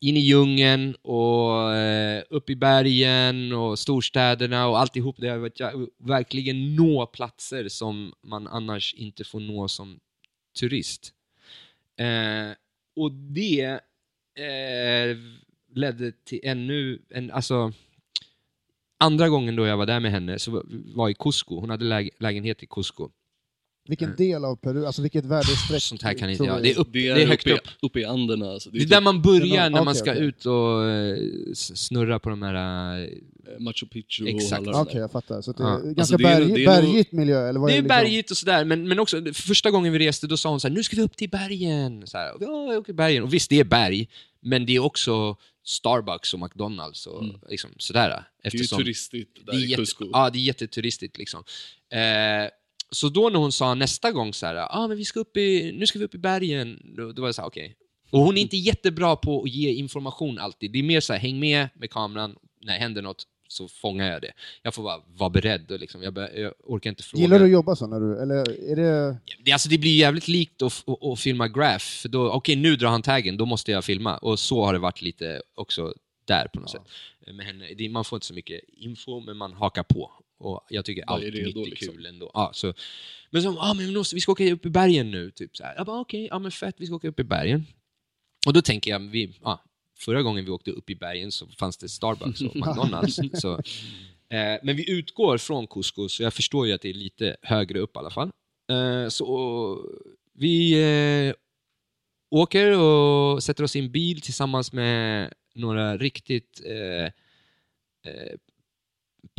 in 0.00 0.16
i 0.16 0.20
djungeln 0.20 0.94
och 0.94 1.74
eh, 1.74 2.22
upp 2.30 2.50
i 2.50 2.56
bergen 2.56 3.52
och 3.52 3.78
storstäderna 3.78 4.68
och 4.68 4.78
alltihop. 4.78 5.16
Det 5.18 5.28
har 5.28 5.38
varit 5.38 5.60
verkligen 5.98 6.76
nå 6.76 7.06
platser 7.06 7.68
som 7.68 8.12
man 8.22 8.46
annars 8.46 8.94
inte 8.94 9.24
får 9.24 9.40
nå 9.40 9.68
som 9.68 10.00
turist. 10.60 11.12
Eh, 11.96 12.56
och 12.96 13.12
det 13.12 13.80
eh, 14.34 15.16
ledde 15.76 16.12
till 16.12 16.40
ännu 16.42 16.98
en, 17.10 17.30
alltså 17.30 17.72
andra 18.98 19.28
gången 19.28 19.56
då 19.56 19.66
jag 19.66 19.76
var 19.76 19.86
där 19.86 20.00
med 20.00 20.10
henne 20.10 20.38
så 20.38 20.62
var- 20.94 21.08
i 21.10 21.14
Cusco. 21.14 21.60
Hon 21.60 21.70
hade 21.70 21.84
läge, 21.84 22.10
lägenhet 22.18 22.62
i 22.62 22.66
Cusco. 22.66 23.08
Vilken 23.88 24.16
del 24.16 24.44
av 24.44 24.56
Peru, 24.56 24.86
alltså 24.86 25.02
vilket 25.02 25.24
väderstreck? 25.24 25.82
Sånt 25.82 26.02
här 26.02 26.14
kan 26.14 26.30
inte 26.30 26.44
jag. 26.44 26.62
Det 26.62 26.70
är, 26.72 26.78
upp, 26.78 26.88
Det 26.92 27.14
det 27.14 27.22
är, 27.22 27.26
högt 27.26 27.46
uppe, 27.46 27.54
upp. 27.56 27.66
i- 27.66 27.86
uppe 27.86 28.00
i 28.00 28.04
Anderna. 28.04 28.50
Alltså. 28.50 28.70
Det 28.70 28.78
är 28.78 28.80
typ 28.80 28.90
där 28.90 29.00
man 29.00 29.22
börjar 29.22 29.40
Det 29.40 29.56
är 29.56 29.70
när 29.70 29.84
man 29.84 29.94
ska 29.94 30.10
okej. 30.12 30.24
ut 30.24 30.46
och 30.46 30.84
eh, 30.84 31.18
snurra 31.54 32.18
på 32.18 32.30
de 32.30 32.42
här... 32.42 32.98
eh, 33.02 33.08
Machu 33.58 33.86
Picchu 33.86 34.26
Exakt. 34.28 34.62
och 34.62 34.68
alla 34.68 34.80
Okej, 34.82 34.94
där. 34.94 35.00
jag 35.00 35.10
fattar. 35.12 35.42
Så 35.42 35.52
det 35.52 35.62
Ja. 35.62 35.68
är 35.68 35.72
Alltså, 35.74 35.92
ganska 35.94 36.16
det 36.16 36.24
är- 36.24 36.40
berg, 36.40 36.52
det 36.52 36.64
är 36.64 36.82
nog- 36.82 36.84
bergigt 36.84 37.12
miljö, 37.12 37.48
eller 37.48 37.60
vad 37.60 37.68
Det 37.68 37.72
är 37.72 37.82
liksom? 37.82 37.88
bergigt 37.88 38.30
och 38.30 38.36
sådär, 38.36 38.64
men, 38.64 38.88
men 38.88 38.98
också 38.98 39.22
första 39.32 39.70
gången 39.70 39.92
vi 39.92 39.98
reste 39.98 40.26
då 40.26 40.36
sa 40.36 40.48
hon 40.50 40.60
så 40.60 40.68
här, 40.68 40.74
nu 40.74 40.82
ska 40.82 40.96
vi 40.96 41.02
upp 41.02 41.16
till 41.16 41.30
bergen. 41.30 42.06
Så 42.06 42.18
här, 42.18 42.34
och 42.34 42.40
vi, 42.42 42.44
ja, 42.46 42.72
jag 42.72 42.78
åker 42.78 42.92
bergen. 42.92 43.22
Och 43.22 43.34
visst, 43.34 43.50
det 43.50 43.60
är 43.60 43.64
berg, 43.64 44.08
men 44.40 44.66
det 44.66 44.76
är 44.76 44.80
också 44.80 45.36
Starbucks 45.66 46.34
och 46.34 46.40
McDonalds 46.40 47.06
och 47.06 47.22
Mm. 47.24 47.36
liksom 47.48 47.70
sådär. 47.78 48.08
Det 48.08 48.14
är 48.14 48.20
ju 48.52 48.56
Eftersom 48.56 48.78
turistigt 48.78 49.46
där 49.46 49.52
det 49.52 49.58
är 49.58 49.62
i 49.62 49.66
jätte, 49.66 49.82
Cusco. 49.82 50.10
Ja, 50.12 50.30
det 50.30 50.38
är 50.38 50.40
jätteturistigt 50.40 51.18
liksom. 51.18 51.44
Eh, 51.92 52.50
så 52.90 53.08
då 53.08 53.28
när 53.28 53.38
hon 53.38 53.52
sa 53.52 53.74
nästa 53.74 54.12
gång 54.12 54.34
så 54.34 54.46
här, 54.46 54.66
ah, 54.70 54.88
men 54.88 54.96
vi 54.96 55.04
ska 55.04 55.20
upp 55.20 55.36
i, 55.36 55.72
nu 55.72 55.86
ska 55.86 55.98
vi 55.98 56.04
upp 56.04 56.14
i 56.14 56.18
bergen, 56.18 56.92
då, 56.96 57.12
då 57.12 57.22
var 57.22 57.28
jag 57.28 57.34
så 57.34 57.42
här, 57.42 57.48
okej. 57.48 57.76
Och 58.10 58.20
hon 58.20 58.36
är 58.36 58.40
inte 58.40 58.56
jättebra 58.56 59.16
på 59.16 59.42
att 59.42 59.50
ge 59.50 59.72
information 59.72 60.38
alltid. 60.38 60.72
Det 60.72 60.78
är 60.78 60.82
mer 60.82 61.00
så 61.00 61.12
här, 61.12 61.20
häng 61.20 61.38
med 61.40 61.68
med 61.74 61.90
kameran, 61.90 62.36
när 62.60 62.72
det 62.72 62.78
händer 62.78 63.02
något 63.02 63.24
så 63.48 63.68
fångar 63.68 64.12
jag 64.12 64.22
det. 64.22 64.32
Jag 64.62 64.74
får 64.74 64.82
bara 64.82 65.02
vara 65.14 65.30
beredd 65.30 65.70
och 65.70 65.80
liksom, 65.80 66.02
jag, 66.02 66.18
jag 66.34 66.52
orkar 66.64 66.90
inte 66.90 67.02
fråga. 67.02 67.22
Gillar 67.22 67.38
du 67.38 67.44
att 67.44 67.50
jobba 67.50 67.76
så 67.76 67.86
när 67.86 68.00
du, 68.00 68.22
eller 68.22 68.70
är 68.70 68.76
det... 68.76 69.18
Det, 69.44 69.52
alltså, 69.52 69.68
det 69.68 69.78
blir 69.78 69.96
jävligt 69.96 70.28
likt 70.28 70.62
att, 70.62 70.84
att, 70.86 71.04
att 71.04 71.20
filma 71.20 71.48
graph, 71.48 71.86
okej 72.14 72.56
nu 72.56 72.76
drar 72.76 72.88
han 72.88 73.02
taggen, 73.02 73.36
då 73.36 73.46
måste 73.46 73.72
jag 73.72 73.84
filma. 73.84 74.18
Och 74.18 74.38
så 74.38 74.64
har 74.64 74.72
det 74.72 74.78
varit 74.78 75.02
lite 75.02 75.42
också 75.54 75.94
där 76.24 76.48
på 76.52 76.60
något 76.60 76.70
sätt. 76.70 76.82
Med 77.34 77.46
henne, 77.46 77.74
det, 77.74 77.88
man 77.88 78.04
får 78.04 78.16
inte 78.16 78.26
så 78.26 78.34
mycket 78.34 78.60
info, 78.68 79.20
men 79.20 79.36
man 79.36 79.52
hakar 79.52 79.82
på. 79.82 80.12
Och 80.38 80.66
jag 80.68 80.84
tycker 80.84 81.04
allt 81.06 81.24
är 81.24 81.30
redo, 81.30 81.46
nytt 81.46 81.66
är 81.66 81.70
liksom. 81.70 81.94
kul 81.94 82.06
ändå. 82.06 82.30
Ja, 82.34 82.50
så, 82.54 82.74
men 83.30 83.42
så, 83.42 83.58
ah, 83.58 83.74
men 83.74 83.86
vi, 83.86 83.96
måste, 83.96 84.14
vi 84.14 84.20
ska 84.20 84.32
åka 84.32 84.52
upp 84.52 84.66
i 84.66 84.70
bergen 84.70 85.10
nu. 85.10 85.30
Typ, 85.30 85.56
så 85.56 85.64
här. 85.64 85.74
Jag 85.76 85.86
bara, 85.86 86.00
okej, 86.00 86.28
ja, 86.30 86.38
men 86.38 86.50
fett, 86.50 86.74
vi 86.78 86.86
ska 86.86 86.94
åka 86.94 87.08
upp 87.08 87.20
i 87.20 87.24
bergen. 87.24 87.66
Och 88.46 88.52
då 88.52 88.62
tänker 88.62 88.90
jag, 88.90 88.98
vi, 88.98 89.38
ja, 89.42 89.62
förra 89.98 90.22
gången 90.22 90.44
vi 90.44 90.50
åkte 90.50 90.70
upp 90.70 90.90
i 90.90 90.94
bergen 90.94 91.32
så 91.32 91.46
fanns 91.46 91.76
det 91.76 91.88
Starbucks 91.88 92.40
och 92.40 92.56
McDonalds. 92.66 93.18
så, 93.34 93.52
eh, 94.28 94.58
men 94.62 94.76
vi 94.76 94.90
utgår 94.90 95.38
från 95.38 95.66
Cusco, 95.66 96.08
så 96.08 96.22
jag 96.22 96.34
förstår 96.34 96.66
ju 96.66 96.72
att 96.72 96.80
det 96.82 96.90
är 96.90 96.94
lite 96.94 97.36
högre 97.42 97.78
upp 97.78 97.96
i 97.96 97.98
alla 97.98 98.10
fall. 98.10 98.30
Eh, 98.70 99.08
så 99.08 99.78
vi 100.32 100.72
eh, 101.28 101.34
åker 102.30 102.78
och 102.78 103.42
sätter 103.42 103.64
oss 103.64 103.76
i 103.76 103.78
en 103.78 103.92
bil 103.92 104.20
tillsammans 104.20 104.72
med 104.72 105.32
några 105.54 105.96
riktigt 105.96 106.62
eh, 106.64 107.04
eh, 108.12 108.36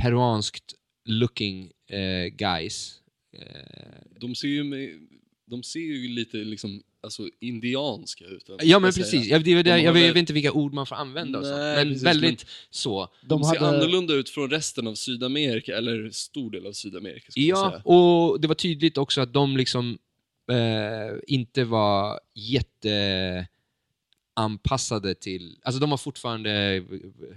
peruanskt 0.01 0.73
looking 1.05 1.71
eh, 1.89 2.25
guys. 2.27 3.01
Eh, 3.33 4.01
De 4.19 4.35
ser 4.35 4.47
ju, 4.47 4.99
de 5.45 5.63
ser 5.63 5.79
ju 5.79 6.07
lite 6.07 6.37
liksom, 6.37 6.83
alltså, 7.03 7.23
indianska 7.41 8.25
ut. 8.25 8.49
eller 8.49 8.57
vad 8.57 8.65
ja 8.65 8.79
men 8.79 8.91
precis, 8.91 9.09
säga. 9.09 9.23
jag, 9.23 9.43
det, 9.43 9.53
det, 9.55 9.63
De 9.63 9.69
jag, 9.69 9.81
jag 9.81 9.93
vet 9.93 10.15
inte 10.15 10.33
vilka 10.33 10.51
ord 10.51 10.73
man 10.73 10.85
får 10.85 10.95
använda 10.95 11.39
och 11.39 11.45
sånt, 11.45 11.57
Nej, 11.57 11.75
men 11.75 11.87
precis, 11.87 12.03
väldigt 12.07 12.45
så. 12.69 13.07
De, 13.21 13.43
ser 13.43 13.59
hade- 13.59 13.77
annorlunda 13.77 14.13
ut 14.13 14.29
från 14.29 14.49
resten 14.49 14.87
av 14.87 14.95
Sydamerika, 14.95 15.77
eller 15.77 16.09
stor 16.11 16.51
del 16.51 16.65
av 16.67 16.71
Sydamerika 16.71 17.25
Ja, 17.35 17.69
säga. 17.69 17.81
och 17.95 18.41
det 18.41 18.47
var 18.47 18.55
tydligt 18.55 18.97
också 18.97 19.21
att 19.21 19.33
de 19.33 19.57
liksom 19.57 19.97
eh, 20.51 21.17
inte 21.27 21.63
var 21.63 22.19
jätte 22.35 23.47
anpassade 24.37 25.15
till, 25.15 25.57
alltså 25.63 25.79
de 25.79 25.89
var 25.89 25.97
fortfarande, 25.97 26.83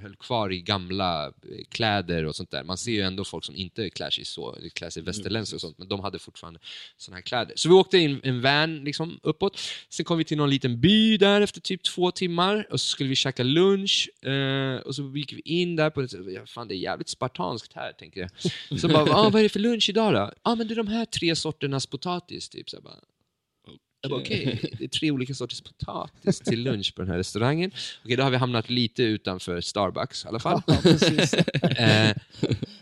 höll 0.02 0.16
kvar 0.16 0.52
i 0.52 0.60
gamla 0.60 1.26
eh, 1.26 1.32
kläder 1.68 2.24
och 2.24 2.36
sånt 2.36 2.50
där. 2.50 2.64
Man 2.64 2.78
ser 2.78 2.92
ju 2.92 3.00
ändå 3.00 3.24
folk 3.24 3.44
som 3.44 3.56
inte 3.56 3.90
klär 3.90 4.10
sig 4.10 4.24
så, 4.24 4.58
klär 4.74 4.90
sig 4.90 5.02
västerländskt 5.02 5.54
och 5.54 5.60
sånt, 5.60 5.78
men 5.78 5.88
de 5.88 6.00
hade 6.00 6.18
fortfarande 6.18 6.60
såna 6.96 7.16
här 7.16 7.22
kläder. 7.22 7.52
Så 7.56 7.68
vi 7.68 7.74
åkte 7.74 7.98
in 7.98 8.20
en 8.22 8.42
van 8.42 8.84
liksom 8.84 9.20
uppåt, 9.22 9.60
sen 9.88 10.04
kom 10.04 10.18
vi 10.18 10.24
till 10.24 10.36
någon 10.36 10.50
liten 10.50 10.80
by 10.80 11.16
där 11.16 11.40
efter 11.40 11.60
typ 11.60 11.82
två 11.82 12.10
timmar 12.10 12.66
och 12.70 12.80
så 12.80 12.88
skulle 12.88 13.08
vi 13.08 13.16
käka 13.16 13.42
lunch 13.42 14.10
eh, 14.26 14.76
och 14.76 14.94
så 14.94 15.02
gick 15.16 15.32
vi 15.32 15.40
in 15.44 15.76
där 15.76 15.90
på 15.90 16.06
fan 16.46 16.68
det 16.68 16.74
är 16.74 16.76
jävligt 16.76 17.08
spartanskt 17.08 17.72
här 17.74 17.92
tänkte 17.92 18.20
jag. 18.20 18.30
Så 18.80 18.88
bara, 18.88 19.14
ah, 19.14 19.30
vad 19.30 19.38
är 19.38 19.42
det 19.42 19.48
för 19.48 19.60
lunch 19.60 19.88
idag 19.88 20.12
då? 20.12 20.18
Ja, 20.18 20.32
ah, 20.42 20.54
men 20.54 20.68
det 20.68 20.74
är 20.74 20.76
de 20.76 20.88
här 20.88 21.04
tre 21.04 21.36
sorternas 21.36 21.86
potatis, 21.86 22.48
typ. 22.48 22.70
Så 22.70 22.80
bara, 22.80 22.94
jag 24.02 24.10
bara, 24.10 24.20
okej, 24.20 24.70
det 24.78 24.84
är 24.84 24.88
tre 24.88 25.10
olika 25.10 25.34
sorters 25.34 25.60
potatis 25.60 26.40
till 26.40 26.62
lunch 26.62 26.94
på 26.94 27.02
den 27.02 27.10
här 27.10 27.18
restaurangen. 27.18 27.70
Okej, 28.04 28.16
då 28.16 28.22
har 28.22 28.30
vi 28.30 28.36
hamnat 28.36 28.70
lite 28.70 29.02
utanför 29.02 29.60
Starbucks 29.60 30.24
i 30.24 30.28
alla 30.28 30.38
fall. 30.38 30.62
Ja, 30.66 30.76
precis. 30.82 31.34
Eh, 31.34 32.16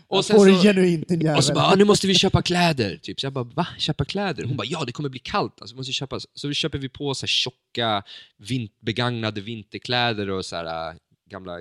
och 0.07 0.25
sen 0.25 0.39
så, 0.39 0.61
genuint 0.61 1.07
din 1.07 1.21
jävel. 1.21 1.37
och 1.37 1.43
så 1.43 1.53
bara, 1.53 1.65
ah, 1.65 1.75
nu 1.75 1.83
måste 1.85 2.07
vi 2.07 2.15
köpa 2.15 2.41
kläder. 2.41 2.97
Typ. 2.97 3.19
Så 3.19 3.25
jag 3.25 3.33
bara, 3.33 3.43
va? 3.43 3.67
Köpa 3.77 4.05
kläder? 4.05 4.43
Hon 4.43 4.57
bara, 4.57 4.67
ja 4.67 4.83
det 4.85 4.91
kommer 4.91 5.09
bli 5.09 5.19
kallt. 5.19 5.61
Alltså, 5.61 5.75
vi 5.75 5.77
måste 5.77 5.93
köpa. 5.93 6.19
Så 6.33 6.53
köper 6.53 6.77
vi 6.77 6.89
på 6.89 7.15
så 7.15 7.23
här 7.23 7.27
tjocka, 7.27 8.03
vin- 8.37 8.69
begagnade 8.79 9.41
vinterkläder 9.41 10.29
och 10.29 10.45
så 10.45 10.55
här, 10.55 10.89
äh, 10.89 10.95
gamla, 11.29 11.59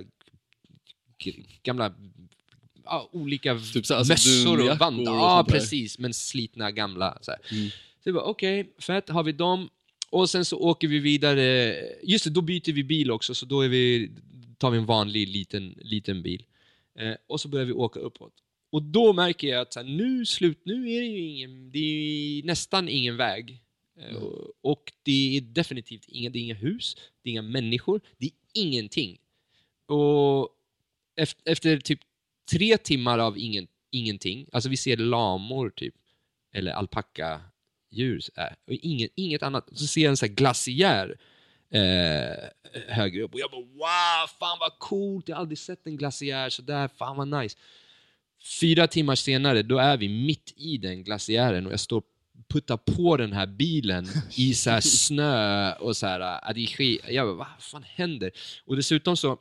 gamla 1.62 1.94
ja, 2.84 3.08
olika 3.12 3.58
Typ 3.72 3.86
så 3.86 3.94
här, 3.94 3.98
alltså, 3.98 4.12
mössor 4.12 4.60
och 4.60 4.98
och 4.98 5.04
Ja, 5.06 5.44
precis. 5.48 5.98
Men 5.98 6.14
slitna 6.14 6.70
gamla. 6.70 7.18
Så, 7.20 7.30
här. 7.30 7.40
Mm. 7.52 7.70
Så 8.02 8.08
jag 8.08 8.14
bara, 8.14 8.24
okej, 8.24 8.72
fett, 8.78 9.08
har 9.08 9.22
vi 9.22 9.32
dem. 9.32 9.68
Och 10.10 10.30
sen 10.30 10.44
så 10.44 10.58
åker 10.58 10.88
vi 10.88 10.98
vidare. 10.98 11.74
Just 12.02 12.24
det, 12.24 12.30
då 12.30 12.40
byter 12.40 12.72
vi 12.72 12.84
bil 12.84 13.10
också, 13.10 13.34
så 13.34 13.46
då 13.46 13.60
är 13.62 13.68
vi, 13.68 14.10
tar 14.58 14.70
vi 14.70 14.78
en 14.78 14.86
vanlig 14.86 15.28
liten, 15.28 15.74
liten 15.82 16.22
bil. 16.22 16.44
Eh, 16.98 17.14
och 17.26 17.40
så 17.40 17.48
börjar 17.48 17.66
vi 17.66 17.72
åka 17.72 18.00
uppåt. 18.00 18.32
Och 18.72 18.82
då 18.82 19.12
märker 19.12 19.48
jag 19.48 19.60
att 19.60 19.72
så 19.72 19.80
här, 19.80 19.86
nu 19.86 20.26
slut, 20.26 20.60
nu 20.64 20.90
är 20.92 21.00
det 21.00 21.06
ju 21.06 21.18
ingen, 21.20 21.70
det 21.70 21.78
är 21.78 22.42
nästan 22.42 22.88
ingen 22.88 23.16
väg. 23.16 23.62
Eh, 24.00 24.16
och- 24.16 24.44
Och 24.60 24.92
det 25.02 25.36
är 25.36 25.40
definitivt 25.40 26.04
inga, 26.08 26.30
det 26.30 26.38
är 26.38 26.40
inga 26.40 26.54
hus, 26.54 26.96
det 27.22 27.28
är 27.28 27.30
inga 27.30 27.42
människor, 27.42 28.00
det 28.18 28.26
är 28.26 28.32
ingenting. 28.54 29.18
Och 29.86 30.48
efter, 31.16 31.52
efter 31.52 31.78
typ 31.78 32.00
tre 32.50 32.76
timmar 32.78 33.18
av 33.18 33.38
ingen, 33.38 33.66
ingenting, 33.90 34.46
alltså 34.52 34.68
vi 34.70 34.76
ser 34.76 34.96
lamor 34.96 35.70
typ, 35.70 35.94
eller 36.54 36.72
alpackadjur, 36.72 37.40
så 38.20 38.32
här, 38.36 38.56
och 38.66 38.72
inget, 38.72 39.10
inget 39.14 39.42
annat. 39.42 39.68
Så 39.72 39.86
ser 39.86 40.00
jag 40.00 40.10
en 40.10 40.16
sån 40.16 40.28
här 40.28 40.34
glaciär 40.34 41.16
eh, 41.70 42.48
högre 42.88 43.22
upp 43.22 43.34
och 43.34 43.40
jag 43.40 43.50
bara 43.50 43.60
wow, 43.60 44.26
fan 44.38 44.56
vad 44.60 44.78
coolt, 44.78 45.28
jag 45.28 45.36
har 45.36 45.40
aldrig 45.40 45.58
sett 45.58 45.86
en 45.86 45.96
glaciär 45.96 46.50
så 46.50 46.62
där, 46.62 46.88
fan 46.88 47.16
vad 47.16 47.28
nice. 47.42 47.56
Fyra 48.60 48.86
timmar 48.86 49.14
senare, 49.14 49.62
då 49.62 49.78
är 49.78 49.96
vi 49.96 50.08
mitt 50.08 50.52
i 50.56 50.76
den 50.78 51.04
glaciären 51.04 51.66
och 51.66 51.72
jag 51.72 51.80
står 51.80 51.96
och 51.96 52.04
puttar 52.48 52.76
på 52.76 53.16
den 53.16 53.32
här 53.32 53.46
bilen 53.46 54.06
i 54.36 54.54
så 54.54 54.70
här 54.70 54.80
snö 54.80 55.72
och 55.72 55.96
så 55.96 56.06
här, 56.06 56.20
äh, 56.20 56.54
det 56.54 56.60
är 56.62 56.66
skit. 56.66 57.00
Jag 57.08 57.26
bara, 57.26 57.34
vad 57.34 57.46
fan 57.62 57.82
händer? 57.82 58.30
Och 58.64 58.76
dessutom 58.76 59.16
så, 59.16 59.38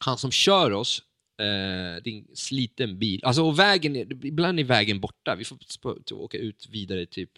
han 0.00 0.18
som 0.18 0.30
kör 0.30 0.70
oss, 0.72 1.02
eh, 1.38 2.02
det 2.04 2.10
är 2.10 2.16
en 2.18 2.26
sliten 2.34 2.98
bil, 2.98 3.20
alltså 3.24 3.42
och 3.42 3.58
vägen, 3.58 3.96
är- 3.96 4.26
ibland 4.26 4.60
är 4.60 4.64
vägen 4.64 5.00
borta, 5.00 5.34
vi 5.34 5.44
får 5.44 5.58
åka 6.12 6.38
ut 6.38 6.66
vidare 6.70 7.06
typ 7.06 7.30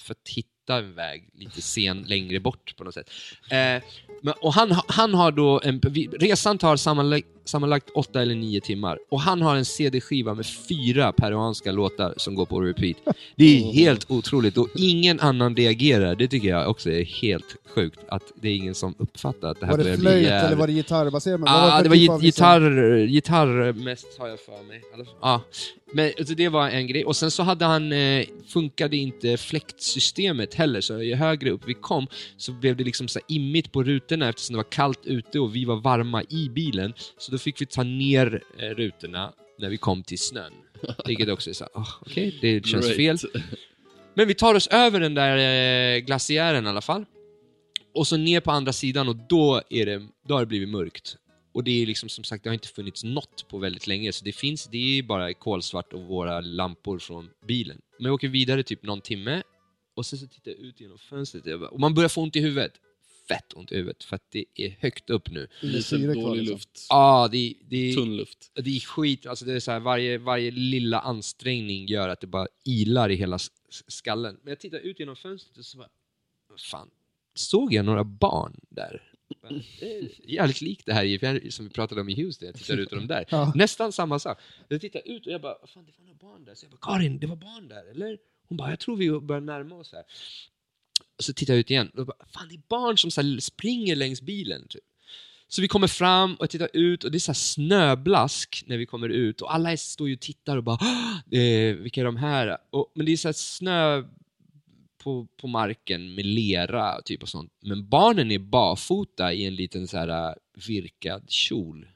för 0.00 0.12
att 0.12 0.28
hitta 0.28 0.76
en 0.78 0.94
väg 0.94 1.30
lite 1.34 1.62
sen 1.62 2.02
längre 2.02 2.40
bort 2.40 2.76
på 2.76 2.84
något 2.84 2.94
sätt. 2.94 3.10
Eh, 3.50 3.82
men, 4.22 4.34
och 4.40 4.54
han, 4.54 4.80
han 4.88 5.14
har 5.14 5.32
då 5.32 5.60
en, 5.64 5.80
resan 6.20 6.58
tar 6.58 6.76
sammanlagt, 6.76 7.26
sammanlagt 7.48 7.90
åtta 7.94 8.22
eller 8.22 8.34
nio 8.34 8.60
timmar 8.60 8.98
och 9.10 9.20
han 9.20 9.42
har 9.42 9.56
en 9.56 9.64
CD-skiva 9.64 10.34
med 10.34 10.46
fyra 10.46 11.12
peruanska 11.12 11.72
låtar 11.72 12.14
som 12.16 12.34
går 12.34 12.46
på 12.46 12.60
repeat. 12.60 12.96
Det 13.36 13.44
är 13.58 13.72
helt 13.72 14.10
otroligt 14.10 14.58
och 14.58 14.68
ingen 14.76 15.20
annan 15.20 15.56
reagerar. 15.56 16.14
Det 16.14 16.28
tycker 16.28 16.48
jag 16.48 16.70
också 16.70 16.90
är 16.90 17.04
helt 17.04 17.56
sjukt 17.74 17.98
att 18.08 18.22
det 18.42 18.48
är 18.48 18.54
ingen 18.56 18.74
som 18.74 18.94
uppfattar 18.98 19.48
att 19.50 19.60
det 19.60 19.66
här 19.66 19.72
Var 19.72 19.78
det 19.78 19.84
börjar 19.84 19.96
flöjt 19.96 20.18
bli 20.18 20.28
eller 20.28 20.56
var 20.56 20.66
det 20.66 20.72
gitarrbaserat? 20.72 21.40
För 21.40 21.82
det 21.82 21.88
var 21.88 21.96
typ 21.96 22.22
liksom- 22.22 22.22
gitarr, 22.22 22.96
gitarr 22.96 23.72
mest 23.72 24.06
har 24.18 24.28
jag 24.28 24.40
för 24.40 24.68
mig. 24.68 24.82
Eller- 24.94 25.06
Ja. 25.22 25.42
Men 25.92 26.12
alltså, 26.18 26.34
det 26.34 26.48
var 26.48 26.68
en 26.68 26.86
grej. 26.86 27.04
Och 27.04 27.16
sen 27.16 27.30
så 27.30 27.42
hade 27.42 27.64
han, 27.64 27.92
eh, 27.92 28.24
funkade 28.48 28.96
inte 28.96 29.36
fläktsystemet 29.36 30.54
heller, 30.54 30.80
så 30.80 31.02
ju 31.02 31.14
högre 31.14 31.50
upp 31.50 31.60
vi 31.66 31.74
kom 31.74 32.06
så 32.36 32.52
blev 32.52 32.76
det 32.76 32.84
liksom 32.84 33.08
så 33.08 33.20
immigt 33.28 33.72
på 33.72 33.82
rutorna 33.82 34.28
eftersom 34.28 34.52
det 34.52 34.56
var 34.56 34.70
kallt 34.70 35.00
ute 35.06 35.40
och 35.40 35.54
vi 35.56 35.64
var 35.64 35.76
varma 35.76 36.22
i 36.22 36.48
bilen. 36.54 36.92
Så 37.18 37.30
då 37.36 37.40
fick 37.40 37.60
vi 37.60 37.66
ta 37.66 37.82
ner 37.82 38.42
eh, 38.58 38.68
rutorna 38.68 39.32
när 39.58 39.68
vi 39.70 39.76
kom 39.76 40.02
till 40.02 40.18
snön. 40.18 40.52
Vilket 41.06 41.28
också 41.28 41.50
är 41.50 41.54
så 41.54 41.64
oh, 41.64 41.88
okej, 42.00 42.38
det 42.40 42.66
känns 42.66 42.96
fel. 42.96 43.18
Men 44.14 44.28
vi 44.28 44.34
tar 44.34 44.54
oss 44.54 44.66
över 44.66 45.00
den 45.00 45.14
där 45.14 45.36
eh, 45.36 45.98
glaciären 45.98 46.66
i 46.66 46.68
alla 46.68 46.80
fall. 46.80 47.04
Och 47.94 48.06
så 48.06 48.16
ner 48.16 48.40
på 48.40 48.50
andra 48.50 48.72
sidan 48.72 49.08
och 49.08 49.16
då, 49.16 49.62
är 49.70 49.86
det, 49.86 50.06
då 50.28 50.34
har 50.34 50.40
det 50.40 50.46
blivit 50.46 50.68
mörkt. 50.68 51.16
Och 51.54 51.64
det 51.64 51.82
är 51.82 51.86
liksom 51.86 52.08
som 52.08 52.24
sagt, 52.24 52.44
det 52.44 52.50
har 52.50 52.54
inte 52.54 52.68
funnits 52.68 53.04
något 53.04 53.48
på 53.48 53.58
väldigt 53.58 53.86
länge, 53.86 54.12
så 54.12 54.24
det 54.24 54.32
finns, 54.32 54.66
det 54.66 54.98
är 54.98 55.02
bara 55.02 55.34
kolsvart 55.34 55.92
och 55.92 56.02
våra 56.02 56.40
lampor 56.40 56.98
från 56.98 57.30
bilen. 57.48 57.80
Men 57.98 58.04
vi 58.04 58.10
åker 58.10 58.28
vidare 58.28 58.62
typ 58.62 58.82
någon 58.82 59.00
timme 59.00 59.42
och 59.96 60.06
sen 60.06 60.18
så 60.18 60.26
tittar 60.26 60.50
jag 60.50 60.60
ut 60.60 60.80
genom 60.80 60.98
fönstret 60.98 61.44
bara- 61.44 61.68
och 61.68 61.80
man 61.80 61.94
börjar 61.94 62.08
få 62.08 62.22
ont 62.22 62.36
i 62.36 62.40
huvudet. 62.40 62.72
Fett 63.28 63.52
ont 63.52 63.72
i 63.72 63.76
huvudet, 63.76 64.04
för 64.04 64.16
att 64.16 64.30
det 64.30 64.44
är 64.54 64.76
högt 64.80 65.10
upp 65.10 65.30
nu. 65.30 65.48
Lite 65.60 65.82
syre 65.82 66.12
kvar, 66.14 66.22
dålig 66.22 66.40
liksom. 66.40 66.54
luft. 66.54 66.86
Ja, 66.88 67.28
det, 67.32 67.54
det, 67.64 67.94
Tunn 67.94 68.16
luft. 68.16 68.50
det 68.54 68.76
är 68.76 68.80
skit, 68.80 69.26
alltså 69.26 69.44
det 69.44 69.52
är 69.52 69.60
så 69.60 69.72
här, 69.72 69.80
varje, 69.80 70.18
varje 70.18 70.50
lilla 70.50 71.00
ansträngning 71.00 71.86
gör 71.86 72.08
att 72.08 72.20
det 72.20 72.26
bara 72.26 72.46
ilar 72.64 73.08
i 73.10 73.14
hela 73.14 73.38
skallen. 73.88 74.38
Men 74.42 74.50
jag 74.50 74.60
tittar 74.60 74.78
ut 74.78 75.00
genom 75.00 75.16
fönstret 75.16 75.58
och 75.58 75.64
så 75.64 75.78
bara, 75.78 75.88
fan, 76.58 76.90
såg 77.34 77.72
jag 77.72 77.84
några 77.84 78.04
barn 78.04 78.60
där? 78.68 79.02
Bara, 79.42 79.52
Det 79.80 79.96
är 79.98 80.30
jävligt 80.30 80.60
likt 80.60 80.86
det 80.86 80.92
här 80.92 81.50
som 81.50 81.64
vi 81.64 81.70
pratade 81.70 82.00
om 82.00 82.08
i 82.08 82.22
Houston, 82.22 82.46
jag 82.46 82.54
tittar 82.54 82.76
ut 82.76 82.92
genom 82.92 83.06
där. 83.06 83.24
Ja. 83.30 83.52
Nästan 83.54 83.92
samma 83.92 84.18
sak. 84.18 84.38
Jag 84.68 84.80
tittar 84.80 85.02
ut 85.04 85.26
och 85.26 85.32
jag 85.32 85.40
bara, 85.40 85.66
fan 85.66 85.84
det 85.84 85.92
var 85.98 86.04
några 86.04 86.18
barn 86.18 86.44
där. 86.44 86.54
Så 86.54 86.64
jag 86.64 86.70
bara, 86.70 86.92
Karin, 86.94 87.18
det 87.18 87.26
var 87.26 87.36
barn 87.36 87.68
där, 87.68 87.90
eller? 87.90 88.18
Hon 88.48 88.56
bara, 88.56 88.70
jag 88.70 88.80
tror 88.80 88.96
vi 88.96 89.20
börjar 89.20 89.40
närma 89.40 89.74
oss 89.74 89.92
här. 89.92 90.04
Så 91.18 91.32
tittar 91.32 91.54
jag 91.54 91.60
ut 91.60 91.70
igen 91.70 91.90
och 91.96 92.06
bara, 92.06 92.26
fan 92.34 92.48
det 92.48 92.54
är 92.54 92.62
barn 92.68 92.98
som 92.98 93.10
så 93.10 93.22
här 93.22 93.40
springer 93.40 93.96
längs 93.96 94.22
bilen. 94.22 94.68
Typ. 94.68 94.84
Så 95.48 95.62
vi 95.62 95.68
kommer 95.68 95.88
fram 95.88 96.34
och 96.34 96.50
tittar 96.50 96.70
ut 96.72 97.04
och 97.04 97.10
det 97.10 97.18
är 97.18 97.20
så 97.20 97.32
här 97.32 97.34
snöblask 97.34 98.64
när 98.66 98.76
vi 98.76 98.86
kommer 98.86 99.08
ut 99.08 99.40
och 99.40 99.54
alla 99.54 99.76
står 99.76 100.08
ju 100.08 100.14
och 100.14 100.20
tittar 100.20 100.56
och 100.56 100.64
bara 100.64 100.78
eh, 101.30 101.76
vilka 101.76 102.00
är 102.00 102.04
de 102.04 102.16
här? 102.16 102.56
Och, 102.70 102.92
men 102.94 103.06
det 103.06 103.12
är 103.12 103.16
så 103.16 103.28
här 103.28 103.32
snö 103.32 104.02
på, 105.06 105.26
på 105.36 105.46
marken 105.46 106.14
med 106.14 106.26
lera 106.26 107.02
typ 107.02 107.22
och 107.22 107.28
sånt. 107.28 107.52
Men 107.60 107.88
barnen 107.88 108.30
är 108.30 108.38
barfota 108.38 109.32
i 109.32 109.46
en 109.46 109.54
liten 109.54 109.88
så 109.88 109.96
här 109.96 110.28
äh, 110.28 110.34
virkad 110.68 111.30
kjol. 111.30 111.88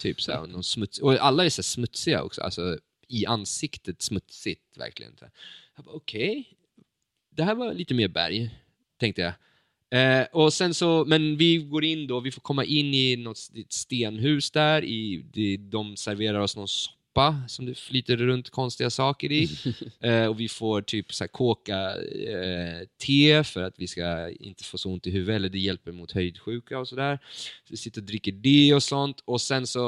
Typ 0.00 0.22
så 0.22 0.32
här, 0.32 0.46
någon 0.46 0.64
smuts, 0.64 0.98
och 0.98 1.14
alla 1.14 1.44
är 1.44 1.50
så 1.50 1.58
här 1.58 1.64
smutsiga 1.64 2.22
också, 2.22 2.42
alltså 2.42 2.78
i 3.08 3.26
ansiktet 3.26 4.02
smutsigt 4.02 4.76
verkligen. 4.76 5.16
Så 5.16 5.24
här. 5.24 5.32
Jag 5.76 5.84
bara 5.84 5.94
okej, 5.94 6.55
det 7.36 7.44
här 7.44 7.54
var 7.54 7.74
lite 7.74 7.94
mer 7.94 8.08
berg, 8.08 8.50
tänkte 9.00 9.22
jag. 9.22 9.32
Eh, 9.90 10.26
och 10.32 10.52
sen 10.52 10.74
så, 10.74 11.04
men 11.04 11.36
vi 11.36 11.56
går 11.56 11.84
in 11.84 12.06
då, 12.06 12.20
vi 12.20 12.30
får 12.30 12.40
komma 12.40 12.64
in 12.64 12.94
i 12.94 13.16
något 13.16 13.38
ett 13.54 13.72
stenhus 13.72 14.50
där, 14.50 14.84
i, 14.84 15.58
de 15.58 15.96
serverar 15.96 16.38
oss 16.38 16.56
någon 16.56 16.68
soppa 16.68 16.95
som 17.48 17.66
det 17.66 17.74
flyter 17.74 18.16
runt 18.16 18.50
konstiga 18.50 18.90
saker 18.90 19.32
i. 19.32 19.48
Eh, 20.00 20.26
och 20.26 20.40
vi 20.40 20.48
får 20.48 20.82
typ 20.82 21.14
så 21.14 21.24
här 21.24 21.28
kåka 21.28 21.96
eh, 21.96 22.86
te 22.98 23.44
för 23.44 23.62
att 23.62 23.74
vi 23.76 23.86
ska 23.86 24.30
inte 24.30 24.64
få 24.64 24.78
så 24.78 24.90
ont 24.90 25.06
i 25.06 25.10
huvudet, 25.10 25.36
eller 25.36 25.48
det 25.48 25.58
hjälper 25.58 25.92
mot 25.92 26.12
höjdsjuka 26.12 26.78
och 26.78 26.88
sådär. 26.88 27.18
Så 27.34 27.70
vi 27.70 27.76
sitter 27.76 28.00
och 28.00 28.06
dricker 28.06 28.32
det 28.32 28.74
och 28.74 28.82
sånt, 28.82 29.22
och 29.24 29.40
sen 29.40 29.66
så 29.66 29.80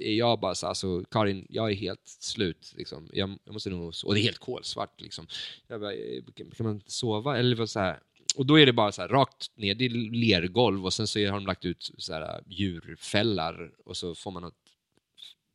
är 0.00 0.14
jag 0.14 0.40
bara 0.40 0.54
så 0.54 0.66
alltså 0.66 1.04
Karin, 1.10 1.46
jag 1.48 1.70
är 1.70 1.74
helt 1.74 2.08
slut. 2.20 2.74
Liksom. 2.76 3.08
Jag, 3.12 3.38
jag 3.44 3.52
måste 3.52 3.70
nog, 3.70 3.94
och 4.04 4.14
det 4.14 4.20
är 4.20 4.22
helt 4.22 4.38
kolsvart 4.38 5.00
liksom. 5.00 5.26
Jag 5.68 5.80
bara, 5.80 5.92
eh, 5.92 6.22
kan, 6.34 6.66
man 6.66 6.74
inte 6.74 6.92
sova? 6.92 7.38
Eller 7.38 7.56
vad 7.56 7.70
så 7.70 7.80
här. 7.80 7.98
Och 8.36 8.46
då 8.46 8.58
är 8.58 8.66
det 8.66 8.72
bara 8.72 8.92
så 8.92 9.02
här 9.02 9.08
rakt 9.08 9.50
ner, 9.56 9.74
det 9.74 9.84
är 9.84 9.90
lergolv 9.90 10.84
och 10.84 10.92
sen 10.92 11.06
så 11.06 11.18
har 11.18 11.32
de 11.32 11.46
lagt 11.46 11.64
ut 11.64 11.90
så 11.98 12.12
här 12.12 12.42
djurfällar 12.46 13.70
och 13.84 13.96
så 13.96 14.14
får 14.14 14.30
man 14.30 14.42
något 14.42 14.59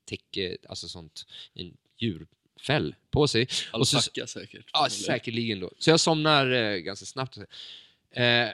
täcke, 0.06 0.58
alltså 0.70 0.88
sånt, 0.88 1.26
en 1.54 1.78
djurfäll 1.98 2.96
på 3.12 3.28
sig. 3.28 3.48
Och 3.74 3.88
så, 3.88 3.98
Alpacka 3.98 4.28
säkert. 4.28 4.66
Ja, 4.74 4.90
säkerligen 4.90 5.60
då. 5.60 5.70
Så 5.80 5.90
jag 5.90 6.00
somnar 6.00 6.52
eh, 6.52 6.78
ganska 6.78 7.06
snabbt. 7.06 7.38
Eh, 8.12 8.50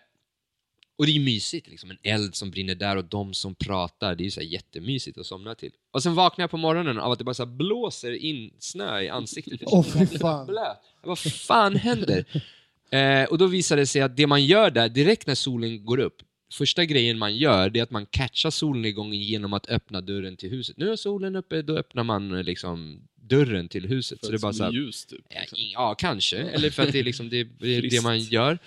och 1.01 1.05
det 1.05 1.11
är 1.11 1.13
ju 1.13 1.19
mysigt, 1.19 1.67
liksom. 1.67 1.91
en 1.91 1.97
eld 2.03 2.35
som 2.35 2.51
brinner 2.51 2.75
där 2.75 2.95
och 2.97 3.05
de 3.05 3.33
som 3.33 3.55
pratar. 3.55 4.15
Det 4.15 4.23
är 4.23 4.25
ju 4.25 4.31
så 4.31 4.39
här 4.39 4.47
jättemysigt 4.47 5.17
att 5.17 5.25
somna 5.25 5.55
till. 5.55 5.71
Och 5.91 6.03
sen 6.03 6.15
vaknar 6.15 6.43
jag 6.43 6.51
på 6.51 6.57
morgonen 6.57 6.99
av 6.99 7.11
att 7.11 7.17
det 7.17 7.23
bara 7.23 7.33
så 7.33 7.45
blåser 7.45 8.11
in 8.11 8.53
snö 8.59 9.01
i 9.01 9.09
ansiktet. 9.09 9.61
Åh 9.65 9.83
fy 9.83 10.05
fan. 10.05 10.47
Blöt. 10.47 10.77
Jag 11.01 11.03
bara, 11.03 11.09
Vad 11.09 11.19
fan 11.19 11.75
händer? 11.75 12.25
Eh, 12.91 13.23
och 13.23 13.37
då 13.37 13.47
visar 13.47 13.77
det 13.77 13.87
sig 13.87 14.01
att 14.01 14.17
det 14.17 14.27
man 14.27 14.45
gör 14.45 14.71
där, 14.71 14.89
direkt 14.89 15.27
när 15.27 15.35
solen 15.35 15.85
går 15.85 15.99
upp, 15.99 16.21
första 16.51 16.85
grejen 16.85 17.17
man 17.17 17.37
gör, 17.37 17.69
det 17.69 17.79
är 17.79 17.83
att 17.83 17.91
man 17.91 18.05
catchar 18.05 18.49
solnedgången 18.49 19.21
genom 19.21 19.53
att 19.53 19.69
öppna 19.69 20.01
dörren 20.01 20.37
till 20.37 20.49
huset. 20.49 20.77
Nu 20.77 20.91
är 20.91 20.95
solen 20.95 21.35
uppe, 21.35 21.61
då 21.61 21.77
öppnar 21.77 22.03
man 22.03 22.37
eh, 22.37 22.43
liksom 22.43 23.01
dörren 23.15 23.67
till 23.67 23.85
huset. 23.87 24.19
För 24.19 24.25
så 24.25 24.31
det 24.31 24.37
är 24.37 24.39
bara 24.39 24.53
så 24.53 24.63
här, 24.63 24.71
ljus 24.71 25.05
typ. 25.05 25.25
Ja, 25.29 25.57
i- 25.57 25.71
ja, 25.73 25.95
kanske. 25.95 26.37
Eller 26.37 26.69
för 26.69 26.83
att 26.83 26.91
det 26.91 26.99
är, 26.99 27.03
liksom 27.03 27.29
det, 27.29 27.43
det, 27.59 27.67
är 27.75 27.81
det 27.81 27.89
Friskt. 27.89 28.03
man 28.03 28.19
gör. 28.19 28.57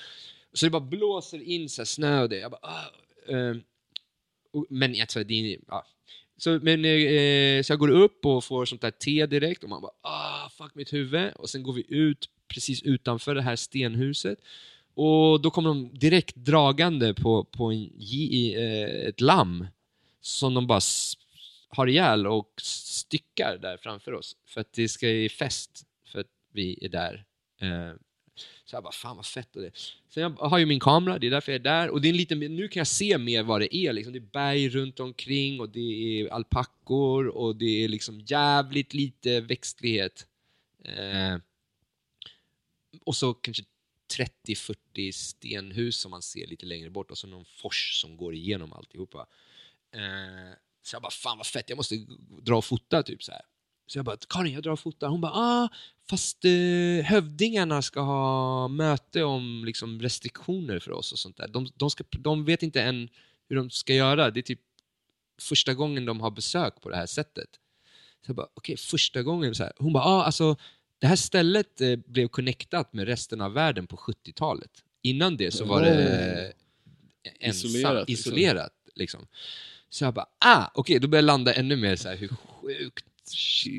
Så 0.53 0.67
det 0.67 0.71
bara 0.71 0.81
blåser 0.81 1.43
in 1.43 1.69
så 1.69 1.81
här 1.83 1.87
snö 1.87 2.23
och 2.23 2.29
det. 2.29 2.39
Jag 2.39 2.51
bara, 2.51 2.81
eh, 3.29 3.57
och, 4.53 4.67
men 4.71 4.95
jag 4.95 5.09
tror 5.09 5.25
det 5.25 5.35
är, 5.55 5.59
ja. 5.69 5.87
Så, 6.37 6.51
men, 6.63 6.85
eh, 6.85 7.63
så 7.63 7.73
jag 7.73 7.79
går 7.79 7.91
upp 7.91 8.27
och 8.27 8.45
får 8.45 8.65
sånt 8.67 8.81
där 8.81 8.91
te 8.91 9.27
direkt 9.27 9.63
och 9.65 9.69
man 9.71 9.83
bara, 9.83 9.93
ah, 10.03 10.49
fuck 10.49 10.75
mitt 10.75 10.93
huvud. 10.93 11.33
Och 11.37 11.51
sen 11.51 11.63
går 11.63 11.73
vi 11.73 11.85
ut 11.89 12.29
precis 12.49 12.83
utanför 12.83 13.35
det 13.35 13.43
här 13.43 13.57
stenhuset. 13.57 14.39
Och 14.95 15.41
då 15.41 15.51
kommer 15.51 15.69
de 15.69 15.99
direkt 15.99 16.37
dragande 16.37 17.15
på, 17.15 17.45
på 17.45 17.73
en, 17.73 17.91
eh, 18.57 19.09
ett 19.09 19.21
lamm 19.21 19.67
som 20.21 20.55
de 20.55 20.67
bara 20.67 20.81
har 21.69 21.87
ihjäl 21.87 22.27
och 22.27 22.53
styckar 22.63 23.59
där 23.63 23.77
framför 23.77 24.13
oss. 24.13 24.37
För 24.47 24.61
att 24.61 24.73
det 24.73 24.89
ska 24.89 25.09
i 25.09 25.29
fest, 25.29 25.87
för 26.07 26.21
att 26.21 26.31
vi 26.53 26.79
är 26.83 26.89
där. 26.89 27.25
Eh, 27.61 27.93
så 28.65 28.77
jag 28.77 28.83
bara, 28.83 28.93
fan 28.93 29.17
vad 29.17 29.27
fett 29.27 29.57
och 29.57 29.63
det. 29.63 29.71
Sen 30.09 30.23
jag 30.23 30.31
har 30.31 30.59
ju 30.59 30.67
min 30.67 30.81
kamera, 30.81 31.19
det 31.19 31.27
är 31.27 31.31
därför 31.31 31.53
jag 31.53 31.59
är 31.59 31.65
där. 31.65 31.91
Och 31.91 32.01
det 32.01 32.09
är 32.09 32.11
en 32.11 32.17
liten, 32.17 32.39
nu 32.39 32.69
kan 32.69 32.81
jag 32.81 32.87
se 32.87 33.19
mer 33.19 33.43
vad 33.43 33.61
det 33.61 33.77
är. 33.77 33.93
Liksom. 33.93 34.13
Det 34.13 34.19
är 34.19 34.31
berg 34.33 34.69
runt 34.69 35.01
omkring 35.01 35.61
och 35.61 35.69
det 35.69 36.21
är 36.21 36.29
alpackor 36.29 37.27
och 37.27 37.57
det 37.57 37.85
är 37.85 37.89
liksom 37.89 38.21
jävligt 38.21 38.95
lite 38.95 39.41
växtlighet. 39.41 40.27
Eh, 40.85 41.37
och 43.05 43.17
så 43.17 43.35
kanske 43.35 43.63
30-40 44.47 45.13
stenhus 45.13 46.01
som 46.01 46.11
man 46.11 46.23
ser 46.23 46.47
lite 46.47 46.67
längre 46.67 46.91
bort 46.91 47.11
och 47.11 47.19
så 47.19 47.27
någon 47.27 47.45
fors 47.45 48.01
som 48.01 48.17
går 48.17 48.35
igenom 48.35 48.73
alltihopa. 48.73 49.27
Eh, 49.95 50.57
så 50.83 50.95
jag 50.95 51.03
bara, 51.03 51.11
fan 51.11 51.37
vad 51.37 51.47
fett, 51.47 51.69
jag 51.69 51.77
måste 51.77 52.07
dra 52.43 52.57
och 52.57 52.65
fota 52.65 53.03
typ 53.03 53.23
så 53.23 53.33
här. 53.33 53.43
Så 53.87 53.99
jag 53.99 54.05
bara, 54.05 54.17
Karin 54.29 54.55
jag 54.55 54.63
drar 54.63 54.73
och 54.73 54.81
fotar. 54.81 55.09
Hon 55.09 55.21
bara, 55.21 55.33
ah, 55.33 55.69
fast 56.11 56.45
eh, 56.45 57.05
hövdingarna 57.05 57.83
ska 57.83 58.01
ha 58.01 58.69
möte 58.69 59.23
om 59.23 59.63
liksom, 59.67 60.03
restriktioner 60.03 60.79
för 60.79 60.91
oss 60.91 61.13
och 61.13 61.19
sånt 61.19 61.37
där. 61.37 61.49
De, 61.49 61.69
de, 61.75 61.91
ska, 61.91 62.05
de 62.11 62.45
vet 62.45 62.63
inte 62.63 62.83
än 62.83 63.09
hur 63.49 63.57
de 63.57 63.71
ska 63.71 63.95
göra. 63.95 64.31
Det 64.31 64.41
är 64.41 64.43
typ 64.43 64.61
första 65.41 65.75
gången 65.75 66.05
de 66.05 66.21
har 66.21 66.31
besök 66.31 66.81
på 66.81 66.89
det 66.89 66.97
här 66.97 67.07
sättet. 67.07 67.49
Så 68.25 68.31
jag 68.31 68.37
bara, 68.37 68.49
okej, 68.55 68.77
första 68.77 69.23
gången. 69.23 69.55
Så 69.55 69.63
här. 69.63 69.73
Hon 69.77 69.93
bara, 69.93 70.05
ah, 70.05 70.25
alltså 70.25 70.57
det 71.05 71.09
här 71.09 71.17
stället 71.17 71.81
eh, 71.81 71.97
blev 71.97 72.29
connectat 72.29 72.93
med 72.93 73.07
resten 73.07 73.41
av 73.41 73.53
världen 73.53 73.87
på 73.87 73.97
70-talet. 73.97 74.71
Innan 75.03 75.37
det 75.37 75.51
så 75.51 75.65
var 75.65 75.83
det 75.83 76.45
eh, 76.45 76.51
ensam, 77.41 77.71
Isolerat, 77.71 78.09
isolerat. 78.09 78.73
liksom. 78.95 79.21
Liksom. 79.21 79.27
Så 79.89 80.05
jag 80.05 80.15
bara, 80.15 80.27
ah, 80.39 80.67
okej, 80.75 80.99
då 80.99 81.09
börjar 81.09 81.23
jag 81.23 81.27
landa 81.27 81.55
ännu 81.55 81.77
mer 81.77 81.97
så 81.97 82.09
här, 82.09 82.17
hur 82.17 82.29
sjukt, 82.29 83.05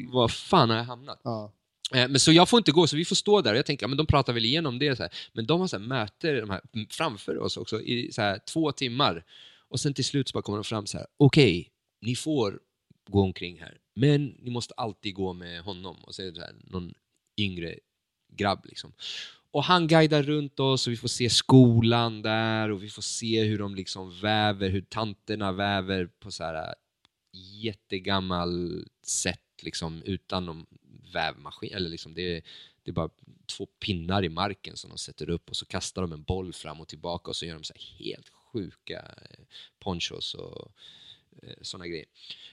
var 0.07 0.27
fan 0.27 0.69
har 0.69 0.77
jag 0.77 0.83
hamnat? 0.83 1.21
Ja. 1.23 1.51
Eh, 1.93 2.07
Men 2.07 2.19
så 2.19 2.31
jag 2.31 2.49
får 2.49 2.57
inte 2.57 2.71
gå, 2.71 2.87
så 2.87 2.95
vi 2.95 3.05
får 3.05 3.15
stå 3.15 3.41
där 3.41 3.51
och 3.51 3.57
jag 3.57 3.65
tänker, 3.65 3.83
ja, 3.83 3.87
men 3.87 3.97
de 3.97 4.07
pratar 4.07 4.33
väl 4.33 4.45
igenom 4.45 4.79
det. 4.79 4.95
Så 4.95 5.03
här. 5.03 5.11
Men 5.33 5.45
de 5.45 5.59
har 5.59 5.67
så 5.67 5.77
här, 5.79 5.85
möte 5.85 6.31
de 6.41 6.49
här, 6.49 6.61
framför 6.89 7.37
oss 7.37 7.57
också 7.57 7.81
i 7.81 8.11
så 8.11 8.21
här, 8.21 8.39
två 8.53 8.71
timmar. 8.71 9.25
Och 9.69 9.79
sen 9.79 9.93
till 9.93 10.05
slut 10.05 10.29
så 10.29 10.33
bara 10.33 10.41
kommer 10.43 10.57
de 10.57 10.63
fram 10.63 10.85
så 10.87 10.97
här, 10.97 11.07
okej, 11.17 11.71
ni 12.01 12.15
får 12.15 12.59
gå 13.09 13.21
omkring 13.21 13.59
här, 13.59 13.77
men 13.95 14.25
ni 14.25 14.51
måste 14.51 14.73
alltid 14.73 15.13
gå 15.15 15.33
med 15.33 15.61
honom. 15.61 15.97
Och 16.03 16.15
så 16.15 16.21
är 16.21 16.25
det 16.25 16.35
så 16.35 16.41
här, 16.41 16.55
någon 16.63 16.93
yngre 17.37 17.75
grabb 18.27 18.65
liksom. 18.65 18.93
Och 19.51 19.63
han 19.63 19.87
guidar 19.87 20.23
runt 20.23 20.59
oss 20.59 20.87
och 20.87 20.93
vi 20.93 20.97
får 20.97 21.07
se 21.07 21.29
skolan 21.29 22.21
där 22.21 22.69
och 22.71 22.83
vi 22.83 22.89
får 22.89 23.01
se 23.01 23.43
hur 23.43 23.57
de 23.57 23.75
liksom 23.75 24.19
väver, 24.19 24.69
hur 24.69 24.81
tanterna 24.81 25.51
väver 25.51 26.05
på 26.19 26.31
så 26.31 26.43
här 26.43 26.55
äh, 26.55 26.73
jättegammalt 27.61 28.87
sätt 29.07 29.41
liksom 29.61 30.01
utan 30.05 30.45
någon 30.45 30.65
vävmaskin. 31.13 31.73
Eller 31.73 31.89
liksom 31.89 32.13
det, 32.13 32.37
är, 32.37 32.41
det 32.83 32.91
är 32.91 32.93
bara 32.93 33.09
två 33.57 33.65
pinnar 33.65 34.25
i 34.25 34.29
marken 34.29 34.77
som 34.77 34.89
de 34.89 34.97
sätter 34.97 35.29
upp 35.29 35.49
och 35.49 35.55
så 35.55 35.65
kastar 35.65 36.01
de 36.01 36.11
en 36.11 36.23
boll 36.23 36.53
fram 36.53 36.81
och 36.81 36.87
tillbaka 36.87 37.29
och 37.29 37.35
så 37.35 37.45
gör 37.45 37.55
de 37.55 37.63
så 37.63 37.73
här 37.73 38.05
helt 38.05 38.29
sjuka 38.29 38.99
äh, 39.31 39.45
ponchos 39.79 40.33
och 40.33 40.71
sådana 41.61 41.87
grejer. 41.87 42.05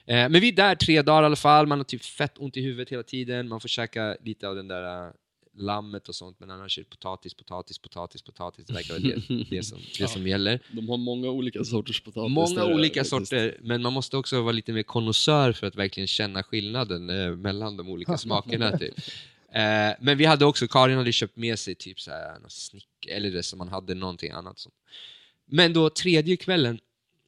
Eh, 0.06 0.28
men 0.28 0.40
vi 0.40 0.48
är 0.48 0.52
där 0.52 0.74
tre 0.74 1.02
dagar 1.02 1.22
i 1.22 1.26
alla 1.26 1.36
fall, 1.36 1.66
man 1.66 1.78
har 1.78 1.84
typ 1.84 2.04
fett 2.04 2.38
ont 2.38 2.56
i 2.56 2.60
huvudet 2.60 2.92
hela 2.92 3.02
tiden, 3.02 3.48
man 3.48 3.60
får 3.60 3.68
käka 3.68 4.16
lite 4.24 4.48
av 4.48 4.56
den 4.56 4.68
där 4.68 5.06
eh, 5.06 5.12
lammet 5.54 6.08
och 6.08 6.14
sånt, 6.14 6.40
men 6.40 6.50
annars 6.50 6.78
är 6.78 6.82
det 6.82 6.88
potatis, 6.88 7.34
potatis, 7.34 7.78
potatis, 7.78 8.22
potatis. 8.22 8.66
Det 8.66 8.72
verkar 8.72 8.94
vara 8.94 9.02
det, 9.02 9.44
det, 9.50 9.62
som, 9.62 9.78
det 9.98 10.08
som 10.08 10.26
gäller. 10.26 10.60
De 10.72 10.88
har 10.88 10.96
många 10.96 11.28
olika 11.28 11.64
sorters 11.64 12.00
potatis. 12.00 12.34
Många 12.34 12.64
olika 12.64 13.00
faktiskt. 13.00 13.10
sorter, 13.10 13.58
men 13.62 13.82
man 13.82 13.92
måste 13.92 14.16
också 14.16 14.42
vara 14.42 14.52
lite 14.52 14.72
mer 14.72 14.82
konnässör 14.82 15.52
för 15.52 15.66
att 15.66 15.76
verkligen 15.76 16.06
känna 16.06 16.42
skillnaden 16.42 17.10
eh, 17.10 17.36
mellan 17.36 17.76
de 17.76 17.88
olika 17.88 18.18
smakerna. 18.18 18.78
Typ. 18.78 18.94
Eh, 19.52 19.92
men 20.00 20.18
vi 20.18 20.24
hade 20.24 20.44
också, 20.44 20.68
Karin 20.68 20.96
hade 20.96 21.12
köpt 21.12 21.36
med 21.36 21.58
sig 21.58 21.74
typ 21.74 22.00
så 22.00 22.10
här, 22.10 22.38
snick, 22.48 23.06
eller 23.08 23.30
det 23.30 23.42
som 23.42 23.58
man 23.58 23.68
hade 23.68 23.94
någonting 23.94 24.30
annat. 24.30 24.58
Som. 24.58 24.72
Men 25.46 25.72
då 25.72 25.90
tredje 25.90 26.36
kvällen 26.36 26.80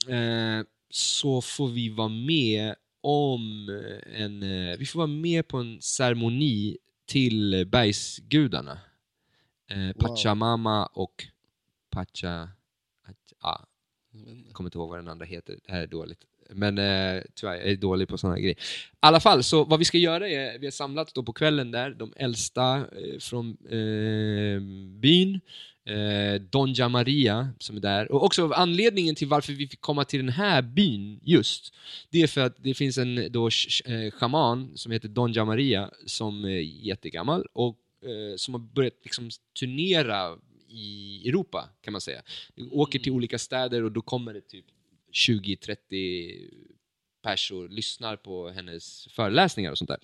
eh, 0.09 0.67
så 0.95 1.41
får 1.41 1.69
vi 1.69 1.89
vara 1.89 2.09
med 2.09 2.75
om 3.01 3.69
en, 4.13 4.43
eh, 4.43 4.79
vi 4.79 4.87
får 4.87 4.99
vara 4.99 5.07
med 5.07 5.49
på 5.49 5.59
en 5.59 5.83
ceremoni 5.83 6.79
till 7.07 7.67
bergsgudarna. 7.67 8.79
Eh, 9.71 9.93
Pachamama 9.93 10.87
och 10.87 11.25
Pacha... 11.91 12.49
Ja, 13.43 13.67
jag 14.47 14.53
kommer 14.53 14.69
inte 14.69 14.79
ihåg 14.79 14.89
vad 14.89 14.99
den 14.99 15.09
andra 15.09 15.27
heter, 15.27 15.59
det 15.67 15.73
här 15.73 15.83
är 15.83 15.87
dåligt. 15.87 16.25
Men 16.51 16.79
eh, 16.79 17.23
tyvärr, 17.35 17.55
jag 17.55 17.71
är 17.71 17.77
dålig 17.77 18.09
på 18.09 18.19
sådana 18.19 18.39
grejer. 18.39 18.57
I 18.57 18.97
alla 19.01 19.21
fall, 19.21 19.43
så 19.43 19.65
vad 19.65 19.79
vi 19.79 19.85
ska 19.85 19.99
göra 19.99 20.29
är, 20.29 20.59
vi 20.59 20.67
har 20.67 20.71
samlats 20.71 21.13
då 21.13 21.23
på 21.23 21.33
kvällen 21.33 21.71
där, 21.71 21.91
de 21.91 22.13
äldsta 22.17 22.77
eh, 22.77 23.19
från 23.21 23.57
eh, 23.67 24.61
byn, 25.01 25.41
eh, 25.87 26.41
Donja 26.41 26.89
Maria 26.89 27.51
som 27.59 27.77
är 27.77 27.81
där. 27.81 28.13
Och 28.13 28.25
också 28.25 28.53
anledningen 28.53 29.15
till 29.15 29.29
varför 29.29 29.53
vi 29.53 29.69
fick 29.69 29.81
komma 29.81 30.05
till 30.05 30.21
den 30.21 30.29
här 30.29 30.63
byn 30.63 31.21
just, 31.23 31.75
det 32.11 32.23
är 32.23 32.27
för 32.27 32.41
att 32.41 32.57
det 32.59 32.75
finns 32.75 32.99
en 32.99 33.33
då 33.33 33.47
eh, 33.85 34.11
shaman 34.11 34.73
som 34.75 34.93
heter 34.93 35.09
Donja 35.09 35.45
Maria 35.45 35.91
som 36.07 36.45
är 36.45 36.61
jättegammal 36.61 37.47
och 37.53 37.79
eh, 38.03 38.37
som 38.37 38.55
har 38.55 38.61
börjat 38.61 38.95
liksom 39.03 39.31
turnera 39.61 40.39
i 40.69 41.29
Europa 41.29 41.69
kan 41.81 41.93
man 41.93 42.01
säga. 42.01 42.23
Åker 42.71 42.99
till 42.99 43.13
olika 43.13 43.39
städer 43.39 43.83
och 43.83 43.93
då 43.93 44.03
kommer 44.03 44.35
det 44.35 44.41
typ 44.41 44.65
20-30 45.29 46.51
pers 47.23 47.51
och 47.53 47.71
lyssnar 47.71 48.17
på 48.17 48.49
hennes 48.49 49.09
föreläsningar 49.11 49.71
och 49.71 49.79
sånt 49.79 49.89
där. 49.89 49.99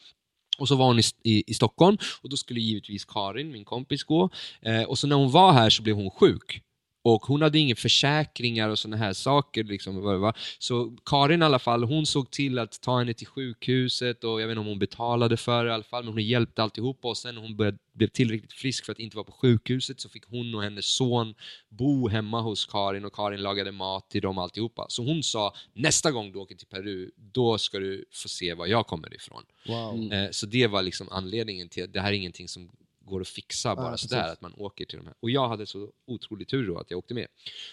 Och 0.60 0.68
så 0.68 0.76
var 0.76 0.86
hon 0.86 0.98
i, 0.98 1.02
i, 1.22 1.44
i 1.46 1.54
Stockholm 1.54 1.98
och 2.22 2.28
då 2.28 2.36
skulle 2.36 2.60
givetvis 2.60 3.04
Karin, 3.04 3.52
min 3.52 3.64
kompis, 3.64 4.04
gå. 4.04 4.30
Eh, 4.62 4.82
och 4.82 4.98
så 4.98 5.06
när 5.06 5.16
hon 5.16 5.30
var 5.30 5.52
här 5.52 5.70
så 5.70 5.82
blev 5.82 5.96
hon 5.96 6.10
sjuk. 6.10 6.62
Och 7.02 7.22
hon 7.22 7.42
hade 7.42 7.58
inga 7.58 7.76
försäkringar 7.76 8.68
och 8.68 8.78
såna 8.78 8.96
här 8.96 9.12
saker. 9.12 9.64
Liksom. 9.64 10.32
Så 10.58 10.96
Karin 11.04 11.42
i 11.42 11.44
alla 11.44 11.58
fall, 11.58 11.84
hon 11.84 12.06
såg 12.06 12.30
till 12.30 12.58
att 12.58 12.80
ta 12.80 12.98
henne 12.98 13.14
till 13.14 13.26
sjukhuset 13.26 14.24
och 14.24 14.42
jag 14.42 14.46
vet 14.46 14.52
inte 14.52 14.60
om 14.60 14.66
hon 14.66 14.78
betalade 14.78 15.36
för 15.36 15.64
det 15.64 15.70
i 15.70 15.74
alla 15.74 15.82
fall, 15.82 16.04
men 16.04 16.12
hon 16.12 16.22
hjälpte 16.22 16.62
alltihopa 16.62 17.08
och 17.08 17.16
sen 17.16 17.34
när 17.34 17.42
hon 17.42 17.56
började, 17.56 17.78
blev 17.92 18.08
tillräckligt 18.08 18.52
frisk 18.52 18.84
för 18.84 18.92
att 18.92 18.98
inte 18.98 19.16
vara 19.16 19.24
på 19.24 19.32
sjukhuset 19.32 20.00
så 20.00 20.08
fick 20.08 20.24
hon 20.26 20.54
och 20.54 20.62
hennes 20.62 20.86
son 20.86 21.34
bo 21.68 22.08
hemma 22.08 22.40
hos 22.40 22.66
Karin 22.66 23.04
och 23.04 23.14
Karin 23.14 23.42
lagade 23.42 23.72
mat 23.72 24.10
till 24.10 24.22
dem 24.22 24.38
alltihopa. 24.38 24.86
Så 24.88 25.04
hon 25.04 25.22
sa, 25.22 25.54
nästa 25.74 26.10
gång 26.10 26.32
du 26.32 26.38
åker 26.38 26.54
till 26.54 26.66
Peru, 26.66 27.10
då 27.16 27.58
ska 27.58 27.78
du 27.78 28.04
få 28.12 28.28
se 28.28 28.54
var 28.54 28.66
jag 28.66 28.86
kommer 28.86 29.14
ifrån. 29.14 29.42
Wow. 29.66 30.12
Eh, 30.12 30.30
så 30.30 30.46
det 30.46 30.66
var 30.66 30.82
liksom 30.82 31.08
anledningen 31.10 31.68
till 31.68 31.84
att 31.84 31.92
det 31.92 32.00
här 32.00 32.08
är 32.08 32.16
ingenting 32.16 32.48
som 32.48 32.70
går 33.10 33.20
att 33.20 33.28
fixa 33.28 33.76
bara 33.76 33.90
Ja, 33.90 33.96
sådär, 33.96 34.22
precis. 34.22 34.32
att 34.32 34.40
man 34.40 34.54
åker 34.56 34.84
till 34.84 34.98
de 34.98 35.06
här. 35.06 35.14
Och 35.20 35.30
jag 35.30 35.48
hade 35.48 35.66
så 35.66 35.88
otrolig 36.06 36.48
tur 36.48 36.66
då 36.66 36.78
att 36.78 36.90
jag 36.90 36.98
åkte 36.98 37.14
med. 37.14 37.26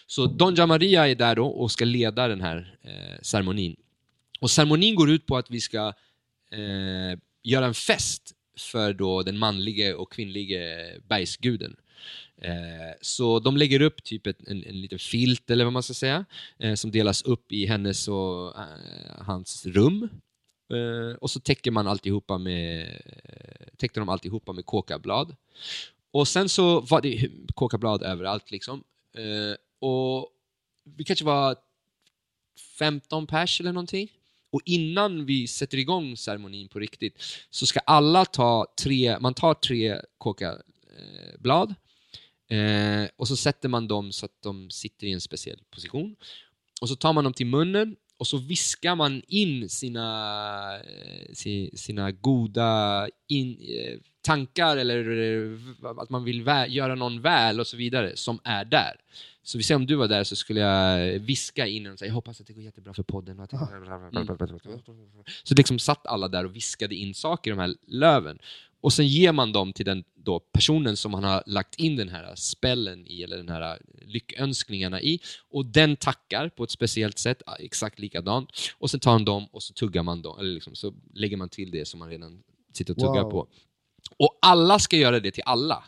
Så 0.08 0.26
Donja 0.26 0.66
Maria 0.66 1.08
är 1.08 1.16
där 1.16 1.36
då 1.36 1.48
och 1.48 1.72
ska 1.72 1.86
leda 1.86 2.28
den 2.28 2.42
här 2.42 2.78
eh, 2.84 3.22
ceremonin. 3.22 3.76
Och 4.40 4.52
ceremonin 4.52 4.96
går 4.96 5.10
ut 5.10 5.26
på 5.26 5.38
att 5.38 5.52
vi 5.52 5.62
ska 5.62 5.94
eh, 6.52 7.20
göra 7.44 7.66
en 7.66 7.74
fest 7.74 8.34
för 8.58 8.94
då 8.94 9.24
den 9.24 9.38
manlige 9.38 9.94
och 9.94 10.12
kvinnlige 10.12 10.88
bergsguden. 11.08 11.76
Eh, 12.42 12.96
så 13.02 13.40
de 13.40 13.58
lägger 13.58 13.82
upp 13.82 14.04
typ 14.04 14.28
ett, 14.28 14.48
en, 14.48 14.64
en 14.64 14.82
liten 14.82 15.00
filt, 15.00 15.50
eller 15.50 15.64
vad 15.64 15.74
man 15.74 15.84
ska 15.84 15.94
säga, 15.94 16.26
eh, 16.60 16.74
som 16.74 16.92
delas 16.92 17.22
upp 17.24 17.52
i 17.52 17.66
hennes 17.66 18.08
och 18.08 18.60
eh, 18.60 18.64
hans 19.18 19.66
rum. 19.66 20.10
Eh, 20.70 21.16
och 21.16 21.32
så 21.32 21.40
täcker 21.40 21.72
man 21.72 21.88
alltihopa 21.88 22.38
med, 22.38 23.02
täckte 23.78 24.00
de 24.00 24.10
alltihopa 24.10 24.54
med 24.54 24.66
kokablad. 24.66 25.36
Och 26.12 26.28
sen 26.28 26.50
så 26.50 26.80
var 26.80 27.02
det 27.02 27.30
kokablad 27.56 28.04
överallt 28.04 28.52
liksom. 28.52 28.84
Eh, 29.14 29.56
och 29.80 30.32
vi 30.84 31.04
kanske 31.04 31.26
var 31.26 31.56
15 32.80 33.28
pers 33.28 33.60
eller 33.62 33.74
någonting. 33.74 34.10
Och 34.50 34.62
innan 34.66 35.26
vi 35.26 35.48
sätter 35.48 35.78
igång 35.78 36.18
ceremonin 36.18 36.68
på 36.68 36.80
riktigt 36.80 37.24
så 37.50 37.66
ska 37.66 37.80
alla 37.80 38.26
ta 38.26 38.74
tre, 38.84 39.20
man 39.20 39.34
tar 39.34 39.54
tre 39.54 40.02
kokablad 40.18 41.76
eh, 42.50 43.10
och 43.16 43.28
så 43.28 43.36
sätter 43.36 43.70
man 43.70 43.88
dem 43.88 44.12
så 44.12 44.26
att 44.26 44.42
de 44.42 44.70
sitter 44.70 45.08
i 45.08 45.12
en 45.12 45.22
speciell 45.22 45.60
position. 45.70 46.16
Och 46.82 46.90
så 46.90 46.96
tar 46.96 47.14
man 47.14 47.24
dem 47.24 47.34
till 47.34 47.46
munnen 47.46 47.96
och 48.18 48.28
så 48.28 48.38
viskar 48.38 48.96
man 48.96 49.22
in 49.28 49.70
sina, 49.70 50.80
eh, 50.80 51.34
sina 51.74 52.12
goda 52.12 53.08
in, 53.28 53.58
eh, 53.62 54.00
tankar 54.22 54.78
eller 54.78 55.12
eh, 55.20 55.58
att 56.02 56.10
man 56.10 56.24
vill 56.24 56.48
göra 56.68 56.96
någon 56.96 57.22
väl 57.22 57.60
och 57.60 57.68
så 57.68 57.78
vidare 57.78 58.16
som 58.16 58.40
är 58.44 58.66
där. 58.66 58.96
Så 59.48 59.58
vi 59.58 59.64
ser 59.64 59.76
om 59.76 59.86
du 59.86 59.96
var 59.96 60.08
där 60.08 60.24
så 60.24 60.36
skulle 60.36 60.60
jag 60.60 61.20
viska 61.20 61.68
in 61.68 61.88
och 61.88 62.00
säga 62.00 62.08
jag 62.10 62.14
hoppas 62.14 62.42
att 62.42 62.48
det 62.48 62.54
går 62.54 62.64
jättebra 62.64 62.94
för 62.94 63.04
podden. 63.04 63.40
och 63.40 63.50
Så 65.44 65.56
liksom 65.56 65.80
satt 65.80 66.08
alla 66.08 66.28
där 66.28 66.46
och 66.46 66.56
viskade 66.56 66.96
in 66.96 67.14
saker 67.14 67.52
i 67.52 67.54
de 67.56 67.60
här 67.60 67.76
löven. 67.88 68.40
Och 68.82 68.94
sen 68.94 69.08
ger 69.08 69.32
man 69.32 69.52
dem 69.52 69.74
till 69.74 69.86
den 69.86 70.04
då 70.16 70.40
personen 70.40 70.98
som 70.98 71.12
man 71.12 71.24
har 71.24 71.44
lagt 71.46 71.76
in 71.76 71.96
den 71.96 72.10
här 72.10 72.36
spellen 72.36 73.08
i, 73.08 73.24
eller 73.24 73.38
den 73.38 73.50
här 73.50 73.80
lyckönskningarna 74.02 75.02
i. 75.02 75.20
Och 75.50 75.66
den 75.66 75.96
tackar 75.96 76.50
på 76.50 76.64
ett 76.64 76.72
speciellt 76.72 77.18
sätt, 77.20 77.42
exakt 77.60 78.00
likadant. 78.00 78.52
Och 78.78 78.90
sen 78.92 79.00
tar 79.00 79.12
man 79.12 79.26
dem 79.26 79.48
och 79.52 79.64
så 79.64 79.74
tuggar 79.74 80.04
man 80.04 80.22
dem, 80.22 80.40
eller 80.40 80.50
liksom, 80.50 80.76
så 80.76 80.94
lägger 81.14 81.38
man 81.38 81.50
till 81.50 81.72
det 81.72 81.86
som 81.88 82.00
man 82.00 82.10
redan 82.10 82.44
sitter 82.74 82.94
och 82.94 83.00
tuggar 83.00 83.24
Wow. 83.24 83.32
på. 83.32 83.48
Och 84.18 84.38
alla 84.42 84.80
ska 84.80 84.98
göra 84.98 85.20
det 85.20 85.32
till 85.32 85.44
alla. 85.46 85.84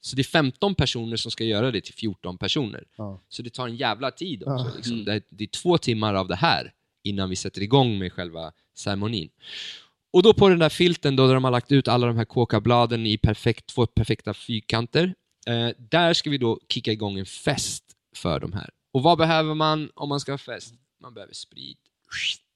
Så 0.00 0.16
det 0.16 0.22
är 0.22 0.24
15 0.24 0.74
personer 0.74 1.16
som 1.16 1.30
ska 1.30 1.44
göra 1.44 1.70
det 1.70 1.80
till 1.80 1.94
14 1.94 2.38
personer. 2.38 2.84
Ja. 2.96 3.20
Så 3.28 3.42
det 3.42 3.50
tar 3.50 3.68
en 3.68 3.76
jävla 3.76 4.10
tid 4.10 4.42
också. 4.42 4.66
Ja. 4.68 4.72
Liksom. 4.76 5.04
Det, 5.04 5.12
är, 5.12 5.22
det 5.30 5.44
är 5.44 5.48
två 5.48 5.78
timmar 5.78 6.14
av 6.14 6.28
det 6.28 6.36
här 6.36 6.72
innan 7.04 7.30
vi 7.30 7.36
sätter 7.36 7.62
igång 7.62 7.98
med 7.98 8.12
själva 8.12 8.52
ceremonin. 8.74 9.30
Och 10.12 10.22
då 10.22 10.34
på 10.34 10.48
den 10.48 10.58
där 10.58 10.68
filten 10.68 11.16
då, 11.16 11.26
där 11.26 11.34
de 11.34 11.44
har 11.44 11.50
lagt 11.50 11.72
ut 11.72 11.88
alla 11.88 12.06
de 12.06 12.16
här 12.16 12.24
kokabladen 12.24 13.06
i 13.06 13.18
perfekt, 13.18 13.66
två 13.66 13.86
perfekta 13.86 14.34
fyrkanter, 14.34 15.14
eh, 15.46 15.68
där 15.78 16.14
ska 16.14 16.30
vi 16.30 16.38
då 16.38 16.60
kicka 16.68 16.92
igång 16.92 17.18
en 17.18 17.26
fest 17.26 17.84
för 18.16 18.40
de 18.40 18.52
här. 18.52 18.70
Och 18.92 19.02
vad 19.02 19.18
behöver 19.18 19.54
man 19.54 19.90
om 19.94 20.08
man 20.08 20.20
ska 20.20 20.32
ha 20.32 20.38
fest? 20.38 20.74
Man 21.00 21.14
behöver 21.14 21.34
sprit. 21.34 21.78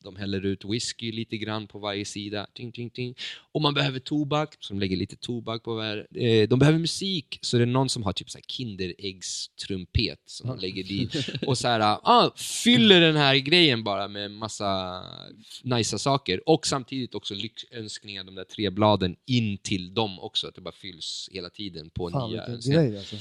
De 0.02 0.16
häller 0.16 0.46
ut 0.46 0.64
whisky 0.64 1.12
lite 1.12 1.36
grann 1.36 1.66
på 1.66 1.78
varje 1.78 2.04
sida. 2.04 2.46
Ting, 2.54 2.72
ting, 2.72 2.90
ting. 2.90 3.14
Och 3.52 3.62
man 3.62 3.74
behöver 3.74 3.98
tobak, 3.98 4.54
som 4.60 4.80
lägger 4.80 4.96
lite 4.96 5.16
tobak 5.16 5.62
på 5.62 5.74
var. 5.74 6.06
Eh, 6.14 6.48
De 6.48 6.58
behöver 6.58 6.78
musik, 6.78 7.38
så 7.42 7.56
det 7.56 7.62
är 7.64 7.66
någon 7.66 7.88
som 7.88 8.02
har 8.02 8.12
typ 8.12 8.30
så 8.30 8.38
här 8.38 8.44
Kinderäggstrumpet 8.48 10.20
som 10.26 10.48
de 10.48 10.58
lägger 10.58 10.84
dit. 10.84 11.28
Och 11.46 11.58
så 11.58 11.68
här, 11.68 11.80
ah, 12.02 12.32
fyller 12.36 13.00
den 13.00 13.16
här 13.16 13.36
grejen 13.36 13.84
bara 13.84 14.08
med 14.08 14.30
massa 14.30 15.02
nice 15.62 15.98
saker. 15.98 16.48
Och 16.48 16.66
samtidigt 16.66 17.14
också 17.14 17.34
lyckönskningar, 17.34 18.24
de 18.24 18.34
där 18.34 18.44
tre 18.44 18.70
bladen, 18.70 19.16
in 19.26 19.58
till 19.58 19.94
dem 19.94 20.18
också. 20.20 20.48
Att 20.48 20.54
det 20.54 20.60
bara 20.60 20.74
fylls 20.74 21.28
hela 21.32 21.50
tiden 21.50 21.90
på 21.90 22.10
Fan 22.10 22.30
nya 22.30 22.44
scener. 22.60 22.76
grej 22.88 22.98
alltså. 22.98 23.16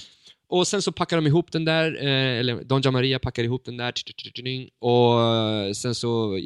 Och 0.51 0.67
sen 0.67 0.81
så 0.81 0.91
packar 0.91 1.17
de 1.17 1.27
ihop 1.27 1.51
den 1.51 1.65
där, 1.65 1.95
eh, 1.95 2.39
eller 2.39 2.63
Don 2.63 2.81
Gian 2.81 2.93
Maria 2.93 3.19
packar 3.19 3.43
ihop 3.43 3.65
den 3.65 3.77
där, 3.77 3.93
och 4.79 5.75
sen 5.75 5.95
så 5.95 6.39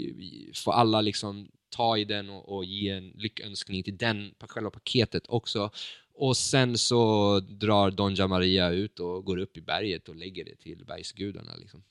får 0.56 0.72
alla 0.72 1.02
liksom 1.02 1.48
ta 1.69 1.98
i 1.98 2.06
den 2.06 2.30
och, 2.30 2.56
och 2.56 2.65
ge 2.65 2.90
en 2.90 3.10
lyckönskning 3.10 3.84
till 3.84 3.98
den, 3.98 4.34
själva 4.40 4.69
paketet 4.69 5.23
också. 5.27 5.72
Och 6.14 6.38
sen 6.38 6.77
så 6.77 7.40
drar 7.40 7.91
Don 7.91 8.30
Maria 8.30 8.69
ut 8.69 8.99
och 8.99 9.26
går 9.26 9.38
upp 9.38 9.57
i 9.57 9.61
berget 9.61 10.10
och 10.10 10.15
lägger 10.15 10.45
det 10.45 10.56
till 10.56 10.86
bergsgudarna. 10.86 11.56
Liksom. 11.56 11.84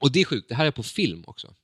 Och 0.00 0.12
det 0.12 0.20
är 0.20 0.24
sjukt, 0.24 0.48
det 0.48 0.54
här 0.54 0.66
är 0.66 0.70
på 0.70 0.82
film 0.82 1.24
också. 1.26 1.54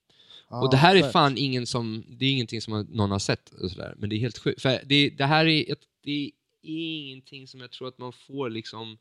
Ah, 0.48 0.62
och 0.62 0.70
det 0.70 0.76
här 0.76 0.96
är 0.96 1.02
fett. 1.02 1.12
fan 1.12 1.38
ingen 1.38 1.66
som, 1.66 2.04
det 2.08 2.26
är 2.26 2.30
ingenting 2.30 2.62
som 2.62 2.86
någon 2.90 3.10
har 3.10 3.18
sett, 3.18 3.52
och 3.52 3.70
sådär. 3.70 3.94
men 3.98 4.10
det 4.10 4.16
är 4.16 4.20
helt 4.20 4.38
sjukt. 4.38 4.62
För 4.62 4.80
det, 4.84 5.10
det 5.10 5.26
här 5.26 5.46
är, 5.46 5.72
ett, 5.72 5.82
det 6.04 6.24
är 6.26 6.30
ingenting 6.62 7.46
som 7.46 7.60
jag 7.60 7.70
tror 7.70 7.88
att 7.88 7.98
man 7.98 8.12
får 8.12 8.50
liksom 8.50 8.98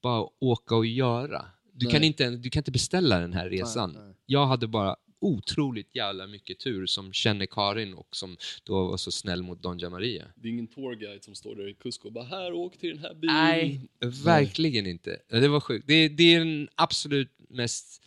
bara 0.00 0.28
åka 0.38 0.76
och 0.76 0.86
göra. 0.86 1.46
Du, 1.72 1.86
Nej. 1.86 1.92
kan 1.92 2.04
inte, 2.04 2.30
du 2.30 2.50
kan 2.50 2.60
inte 2.60 2.70
beställa 2.70 3.18
den 3.18 3.32
här 3.32 3.48
resan. 3.48 3.92
Nej, 3.92 4.02
nej. 4.02 4.14
Jag 4.26 4.46
hade 4.46 4.66
bara 4.66 4.96
otroligt 5.22 5.96
jävla 5.96 6.26
mycket 6.26 6.58
tur 6.58 6.86
som 6.86 7.12
känner 7.12 7.46
Karin 7.46 7.94
och 7.94 8.16
som 8.16 8.36
då 8.64 8.86
var 8.86 8.96
så 8.96 9.10
snäll 9.10 9.42
mot 9.42 9.62
Don 9.62 9.78
Gian 9.78 9.92
Maria. 9.92 10.24
Det 10.34 10.48
är 10.48 10.52
ingen 10.52 10.66
tourguide 10.66 11.24
som 11.24 11.34
står 11.34 11.56
där 11.56 11.68
i 11.68 11.74
Cusco 11.74 12.06
och 12.06 12.12
bara 12.12 12.24
här, 12.24 12.52
åk 12.52 12.76
till 12.76 12.90
den 12.90 12.98
här 12.98 13.14
bilen. 13.14 13.36
Nej, 13.36 13.88
verkligen 14.24 14.86
inte. 14.86 15.20
Det 15.28 15.48
var 15.48 15.60
sjukt. 15.60 15.86
Det, 15.86 16.08
det 16.08 16.34
är 16.34 16.38
den 16.38 16.68
absolut 16.74 17.30
mest 17.48 18.02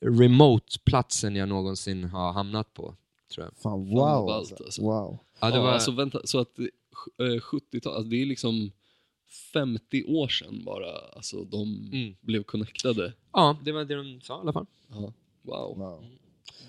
remote-platsen 0.00 1.36
jag 1.36 1.48
någonsin 1.48 2.04
har 2.04 2.32
hamnat 2.32 2.74
på, 2.74 2.96
tror 3.34 3.46
jag. 3.46 3.56
Fan 3.56 3.88
wow 3.88 4.26
ballt, 4.26 4.30
alltså. 4.30 4.64
alltså. 4.64 4.82
Wow. 4.82 5.18
Ja, 5.40 5.50
det 5.50 5.56
ja, 5.56 5.62
var... 5.62 5.72
alltså 5.72 5.90
vänta, 5.90 6.20
så 6.24 6.38
att 6.38 6.58
eh, 6.58 6.64
70-tal, 7.18 7.94
alltså 7.94 8.10
det 8.10 8.22
är 8.22 8.26
liksom 8.26 8.72
50 9.52 10.04
år 10.04 10.28
sedan 10.28 10.64
bara, 10.64 10.98
alltså 10.98 11.44
de 11.44 11.90
Mm. 11.92 12.14
blev 12.20 12.42
connectade. 12.42 13.12
Ja, 13.32 13.58
det 13.64 13.72
var 13.72 13.84
det 13.84 13.94
de 13.94 14.20
sa 14.20 14.38
i 14.38 14.40
alla 14.40 14.52
fall. 14.52 14.66
Ja. 14.88 15.12
Wow. 15.42 15.78
wow. 15.78 16.04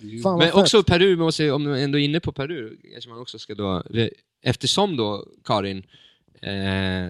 Ju- 0.02 0.22
Fan 0.22 0.38
Men 0.40 0.48
fett. 0.48 0.56
också 0.56 0.84
Peru, 0.84 1.16
man 1.16 1.26
måste, 1.26 1.52
om 1.52 1.64
man 1.64 1.74
ändå 1.80 2.00
är 2.00 2.04
inne 2.04 2.20
på 2.20 2.32
Peru, 2.32 2.78
kanske 2.92 3.10
man 3.10 3.20
också 3.20 3.40
ska 3.40 3.56
då, 3.56 3.84
eftersom 4.42 4.98
då 4.98 5.28
Karin 5.44 5.78
eh, 6.42 7.10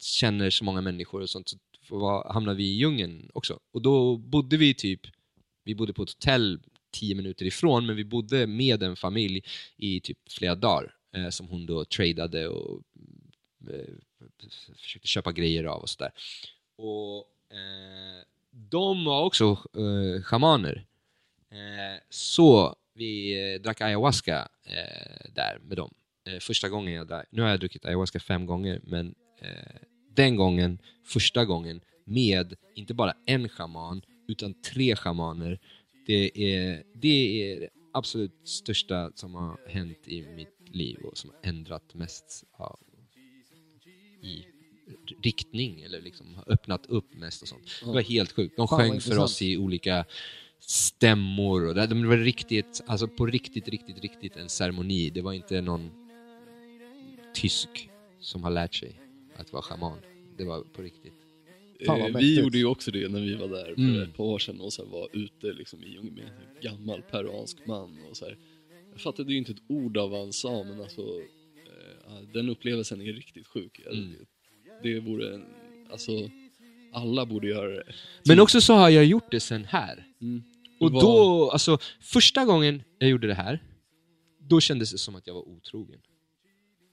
känner 0.00 0.50
så 0.50 0.64
många 0.64 0.80
människor 0.80 1.20
och 1.22 1.30
sånt, 1.30 1.48
så 1.48 1.56
får 1.82 1.98
vara, 1.98 2.32
hamnar 2.32 2.54
vi 2.54 2.64
i 2.64 2.76
djungeln 2.76 3.30
också. 3.34 3.58
Och 3.72 3.82
då 3.82 4.16
bodde 4.16 4.56
vi 4.56 4.74
typ, 4.74 5.00
vi 5.64 5.74
bodde 5.74 5.92
på 5.92 6.02
ett 6.02 6.10
hotell 6.10 6.60
tio 6.92 7.14
minuter 7.14 7.44
ifrån, 7.46 7.86
men 7.86 7.96
vi 7.96 8.04
bodde 8.04 8.46
med 8.46 8.82
en 8.82 8.96
familj 8.96 9.42
i 9.76 10.00
typ 10.00 10.18
flera 10.30 10.54
dagar, 10.54 10.94
eh, 11.16 11.28
som 11.28 11.48
hon 11.48 11.66
då 11.66 11.84
tradade 11.84 12.48
och 12.48 12.82
Eh, 13.70 14.74
försökte 14.76 15.08
köpa 15.08 15.32
grejer 15.32 15.64
av 15.64 15.82
och 15.82 15.88
sådär. 15.88 16.12
Och 16.76 17.18
eh, 17.50 18.24
de 18.50 19.04
var 19.04 19.24
också 19.24 19.44
eh, 19.76 20.22
shamaner. 20.22 20.86
Eh, 21.50 22.02
så 22.10 22.76
vi 22.94 23.40
eh, 23.54 23.60
drack 23.60 23.80
ayahuasca 23.80 24.48
eh, 24.64 25.30
där 25.34 25.58
med 25.62 25.76
dem. 25.76 25.94
Eh, 26.24 26.38
första 26.38 26.68
gången 26.68 26.94
jag 26.94 27.06
drack. 27.06 27.26
Nu 27.30 27.42
har 27.42 27.48
jag 27.48 27.60
druckit 27.60 27.84
ayahuasca 27.84 28.20
fem 28.20 28.46
gånger, 28.46 28.80
men 28.82 29.14
eh, 29.40 29.80
den 30.14 30.36
gången, 30.36 30.78
första 31.04 31.44
gången, 31.44 31.80
med 32.04 32.54
inte 32.74 32.94
bara 32.94 33.14
en 33.26 33.48
shaman, 33.48 34.02
utan 34.28 34.62
tre 34.62 34.96
shamaner. 34.96 35.58
Det 36.06 36.54
är 36.54 36.82
det, 36.94 37.52
är 37.52 37.60
det 37.60 37.68
absolut 37.92 38.48
största 38.48 39.12
som 39.14 39.34
har 39.34 39.60
hänt 39.68 40.08
i 40.08 40.22
mitt 40.22 40.74
liv 40.74 40.98
och 41.04 41.18
som 41.18 41.30
har 41.30 41.48
ändrat 41.48 41.94
mest 41.94 42.44
av, 42.52 42.78
i 44.22 44.44
riktning, 45.22 45.82
eller 45.82 46.00
liksom 46.00 46.34
har 46.34 46.52
öppnat 46.52 46.86
upp 46.86 47.14
mest 47.14 47.42
och 47.42 47.48
sånt. 47.48 47.62
Det 47.84 47.86
var 47.92 48.00
helt 48.00 48.32
sjukt. 48.32 48.56
De 48.56 48.68
sjöng 48.68 49.00
för 49.00 49.18
oss 49.18 49.42
i 49.42 49.56
olika 49.56 50.04
stämmor 50.60 51.66
och 51.66 51.74
det, 51.74 51.86
det 51.86 52.06
var 52.06 52.16
riktigt, 52.16 52.82
alltså 52.86 53.08
på 53.08 53.26
riktigt, 53.26 53.68
riktigt, 53.68 53.98
riktigt 54.02 54.36
en 54.36 54.48
ceremoni. 54.48 55.10
Det 55.10 55.20
var 55.22 55.32
inte 55.32 55.60
någon 55.60 55.90
tysk 57.34 57.88
som 58.20 58.44
har 58.44 58.50
lärt 58.50 58.74
sig 58.74 59.00
att 59.36 59.52
vara 59.52 59.62
shaman. 59.62 59.98
Det 60.36 60.44
var 60.44 60.60
på 60.60 60.82
riktigt. 60.82 61.12
Fan, 61.86 62.00
Eh, 62.00 62.16
vi 62.18 62.40
gjorde 62.40 62.58
ju 62.58 62.64
också 62.64 62.90
det 62.90 63.08
när 63.08 63.20
vi 63.20 63.34
var 63.34 63.48
där 63.48 63.64
för 63.64 63.80
Mm. 63.80 64.02
ett 64.02 64.16
par 64.16 64.24
år 64.24 64.38
sedan 64.38 64.60
och 64.60 64.72
sen 64.72 64.90
var 64.90 65.08
ute 65.12 65.52
liksom 65.52 65.84
i 65.84 65.88
djungeln 65.88 66.14
med 66.14 66.24
en 66.24 66.62
gammal 66.70 67.02
peruansk 67.02 67.66
man 67.66 67.98
och 68.10 68.16
så 68.16 68.24
här. 68.24 68.38
Jag 68.92 69.00
fattade 69.00 69.32
ju 69.32 69.38
inte 69.38 69.52
ett 69.52 69.62
ord 69.68 69.96
av 69.96 70.10
vad 70.10 70.20
han 70.20 70.32
sa 70.32 70.64
men 70.64 70.80
alltså 70.80 71.02
den 72.34 72.48
upplevelsen 72.48 73.00
är 73.00 73.12
riktigt 73.12 73.46
sjuk. 73.46 73.80
Mm. 73.90 74.14
Det 74.82 75.00
vore, 75.00 75.34
en- 75.34 75.46
alltså 75.90 76.12
alla 76.92 77.26
borde 77.26 77.48
göra 77.48 77.68
det. 77.70 77.92
Men 78.24 78.40
också 78.40 78.60
så 78.60 78.74
har 78.74 78.88
jag 78.90 79.04
gjort 79.04 79.30
det 79.30 79.40
sen 79.40 79.64
här. 79.64 80.06
Mm. 80.20 80.42
Och 80.80 80.90
då, 80.92 81.50
alltså 81.50 81.78
första 82.00 82.44
gången 82.44 82.82
jag 82.98 83.10
gjorde 83.10 83.26
det 83.26 83.34
här, 83.34 83.62
då 84.40 84.60
kändes 84.60 84.92
det 84.92 84.98
som 84.98 85.14
att 85.16 85.26
jag 85.26 85.34
var 85.34 85.48
otrogen. 85.48 86.00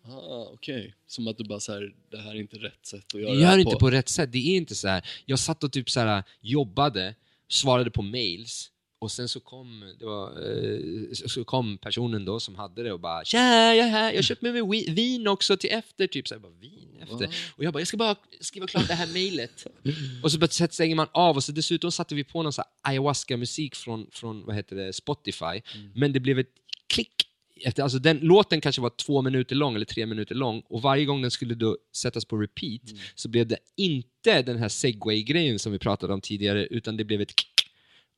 Ah, 0.08 0.50
okej. 0.54 0.96
Som 1.08 1.28
att 1.28 1.38
du 1.38 1.44
bara 1.44 1.60
såhär, 1.60 1.96
det 2.12 2.18
här 2.18 2.32
är 2.32 2.40
inte 2.40 2.58
rätt 2.58 2.86
sätt 2.86 3.06
att 3.16 3.22
göra 3.22 3.30
Jag 3.34 3.38
det 3.38 3.44
gör 3.44 3.58
inte 3.58 3.76
på 3.76 3.90
rätt 3.92 4.10
sätt. 4.10 4.32
Det 4.32 4.38
är 4.38 4.56
inte 4.58 4.76
så 4.76 4.88
här. 4.88 5.08
Jag 5.26 5.40
satt 5.40 5.64
och 5.64 5.72
typ 5.72 5.90
så 5.90 6.00
här 6.00 6.24
jobbade, 6.42 7.16
svarade 7.48 7.92
på 7.92 8.02
mails 8.02 8.72
och 9.06 9.11
sen 9.11 9.30
så 9.30 9.40
kom, 9.40 9.94
det 9.99 10.06
var, 10.06 10.27
eh, 10.27 11.11
så 11.14 11.44
kom 11.44 11.77
personen 11.77 12.26
då 12.26 12.40
som 12.40 12.56
hade 12.56 12.84
det 12.84 12.94
och 12.94 12.99
bara 12.99 13.26
Tja, 13.26 13.73
jag 13.76 13.88
är 13.88 13.90
här, 13.90 14.10
jag 14.10 14.18
har 14.18 14.22
köpt 14.22 14.41
med 14.41 14.53
mig 14.53 14.86
vin 14.94 15.27
också 15.27 15.57
till 15.57 15.69
efter. 15.69 16.07
Typ 16.07 16.27
så 16.27 16.36
här, 16.36 16.40
bara, 16.41 16.52
vin 16.52 16.98
efter? 17.02 17.30
Och 17.57 17.64
jag 17.64 17.73
bara, 17.73 17.80
jag 17.80 17.88
ska 17.88 17.98
bara 17.98 18.15
skriva 18.40 18.68
klart 18.68 18.88
det 18.88 18.94
här 18.94 19.07
mejlet. 19.07 19.68
och 20.23 20.32
så 20.32 20.68
stänger 20.69 20.95
man 20.95 21.07
av 21.11 21.36
och 21.36 21.44
så 21.44 21.52
dessutom 21.52 21.91
satte 21.91 22.15
vi 22.15 22.23
på 22.23 22.44
någon 22.44 22.53
ayahuasca-musik 22.82 23.76
från, 23.76 24.07
från 24.11 24.45
vad 24.45 24.56
heter 24.56 24.76
det, 24.76 24.94
Spotify. 24.94 25.61
Men 25.95 26.14
det 26.14 26.19
blev 26.19 26.40
ett 26.40 26.52
klick 26.88 27.26
efter, 27.61 27.84
alltså 27.84 27.99
den 27.99 28.19
låten 28.19 28.61
kanske 28.61 28.82
var 28.82 28.90
två 28.90 29.22
minuter 29.22 29.56
lång 29.56 29.76
eller 29.76 29.86
tre 29.86 30.06
minuter 30.06 30.36
lång 30.36 30.64
och 30.65 30.82
varje 30.82 31.06
gång 31.06 31.22
den 31.22 31.32
skulle 31.32 31.56
då 31.56 31.77
sättas 31.95 32.26
på 32.26 32.38
repeat 32.38 32.82
så 33.15 33.30
blev 33.30 33.48
det 33.48 33.57
inte 33.77 34.41
den 34.41 34.57
här 34.57 34.69
segway-grejen 34.69 35.60
som 35.60 35.72
vi 35.72 35.80
pratade 35.80 36.14
om 36.14 36.22
tidigare 36.22 36.65
utan 36.65 36.98
det 36.98 37.03
blev 37.03 37.22
ett 37.22 37.34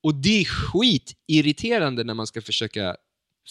och 0.07 0.15
det 0.15 0.41
är 0.41 0.45
skitirriterande 0.45 2.03
när 2.03 2.13
man 2.13 2.27
ska 2.27 2.41
försöka 2.41 2.97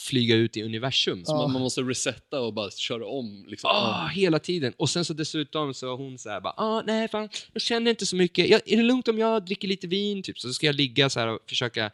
flyga 0.08 0.36
ut 0.36 0.56
i 0.56 0.62
universum. 0.62 1.24
Så 1.24 1.36
man, 1.36 1.52
man 1.52 1.62
måste 1.62 1.80
resetta 1.80 2.40
och 2.40 2.54
bara 2.54 2.70
köra 2.70 3.06
om. 3.06 3.44
Liksom. 3.48 3.70
Ah, 3.70 4.06
hela 4.06 4.38
tiden. 4.38 4.72
Och 4.76 4.90
sen 4.90 5.04
så 5.04 5.14
dessutom 5.14 5.74
så 5.74 5.86
var 5.86 5.96
hon 5.96 6.18
så 6.18 6.30
här 6.30 6.40
bara, 6.40 6.54
ah, 6.56 6.82
nej 6.86 7.08
fan, 7.08 7.28
jag 7.52 7.62
känner 7.62 7.90
inte 7.90 8.06
så 8.06 8.16
mycket. 8.16 8.48
Jag, 8.48 8.60
är 8.66 8.76
det 8.76 8.82
lugnt 8.82 9.08
om 9.08 9.18
jag 9.18 9.44
dricker 9.44 9.68
lite 9.68 9.86
vin? 9.86 10.22
Typ. 10.22 10.38
Så 10.38 10.52
ska 10.52 10.66
jag 10.66 10.74
ligga 10.74 11.10
så 11.10 11.20
här 11.20 11.28
och 11.28 11.38
försöka 11.48 11.90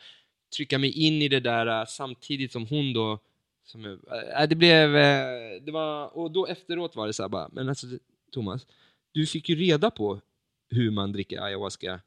trycka 0.57 0.79
mig 0.79 0.91
in 0.91 1.23
i 1.23 1.29
det 1.29 1.41
där 1.41 1.81
äh, 1.81 1.87
samtidigt 1.89 2.53
som 2.53 2.67
hon 2.67 2.93
då 2.93 3.19
som, 3.65 3.85
äh, 3.85 4.49
det 4.49 4.57
blev, 4.57 4.97
äh, 4.97 5.63
det 5.63 5.73
var, 5.73 6.17
och 6.17 6.31
då 6.31 6.47
efteråt 6.47 6.97
var 6.97 7.07
det 7.07 7.13
så 7.13 7.23
här 7.23 7.29
bara, 7.29 7.49
men 7.53 7.69
alltså 7.69 7.87
Thomas, 8.33 8.67
du 9.13 9.27
fick 9.27 9.49
ju 9.49 9.55
reda 9.55 9.91
på 9.91 10.21
hur 10.71 10.91
man 10.91 11.13
dricker 11.13 11.41
ayahuasca. 11.43 12.01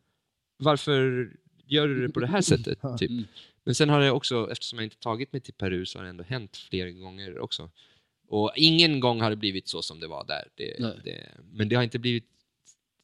Varför 0.58 1.32
gör 1.68 1.88
du 1.88 2.08
det 2.08 2.14
på 2.14 2.20
det 2.20 2.28
här 2.28 2.42
sättet? 2.42 2.80
Typ. 3.00 3.10
Mm. 3.10 3.24
Men 3.64 3.76
sen 3.76 3.90
har 3.90 4.00
det 4.00 4.12
också, 4.12 4.52
eftersom 4.52 4.80
jag 4.80 4.86
inte 4.86 5.00
tagit 5.00 5.34
mig 5.34 5.42
till 5.42 5.54
Peru, 5.54 5.86
så 5.86 6.00
har 6.00 6.04
det 6.04 6.10
ändå 6.10 6.24
hänt 6.24 6.58
flera 6.58 6.90
gånger 6.90 7.40
också. 7.40 7.70
Och 8.28 8.52
ingen 8.56 9.00
gång 9.00 9.22
har 9.22 9.30
det 9.30 9.36
blivit 9.36 9.68
så 9.68 9.82
som 9.82 10.00
det 10.00 10.08
var 10.08 10.26
där. 10.26 10.48
Det, 10.56 10.78
det, 11.04 11.32
men 11.52 11.70
det 11.70 11.76
har 11.76 11.84
inte 11.84 12.00
blivit 12.00 12.30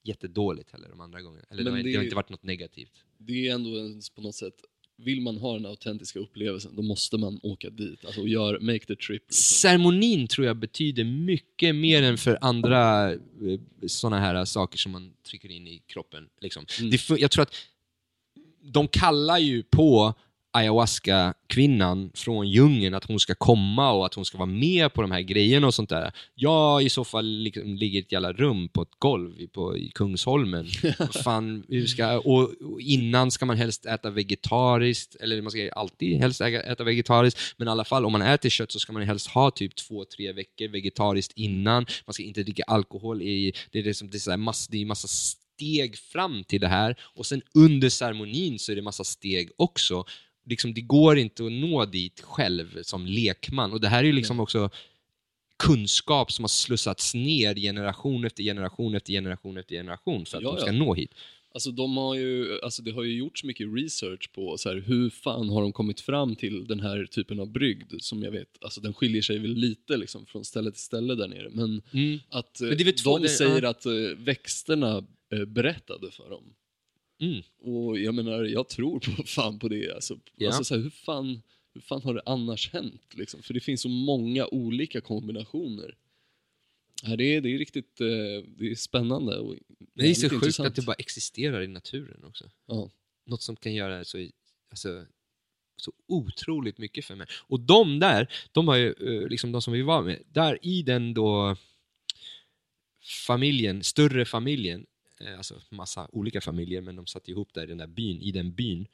jättedåligt 0.04 0.72
heller 0.72 0.90
de 0.90 1.02
andra 1.02 1.22
gångerna. 1.22 1.46
Eller 1.50 1.64
det 1.64 1.70
har, 1.70 1.78
det 1.78 1.84
det 1.84 1.96
har 1.96 2.04
inte 2.04 2.16
varit 2.16 2.30
något 2.30 2.44
negativt. 2.44 3.04
Det 3.18 3.48
är 3.48 3.54
ändå 3.54 3.70
på 4.16 4.22
något 4.22 4.36
sätt, 4.36 4.54
vill 4.96 5.22
man 5.22 5.38
ha 5.38 5.54
den 5.54 5.66
autentiska 5.66 6.20
upplevelsen 6.20 6.76
då 6.76 6.82
måste 6.82 7.18
man 7.18 7.40
åka 7.44 7.70
dit. 7.70 8.06
Alltså 8.06 8.22
gör, 8.22 8.60
make 8.60 8.80
the 8.80 8.96
trip. 8.96 9.24
Liksom. 9.28 9.44
Ceremonin 9.62 10.28
tror 10.28 10.48
jag 10.48 10.58
betyder 10.58 11.04
mycket 11.04 11.76
mer 11.76 12.04
än 12.04 12.18
för 12.18 12.38
andra 12.42 13.14
sådana 13.88 14.20
här 14.20 14.46
saker 14.46 14.78
som 14.78 14.92
man 14.92 15.14
trycker 15.24 15.52
in 15.52 15.68
i 15.68 15.84
kroppen. 15.88 16.30
Liksom. 16.42 16.66
Mm. 16.80 16.98
Jag 17.18 17.32
tror 17.32 17.44
att 17.44 17.56
de 18.62 18.88
kallar 18.88 19.38
ju 19.38 19.64
på 19.64 20.14
ayahuasca-kvinnan 20.54 22.12
från 22.14 22.50
djungeln, 22.50 22.94
att 22.94 23.06
hon 23.06 23.20
ska 23.20 23.36
komma 23.36 23.92
och 23.92 24.06
att 24.06 24.14
hon 24.14 24.26
ska 24.26 24.38
vara 24.38 24.50
med 24.50 24.94
på 24.94 25.02
de 25.02 25.12
här 25.12 25.22
grejerna 25.22 25.68
och 25.68 25.74
sånt 25.74 25.90
där. 25.90 26.12
Jag 26.36 26.84
i 26.84 26.90
så 26.90 27.04
fall 27.04 27.26
liksom 27.26 27.76
ligger 27.76 28.00
i 28.00 28.04
ett 28.04 28.12
jävla 28.12 28.34
rum 28.34 28.70
på 28.70 28.82
ett 28.82 29.00
golv 29.00 29.48
på, 29.48 29.78
i 29.78 29.92
Kungsholmen. 29.96 30.68
Fan, 31.24 31.64
hur 31.70 31.86
ska, 31.86 32.20
och, 32.20 32.52
och 32.62 32.82
innan 32.82 33.32
ska 33.32 33.46
man 33.46 33.58
helst 33.58 33.86
äta 33.86 34.10
vegetariskt, 34.10 35.16
eller 35.16 35.42
man 35.42 35.52
ska 35.52 35.72
alltid 35.72 36.20
helst 36.20 36.42
äta 36.42 36.84
vegetariskt, 36.84 37.40
men 37.58 37.68
i 37.68 37.72
alla 37.72 37.86
fall 37.86 38.06
om 38.06 38.12
man 38.12 38.22
äter 38.22 38.50
kött 38.50 38.72
så 38.72 38.80
ska 38.80 38.94
man 38.94 39.02
helst 39.02 39.28
ha 39.28 39.52
typ 39.52 39.76
två, 39.76 40.06
tre 40.06 40.32
veckor 40.32 40.68
vegetariskt 40.68 41.34
innan. 41.38 41.86
Man 42.06 42.14
ska 42.14 42.24
inte 42.24 42.44
dricka 42.44 42.64
alkohol 42.68 43.22
i, 43.22 43.54
det 43.72 43.80
är, 43.80 43.84
liksom, 43.84 44.10
det 44.10 44.18
är, 44.18 44.20
så 44.20 44.30
här 44.30 44.38
mass, 44.38 44.68
det 44.68 44.82
är 44.82 44.86
massa 44.86 45.08
steg 45.62 45.98
fram 45.98 46.44
till 46.44 46.62
det 46.62 46.68
här 46.68 46.96
och 47.02 47.26
sen 47.26 47.42
under 47.54 47.90
ceremonin 47.90 48.60
så 48.60 48.72
är 48.72 48.76
det 48.76 48.82
massa 48.82 49.04
steg 49.04 49.50
också. 49.58 50.06
Liksom, 50.46 50.74
det 50.74 50.82
går 50.82 51.18
inte 51.18 51.46
att 51.46 51.52
nå 51.52 51.86
dit 51.86 52.22
själv 52.22 52.82
som 52.84 53.06
lekman 53.06 53.72
och 53.72 53.82
det 53.82 53.88
här 53.88 54.00
är 54.00 54.08
ju 54.08 54.12
liksom 54.14 54.40
också 54.40 54.70
kunskap 55.58 56.32
som 56.32 56.44
har 56.44 56.48
slussats 56.50 57.14
ner 57.14 57.56
generation 57.56 58.26
efter 58.26 58.44
generation 58.44 58.96
efter 58.96 59.14
generation 59.14 59.58
efter 59.58 59.76
generation 59.76 60.26
för 60.26 60.38
att 60.38 60.44
Ja, 60.44 60.52
de 60.52 60.58
ska 60.62 60.68
ja. 60.74 60.80
nå 60.80 60.94
hit. 60.94 61.12
Alltså, 61.54 61.72
de 61.72 61.98
har 61.98 62.16
ju, 62.16 62.62
alltså 62.62 62.82
det 62.82 62.92
har 62.92 63.04
ju 63.04 63.18
gjorts 63.18 63.44
mycket 63.44 63.68
research 63.76 64.32
på 64.34 64.58
så 64.58 64.70
här, 64.70 64.84
hur 64.88 65.10
fan 65.10 65.50
har 65.50 65.62
de 65.62 65.74
kommit 65.74 66.02
fram 66.02 66.36
till 66.36 66.66
den 66.68 66.80
här 66.80 67.06
typen 67.06 67.40
av 67.40 67.52
brygd 67.52 67.94
som 68.00 68.24
jag 68.24 68.32
vet, 68.32 68.48
alltså 68.62 68.82
den 68.82 68.94
skiljer 68.94 69.22
sig 69.22 69.40
väl 69.40 69.54
lite 69.54 69.98
liksom 69.98 70.26
från 70.26 70.46
ställe 70.46 70.72
till 70.72 70.82
ställe 70.82 71.16
där 71.16 71.28
nere. 71.28 71.50
Men 71.52 71.82
att 72.30 72.62
eh, 72.62 72.68
Men 72.68 72.78
det 72.78 72.84
är 72.84 72.86
väl 72.86 72.94
två- 72.94 73.18
de 73.18 73.24
det- 73.24 73.30
säger 73.30 73.62
ja. 73.62 73.70
att 73.70 73.86
eh, 73.86 73.92
växterna 74.18 74.98
eh, 74.98 75.04
berättade 75.46 76.12
för 76.12 76.30
dem. 76.30 76.54
Mm. 77.20 77.42
Och 77.60 78.00
jag 78.00 78.16
menar, 78.16 78.44
jag 78.44 78.70
tror 78.70 79.00
på 79.00 79.24
fan 79.26 79.60
på 79.60 79.68
det. 79.68 79.92
Alltså, 79.96 80.20
Ja. 80.36 80.48
alltså 80.48 80.64
så 80.64 80.76
här, 80.76 80.82
hur, 80.82 80.90
fan, 80.90 81.42
hur 81.74 81.82
fan 81.82 82.02
har 82.02 82.14
det 82.14 82.22
annars 82.26 82.70
hänt? 82.74 83.14
Liksom? 83.14 83.42
För 83.44 83.54
det 83.54 83.60
finns 83.60 83.82
så 83.82 83.90
många 83.90 84.48
olika 84.48 85.02
kombinationer. 85.02 85.96
Ja, 87.04 87.16
det, 87.16 87.24
är, 87.36 87.42
det 87.42 87.50
är 87.54 87.58
riktigt 87.58 88.02
eh, 88.02 88.08
det 88.58 88.72
är 88.72 88.76
spännande. 88.76 89.38
Och 89.40 89.56
det 89.94 90.10
är 90.10 90.14
så 90.14 90.22
sjukt 90.22 90.34
intressant. 90.34 90.68
att 90.68 90.76
det 90.76 90.82
bara 90.82 90.94
existerar 90.94 91.62
i 91.62 91.68
naturen 91.68 92.24
också. 92.24 92.50
Ja. 92.68 92.90
Något 93.26 93.42
som 93.42 93.56
kan 93.56 93.74
göra 93.74 94.06
så, 94.06 94.28
alltså, 94.70 95.06
så 95.78 95.94
otroligt 96.08 96.78
mycket 96.78 97.06
för 97.06 97.16
mig. 97.16 97.28
Och 97.48 97.60
de 97.60 98.00
där, 98.00 98.28
de 98.52 98.68
har 98.68 98.76
ju, 98.76 98.94
eh, 99.00 99.28
liksom 99.30 99.52
de 99.52 99.62
som 99.62 99.74
vi 99.74 99.82
var 99.82 100.04
med, 100.04 100.24
där 100.32 100.60
i 100.62 100.82
den 100.82 101.14
då 101.14 101.56
familjen, 103.28 103.84
större 103.84 104.26
familjen, 104.26 104.80
eh, 104.82 104.86
Eh, 105.26 105.38
alltså 105.38 105.62
massa 105.70 106.08
olika 106.12 106.42
familjer, 106.42 106.82
men 106.82 106.96
de 106.96 107.08
satt 107.08 107.30
ihop 107.30 107.54
där 107.54 107.64
i 107.64 107.66
den 107.66 107.78
där 107.78 107.88
byn, 107.88 108.22
i 108.22 108.32
den 108.32 108.52
byn. 108.54 108.88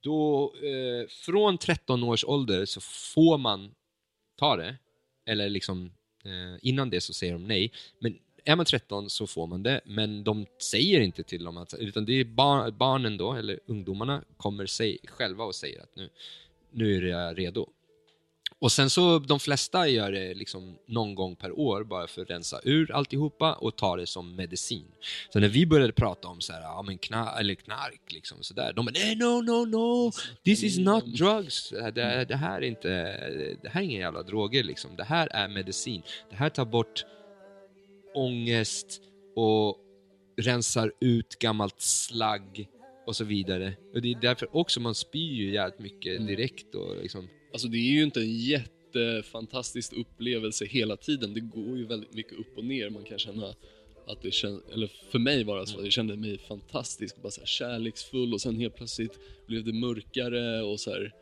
Då, 0.00 0.52
eh, 0.56 1.08
från 1.08 1.58
13 1.58 2.02
års 2.02 2.24
ålder 2.24 2.64
så 2.64 2.80
får 2.80 3.38
man 3.38 3.74
ta 4.36 4.56
det, 4.56 4.76
eller 5.26 5.48
liksom 5.48 5.92
eh, 6.24 6.58
innan 6.62 6.90
det 6.90 7.00
så 7.00 7.12
säger 7.12 7.32
de 7.32 7.46
nej, 7.46 7.72
men 7.98 8.18
är 8.44 8.56
man 8.56 8.66
13 8.66 9.10
så 9.10 9.26
får 9.26 9.46
man 9.46 9.62
det, 9.62 9.80
men 9.84 10.24
de 10.24 10.46
säger 10.58 11.00
inte 11.00 11.22
till 11.22 11.44
dem 11.44 11.56
att, 11.56 11.74
utan 11.74 12.04
det 12.04 12.12
är 12.12 12.24
bar, 12.24 12.70
barnen 12.70 13.16
då, 13.16 13.32
eller 13.32 13.60
ungdomarna, 13.66 14.24
kommer 14.36 14.66
sig 14.66 14.98
själva 15.04 15.44
och 15.44 15.54
säger 15.54 15.82
att 15.82 15.96
nu, 15.96 16.10
nu 16.70 16.96
är 16.96 17.02
jag 17.02 17.38
redo. 17.38 17.70
Och 18.60 18.72
sen 18.72 18.90
så, 18.90 19.18
de 19.18 19.40
flesta 19.40 19.88
gör 19.88 20.12
det 20.12 20.34
liksom 20.34 20.78
någon 20.86 21.14
gång 21.14 21.36
per 21.36 21.58
år 21.58 21.84
bara 21.84 22.06
för 22.06 22.22
att 22.22 22.30
rensa 22.30 22.60
ur 22.64 22.92
alltihopa 22.92 23.54
och 23.54 23.76
ta 23.76 23.96
det 23.96 24.06
som 24.06 24.36
medicin. 24.36 24.86
Så 25.32 25.40
när 25.40 25.48
vi 25.48 25.66
började 25.66 25.92
prata 25.92 26.28
om 26.28 26.40
så 26.40 26.52
här, 26.52 26.60
ja, 26.60 26.82
men 26.82 26.98
knark, 26.98 27.40
eller 27.40 27.54
knark, 27.54 28.12
liksom, 28.12 28.42
så 28.42 28.54
där, 28.54 28.72
de 28.72 28.86
bara 28.86 28.92
nej, 28.94 29.16
no, 29.16 29.42
no, 29.42 29.64
no, 29.64 30.12
this 30.44 30.62
is 30.62 30.78
not 30.78 31.06
drugs. 31.06 31.70
Det, 31.70 31.90
det, 31.90 32.24
det 32.24 32.36
här 32.36 32.56
är 32.58 32.66
inte, 32.66 32.88
det 33.62 33.68
här 33.68 33.80
är 33.80 33.84
inga 33.84 33.98
jävla 33.98 34.22
droger 34.22 34.64
liksom. 34.64 34.96
Det 34.96 35.04
här 35.04 35.28
är 35.30 35.48
medicin. 35.48 36.02
Det 36.30 36.36
här 36.36 36.48
tar 36.48 36.64
bort 36.64 37.04
ångest 38.14 39.02
och 39.36 39.76
rensar 40.40 40.92
ut 41.00 41.38
gammalt 41.38 41.80
slagg 41.80 42.68
och 43.06 43.16
så 43.16 43.24
vidare. 43.24 43.76
Och 43.94 44.02
det 44.02 44.12
är 44.12 44.20
därför 44.20 44.56
också 44.56 44.80
man 44.80 44.94
spyr 44.94 45.32
ju 45.32 45.52
jävligt 45.52 45.80
mycket 45.80 46.26
direkt 46.26 46.74
och 46.74 46.96
liksom 47.02 47.28
Alltså 47.52 47.68
det 47.68 47.78
är 47.78 47.92
ju 47.92 48.02
inte 48.02 48.20
en 48.20 48.36
jättefantastisk 48.36 49.92
upplevelse 49.92 50.64
hela 50.64 50.96
tiden. 50.96 51.34
Det 51.34 51.40
går 51.40 51.78
ju 51.78 51.86
väldigt 51.86 52.14
mycket 52.14 52.38
upp 52.38 52.58
och 52.58 52.64
ner. 52.64 52.90
Man 52.90 53.04
kan 53.04 53.18
känna 53.18 53.54
att 54.06 54.22
det 54.22 54.30
känns, 54.30 54.62
eller 54.72 54.86
för 54.86 55.18
mig 55.18 55.44
var 55.44 55.60
det 55.60 55.66
så, 55.66 55.84
jag 55.84 55.92
kände 55.92 56.16
mig 56.16 56.38
fantastisk, 56.38 57.22
bara 57.22 57.30
så 57.30 57.40
här 57.40 57.46
kärleksfull 57.46 58.34
och 58.34 58.40
sen 58.40 58.56
helt 58.56 58.76
plötsligt 58.76 59.18
blev 59.46 59.64
det 59.64 59.72
mörkare 59.72 60.62
och 60.62 60.80
så 60.80 60.90
här, 60.90 61.14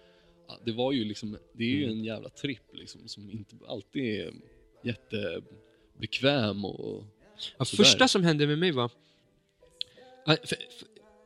ja, 0.49 0.59
det 0.65 0.73
var 0.73 0.93
ju 0.93 1.05
liksom, 1.05 1.39
det 1.53 1.65
är 1.65 1.77
ju 1.77 1.85
en 1.85 2.05
jävla 2.05 2.29
tripp 2.29 2.63
liksom 2.73 3.09
som 3.09 3.31
inte 3.31 3.57
alltid 3.69 4.05
är 4.05 4.33
jättebekväm 4.83 6.65
och 6.65 7.05
Ja, 7.59 7.65
Sådär. 7.65 7.85
första 7.85 8.09
som 8.09 8.25
hände 8.25 8.47
med 8.47 8.59
mig 8.59 8.73
var... 8.73 8.91
Ja, 10.27 10.37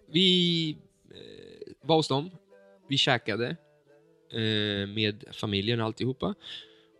vi 0.07 0.71
eh, 1.11 1.73
var 1.83 1.97
hos 1.97 2.09
dem, 2.09 2.31
vi 2.89 2.99
käkade 2.99 3.57
Eh, 4.33 4.87
med 4.87 5.25
familjen 5.33 5.81
och 5.81 5.87
alltihopa. 5.87 6.35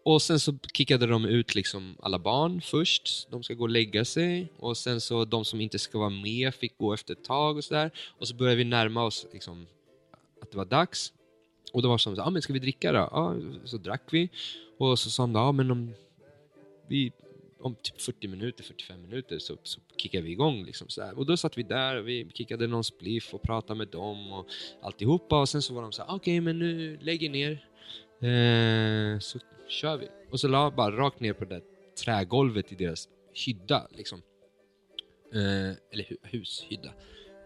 Och 0.05 0.23
sen 0.23 0.41
så 0.41 0.55
kickade 0.73 1.07
de 1.07 1.25
ut 1.25 1.55
liksom 1.55 1.97
alla 2.01 2.19
barn 2.19 2.61
först, 2.61 3.31
de 3.31 3.43
ska 3.43 3.55
gå 3.55 3.63
och 3.63 3.71
lägga 3.71 4.05
sig. 4.05 4.53
Och 4.59 4.77
sen 4.77 5.01
så 5.01 5.25
de 5.25 5.45
som 5.45 5.61
inte 5.61 5.79
ska 5.79 5.99
vara 5.99 6.11
med 6.11 6.55
fick 6.55 6.79
gå 6.79 6.95
efter 6.95 7.15
ett 7.15 7.25
tag 7.25 7.57
och 7.57 7.65
sådär. 7.65 7.91
Och 8.19 8.29
så 8.29 8.35
började 8.35 8.57
vi 8.57 8.65
närma 8.65 9.05
oss 9.05 9.27
liksom, 9.33 9.67
att 10.43 10.51
det 10.51 10.57
var 10.57 10.65
dags. 10.65 11.13
Och 11.73 11.83
då 11.83 11.89
var 11.89 11.95
det 11.95 12.03
som 12.03 12.17
så, 12.17 12.23
ah, 12.23 12.31
men 12.31 12.43
ska 12.43 12.53
vi 12.53 12.59
dricka 12.59 12.93
då? 12.93 12.99
Ja, 12.99 13.37
så 13.65 13.77
drack 13.77 14.03
vi. 14.11 14.29
Och 14.79 14.99
så 14.99 15.11
sa 15.11 15.23
de, 15.23 15.35
ja 15.35 15.53
men 15.53 15.71
om 15.71 15.95
vi 16.89 17.13
om 17.61 17.75
typ 17.75 18.01
40 18.01 18.29
minuter, 18.29 18.65
45 18.65 19.03
minuter 19.03 19.39
så, 19.39 19.57
så 19.63 19.81
kickar 19.97 20.21
vi 20.21 20.31
igång. 20.31 20.65
Liksom 20.65 20.89
så 20.89 21.03
här. 21.03 21.19
Och 21.19 21.27
då 21.27 21.37
satt 21.37 21.59
vi 21.59 21.63
där 21.63 21.97
och 21.97 22.09
vi 22.09 22.31
kickade 22.35 22.67
någon 22.67 22.85
spliff 22.85 23.35
och 23.35 23.43
pratade 23.43 23.79
med 23.79 23.89
dem 23.89 24.33
och 24.33 24.47
alltihopa. 24.83 25.41
Och 25.41 25.49
sen 25.49 25.63
så 25.63 25.75
var 25.75 25.83
de 25.83 25.93
så 25.93 26.03
här, 26.03 26.15
okej 26.15 26.41
men 26.41 26.59
nu 26.59 26.99
lägger 27.01 27.31
ner. 27.31 27.51
Eh, 28.23 29.19
så 29.19 29.39
kör 29.69 29.97
vi. 29.97 30.09
Och 30.31 30.41
så 30.41 30.49
la 30.49 30.63
jag 30.63 30.75
bara 30.75 30.97
rakt 30.97 31.21
ner 31.21 31.33
på 31.33 31.45
det 31.45 31.55
där 31.55 31.63
trägolvet 32.05 32.73
i 32.73 32.75
deras 32.75 33.09
hydda. 33.47 33.89
Liksom. 33.97 34.23
Eh, 35.35 35.71
eller 35.93 36.05
hu- 36.05 36.19
hushydda. 36.23 36.93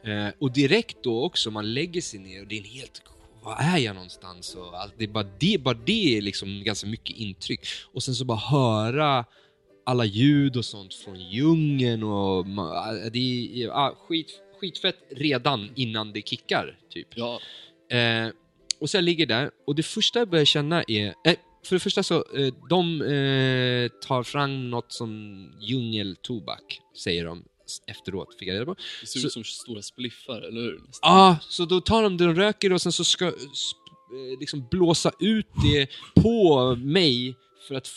Eh, 0.05 0.29
och 0.39 0.53
direkt 0.53 0.97
då 1.03 1.25
också, 1.25 1.51
man 1.51 1.75
lägger 1.75 2.01
sig 2.01 2.21
ner 2.21 2.41
och 2.43 2.49
det 2.49 2.55
är 2.55 2.59
en 2.59 2.65
helt 2.65 3.03
var 3.45 3.57
är 3.57 3.79
jag 3.79 3.95
någonstans? 3.95 4.55
Och 4.55 4.81
allt, 4.81 4.95
det 4.99 5.05
är 5.05 5.09
bara 5.09 5.29
det, 5.39 5.61
bara 5.63 5.79
det 5.87 6.17
är 6.17 6.23
liksom 6.23 6.63
ganska 6.65 6.87
mycket 6.87 7.17
intryck. 7.17 7.61
Och 7.93 8.03
sen 8.03 8.15
så 8.15 8.25
bara 8.25 8.39
höra 8.39 9.25
alla 9.87 10.05
ljud 10.05 10.57
och 10.57 10.65
sånt 10.65 10.95
från 10.95 11.21
djungeln 11.31 12.03
och 12.03 12.47
ma- 12.47 13.11
det 13.11 13.19
är 13.63 13.67
ja, 13.67 13.97
skit, 14.09 14.41
skitfett 14.61 14.97
redan 15.11 15.71
innan 15.75 16.13
det 16.13 16.29
kickar, 16.29 16.79
typ. 16.91 17.09
ja, 17.15 17.41
Eh, 17.91 18.29
och 18.81 18.91
så 18.91 18.97
jag 18.97 19.05
ligger 19.05 19.27
där 19.27 19.51
och 19.67 19.75
det 19.75 19.83
första 19.83 20.19
jag 20.19 20.29
börjar 20.29 20.45
känna 20.45 20.83
är, 20.83 21.07
eh, 21.25 21.35
för 21.65 21.77
det 21.77 21.81
första 21.81 22.03
så, 22.03 22.15
eh, 22.37 22.55
de 22.71 23.01
eh, 23.03 23.89
tar 24.09 24.23
fram 24.23 24.71
något 24.71 24.93
som 24.93 25.47
djungeltobak, 25.61 26.81
säger 27.05 27.25
de 27.25 27.45
efteråt, 27.87 28.37
fick 28.39 28.49
jag 28.49 28.55
reda 28.55 28.65
på. 28.65 28.77
det 29.01 29.07
ser 29.07 29.27
ut 29.27 29.33
som 29.33 29.45
stora 29.45 29.83
spliffar, 29.83 30.41
eller 30.43 30.61
hur? 30.61 30.81
Ja, 31.03 31.37
så 31.49 31.65
då 31.65 31.81
tar 31.81 32.03
de 32.03 32.17
det 32.17 32.25
de 32.25 32.35
röker 32.35 32.73
och 32.73 32.83
sen 32.83 32.93
så 32.93 33.05
ska 33.05 33.27
eh, 33.27 33.33
liksom 34.41 34.67
blåsa 34.71 35.13
ut 35.21 35.47
det 35.65 35.89
på 36.15 36.75
mig 36.77 37.37
för 37.69 37.75
att 37.75 37.89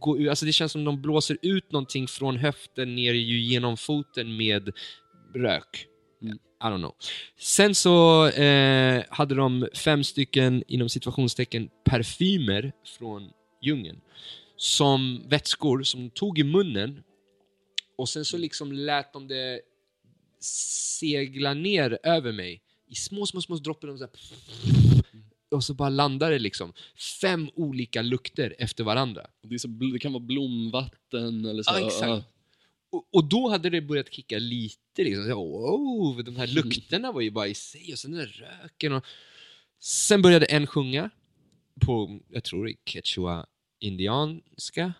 gå 0.00 0.18
ut. 0.18 0.28
Alltså 0.28 0.46
det 0.46 0.52
känns 0.52 0.72
som 0.72 0.84
de 0.84 1.02
blåser 1.02 1.38
ut 1.42 1.72
någonting 1.72 2.08
från 2.08 2.36
höften 2.36 2.94
ner 2.94 3.12
ju 3.12 3.40
genom 3.40 3.76
foten 3.76 4.36
med 4.36 4.72
rök. 5.34 5.86
I 6.62 6.66
don't 6.66 6.78
know. 6.78 6.94
Sen 7.38 7.74
så 7.74 8.26
eh, 8.26 9.04
hade 9.08 9.34
de 9.34 9.68
fem 9.74 10.04
stycken, 10.04 10.64
inom 10.66 10.88
situationstecken, 10.88 11.68
parfymer 11.84 12.72
från 12.98 13.30
djungeln. 13.62 14.00
Som 14.56 15.22
vätskor 15.28 15.82
som 15.82 16.00
de 16.00 16.10
tog 16.10 16.38
i 16.38 16.44
munnen 16.44 17.02
och 17.98 18.08
sen 18.08 18.24
så 18.24 18.36
liksom 18.36 18.72
lät 18.72 19.12
de 19.12 19.28
det 19.28 19.60
segla 21.00 21.54
ner 21.54 21.98
över 22.02 22.32
mig 22.32 22.62
i 22.90 22.94
små, 22.94 23.26
små, 23.26 23.40
små 23.40 23.56
droppar. 23.56 23.88
Och 23.88 23.98
så, 23.98 24.04
här, 24.04 24.12
och 25.50 25.64
så 25.64 25.74
bara 25.74 25.88
landade 25.88 26.32
det 26.32 26.38
liksom 26.38 26.72
fem 27.20 27.50
olika 27.54 28.02
lukter 28.02 28.54
efter 28.58 28.84
varandra. 28.84 29.26
Det, 29.42 29.58
så, 29.58 29.68
det 29.68 29.98
kan 29.98 30.12
vara 30.12 30.22
blomvatten 30.22 31.44
eller 31.44 31.62
så. 31.62 31.72
Ja, 31.72 31.86
exakt. 31.86 32.26
Och, 32.90 33.08
och 33.12 33.24
då 33.24 33.48
hade 33.48 33.70
det 33.70 33.80
börjat 33.80 34.12
kicka 34.12 34.38
lite 34.38 35.04
liksom. 35.04 35.24
Så, 35.24 35.34
wow, 35.34 36.24
de 36.24 36.36
här 36.36 36.46
lukterna 36.46 37.12
var 37.12 37.20
ju 37.20 37.30
bara 37.30 37.48
i 37.48 37.54
sig 37.54 37.92
och 37.92 37.98
sen 37.98 38.10
den 38.10 38.20
där 38.20 38.46
röken 38.62 38.92
och... 38.92 39.04
Sen 39.82 40.22
började 40.22 40.46
en 40.46 40.66
sjunga 40.66 41.10
på, 41.86 42.20
jag 42.28 42.44
tror 42.44 42.64
det 42.64 42.72
är 42.72 42.76
quechua 42.84 43.46
indianska, 43.78 44.92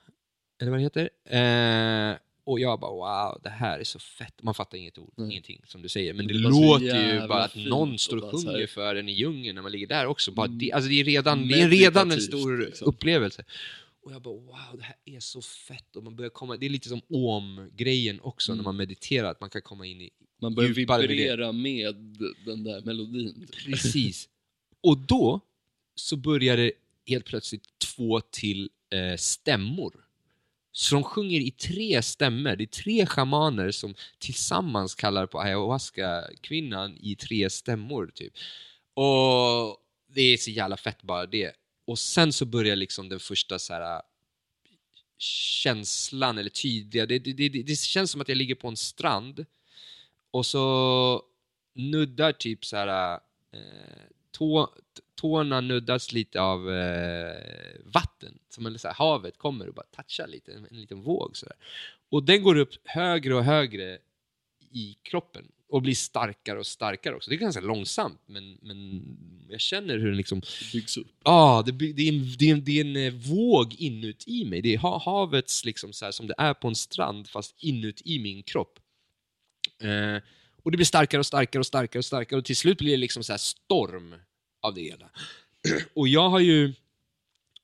eller 0.60 0.70
vad 0.70 0.80
det 0.80 0.82
heter. 0.82 1.10
Eh, 1.24 2.16
Och 2.50 2.60
jag 2.60 2.80
bara 2.80 2.90
wow, 2.90 3.40
det 3.42 3.48
här 3.50 3.78
är 3.78 3.84
så 3.84 3.98
fett. 3.98 4.42
Man 4.42 4.54
fattar 4.54 4.78
inget 4.78 4.98
ord, 4.98 5.12
Nej. 5.16 5.30
ingenting 5.30 5.62
som 5.66 5.82
du 5.82 5.88
säger. 5.88 6.14
Men 6.14 6.26
det, 6.26 6.32
Det 6.34 6.38
låter 6.38 7.12
ju 7.14 7.28
bara 7.28 7.44
att 7.44 7.54
någon 7.56 7.98
står 7.98 8.16
och 8.16 8.30
sjunger 8.30 8.66
för 8.66 8.96
en 8.96 9.08
i 9.08 9.12
djungeln 9.12 9.54
när 9.54 9.62
man 9.62 9.72
ligger 9.72 9.86
där 9.86 10.06
också. 10.06 10.32
Bara 10.32 10.46
Mm. 10.46 10.58
det, 10.58 10.72
alltså 10.72 10.88
det 10.88 11.00
är 11.00 11.04
redan, 11.04 11.48
det 11.48 11.60
är 11.60 11.68
redan 11.68 12.10
en 12.10 12.20
stor 12.20 12.58
liksom. 12.58 12.88
upplevelse. 12.88 13.44
Och 14.02 14.12
jag 14.12 14.22
bara 14.22 14.34
wow, 14.34 14.76
det 14.78 14.82
här 14.82 14.96
är 15.04 15.20
så 15.20 15.42
fett. 15.42 15.96
Och 15.96 16.04
man 16.04 16.16
börjar 16.16 16.30
komma, 16.30 16.56
det 16.56 16.66
är 16.66 16.70
lite 16.70 16.88
som 16.88 17.00
om-grejen 17.10 18.20
också 18.20 18.52
när 18.52 18.56
Mm. 18.56 18.64
man 18.64 18.76
mediterar, 18.76 19.30
att 19.30 19.40
man 19.40 19.50
kan 19.50 19.62
komma 19.62 19.86
in 19.86 20.00
i 20.00 20.10
Man 20.42 20.54
börjar 20.54 20.70
djupare 20.70 20.98
med 21.00 21.08
vibrera 21.08 21.52
med 21.52 21.94
den 22.46 22.64
där 22.64 22.80
melodin. 22.82 23.46
Precis. 23.66 24.28
Och 24.82 24.98
då 24.98 25.40
så 25.94 26.16
börjar 26.16 26.56
det 26.56 26.72
helt 27.06 27.24
plötsligt 27.24 27.62
två 27.96 28.20
till 28.20 28.70
eh, 28.92 29.16
stämmor. 29.16 29.92
Så 30.72 30.94
de 30.94 31.04
sjunger 31.04 31.40
i 31.40 31.50
tre 31.50 32.02
stämmor. 32.02 32.56
Det 32.56 32.64
är 32.64 32.66
tre 32.66 33.06
schamaner 33.06 33.70
som 33.70 33.94
tillsammans 34.18 34.94
kallar 34.94 35.26
på 35.26 35.40
ayahuasca-kvinnan 35.40 36.96
i 37.00 37.16
tre 37.16 37.50
stämmor. 37.50 38.10
Typ. 38.14 38.32
Och 38.94 39.76
det 40.14 40.22
är 40.22 40.36
så 40.36 40.50
jävla 40.50 40.76
fett 40.76 41.02
bara 41.02 41.26
det. 41.26 41.52
Och 41.84 41.98
sen 41.98 42.32
så 42.32 42.44
börjar 42.44 42.76
liksom 42.76 43.08
den 43.08 43.20
första 43.20 43.58
så 43.58 43.72
här 43.72 44.02
känslan, 45.18 46.38
eller 46.38 46.50
tydliga, 46.50 47.06
det, 47.06 47.18
det, 47.18 47.32
det, 47.32 47.48
det 47.48 47.78
känns 47.78 48.10
som 48.10 48.20
att 48.20 48.28
jag 48.28 48.36
ligger 48.36 48.54
på 48.54 48.68
en 48.68 48.76
strand 48.76 49.46
och 50.30 50.46
så 50.46 51.22
nuddar 51.74 52.32
typ 52.32 52.64
så 52.64 52.76
här 52.76 53.14
eh, 53.52 54.04
tå, 54.40 54.68
tårna 55.14 55.60
nuddas 55.60 56.12
lite 56.12 56.40
av 56.40 56.70
eh, 56.70 57.36
vatten, 57.84 58.38
som 58.48 58.66
en, 58.66 58.78
så 58.78 58.88
här, 58.88 58.94
havet 58.94 59.38
kommer 59.38 59.68
och 59.68 59.74
bara 59.74 59.86
touchar 59.96 60.26
lite, 60.26 60.52
en, 60.52 60.66
en 60.70 60.80
liten 60.80 61.02
våg 61.02 61.36
så 61.36 61.46
där. 61.46 61.56
Och 62.10 62.22
den 62.22 62.42
går 62.42 62.56
upp 62.56 62.74
högre 62.84 63.34
och 63.34 63.44
högre 63.44 63.98
i 64.72 64.96
kroppen 65.02 65.44
och 65.68 65.82
blir 65.82 65.94
starkare 65.94 66.58
och 66.58 66.66
starkare 66.66 67.14
också. 67.16 67.30
Det 67.30 67.36
är 67.36 67.38
ganska 67.38 67.60
långsamt, 67.60 68.20
men, 68.26 68.58
men 68.62 69.02
jag 69.48 69.60
känner 69.60 69.98
hur 69.98 70.06
den 70.06 70.16
liksom 70.16 70.42
Byggs 70.72 70.96
upp. 70.96 71.06
Ja, 71.24 71.62
det, 71.66 71.72
by- 71.72 71.92
det, 71.92 72.02
är 72.02 72.12
en, 72.12 72.36
det, 72.38 72.50
är 72.50 72.52
en, 72.52 72.64
det 72.64 72.80
är 72.80 72.84
en 72.84 72.96
eh, 72.96 73.12
våg 73.12 73.74
inuti 73.74 74.44
mig. 74.44 74.62
Det 74.62 74.74
är 74.74 74.78
ha- 74.78 75.02
havets 75.04 75.64
liksom 75.64 75.92
så 75.92 76.04
här, 76.04 76.12
som 76.12 76.26
det 76.26 76.34
är 76.38 76.54
på 76.54 76.68
en 76.68 76.74
strand, 76.74 77.28
fast 77.28 77.54
inuti 77.58 78.18
min 78.18 78.42
kropp. 78.42 78.78
Eh, 79.82 80.22
och 80.62 80.70
det 80.70 80.76
blir 80.76 80.86
starkare 80.86 81.18
och 81.18 81.26
starkare 81.26 81.60
och 81.60 81.66
starkare 81.66 81.98
och 81.98 82.04
starkare 82.04 82.38
och 82.38 82.44
till 82.44 82.56
slut 82.56 82.78
blir 82.78 82.90
det 82.90 82.96
liksom 82.96 83.22
så 83.24 83.32
här 83.32 83.38
storm 83.38 84.14
av 84.60 84.74
det 84.74 84.82
hela. 84.82 85.10
och 85.94 86.08
jag 86.08 86.28
har 86.28 86.40
ju 86.40 86.64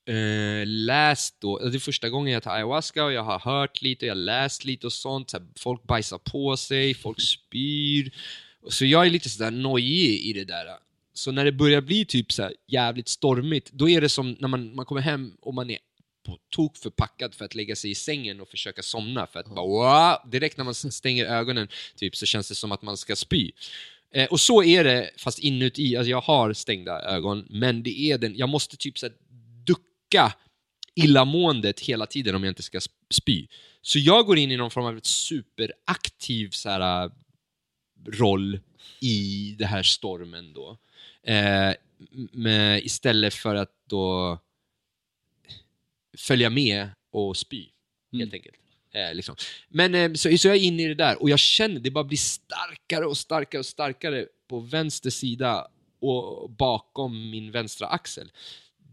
eh, 0.07 0.67
läst 0.67 1.41
då, 1.41 1.59
det 1.59 1.77
är 1.77 1.79
första 1.79 2.09
gången 2.09 2.33
jag 2.33 2.43
tar 2.43 2.55
ayahuasca 2.55 3.05
och 3.05 3.13
jag 3.13 3.23
har 3.23 3.39
hört 3.39 3.83
lite 3.83 4.05
och 4.05 4.09
jag 4.09 4.15
har 4.15 4.23
läst 4.23 4.65
lite 4.65 4.87
och 4.87 4.93
sånt. 4.93 5.31
Så 5.31 5.37
här, 5.39 5.47
folk 5.59 5.83
bajsar 5.83 6.19
på 6.19 6.57
sig, 6.57 6.95
folk 6.95 7.21
spyr. 7.21 8.11
Så 8.69 8.85
jag 8.85 9.07
är 9.07 9.11
lite 9.11 9.29
sådär 9.29 9.51
nojig 9.51 10.21
i 10.21 10.33
det 10.33 10.45
där. 10.45 10.67
Så 11.15 11.33
när 11.33 11.45
det 11.45 11.53
börjar 11.53 11.81
bli 11.81 12.05
typ 12.05 12.33
så 12.33 12.43
här 12.43 12.55
jävligt 12.67 13.09
stormigt, 13.09 13.71
då 13.73 13.89
är 13.89 14.01
det 14.01 14.09
som 14.09 14.37
när 14.41 14.49
man, 14.49 14.75
man 14.75 14.85
kommer 14.85 15.01
hem 15.01 15.37
och 15.41 15.55
man 15.55 15.71
är 15.71 15.79
på 16.27 16.39
tok 16.51 16.77
förpackad 16.77 17.35
för 17.35 17.45
att 17.45 17.55
lägga 17.55 17.77
sig 17.77 17.91
i 17.91 17.95
sängen 17.95 18.41
och 18.41 18.49
försöka 18.49 18.83
somna. 18.83 19.27
För 19.27 19.41
att 19.41 19.47
bara, 19.47 19.67
wow, 19.67 20.31
direkt 20.31 20.57
när 20.57 20.65
man 20.65 20.75
stänger 20.75 21.27
ögonen 21.27 21.69
typ, 21.97 22.17
så 22.17 22.27
känns 22.27 22.49
det 22.49 22.55
som 22.55 22.73
att 22.73 22.83
man 22.83 22.97
ska 22.97 23.17
spy. 23.17 23.53
Eh, 24.11 24.27
och 24.29 24.41
så 24.41 24.63
är 24.63 24.85
det, 24.85 25.11
fast 25.17 25.39
inuti. 25.39 25.97
Alltså 25.97 26.11
jag 26.11 26.21
har 26.21 26.53
stängda 26.53 27.03
ögon, 27.03 27.47
men 27.51 27.83
det 27.83 28.01
är 28.01 28.19
den. 28.19 28.37
Jag 28.37 28.49
måste 28.49 28.77
typ 28.77 28.99
så 28.99 29.09
ducka 29.65 30.35
illamåendet 30.95 31.81
hela 31.81 32.07
tiden 32.07 32.35
om 32.35 32.45
jag 32.45 32.51
inte 32.51 32.63
ska 32.63 32.79
sp- 32.79 32.91
spy. 33.11 33.47
Så 33.83 33.99
jag 33.99 34.27
går 34.27 34.39
in 34.39 34.51
i 34.51 34.57
någon 34.57 34.71
form 34.71 34.85
av 34.85 34.97
ett 34.97 35.07
superaktiv 35.07 36.51
så 36.51 36.69
här, 36.69 37.11
roll 38.09 38.61
i 39.01 39.55
det 39.59 39.67
här 39.67 39.83
stormen 39.83 40.53
då. 40.53 40.79
Eh, 41.23 41.75
med, 42.33 42.85
istället 42.85 43.35
för 43.35 43.55
att 43.55 43.73
då 43.89 44.39
följa 46.19 46.51
med 46.51 46.89
och 47.11 47.37
spy, 47.37 47.67
helt 48.13 48.35
enkelt. 48.35 48.57
Eh, 48.97 49.15
liksom. 49.15 49.37
Men 49.69 49.95
eh, 49.95 50.13
så, 50.13 50.39
så 50.39 50.49
jag 50.49 50.57
är 50.57 50.61
inne 50.61 50.83
i 50.83 50.87
det 50.87 50.95
där 50.95 51.23
och 51.23 51.31
jag 51.31 51.39
känner 51.39 51.81
det 51.81 51.91
bara 51.91 52.05
blir 52.05 52.19
starkare 52.19 53.07
och 53.07 53.17
starkare 53.17 53.59
och 53.59 53.67
starkare 53.67 54.27
på 54.49 54.61
vänster 54.61 55.11
sida 55.11 55.69
och 56.01 56.51
bakom 56.51 57.31
min 57.31 57.51
vänstra 57.51 57.87
axel. 57.87 58.33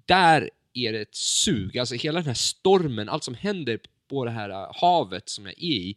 Där 0.06 0.50
är 0.74 0.94
det 0.94 1.02
ett 1.02 1.16
sug, 1.16 1.78
alltså 1.78 1.96
hela 1.96 2.20
den 2.20 2.28
här 2.28 2.34
stormen, 2.34 3.10
allt 3.10 3.24
som 3.24 3.36
händer 3.36 3.80
på 4.08 4.26
det 4.26 4.32
här 4.32 4.50
eh, 4.50 4.72
havet 4.82 5.30
som 5.30 5.46
jag 5.46 5.54
är 5.58 5.64
i, 5.64 5.96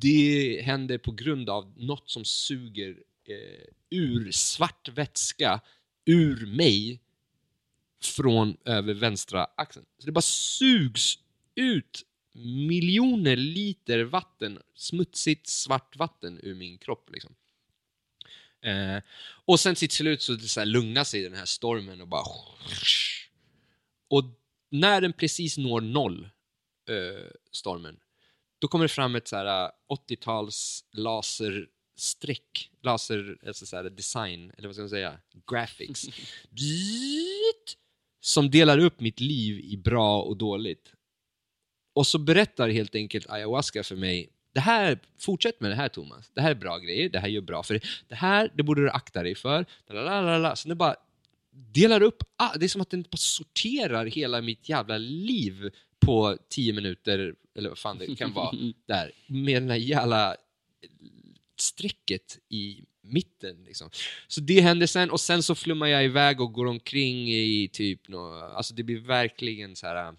det 0.00 0.62
händer 0.64 0.98
på 0.98 1.12
grund 1.12 1.50
av 1.50 1.72
något 1.76 2.10
som 2.10 2.24
suger 2.24 2.96
eh, 3.28 3.66
ur 3.90 4.30
svart 4.30 4.88
vätska 4.88 5.60
ur 6.04 6.46
mig 6.46 7.00
från 8.02 8.56
över 8.64 8.94
vänstra 8.94 9.46
axeln. 9.56 9.86
Så 9.98 10.06
det 10.06 10.12
bara 10.12 10.22
sugs 10.22 11.18
ut 11.54 12.04
miljoner 12.42 13.36
liter 13.36 14.04
vatten, 14.04 14.62
smutsigt 14.74 15.46
svart 15.46 15.96
vatten 15.96 16.40
ur 16.42 16.54
min 16.54 16.78
kropp. 16.78 17.10
Liksom. 17.12 17.34
Eh, 18.60 19.02
och 19.44 19.60
sen 19.60 19.74
till 19.74 19.90
slut 19.90 20.22
så, 20.22 20.38
så 20.38 20.60
här 20.60 20.66
lugnar 20.66 21.04
sig 21.04 21.22
den 21.22 21.34
här 21.34 21.44
stormen 21.44 22.00
och 22.00 22.08
bara... 22.08 22.24
Och 24.08 24.24
när 24.70 25.00
den 25.00 25.12
precis 25.12 25.58
når 25.58 25.80
noll, 25.80 26.24
eh, 26.88 27.30
stormen, 27.52 28.00
då 28.58 28.68
kommer 28.68 28.84
det 28.84 28.88
fram 28.88 29.14
ett 29.14 29.28
så 29.28 29.36
här 29.36 29.70
80-tals 30.08 30.84
laserstreck, 30.92 32.70
laser, 32.82 33.38
alltså 33.46 33.66
så 33.66 33.76
här 33.76 33.84
design, 33.84 34.52
eller 34.56 34.68
vad 34.68 34.74
ska 34.74 34.82
man 34.82 34.90
säga, 34.90 35.20
graphics, 35.50 36.02
som 38.20 38.50
delar 38.50 38.78
upp 38.78 39.00
mitt 39.00 39.20
liv 39.20 39.60
i 39.60 39.76
bra 39.76 40.22
och 40.22 40.36
dåligt. 40.36 40.92
Och 41.94 42.06
så 42.06 42.18
berättar 42.18 42.68
helt 42.68 42.94
enkelt 42.94 43.30
ayahuasca 43.30 43.82
för 43.82 43.96
mig, 43.96 44.28
det 44.54 44.60
här, 44.60 44.98
fortsätt 45.18 45.60
med 45.60 45.70
det 45.70 45.74
här 45.74 45.88
Thomas, 45.88 46.30
det 46.34 46.40
här 46.40 46.50
är 46.50 46.54
bra 46.54 46.78
grejer, 46.78 47.08
det 47.08 47.18
här 47.18 47.28
gör 47.28 47.40
bra 47.40 47.62
för 47.62 47.74
dig. 47.74 47.82
Det 48.08 48.14
här, 48.14 48.52
det 48.54 48.62
borde 48.62 48.82
du 48.82 48.90
akta 48.90 49.22
dig 49.22 49.34
för. 49.34 49.66
Lalalala. 49.88 50.56
Så 50.56 50.68
det 50.68 50.74
bara 50.74 50.96
delar 51.50 52.02
upp, 52.02 52.22
det 52.56 52.64
är 52.64 52.68
som 52.68 52.80
att 52.80 52.90
den 52.90 53.02
bara 53.02 53.16
sorterar 53.16 54.06
hela 54.06 54.40
mitt 54.40 54.68
jävla 54.68 54.98
liv 54.98 55.70
på 56.00 56.38
tio 56.48 56.72
minuter, 56.72 57.34
eller 57.56 57.68
vad 57.68 57.78
fan 57.78 57.98
det 57.98 58.16
kan 58.16 58.32
vara, 58.32 58.50
där. 58.86 59.12
Med 59.26 59.62
den 59.62 59.70
här 59.70 59.76
jävla 59.76 60.36
strecket 61.56 62.38
i 62.48 62.84
mitten. 63.02 63.64
Liksom. 63.64 63.90
Så 64.28 64.40
det 64.40 64.60
händer 64.60 64.86
sen, 64.86 65.10
och 65.10 65.20
sen 65.20 65.42
så 65.42 65.54
flummar 65.54 65.86
jag 65.86 66.04
iväg 66.04 66.40
och 66.40 66.52
går 66.52 66.66
omkring 66.66 67.30
i 67.30 67.70
typ 67.72 68.00
alltså 68.54 68.74
det 68.74 68.82
blir 68.82 69.00
verkligen 69.00 69.76
så 69.76 69.86
här 69.86 70.14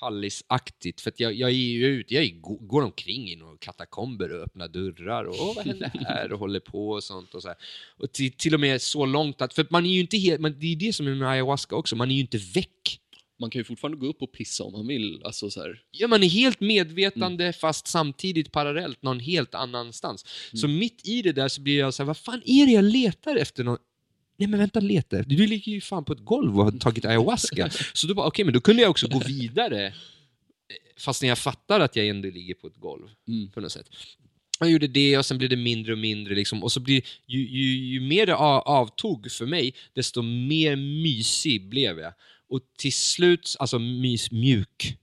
Hallisaktigt, 0.00 1.00
för 1.00 1.12
jag, 1.16 1.34
jag 1.34 1.50
är 1.50 1.54
ju 1.54 1.86
ut, 1.86 2.10
jag 2.10 2.24
är, 2.24 2.30
går 2.66 2.82
omkring 2.82 3.30
i 3.30 3.36
några 3.36 3.56
katakomber 3.56 4.32
och 4.32 4.42
öppnar 4.42 4.68
dörrar 4.68 5.24
och 5.24 5.36
åh, 5.40 5.52
vad 5.56 5.66
händer 5.66 5.90
här 6.08 6.32
och 6.32 6.38
håller 6.38 6.60
på 6.60 6.90
och 6.90 7.04
sånt 7.04 7.34
och 7.34 7.42
så 7.42 7.48
här. 7.48 7.56
Och 7.96 8.12
till, 8.12 8.32
till 8.32 8.54
och 8.54 8.60
med 8.60 8.82
så 8.82 9.06
långt 9.06 9.42
att, 9.42 9.54
för 9.54 9.66
man 9.70 9.86
är 9.86 9.90
ju 9.90 10.00
inte 10.00 10.16
helt, 10.16 10.40
men 10.40 10.60
det 10.60 10.66
är 10.66 10.76
det 10.76 10.92
som 10.92 11.06
är 11.06 11.14
med 11.14 11.28
ayahuasca 11.28 11.76
också, 11.76 11.96
man 11.96 12.10
är 12.10 12.14
ju 12.14 12.20
inte 12.20 12.38
väck. 12.38 13.00
Man 13.40 13.50
kan 13.50 13.60
ju 13.60 13.64
fortfarande 13.64 13.98
gå 13.98 14.06
upp 14.06 14.22
och 14.22 14.32
pissa 14.32 14.64
om 14.64 14.72
man 14.72 14.86
vill. 14.86 15.22
Alltså 15.24 15.50
så 15.50 15.60
här. 15.60 15.82
Ja, 15.90 16.08
man 16.08 16.22
är 16.22 16.28
helt 16.28 16.60
medvetande 16.60 17.52
fast 17.52 17.86
samtidigt 17.86 18.52
parallellt 18.52 19.02
någon 19.02 19.20
helt 19.20 19.54
annanstans. 19.54 20.24
Så 20.52 20.68
mitt 20.68 21.08
i 21.08 21.22
det 21.22 21.32
där 21.32 21.48
så 21.48 21.60
blir 21.60 21.78
jag 21.78 21.94
så 21.94 22.02
här, 22.02 22.06
vad 22.06 22.16
fan 22.16 22.42
är 22.44 22.66
det 22.66 22.72
jag 22.72 22.84
letar 22.84 23.36
efter? 23.36 23.64
Någon... 23.64 23.78
Nej 24.40 24.48
men 24.48 24.58
vänta, 24.58 24.80
efter. 24.90 25.24
Du 25.26 25.46
ligger 25.46 25.72
ju 25.72 25.80
fan 25.80 26.04
på 26.04 26.12
ett 26.12 26.24
golv 26.24 26.58
och 26.58 26.64
har 26.64 26.72
tagit 26.72 27.04
ayahuasca. 27.04 27.70
så 27.92 28.06
då 28.06 28.14
bara, 28.14 28.26
okej, 28.26 28.44
men 28.44 28.54
då 28.54 28.60
kunde 28.60 28.82
jag 28.82 28.90
också 28.90 29.08
gå 29.08 29.18
vidare. 29.18 29.94
Fast 30.96 31.22
när 31.22 31.28
jag 31.28 31.38
fattar 31.38 31.80
att 31.80 31.96
jag 31.96 32.08
ändå 32.08 32.30
ligger 32.30 32.54
på 32.54 32.66
ett 32.66 32.76
golv. 32.76 33.08
Mm. 33.28 33.50
På 33.50 33.60
något 33.60 33.72
sätt. 33.72 33.86
Jag 34.60 34.70
gjorde 34.70 34.86
det 34.86 35.18
och 35.18 35.26
sen 35.26 35.38
blev 35.38 35.50
det 35.50 35.56
mindre 35.56 35.92
och 35.92 35.98
mindre. 35.98 36.34
Liksom. 36.34 36.62
Och 36.62 36.72
så 36.72 36.80
blir, 36.80 37.02
ju, 37.26 37.48
ju, 37.48 37.64
ju 37.64 38.00
mer 38.00 38.26
det 38.26 38.34
avtog 38.34 39.30
för 39.30 39.46
mig, 39.46 39.74
desto 39.94 40.22
mer 40.22 40.76
mysig 40.76 41.68
blev 41.68 41.98
jag. 41.98 42.12
Och 42.48 42.60
till 42.78 42.92
slut, 42.92 43.56
alltså 43.58 43.78
mys, 43.78 44.30
mjuk, 44.30 44.96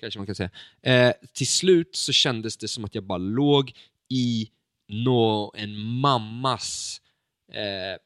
kanske 0.00 0.18
man 0.18 0.26
kan 0.26 0.34
säga. 0.34 0.50
Eh, 0.82 1.12
till 1.32 1.48
slut 1.48 1.96
så 1.96 2.12
kändes 2.12 2.56
det 2.56 2.68
som 2.68 2.84
att 2.84 2.94
jag 2.94 3.04
bara 3.04 3.18
låg 3.18 3.72
i 4.08 4.48
nå, 4.88 5.54
en 5.56 5.78
mammas 5.78 7.00
eh, 7.52 7.98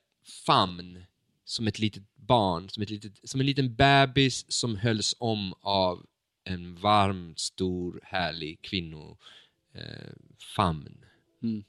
famn 0.47 1.05
som 1.45 1.67
ett 1.67 1.79
litet 1.79 2.03
barn, 2.17 2.69
som, 2.69 2.83
ett 2.83 2.91
litet, 2.91 3.29
som 3.29 3.41
en 3.41 3.47
liten 3.47 3.75
bebis 3.75 4.53
som 4.53 4.77
hölls 4.77 5.17
om 5.19 5.55
av 5.61 6.07
en 6.45 6.75
varm, 6.75 7.35
stor, 7.37 8.01
härlig 8.03 8.63
kvinno 8.63 9.19
eh. 9.75 10.13
Mm. 11.43 11.65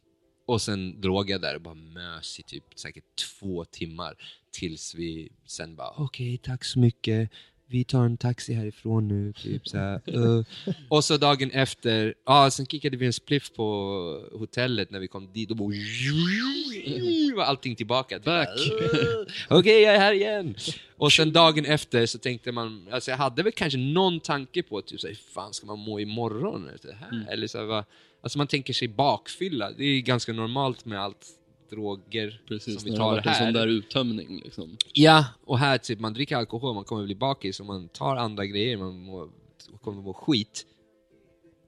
Och 0.46 0.62
sen 0.62 0.92
låg 1.02 1.30
jag 1.30 1.42
där 1.42 1.56
och 1.56 1.62
bara 1.62 1.74
mös 1.74 2.40
i 2.40 2.44
typ 2.44 2.64
säkert 2.76 3.16
två 3.16 3.66
timmar 3.66 4.16
tills 4.52 4.96
vi 4.96 5.30
sen 5.46 5.76
bara 5.76 5.90
okej, 5.98 6.38
tack 6.38 6.66
så 6.66 6.80
mycket. 6.80 7.32
Vi 7.70 7.84
tar 7.84 8.06
en 8.06 8.18
taxi 8.18 8.54
härifrån 8.54 9.08
nu, 9.08 9.34
typ 9.34 9.68
så. 9.68 9.78
"Uh." 9.78 10.44
Och 10.90 11.04
så 11.04 11.18
dagen 11.18 11.52
efter, 11.52 12.14
ja, 12.26 12.50
sen 12.52 12.66
kickade 12.66 12.98
vi 12.98 13.06
en 13.06 13.14
spliff 13.14 13.52
på 13.54 13.64
hotellet 14.32 14.92
när 14.92 15.00
vi 15.00 15.08
kom 15.08 15.34
dit 15.34 15.52
och 15.52 15.58
var 17.36 17.44
allting 17.44 17.76
tillbaka. 17.76 18.20
Back. 18.20 18.48
"Uh, 18.94 19.26
Okej, 19.50 19.82
jag 19.82 19.96
är 19.96 20.00
här 20.00 20.14
igen! 20.14 20.56
Och 20.98 21.12
sen 21.14 21.32
dagen 21.34 21.66
efter 21.66 22.06
så 22.06 22.18
tänkte 22.18 22.52
man, 22.52 22.88
alltså 22.92 23.12
jag 23.12 23.18
hade 23.18 23.44
väl 23.44 23.52
kanske 23.52 23.80
någon 23.80 24.20
tanke 24.20 24.64
på 24.64 24.82
typ 24.82 25.00
så 25.02 25.08
här, 25.08 25.14
hur 25.14 25.34
fan 25.34 25.54
ska 25.54 25.66
man 25.68 25.80
må 25.80 26.00
imorgon? 26.00 26.68
Eller, 26.68 26.78
så 26.78 26.92
här? 26.92 27.28
Eller 27.32 27.48
så 27.48 27.58
här, 27.58 27.66
vad- 27.66 27.86
alltså 28.22 28.38
man 28.38 28.48
tänker 28.48 28.74
sig 28.74 28.88
bakfylla, 28.88 29.72
det 29.72 29.84
är 29.86 30.02
ganska 30.02 30.34
normalt 30.34 30.86
med 30.86 31.02
allt 31.02 31.28
droger 31.70 32.42
Precis, 32.48 32.82
som 32.82 32.92
vi 32.92 32.98
tar 32.98 33.18
här. 33.22 33.34
sån 33.34 33.54
där 33.54 33.68
uttömning 33.68 34.42
liksom. 34.44 34.78
Ja, 34.94 35.26
och 35.46 35.60
här 35.60 35.78
typ, 35.78 36.00
man 36.00 36.14
dricker 36.14 36.36
alkohol, 36.36 36.76
man 36.76 36.84
kommer 36.84 37.04
bli 37.06 37.16
bakis 37.16 37.60
och 37.60 37.66
man 37.66 37.90
tar 37.90 38.16
andra 38.16 38.46
grejer, 38.46 38.78
man 38.78 39.00
mår, 39.00 39.30
kommer 39.82 40.02
må 40.02 40.14
skit. 40.14 40.66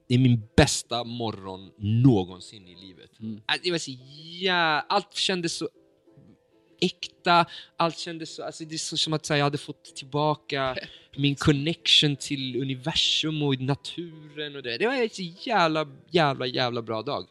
Det 0.08 0.14
är 0.14 0.18
min 0.18 0.42
bästa 0.56 1.04
morgon 1.04 1.70
någonsin 1.78 2.68
i 2.68 2.74
livet. 2.86 3.20
Mm. 3.20 3.36
Äh, 3.36 3.54
Det 3.62 3.70
var 3.70 3.78
så 3.78 3.90
ja, 4.40 4.80
allt 4.88 5.14
kändes 5.16 5.56
så 5.56 5.68
äkta, 6.80 7.46
allt 7.76 7.98
kändes 7.98 8.34
så, 8.34 8.44
alltså 8.44 8.64
det 8.64 8.74
är 8.74 8.78
så 8.78 8.96
som 8.96 9.12
att 9.12 9.28
här, 9.28 9.36
jag 9.36 9.44
hade 9.44 9.58
fått 9.58 9.84
tillbaka 9.96 10.76
min 11.16 11.34
connection 11.34 12.16
till 12.16 12.62
universum 12.62 13.42
och 13.42 13.60
naturen 13.60 14.56
och 14.56 14.62
det. 14.62 14.78
Det 14.78 14.86
var 14.86 14.94
en 14.94 15.10
så 15.10 15.22
jävla, 15.22 15.88
jävla, 16.10 16.46
jävla 16.46 16.82
bra 16.82 17.02
dag. 17.02 17.28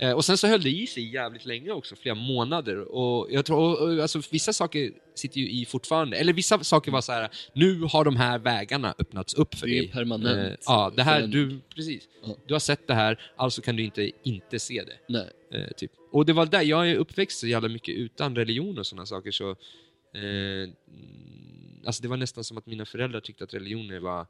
Eh, 0.00 0.12
och 0.12 0.24
sen 0.24 0.38
så 0.38 0.46
höll 0.46 0.62
det 0.62 0.70
i 0.70 0.86
sig 0.86 1.14
jävligt 1.14 1.44
länge 1.44 1.70
också, 1.70 1.96
flera 1.96 2.14
månader. 2.14 2.78
Och 2.78 3.28
jag 3.30 3.44
tror, 3.44 3.58
och, 3.58 3.88
och, 3.88 4.02
alltså 4.02 4.20
vissa 4.30 4.52
saker 4.52 4.92
sitter 5.14 5.40
ju 5.40 5.50
i 5.50 5.64
fortfarande, 5.66 6.16
eller 6.16 6.32
vissa 6.32 6.64
saker 6.64 6.92
var 6.92 7.00
så 7.00 7.12
här: 7.12 7.30
nu 7.52 7.80
har 7.80 8.04
de 8.04 8.16
här 8.16 8.38
vägarna 8.38 8.94
öppnats 8.98 9.34
upp 9.34 9.54
för 9.54 9.66
Det 9.66 9.78
är 9.78 9.82
dig. 9.82 9.92
permanent 9.92 10.50
Eh, 10.50 10.56
ja, 10.66 10.92
det 10.96 11.02
här, 11.02 11.26
du, 11.26 11.60
precis. 11.74 12.08
Ja. 12.22 12.36
Du 12.46 12.54
har 12.54 12.60
sett 12.60 12.86
det 12.86 12.94
här, 12.94 13.20
alltså 13.36 13.62
kan 13.62 13.76
du 13.76 13.84
inte 13.84 14.10
inte 14.22 14.58
se 14.58 14.84
det. 14.84 14.98
Nej. 15.08 15.30
Eh, 15.52 15.68
typ. 15.76 15.92
Och 16.12 16.26
det 16.26 16.32
var 16.32 16.46
där, 16.46 16.62
jag 16.62 16.90
är 16.90 16.96
uppväxt 16.96 17.38
så 17.38 17.46
jävla 17.46 17.68
mycket 17.68 17.94
utan 17.94 18.36
religion 18.36 18.78
och 18.78 18.86
sådana 18.86 19.06
saker 19.06 19.30
så 19.30 19.50
eh, 19.50 20.70
Alltså 21.86 22.02
det 22.02 22.08
var 22.08 22.16
nästan 22.16 22.44
som 22.44 22.58
att 22.58 22.66
mina 22.66 22.84
föräldrar 22.84 23.20
tyckte 23.20 23.44
att 23.44 23.54
religioner 23.54 23.98
var 23.98 24.20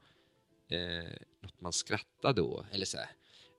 eh, 0.71 1.11
något 1.43 1.61
man 1.61 1.73
skrattade 1.73 2.43
åt, 2.43 2.67
eller 2.73 2.87
så 2.87 2.97
här. 2.97 3.07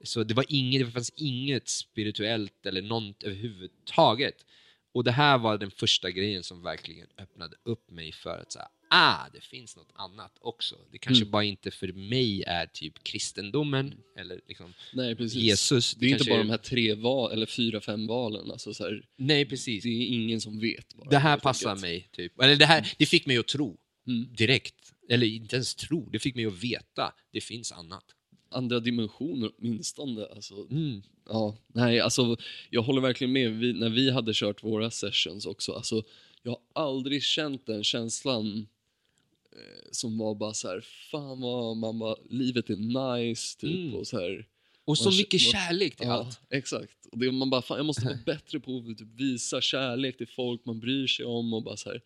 Så 0.03 0.23
det 0.23 0.33
var 0.33 0.45
inget, 0.49 0.85
det 0.85 0.91
fanns 0.91 1.11
inget 1.15 1.69
spirituellt 1.69 2.65
eller 2.65 2.81
något 2.81 3.23
överhuvudtaget. 3.23 4.45
Och 4.93 5.03
det 5.03 5.11
här 5.11 5.37
var 5.37 5.57
den 5.57 5.71
första 5.71 6.11
grejen 6.11 6.43
som 6.43 6.63
verkligen 6.63 7.07
öppnade 7.17 7.55
upp 7.63 7.91
mig 7.91 8.11
för 8.11 8.37
att 8.41 8.51
säga, 8.51 8.67
ah, 8.89 9.29
det 9.33 9.41
finns 9.43 9.75
något 9.75 9.91
annat 9.93 10.37
också. 10.41 10.75
Det 10.91 10.97
kanske 10.97 11.23
Mm. 11.23 11.31
bara 11.31 11.43
inte 11.43 11.71
för 11.71 11.87
mig 11.93 12.43
är 12.43 12.65
typ 12.65 13.03
kristendomen 13.03 13.95
eller 14.17 14.41
liksom 14.47 14.73
Nej. 14.93 15.15
Jesus. 15.19 15.93
Det 15.95 16.05
är 16.05 16.09
inte 16.09 16.29
bara 16.29 16.37
de 16.37 16.49
här 16.49 16.57
tre 16.57 16.93
val, 16.93 17.31
eller 17.31 17.45
fyra, 17.45 17.81
fem 17.81 18.07
valen. 18.07 18.51
Alltså, 18.51 18.73
så 18.73 18.83
här, 18.83 19.05
Nej, 19.17 19.45
precis. 19.45 19.83
det 19.83 19.89
är 19.89 20.07
ingen 20.07 20.41
som 20.41 20.59
vet. 20.59 20.95
Bara, 20.95 21.09
Det 21.09 21.17
här 21.17 21.37
passar 21.37 21.69
enkelt. 21.69 21.81
mig, 21.81 22.09
typ. 22.11 22.41
Eller 22.41 22.55
det 22.55 22.65
här, 22.65 22.93
det 22.97 23.05
fick 23.05 23.25
mig 23.25 23.37
att 23.37 23.47
tro. 23.47 23.77
Mm. 24.07 24.35
Direkt. 24.35 24.75
Eller 25.09 25.27
inte 25.27 25.55
ens 25.55 25.75
tro, 25.75 26.09
det 26.09 26.19
fick 26.19 26.35
mig 26.35 26.45
att 26.45 26.63
veta. 26.63 27.13
Det 27.33 27.41
finns 27.41 27.71
annat. 27.71 28.03
Andra 28.51 28.79
dimensioner 28.79 29.51
åtminstone. 29.57 30.25
Alltså, 30.25 30.67
Mm. 30.71 31.01
Ja, 31.29 31.57
nej, 31.67 31.99
alltså 31.99 32.37
jag 32.69 32.81
håller 32.81 33.01
verkligen 33.01 33.33
med. 33.33 33.51
Vi, 33.51 33.73
när 33.73 33.89
vi 33.89 34.11
hade 34.11 34.31
kört 34.35 34.63
våra 34.63 34.91
sessions 34.91 35.45
också, 35.45 35.71
alltså 35.71 36.03
jag 36.43 36.51
har 36.51 36.83
aldrig 36.83 37.23
känt 37.23 37.65
den 37.65 37.83
känslan 37.83 38.67
eh, 39.51 39.87
som 39.91 40.17
var 40.17 40.35
bara 40.35 40.53
så 40.53 40.67
här, 40.67 40.81
fan 41.11 41.41
vad 41.41 41.77
man 41.77 41.99
bara, 41.99 42.15
livet 42.29 42.69
är 42.69 42.75
nice, 43.17 43.57
typ, 43.59 43.75
Mm. 43.75 43.93
och 43.95 44.07
så 44.07 44.19
här. 44.19 44.47
Och 44.85 44.97
så 44.97 45.09
Man- 45.09 45.17
mycket 45.17 45.41
man- 45.41 45.51
kärlek 45.51 45.95
till 45.95 46.07
Ja, 46.07 46.13
allt. 46.13 46.39
exakt. 46.49 47.05
Och 47.11 47.17
det, 47.19 47.31
man 47.31 47.49
bara, 47.49 47.61
fan 47.61 47.77
jag 47.77 47.85
måste 47.85 48.05
vara 48.05 48.17
bättre 48.25 48.59
på 48.59 48.77
att 48.91 48.97
typ, 48.97 49.07
visa 49.15 49.61
kärlek 49.61 50.17
till 50.17 50.27
folk 50.27 50.65
man 50.65 50.79
bryr 50.79 51.07
sig 51.07 51.25
om 51.25 51.53
och 51.53 51.63
bara 51.63 51.77
så 51.77 51.89
här. 51.89 52.01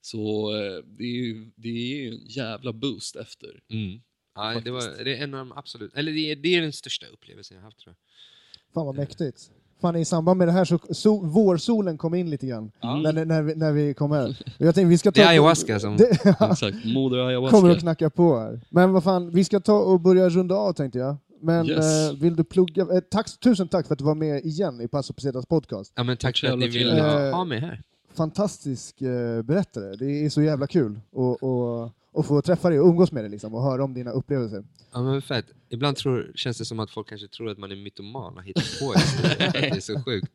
Så 0.00 0.54
eh, 0.56 0.78
det 0.98 1.04
är 1.04 1.24
ju 1.24 1.50
det 1.56 1.68
är 1.68 2.08
en 2.12 2.26
jävla 2.26 2.72
boost 2.72 3.16
efter. 3.16 3.60
Mm. 3.70 4.00
Ja, 4.34 4.60
det, 4.64 4.70
var, 4.70 5.04
det 5.04 5.16
är 5.18 5.22
en 5.22 5.34
av 5.34 5.38
de 5.38 5.52
absolut... 5.58 5.94
Eller 5.94 6.12
det 6.12 6.32
är, 6.32 6.36
det 6.36 6.48
är 6.56 6.60
den 6.62 6.72
största 6.72 7.06
upplevelsen 7.06 7.56
jag 7.56 7.64
haft, 7.64 7.78
tror 7.78 7.94
jag. 7.94 8.74
Fan 8.74 8.86
vad 8.86 8.94
mäktigt. 8.94 9.50
Fan, 9.80 9.96
i 9.96 10.04
samband 10.04 10.38
med 10.38 10.48
det 10.48 10.52
här 10.52 10.64
så 10.64 10.78
so 10.90 11.26
vårsolen 11.26 11.98
kom 11.98 12.14
in 12.14 12.30
lite 12.30 12.46
grann. 12.46 12.70
När, 12.82 13.24
när, 13.24 13.42
vi, 13.42 13.54
när 13.54 13.72
vi 13.72 13.94
kom 13.94 14.12
här. 14.12 14.28
Och 14.58 14.66
Jag 14.66 14.74
tänkte 14.74 14.88
vi 14.88 14.98
ska 14.98 15.12
ta... 15.12 15.20
Det 15.20 15.26
är 15.26 15.30
ayahuasca 15.30 15.80
som... 15.80 15.96
Det, 15.96 16.10
Exakt, 16.50 16.84
moder 16.84 17.16
kommer 17.16 17.28
ayahuasca. 17.28 17.70
att 17.72 17.80
knacka 17.80 18.10
på 18.10 18.38
här. 18.38 18.60
Men 18.70 18.92
vad 18.92 19.04
fan, 19.04 19.30
vi 19.30 19.44
ska 19.44 19.60
ta 19.60 19.78
och 19.78 20.00
börja 20.00 20.28
runda 20.28 20.54
av 20.54 20.72
tänkte 20.72 20.98
jag. 20.98 21.16
Men 21.40 21.66
Yes. 21.68 22.10
eh, 22.10 22.16
vill 22.16 22.36
du 22.36 22.44
plugga... 22.44 22.82
Eh, 22.82 23.00
tack, 23.10 23.40
tusen 23.40 23.68
tack 23.68 23.86
för 23.86 23.92
att 23.94 23.98
du 23.98 24.04
var 24.04 24.14
med 24.14 24.44
igen 24.44 24.80
i 24.80 24.88
Passo 24.88 25.12
Pesetas 25.12 25.46
podcast. 25.46 25.92
Ja, 25.96 26.02
men 26.02 26.16
tack 26.16 26.38
för 26.38 26.46
att 26.46 26.58
ni 26.58 26.64
Jävla 26.64 26.78
vill 26.78 26.88
trevligt. 26.98 27.32
ha, 27.34 27.40
Eh, 27.40 27.44
mig 27.44 27.60
här. 27.60 27.82
Fantastisk 28.14 29.02
eh, 29.02 29.42
berättare. 29.42 29.96
Det 29.96 30.24
är 30.24 30.30
så 30.30 30.42
jävla 30.42 30.66
kul 30.66 30.92
att 30.96 31.42
och, 31.42 31.82
och 32.12 32.26
få 32.26 32.42
träffa 32.42 32.70
dig 32.70 32.80
och 32.80 32.88
umgås 32.88 33.12
med 33.12 33.24
dig 33.24 33.30
liksom, 33.30 33.54
och 33.54 33.62
höra 33.62 33.84
om 33.84 33.94
dina 33.94 34.10
upplevelser. 34.10 34.64
Ja, 34.92 35.02
men 35.02 35.22
fett. 35.22 35.46
Ibland 35.68 35.96
tror, 35.96 36.32
känns 36.34 36.58
det 36.58 36.64
som 36.64 36.80
att 36.80 36.90
folk 36.90 37.08
kanske 37.08 37.28
tror 37.28 37.48
att 37.50 37.58
man 37.58 37.70
är 37.72 37.76
mytoman 37.76 38.36
och 38.36 38.44
hittar 38.44 38.62
på 38.80 38.92
historier. 38.92 39.52
det 39.52 39.76
är 39.76 39.80
så 39.80 40.02
sjukt. 40.02 40.32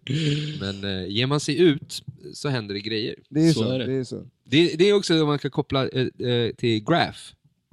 Men 0.59 0.83
eh, 0.83 1.07
ger 1.07 1.27
man 1.27 1.39
sig 1.39 1.59
ut 1.61 2.03
så 2.33 2.49
händer 2.49 2.73
det 2.73 2.79
grejer. 2.81 3.15
Det 3.29 3.47
är 3.47 3.53
Så 3.53 3.59
så. 3.59 3.71
är 3.71 3.79
det. 3.79 3.85
det 3.85 3.93
är 3.93 4.03
så. 4.03 4.23
Det, 4.43 4.75
det 4.75 4.89
är 4.89 4.93
också 4.93 5.21
om 5.21 5.27
man 5.27 5.39
kan 5.39 5.51
koppla 5.51 5.87
eh, 5.87 6.27
eh, 6.27 6.51
till 6.55 6.83
graph. 6.83 7.19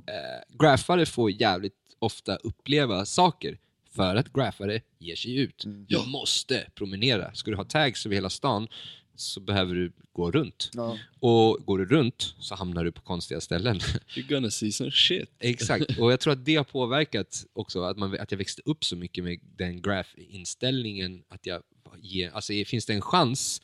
Eh, 0.06 0.56
graffare 0.59 1.06
får 1.06 1.31
jävligt 1.31 1.74
ofta 1.98 2.36
uppleva 2.36 3.05
saker 3.05 3.59
för 3.90 4.16
att 4.16 4.32
graffare 4.32 4.81
ger 4.98 5.16
sig 5.16 5.36
ut. 5.36 5.64
Du 5.66 5.98
måste 6.06 6.66
promenera. 6.74 7.35
Ska 7.35 7.51
du 7.51 7.56
ha 7.56 7.64
tags 7.64 8.06
över 8.06 8.14
hela 8.14 8.31
stan 8.31 8.68
så 9.16 9.41
behöver 9.41 9.74
du 9.74 9.93
gå 10.12 10.31
runt. 10.31 10.70
Ja. 10.74 10.99
Och 11.20 11.66
går 11.66 11.78
du 11.78 11.85
runt 11.85 12.35
så 12.39 12.55
hamnar 12.55 12.85
du 12.85 12.93
på 12.93 13.03
konstiga 13.03 13.41
ställen. 13.41 13.78
You're 14.15 14.28
gonna 14.28 14.51
see 14.51 14.73
some 14.73 14.91
shit. 14.91 15.31
Exakt, 15.39 15.99
och 15.99 16.12
jag 16.12 16.20
tror 16.20 16.32
att 16.32 16.45
det 16.45 16.57
har 16.57 16.65
påverkat 16.65 17.47
också 17.53 17.82
att, 17.82 17.99
man, 17.99 18.20
att 18.20 18.31
jag 18.31 18.39
växte 18.39 18.62
upp 18.65 18.85
så 18.85 18.97
mycket 18.97 19.24
med 19.24 19.39
den 19.57 19.82
graph-inställningen. 19.82 21.24
Att 21.28 21.47
jag 21.47 21.62
ger, 21.99 22.31
alltså, 22.31 22.53
finns 22.66 22.86
det 22.86 22.95
en 22.95 23.01
chans 23.01 23.62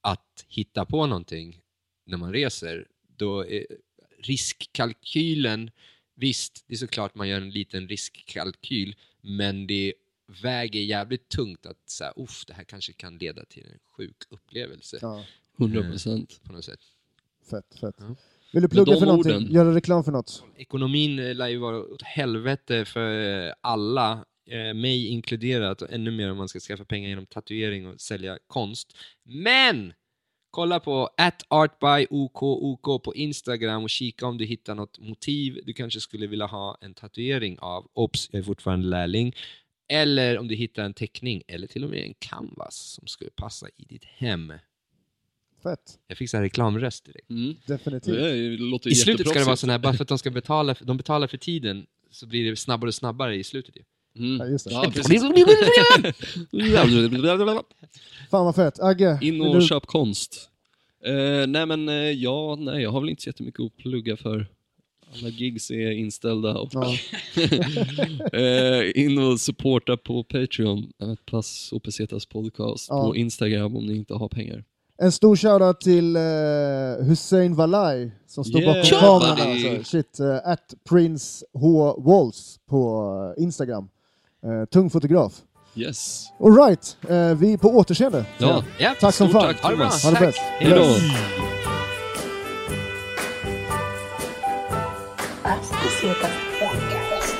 att 0.00 0.44
hitta 0.48 0.84
på 0.84 1.06
någonting 1.06 1.60
när 2.06 2.16
man 2.16 2.32
reser, 2.32 2.86
då 3.16 3.46
är 3.46 3.66
riskkalkylen, 4.22 5.70
visst, 6.14 6.64
det 6.66 6.74
är 6.74 6.78
såklart 6.78 7.14
man 7.14 7.28
gör 7.28 7.40
en 7.40 7.50
liten 7.50 7.88
riskkalkyl, 7.88 8.96
men 9.20 9.66
det 9.66 9.94
väger 10.42 10.80
jävligt 10.80 11.28
tungt 11.28 11.66
att 11.66 11.90
säga, 11.90 12.12
uff, 12.16 12.44
det 12.46 12.52
här 12.54 12.64
kanske 12.64 12.92
kan 12.92 13.18
leda 13.18 13.44
till 13.44 13.64
en 13.66 13.78
sjuk 13.96 14.16
upplevelse 14.30 14.98
Ja. 15.02 15.24
100 15.58 15.82
procent. 15.82 16.40
på 16.44 16.52
något 16.52 16.64
sätt. 16.64 16.80
Fett, 17.50 17.74
fett. 17.80 17.94
Ja. 17.98 18.14
Vill 18.52 18.62
du 18.62 18.68
plugga 18.68 18.98
för 18.98 19.06
någonting? 19.06 19.36
orden. 19.36 19.52
Göra 19.52 19.74
reklam 19.74 20.04
för 20.04 20.12
något? 20.12 20.42
Ekonomin 20.56 21.18
eh, 21.18 21.34
lär 21.34 21.48
ju 21.48 21.58
vara 21.58 21.78
åt 21.78 22.02
helvete 22.02 22.84
för 22.84 23.46
eh, 23.46 23.52
alla, 23.60 24.24
eh, 24.50 24.74
mig 24.74 25.06
inkluderat, 25.06 25.82
och 25.82 25.92
ännu 25.92 26.10
mer 26.10 26.30
om 26.30 26.36
man 26.36 26.48
ska 26.48 26.60
skaffa 26.60 26.84
pengar 26.84 27.08
genom 27.08 27.26
tatuering 27.26 27.86
och 27.86 28.00
sälja 28.00 28.38
konst. 28.46 28.96
Men! 29.24 29.92
Kolla 30.50 30.80
på 30.80 31.10
artbyokok 31.48 33.04
på 33.04 33.14
Instagram 33.14 33.82
och 33.82 33.90
kika 33.90 34.26
om 34.26 34.38
du 34.38 34.44
hittar 34.44 34.74
något 34.74 34.98
motiv 34.98 35.60
du 35.66 35.72
kanske 35.72 36.00
skulle 36.00 36.26
vilja 36.26 36.46
ha 36.46 36.78
en 36.80 36.94
tatuering 36.94 37.58
av. 37.58 37.90
Ops, 37.92 38.28
jag 38.32 38.38
är 38.38 38.42
fortfarande 38.42 38.88
lärling. 38.88 39.34
Eller 39.88 40.38
om 40.38 40.48
du 40.48 40.54
hittar 40.54 40.82
en 40.82 40.94
teckning, 40.94 41.42
eller 41.48 41.66
till 41.66 41.84
och 41.84 41.90
med 41.90 42.02
en 42.02 42.14
canvas 42.18 42.76
som 42.76 43.06
skulle 43.06 43.30
passa 43.30 43.66
i 43.76 43.84
ditt 43.84 44.04
hem. 44.04 44.52
Fett. 45.62 45.98
Jag 46.08 46.18
fick 46.18 46.30
så 46.30 46.36
här 46.36 46.44
reklamröst 46.44 47.04
direkt. 47.04 47.30
Mm. 47.30 47.54
Definitivt. 47.66 48.16
Det 48.16 48.56
låter 48.56 48.90
I 48.90 48.94
slutet 48.94 49.28
ska 49.28 49.38
det 49.38 49.44
vara 49.44 49.56
sån 49.56 49.70
här, 49.70 49.78
bara 49.78 49.92
för 49.92 50.02
att 50.02 50.08
de 50.08 50.18
ska 50.18 50.30
betala, 50.30 50.74
de 50.80 50.96
betalar 50.96 51.26
för 51.26 51.38
tiden, 51.38 51.86
så 52.10 52.26
blir 52.26 52.50
det 52.50 52.56
snabbare 52.56 52.88
och 52.88 52.94
snabbare 52.94 53.36
i 53.36 53.44
slutet 53.44 53.76
ju. 53.76 53.82
Mm. 54.16 54.36
Ja, 54.36 54.46
just 54.46 54.68
det. 54.68 54.72
Ja. 54.72 54.84
Fan 58.30 58.44
vad 58.44 58.56
fett. 58.56 58.80
Agge, 58.80 59.18
In 59.22 59.40
och 59.40 59.60
du... 59.60 59.66
köp 59.66 59.86
konst. 59.86 60.50
Eh, 61.04 61.46
nej 61.46 61.66
men 61.66 61.88
eh, 61.88 61.94
ja, 61.94 62.56
nej 62.56 62.82
jag 62.82 62.90
har 62.90 63.00
väl 63.00 63.10
inte 63.10 63.22
så 63.22 63.28
jättemycket 63.28 63.60
att 63.60 63.76
plugga 63.76 64.16
för. 64.16 64.46
Alla 65.14 65.28
gigs 65.28 65.70
är 65.70 65.90
inställda. 65.90 66.58
Och, 66.58 66.68
Ja. 66.72 66.94
eh, 68.38 69.04
in 69.04 69.18
och 69.18 69.40
supporta 69.40 69.96
på 69.96 70.24
Patreon, 70.24 70.92
eh, 71.02 71.14
Pass 71.30 71.72
och 71.72 71.82
Pesetas 71.82 72.26
podcast 72.26 72.86
Ja. 72.88 73.02
på 73.04 73.16
Instagram 73.16 73.76
om 73.76 73.86
ni 73.86 73.96
inte 73.96 74.14
har 74.14 74.28
pengar. 74.28 74.64
En 75.02 75.12
stor 75.12 75.36
shoutout 75.36 75.80
till 75.80 76.16
uh, 76.16 77.08
Hussein 77.08 77.54
Valai 77.54 78.10
som 78.26 78.44
står 78.44 78.60
Yeah, 78.60 78.74
bakom 78.74 79.00
kameran. 79.00 79.50
Alltså. 79.50 79.90
Shit, 79.96 80.20
uh, 80.20 80.36
at 80.44 80.74
Prince 80.88 81.44
H. 81.54 81.94
Walls 82.00 82.58
på 82.68 83.04
eh, 83.38 83.42
Instagram. 83.42 83.88
Uh, 84.46 84.64
tung 84.64 84.90
fotograf. 84.90 85.32
Yes. 85.76 86.26
Alright, 86.40 86.96
uh, 87.10 87.34
vi 87.34 87.52
är 87.52 87.56
på 87.58 87.68
återseende. 87.68 88.24
Ja, 88.38 88.64
Ja, 88.78 88.94
Tack 89.00 89.14
som 89.14 89.28
fan. 89.28 89.42
tack 89.42 89.62
Ha 89.62 89.70
det 89.70 89.76
bra. 89.76 89.84
Thomas. 89.86 90.04
Ha 90.04 90.10
det 90.10 90.16
Tack. 90.16 90.26
bäst. 90.26 90.38
Hej 90.40 90.70
då. 90.70 91.47
Bless. 95.48 95.70
Pesetas 95.70 96.30
Podcast. 96.60 97.36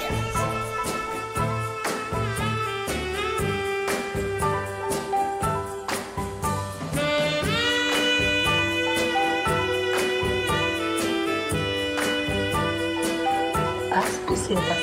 As 13.93 14.17
Pesetas 14.27 14.78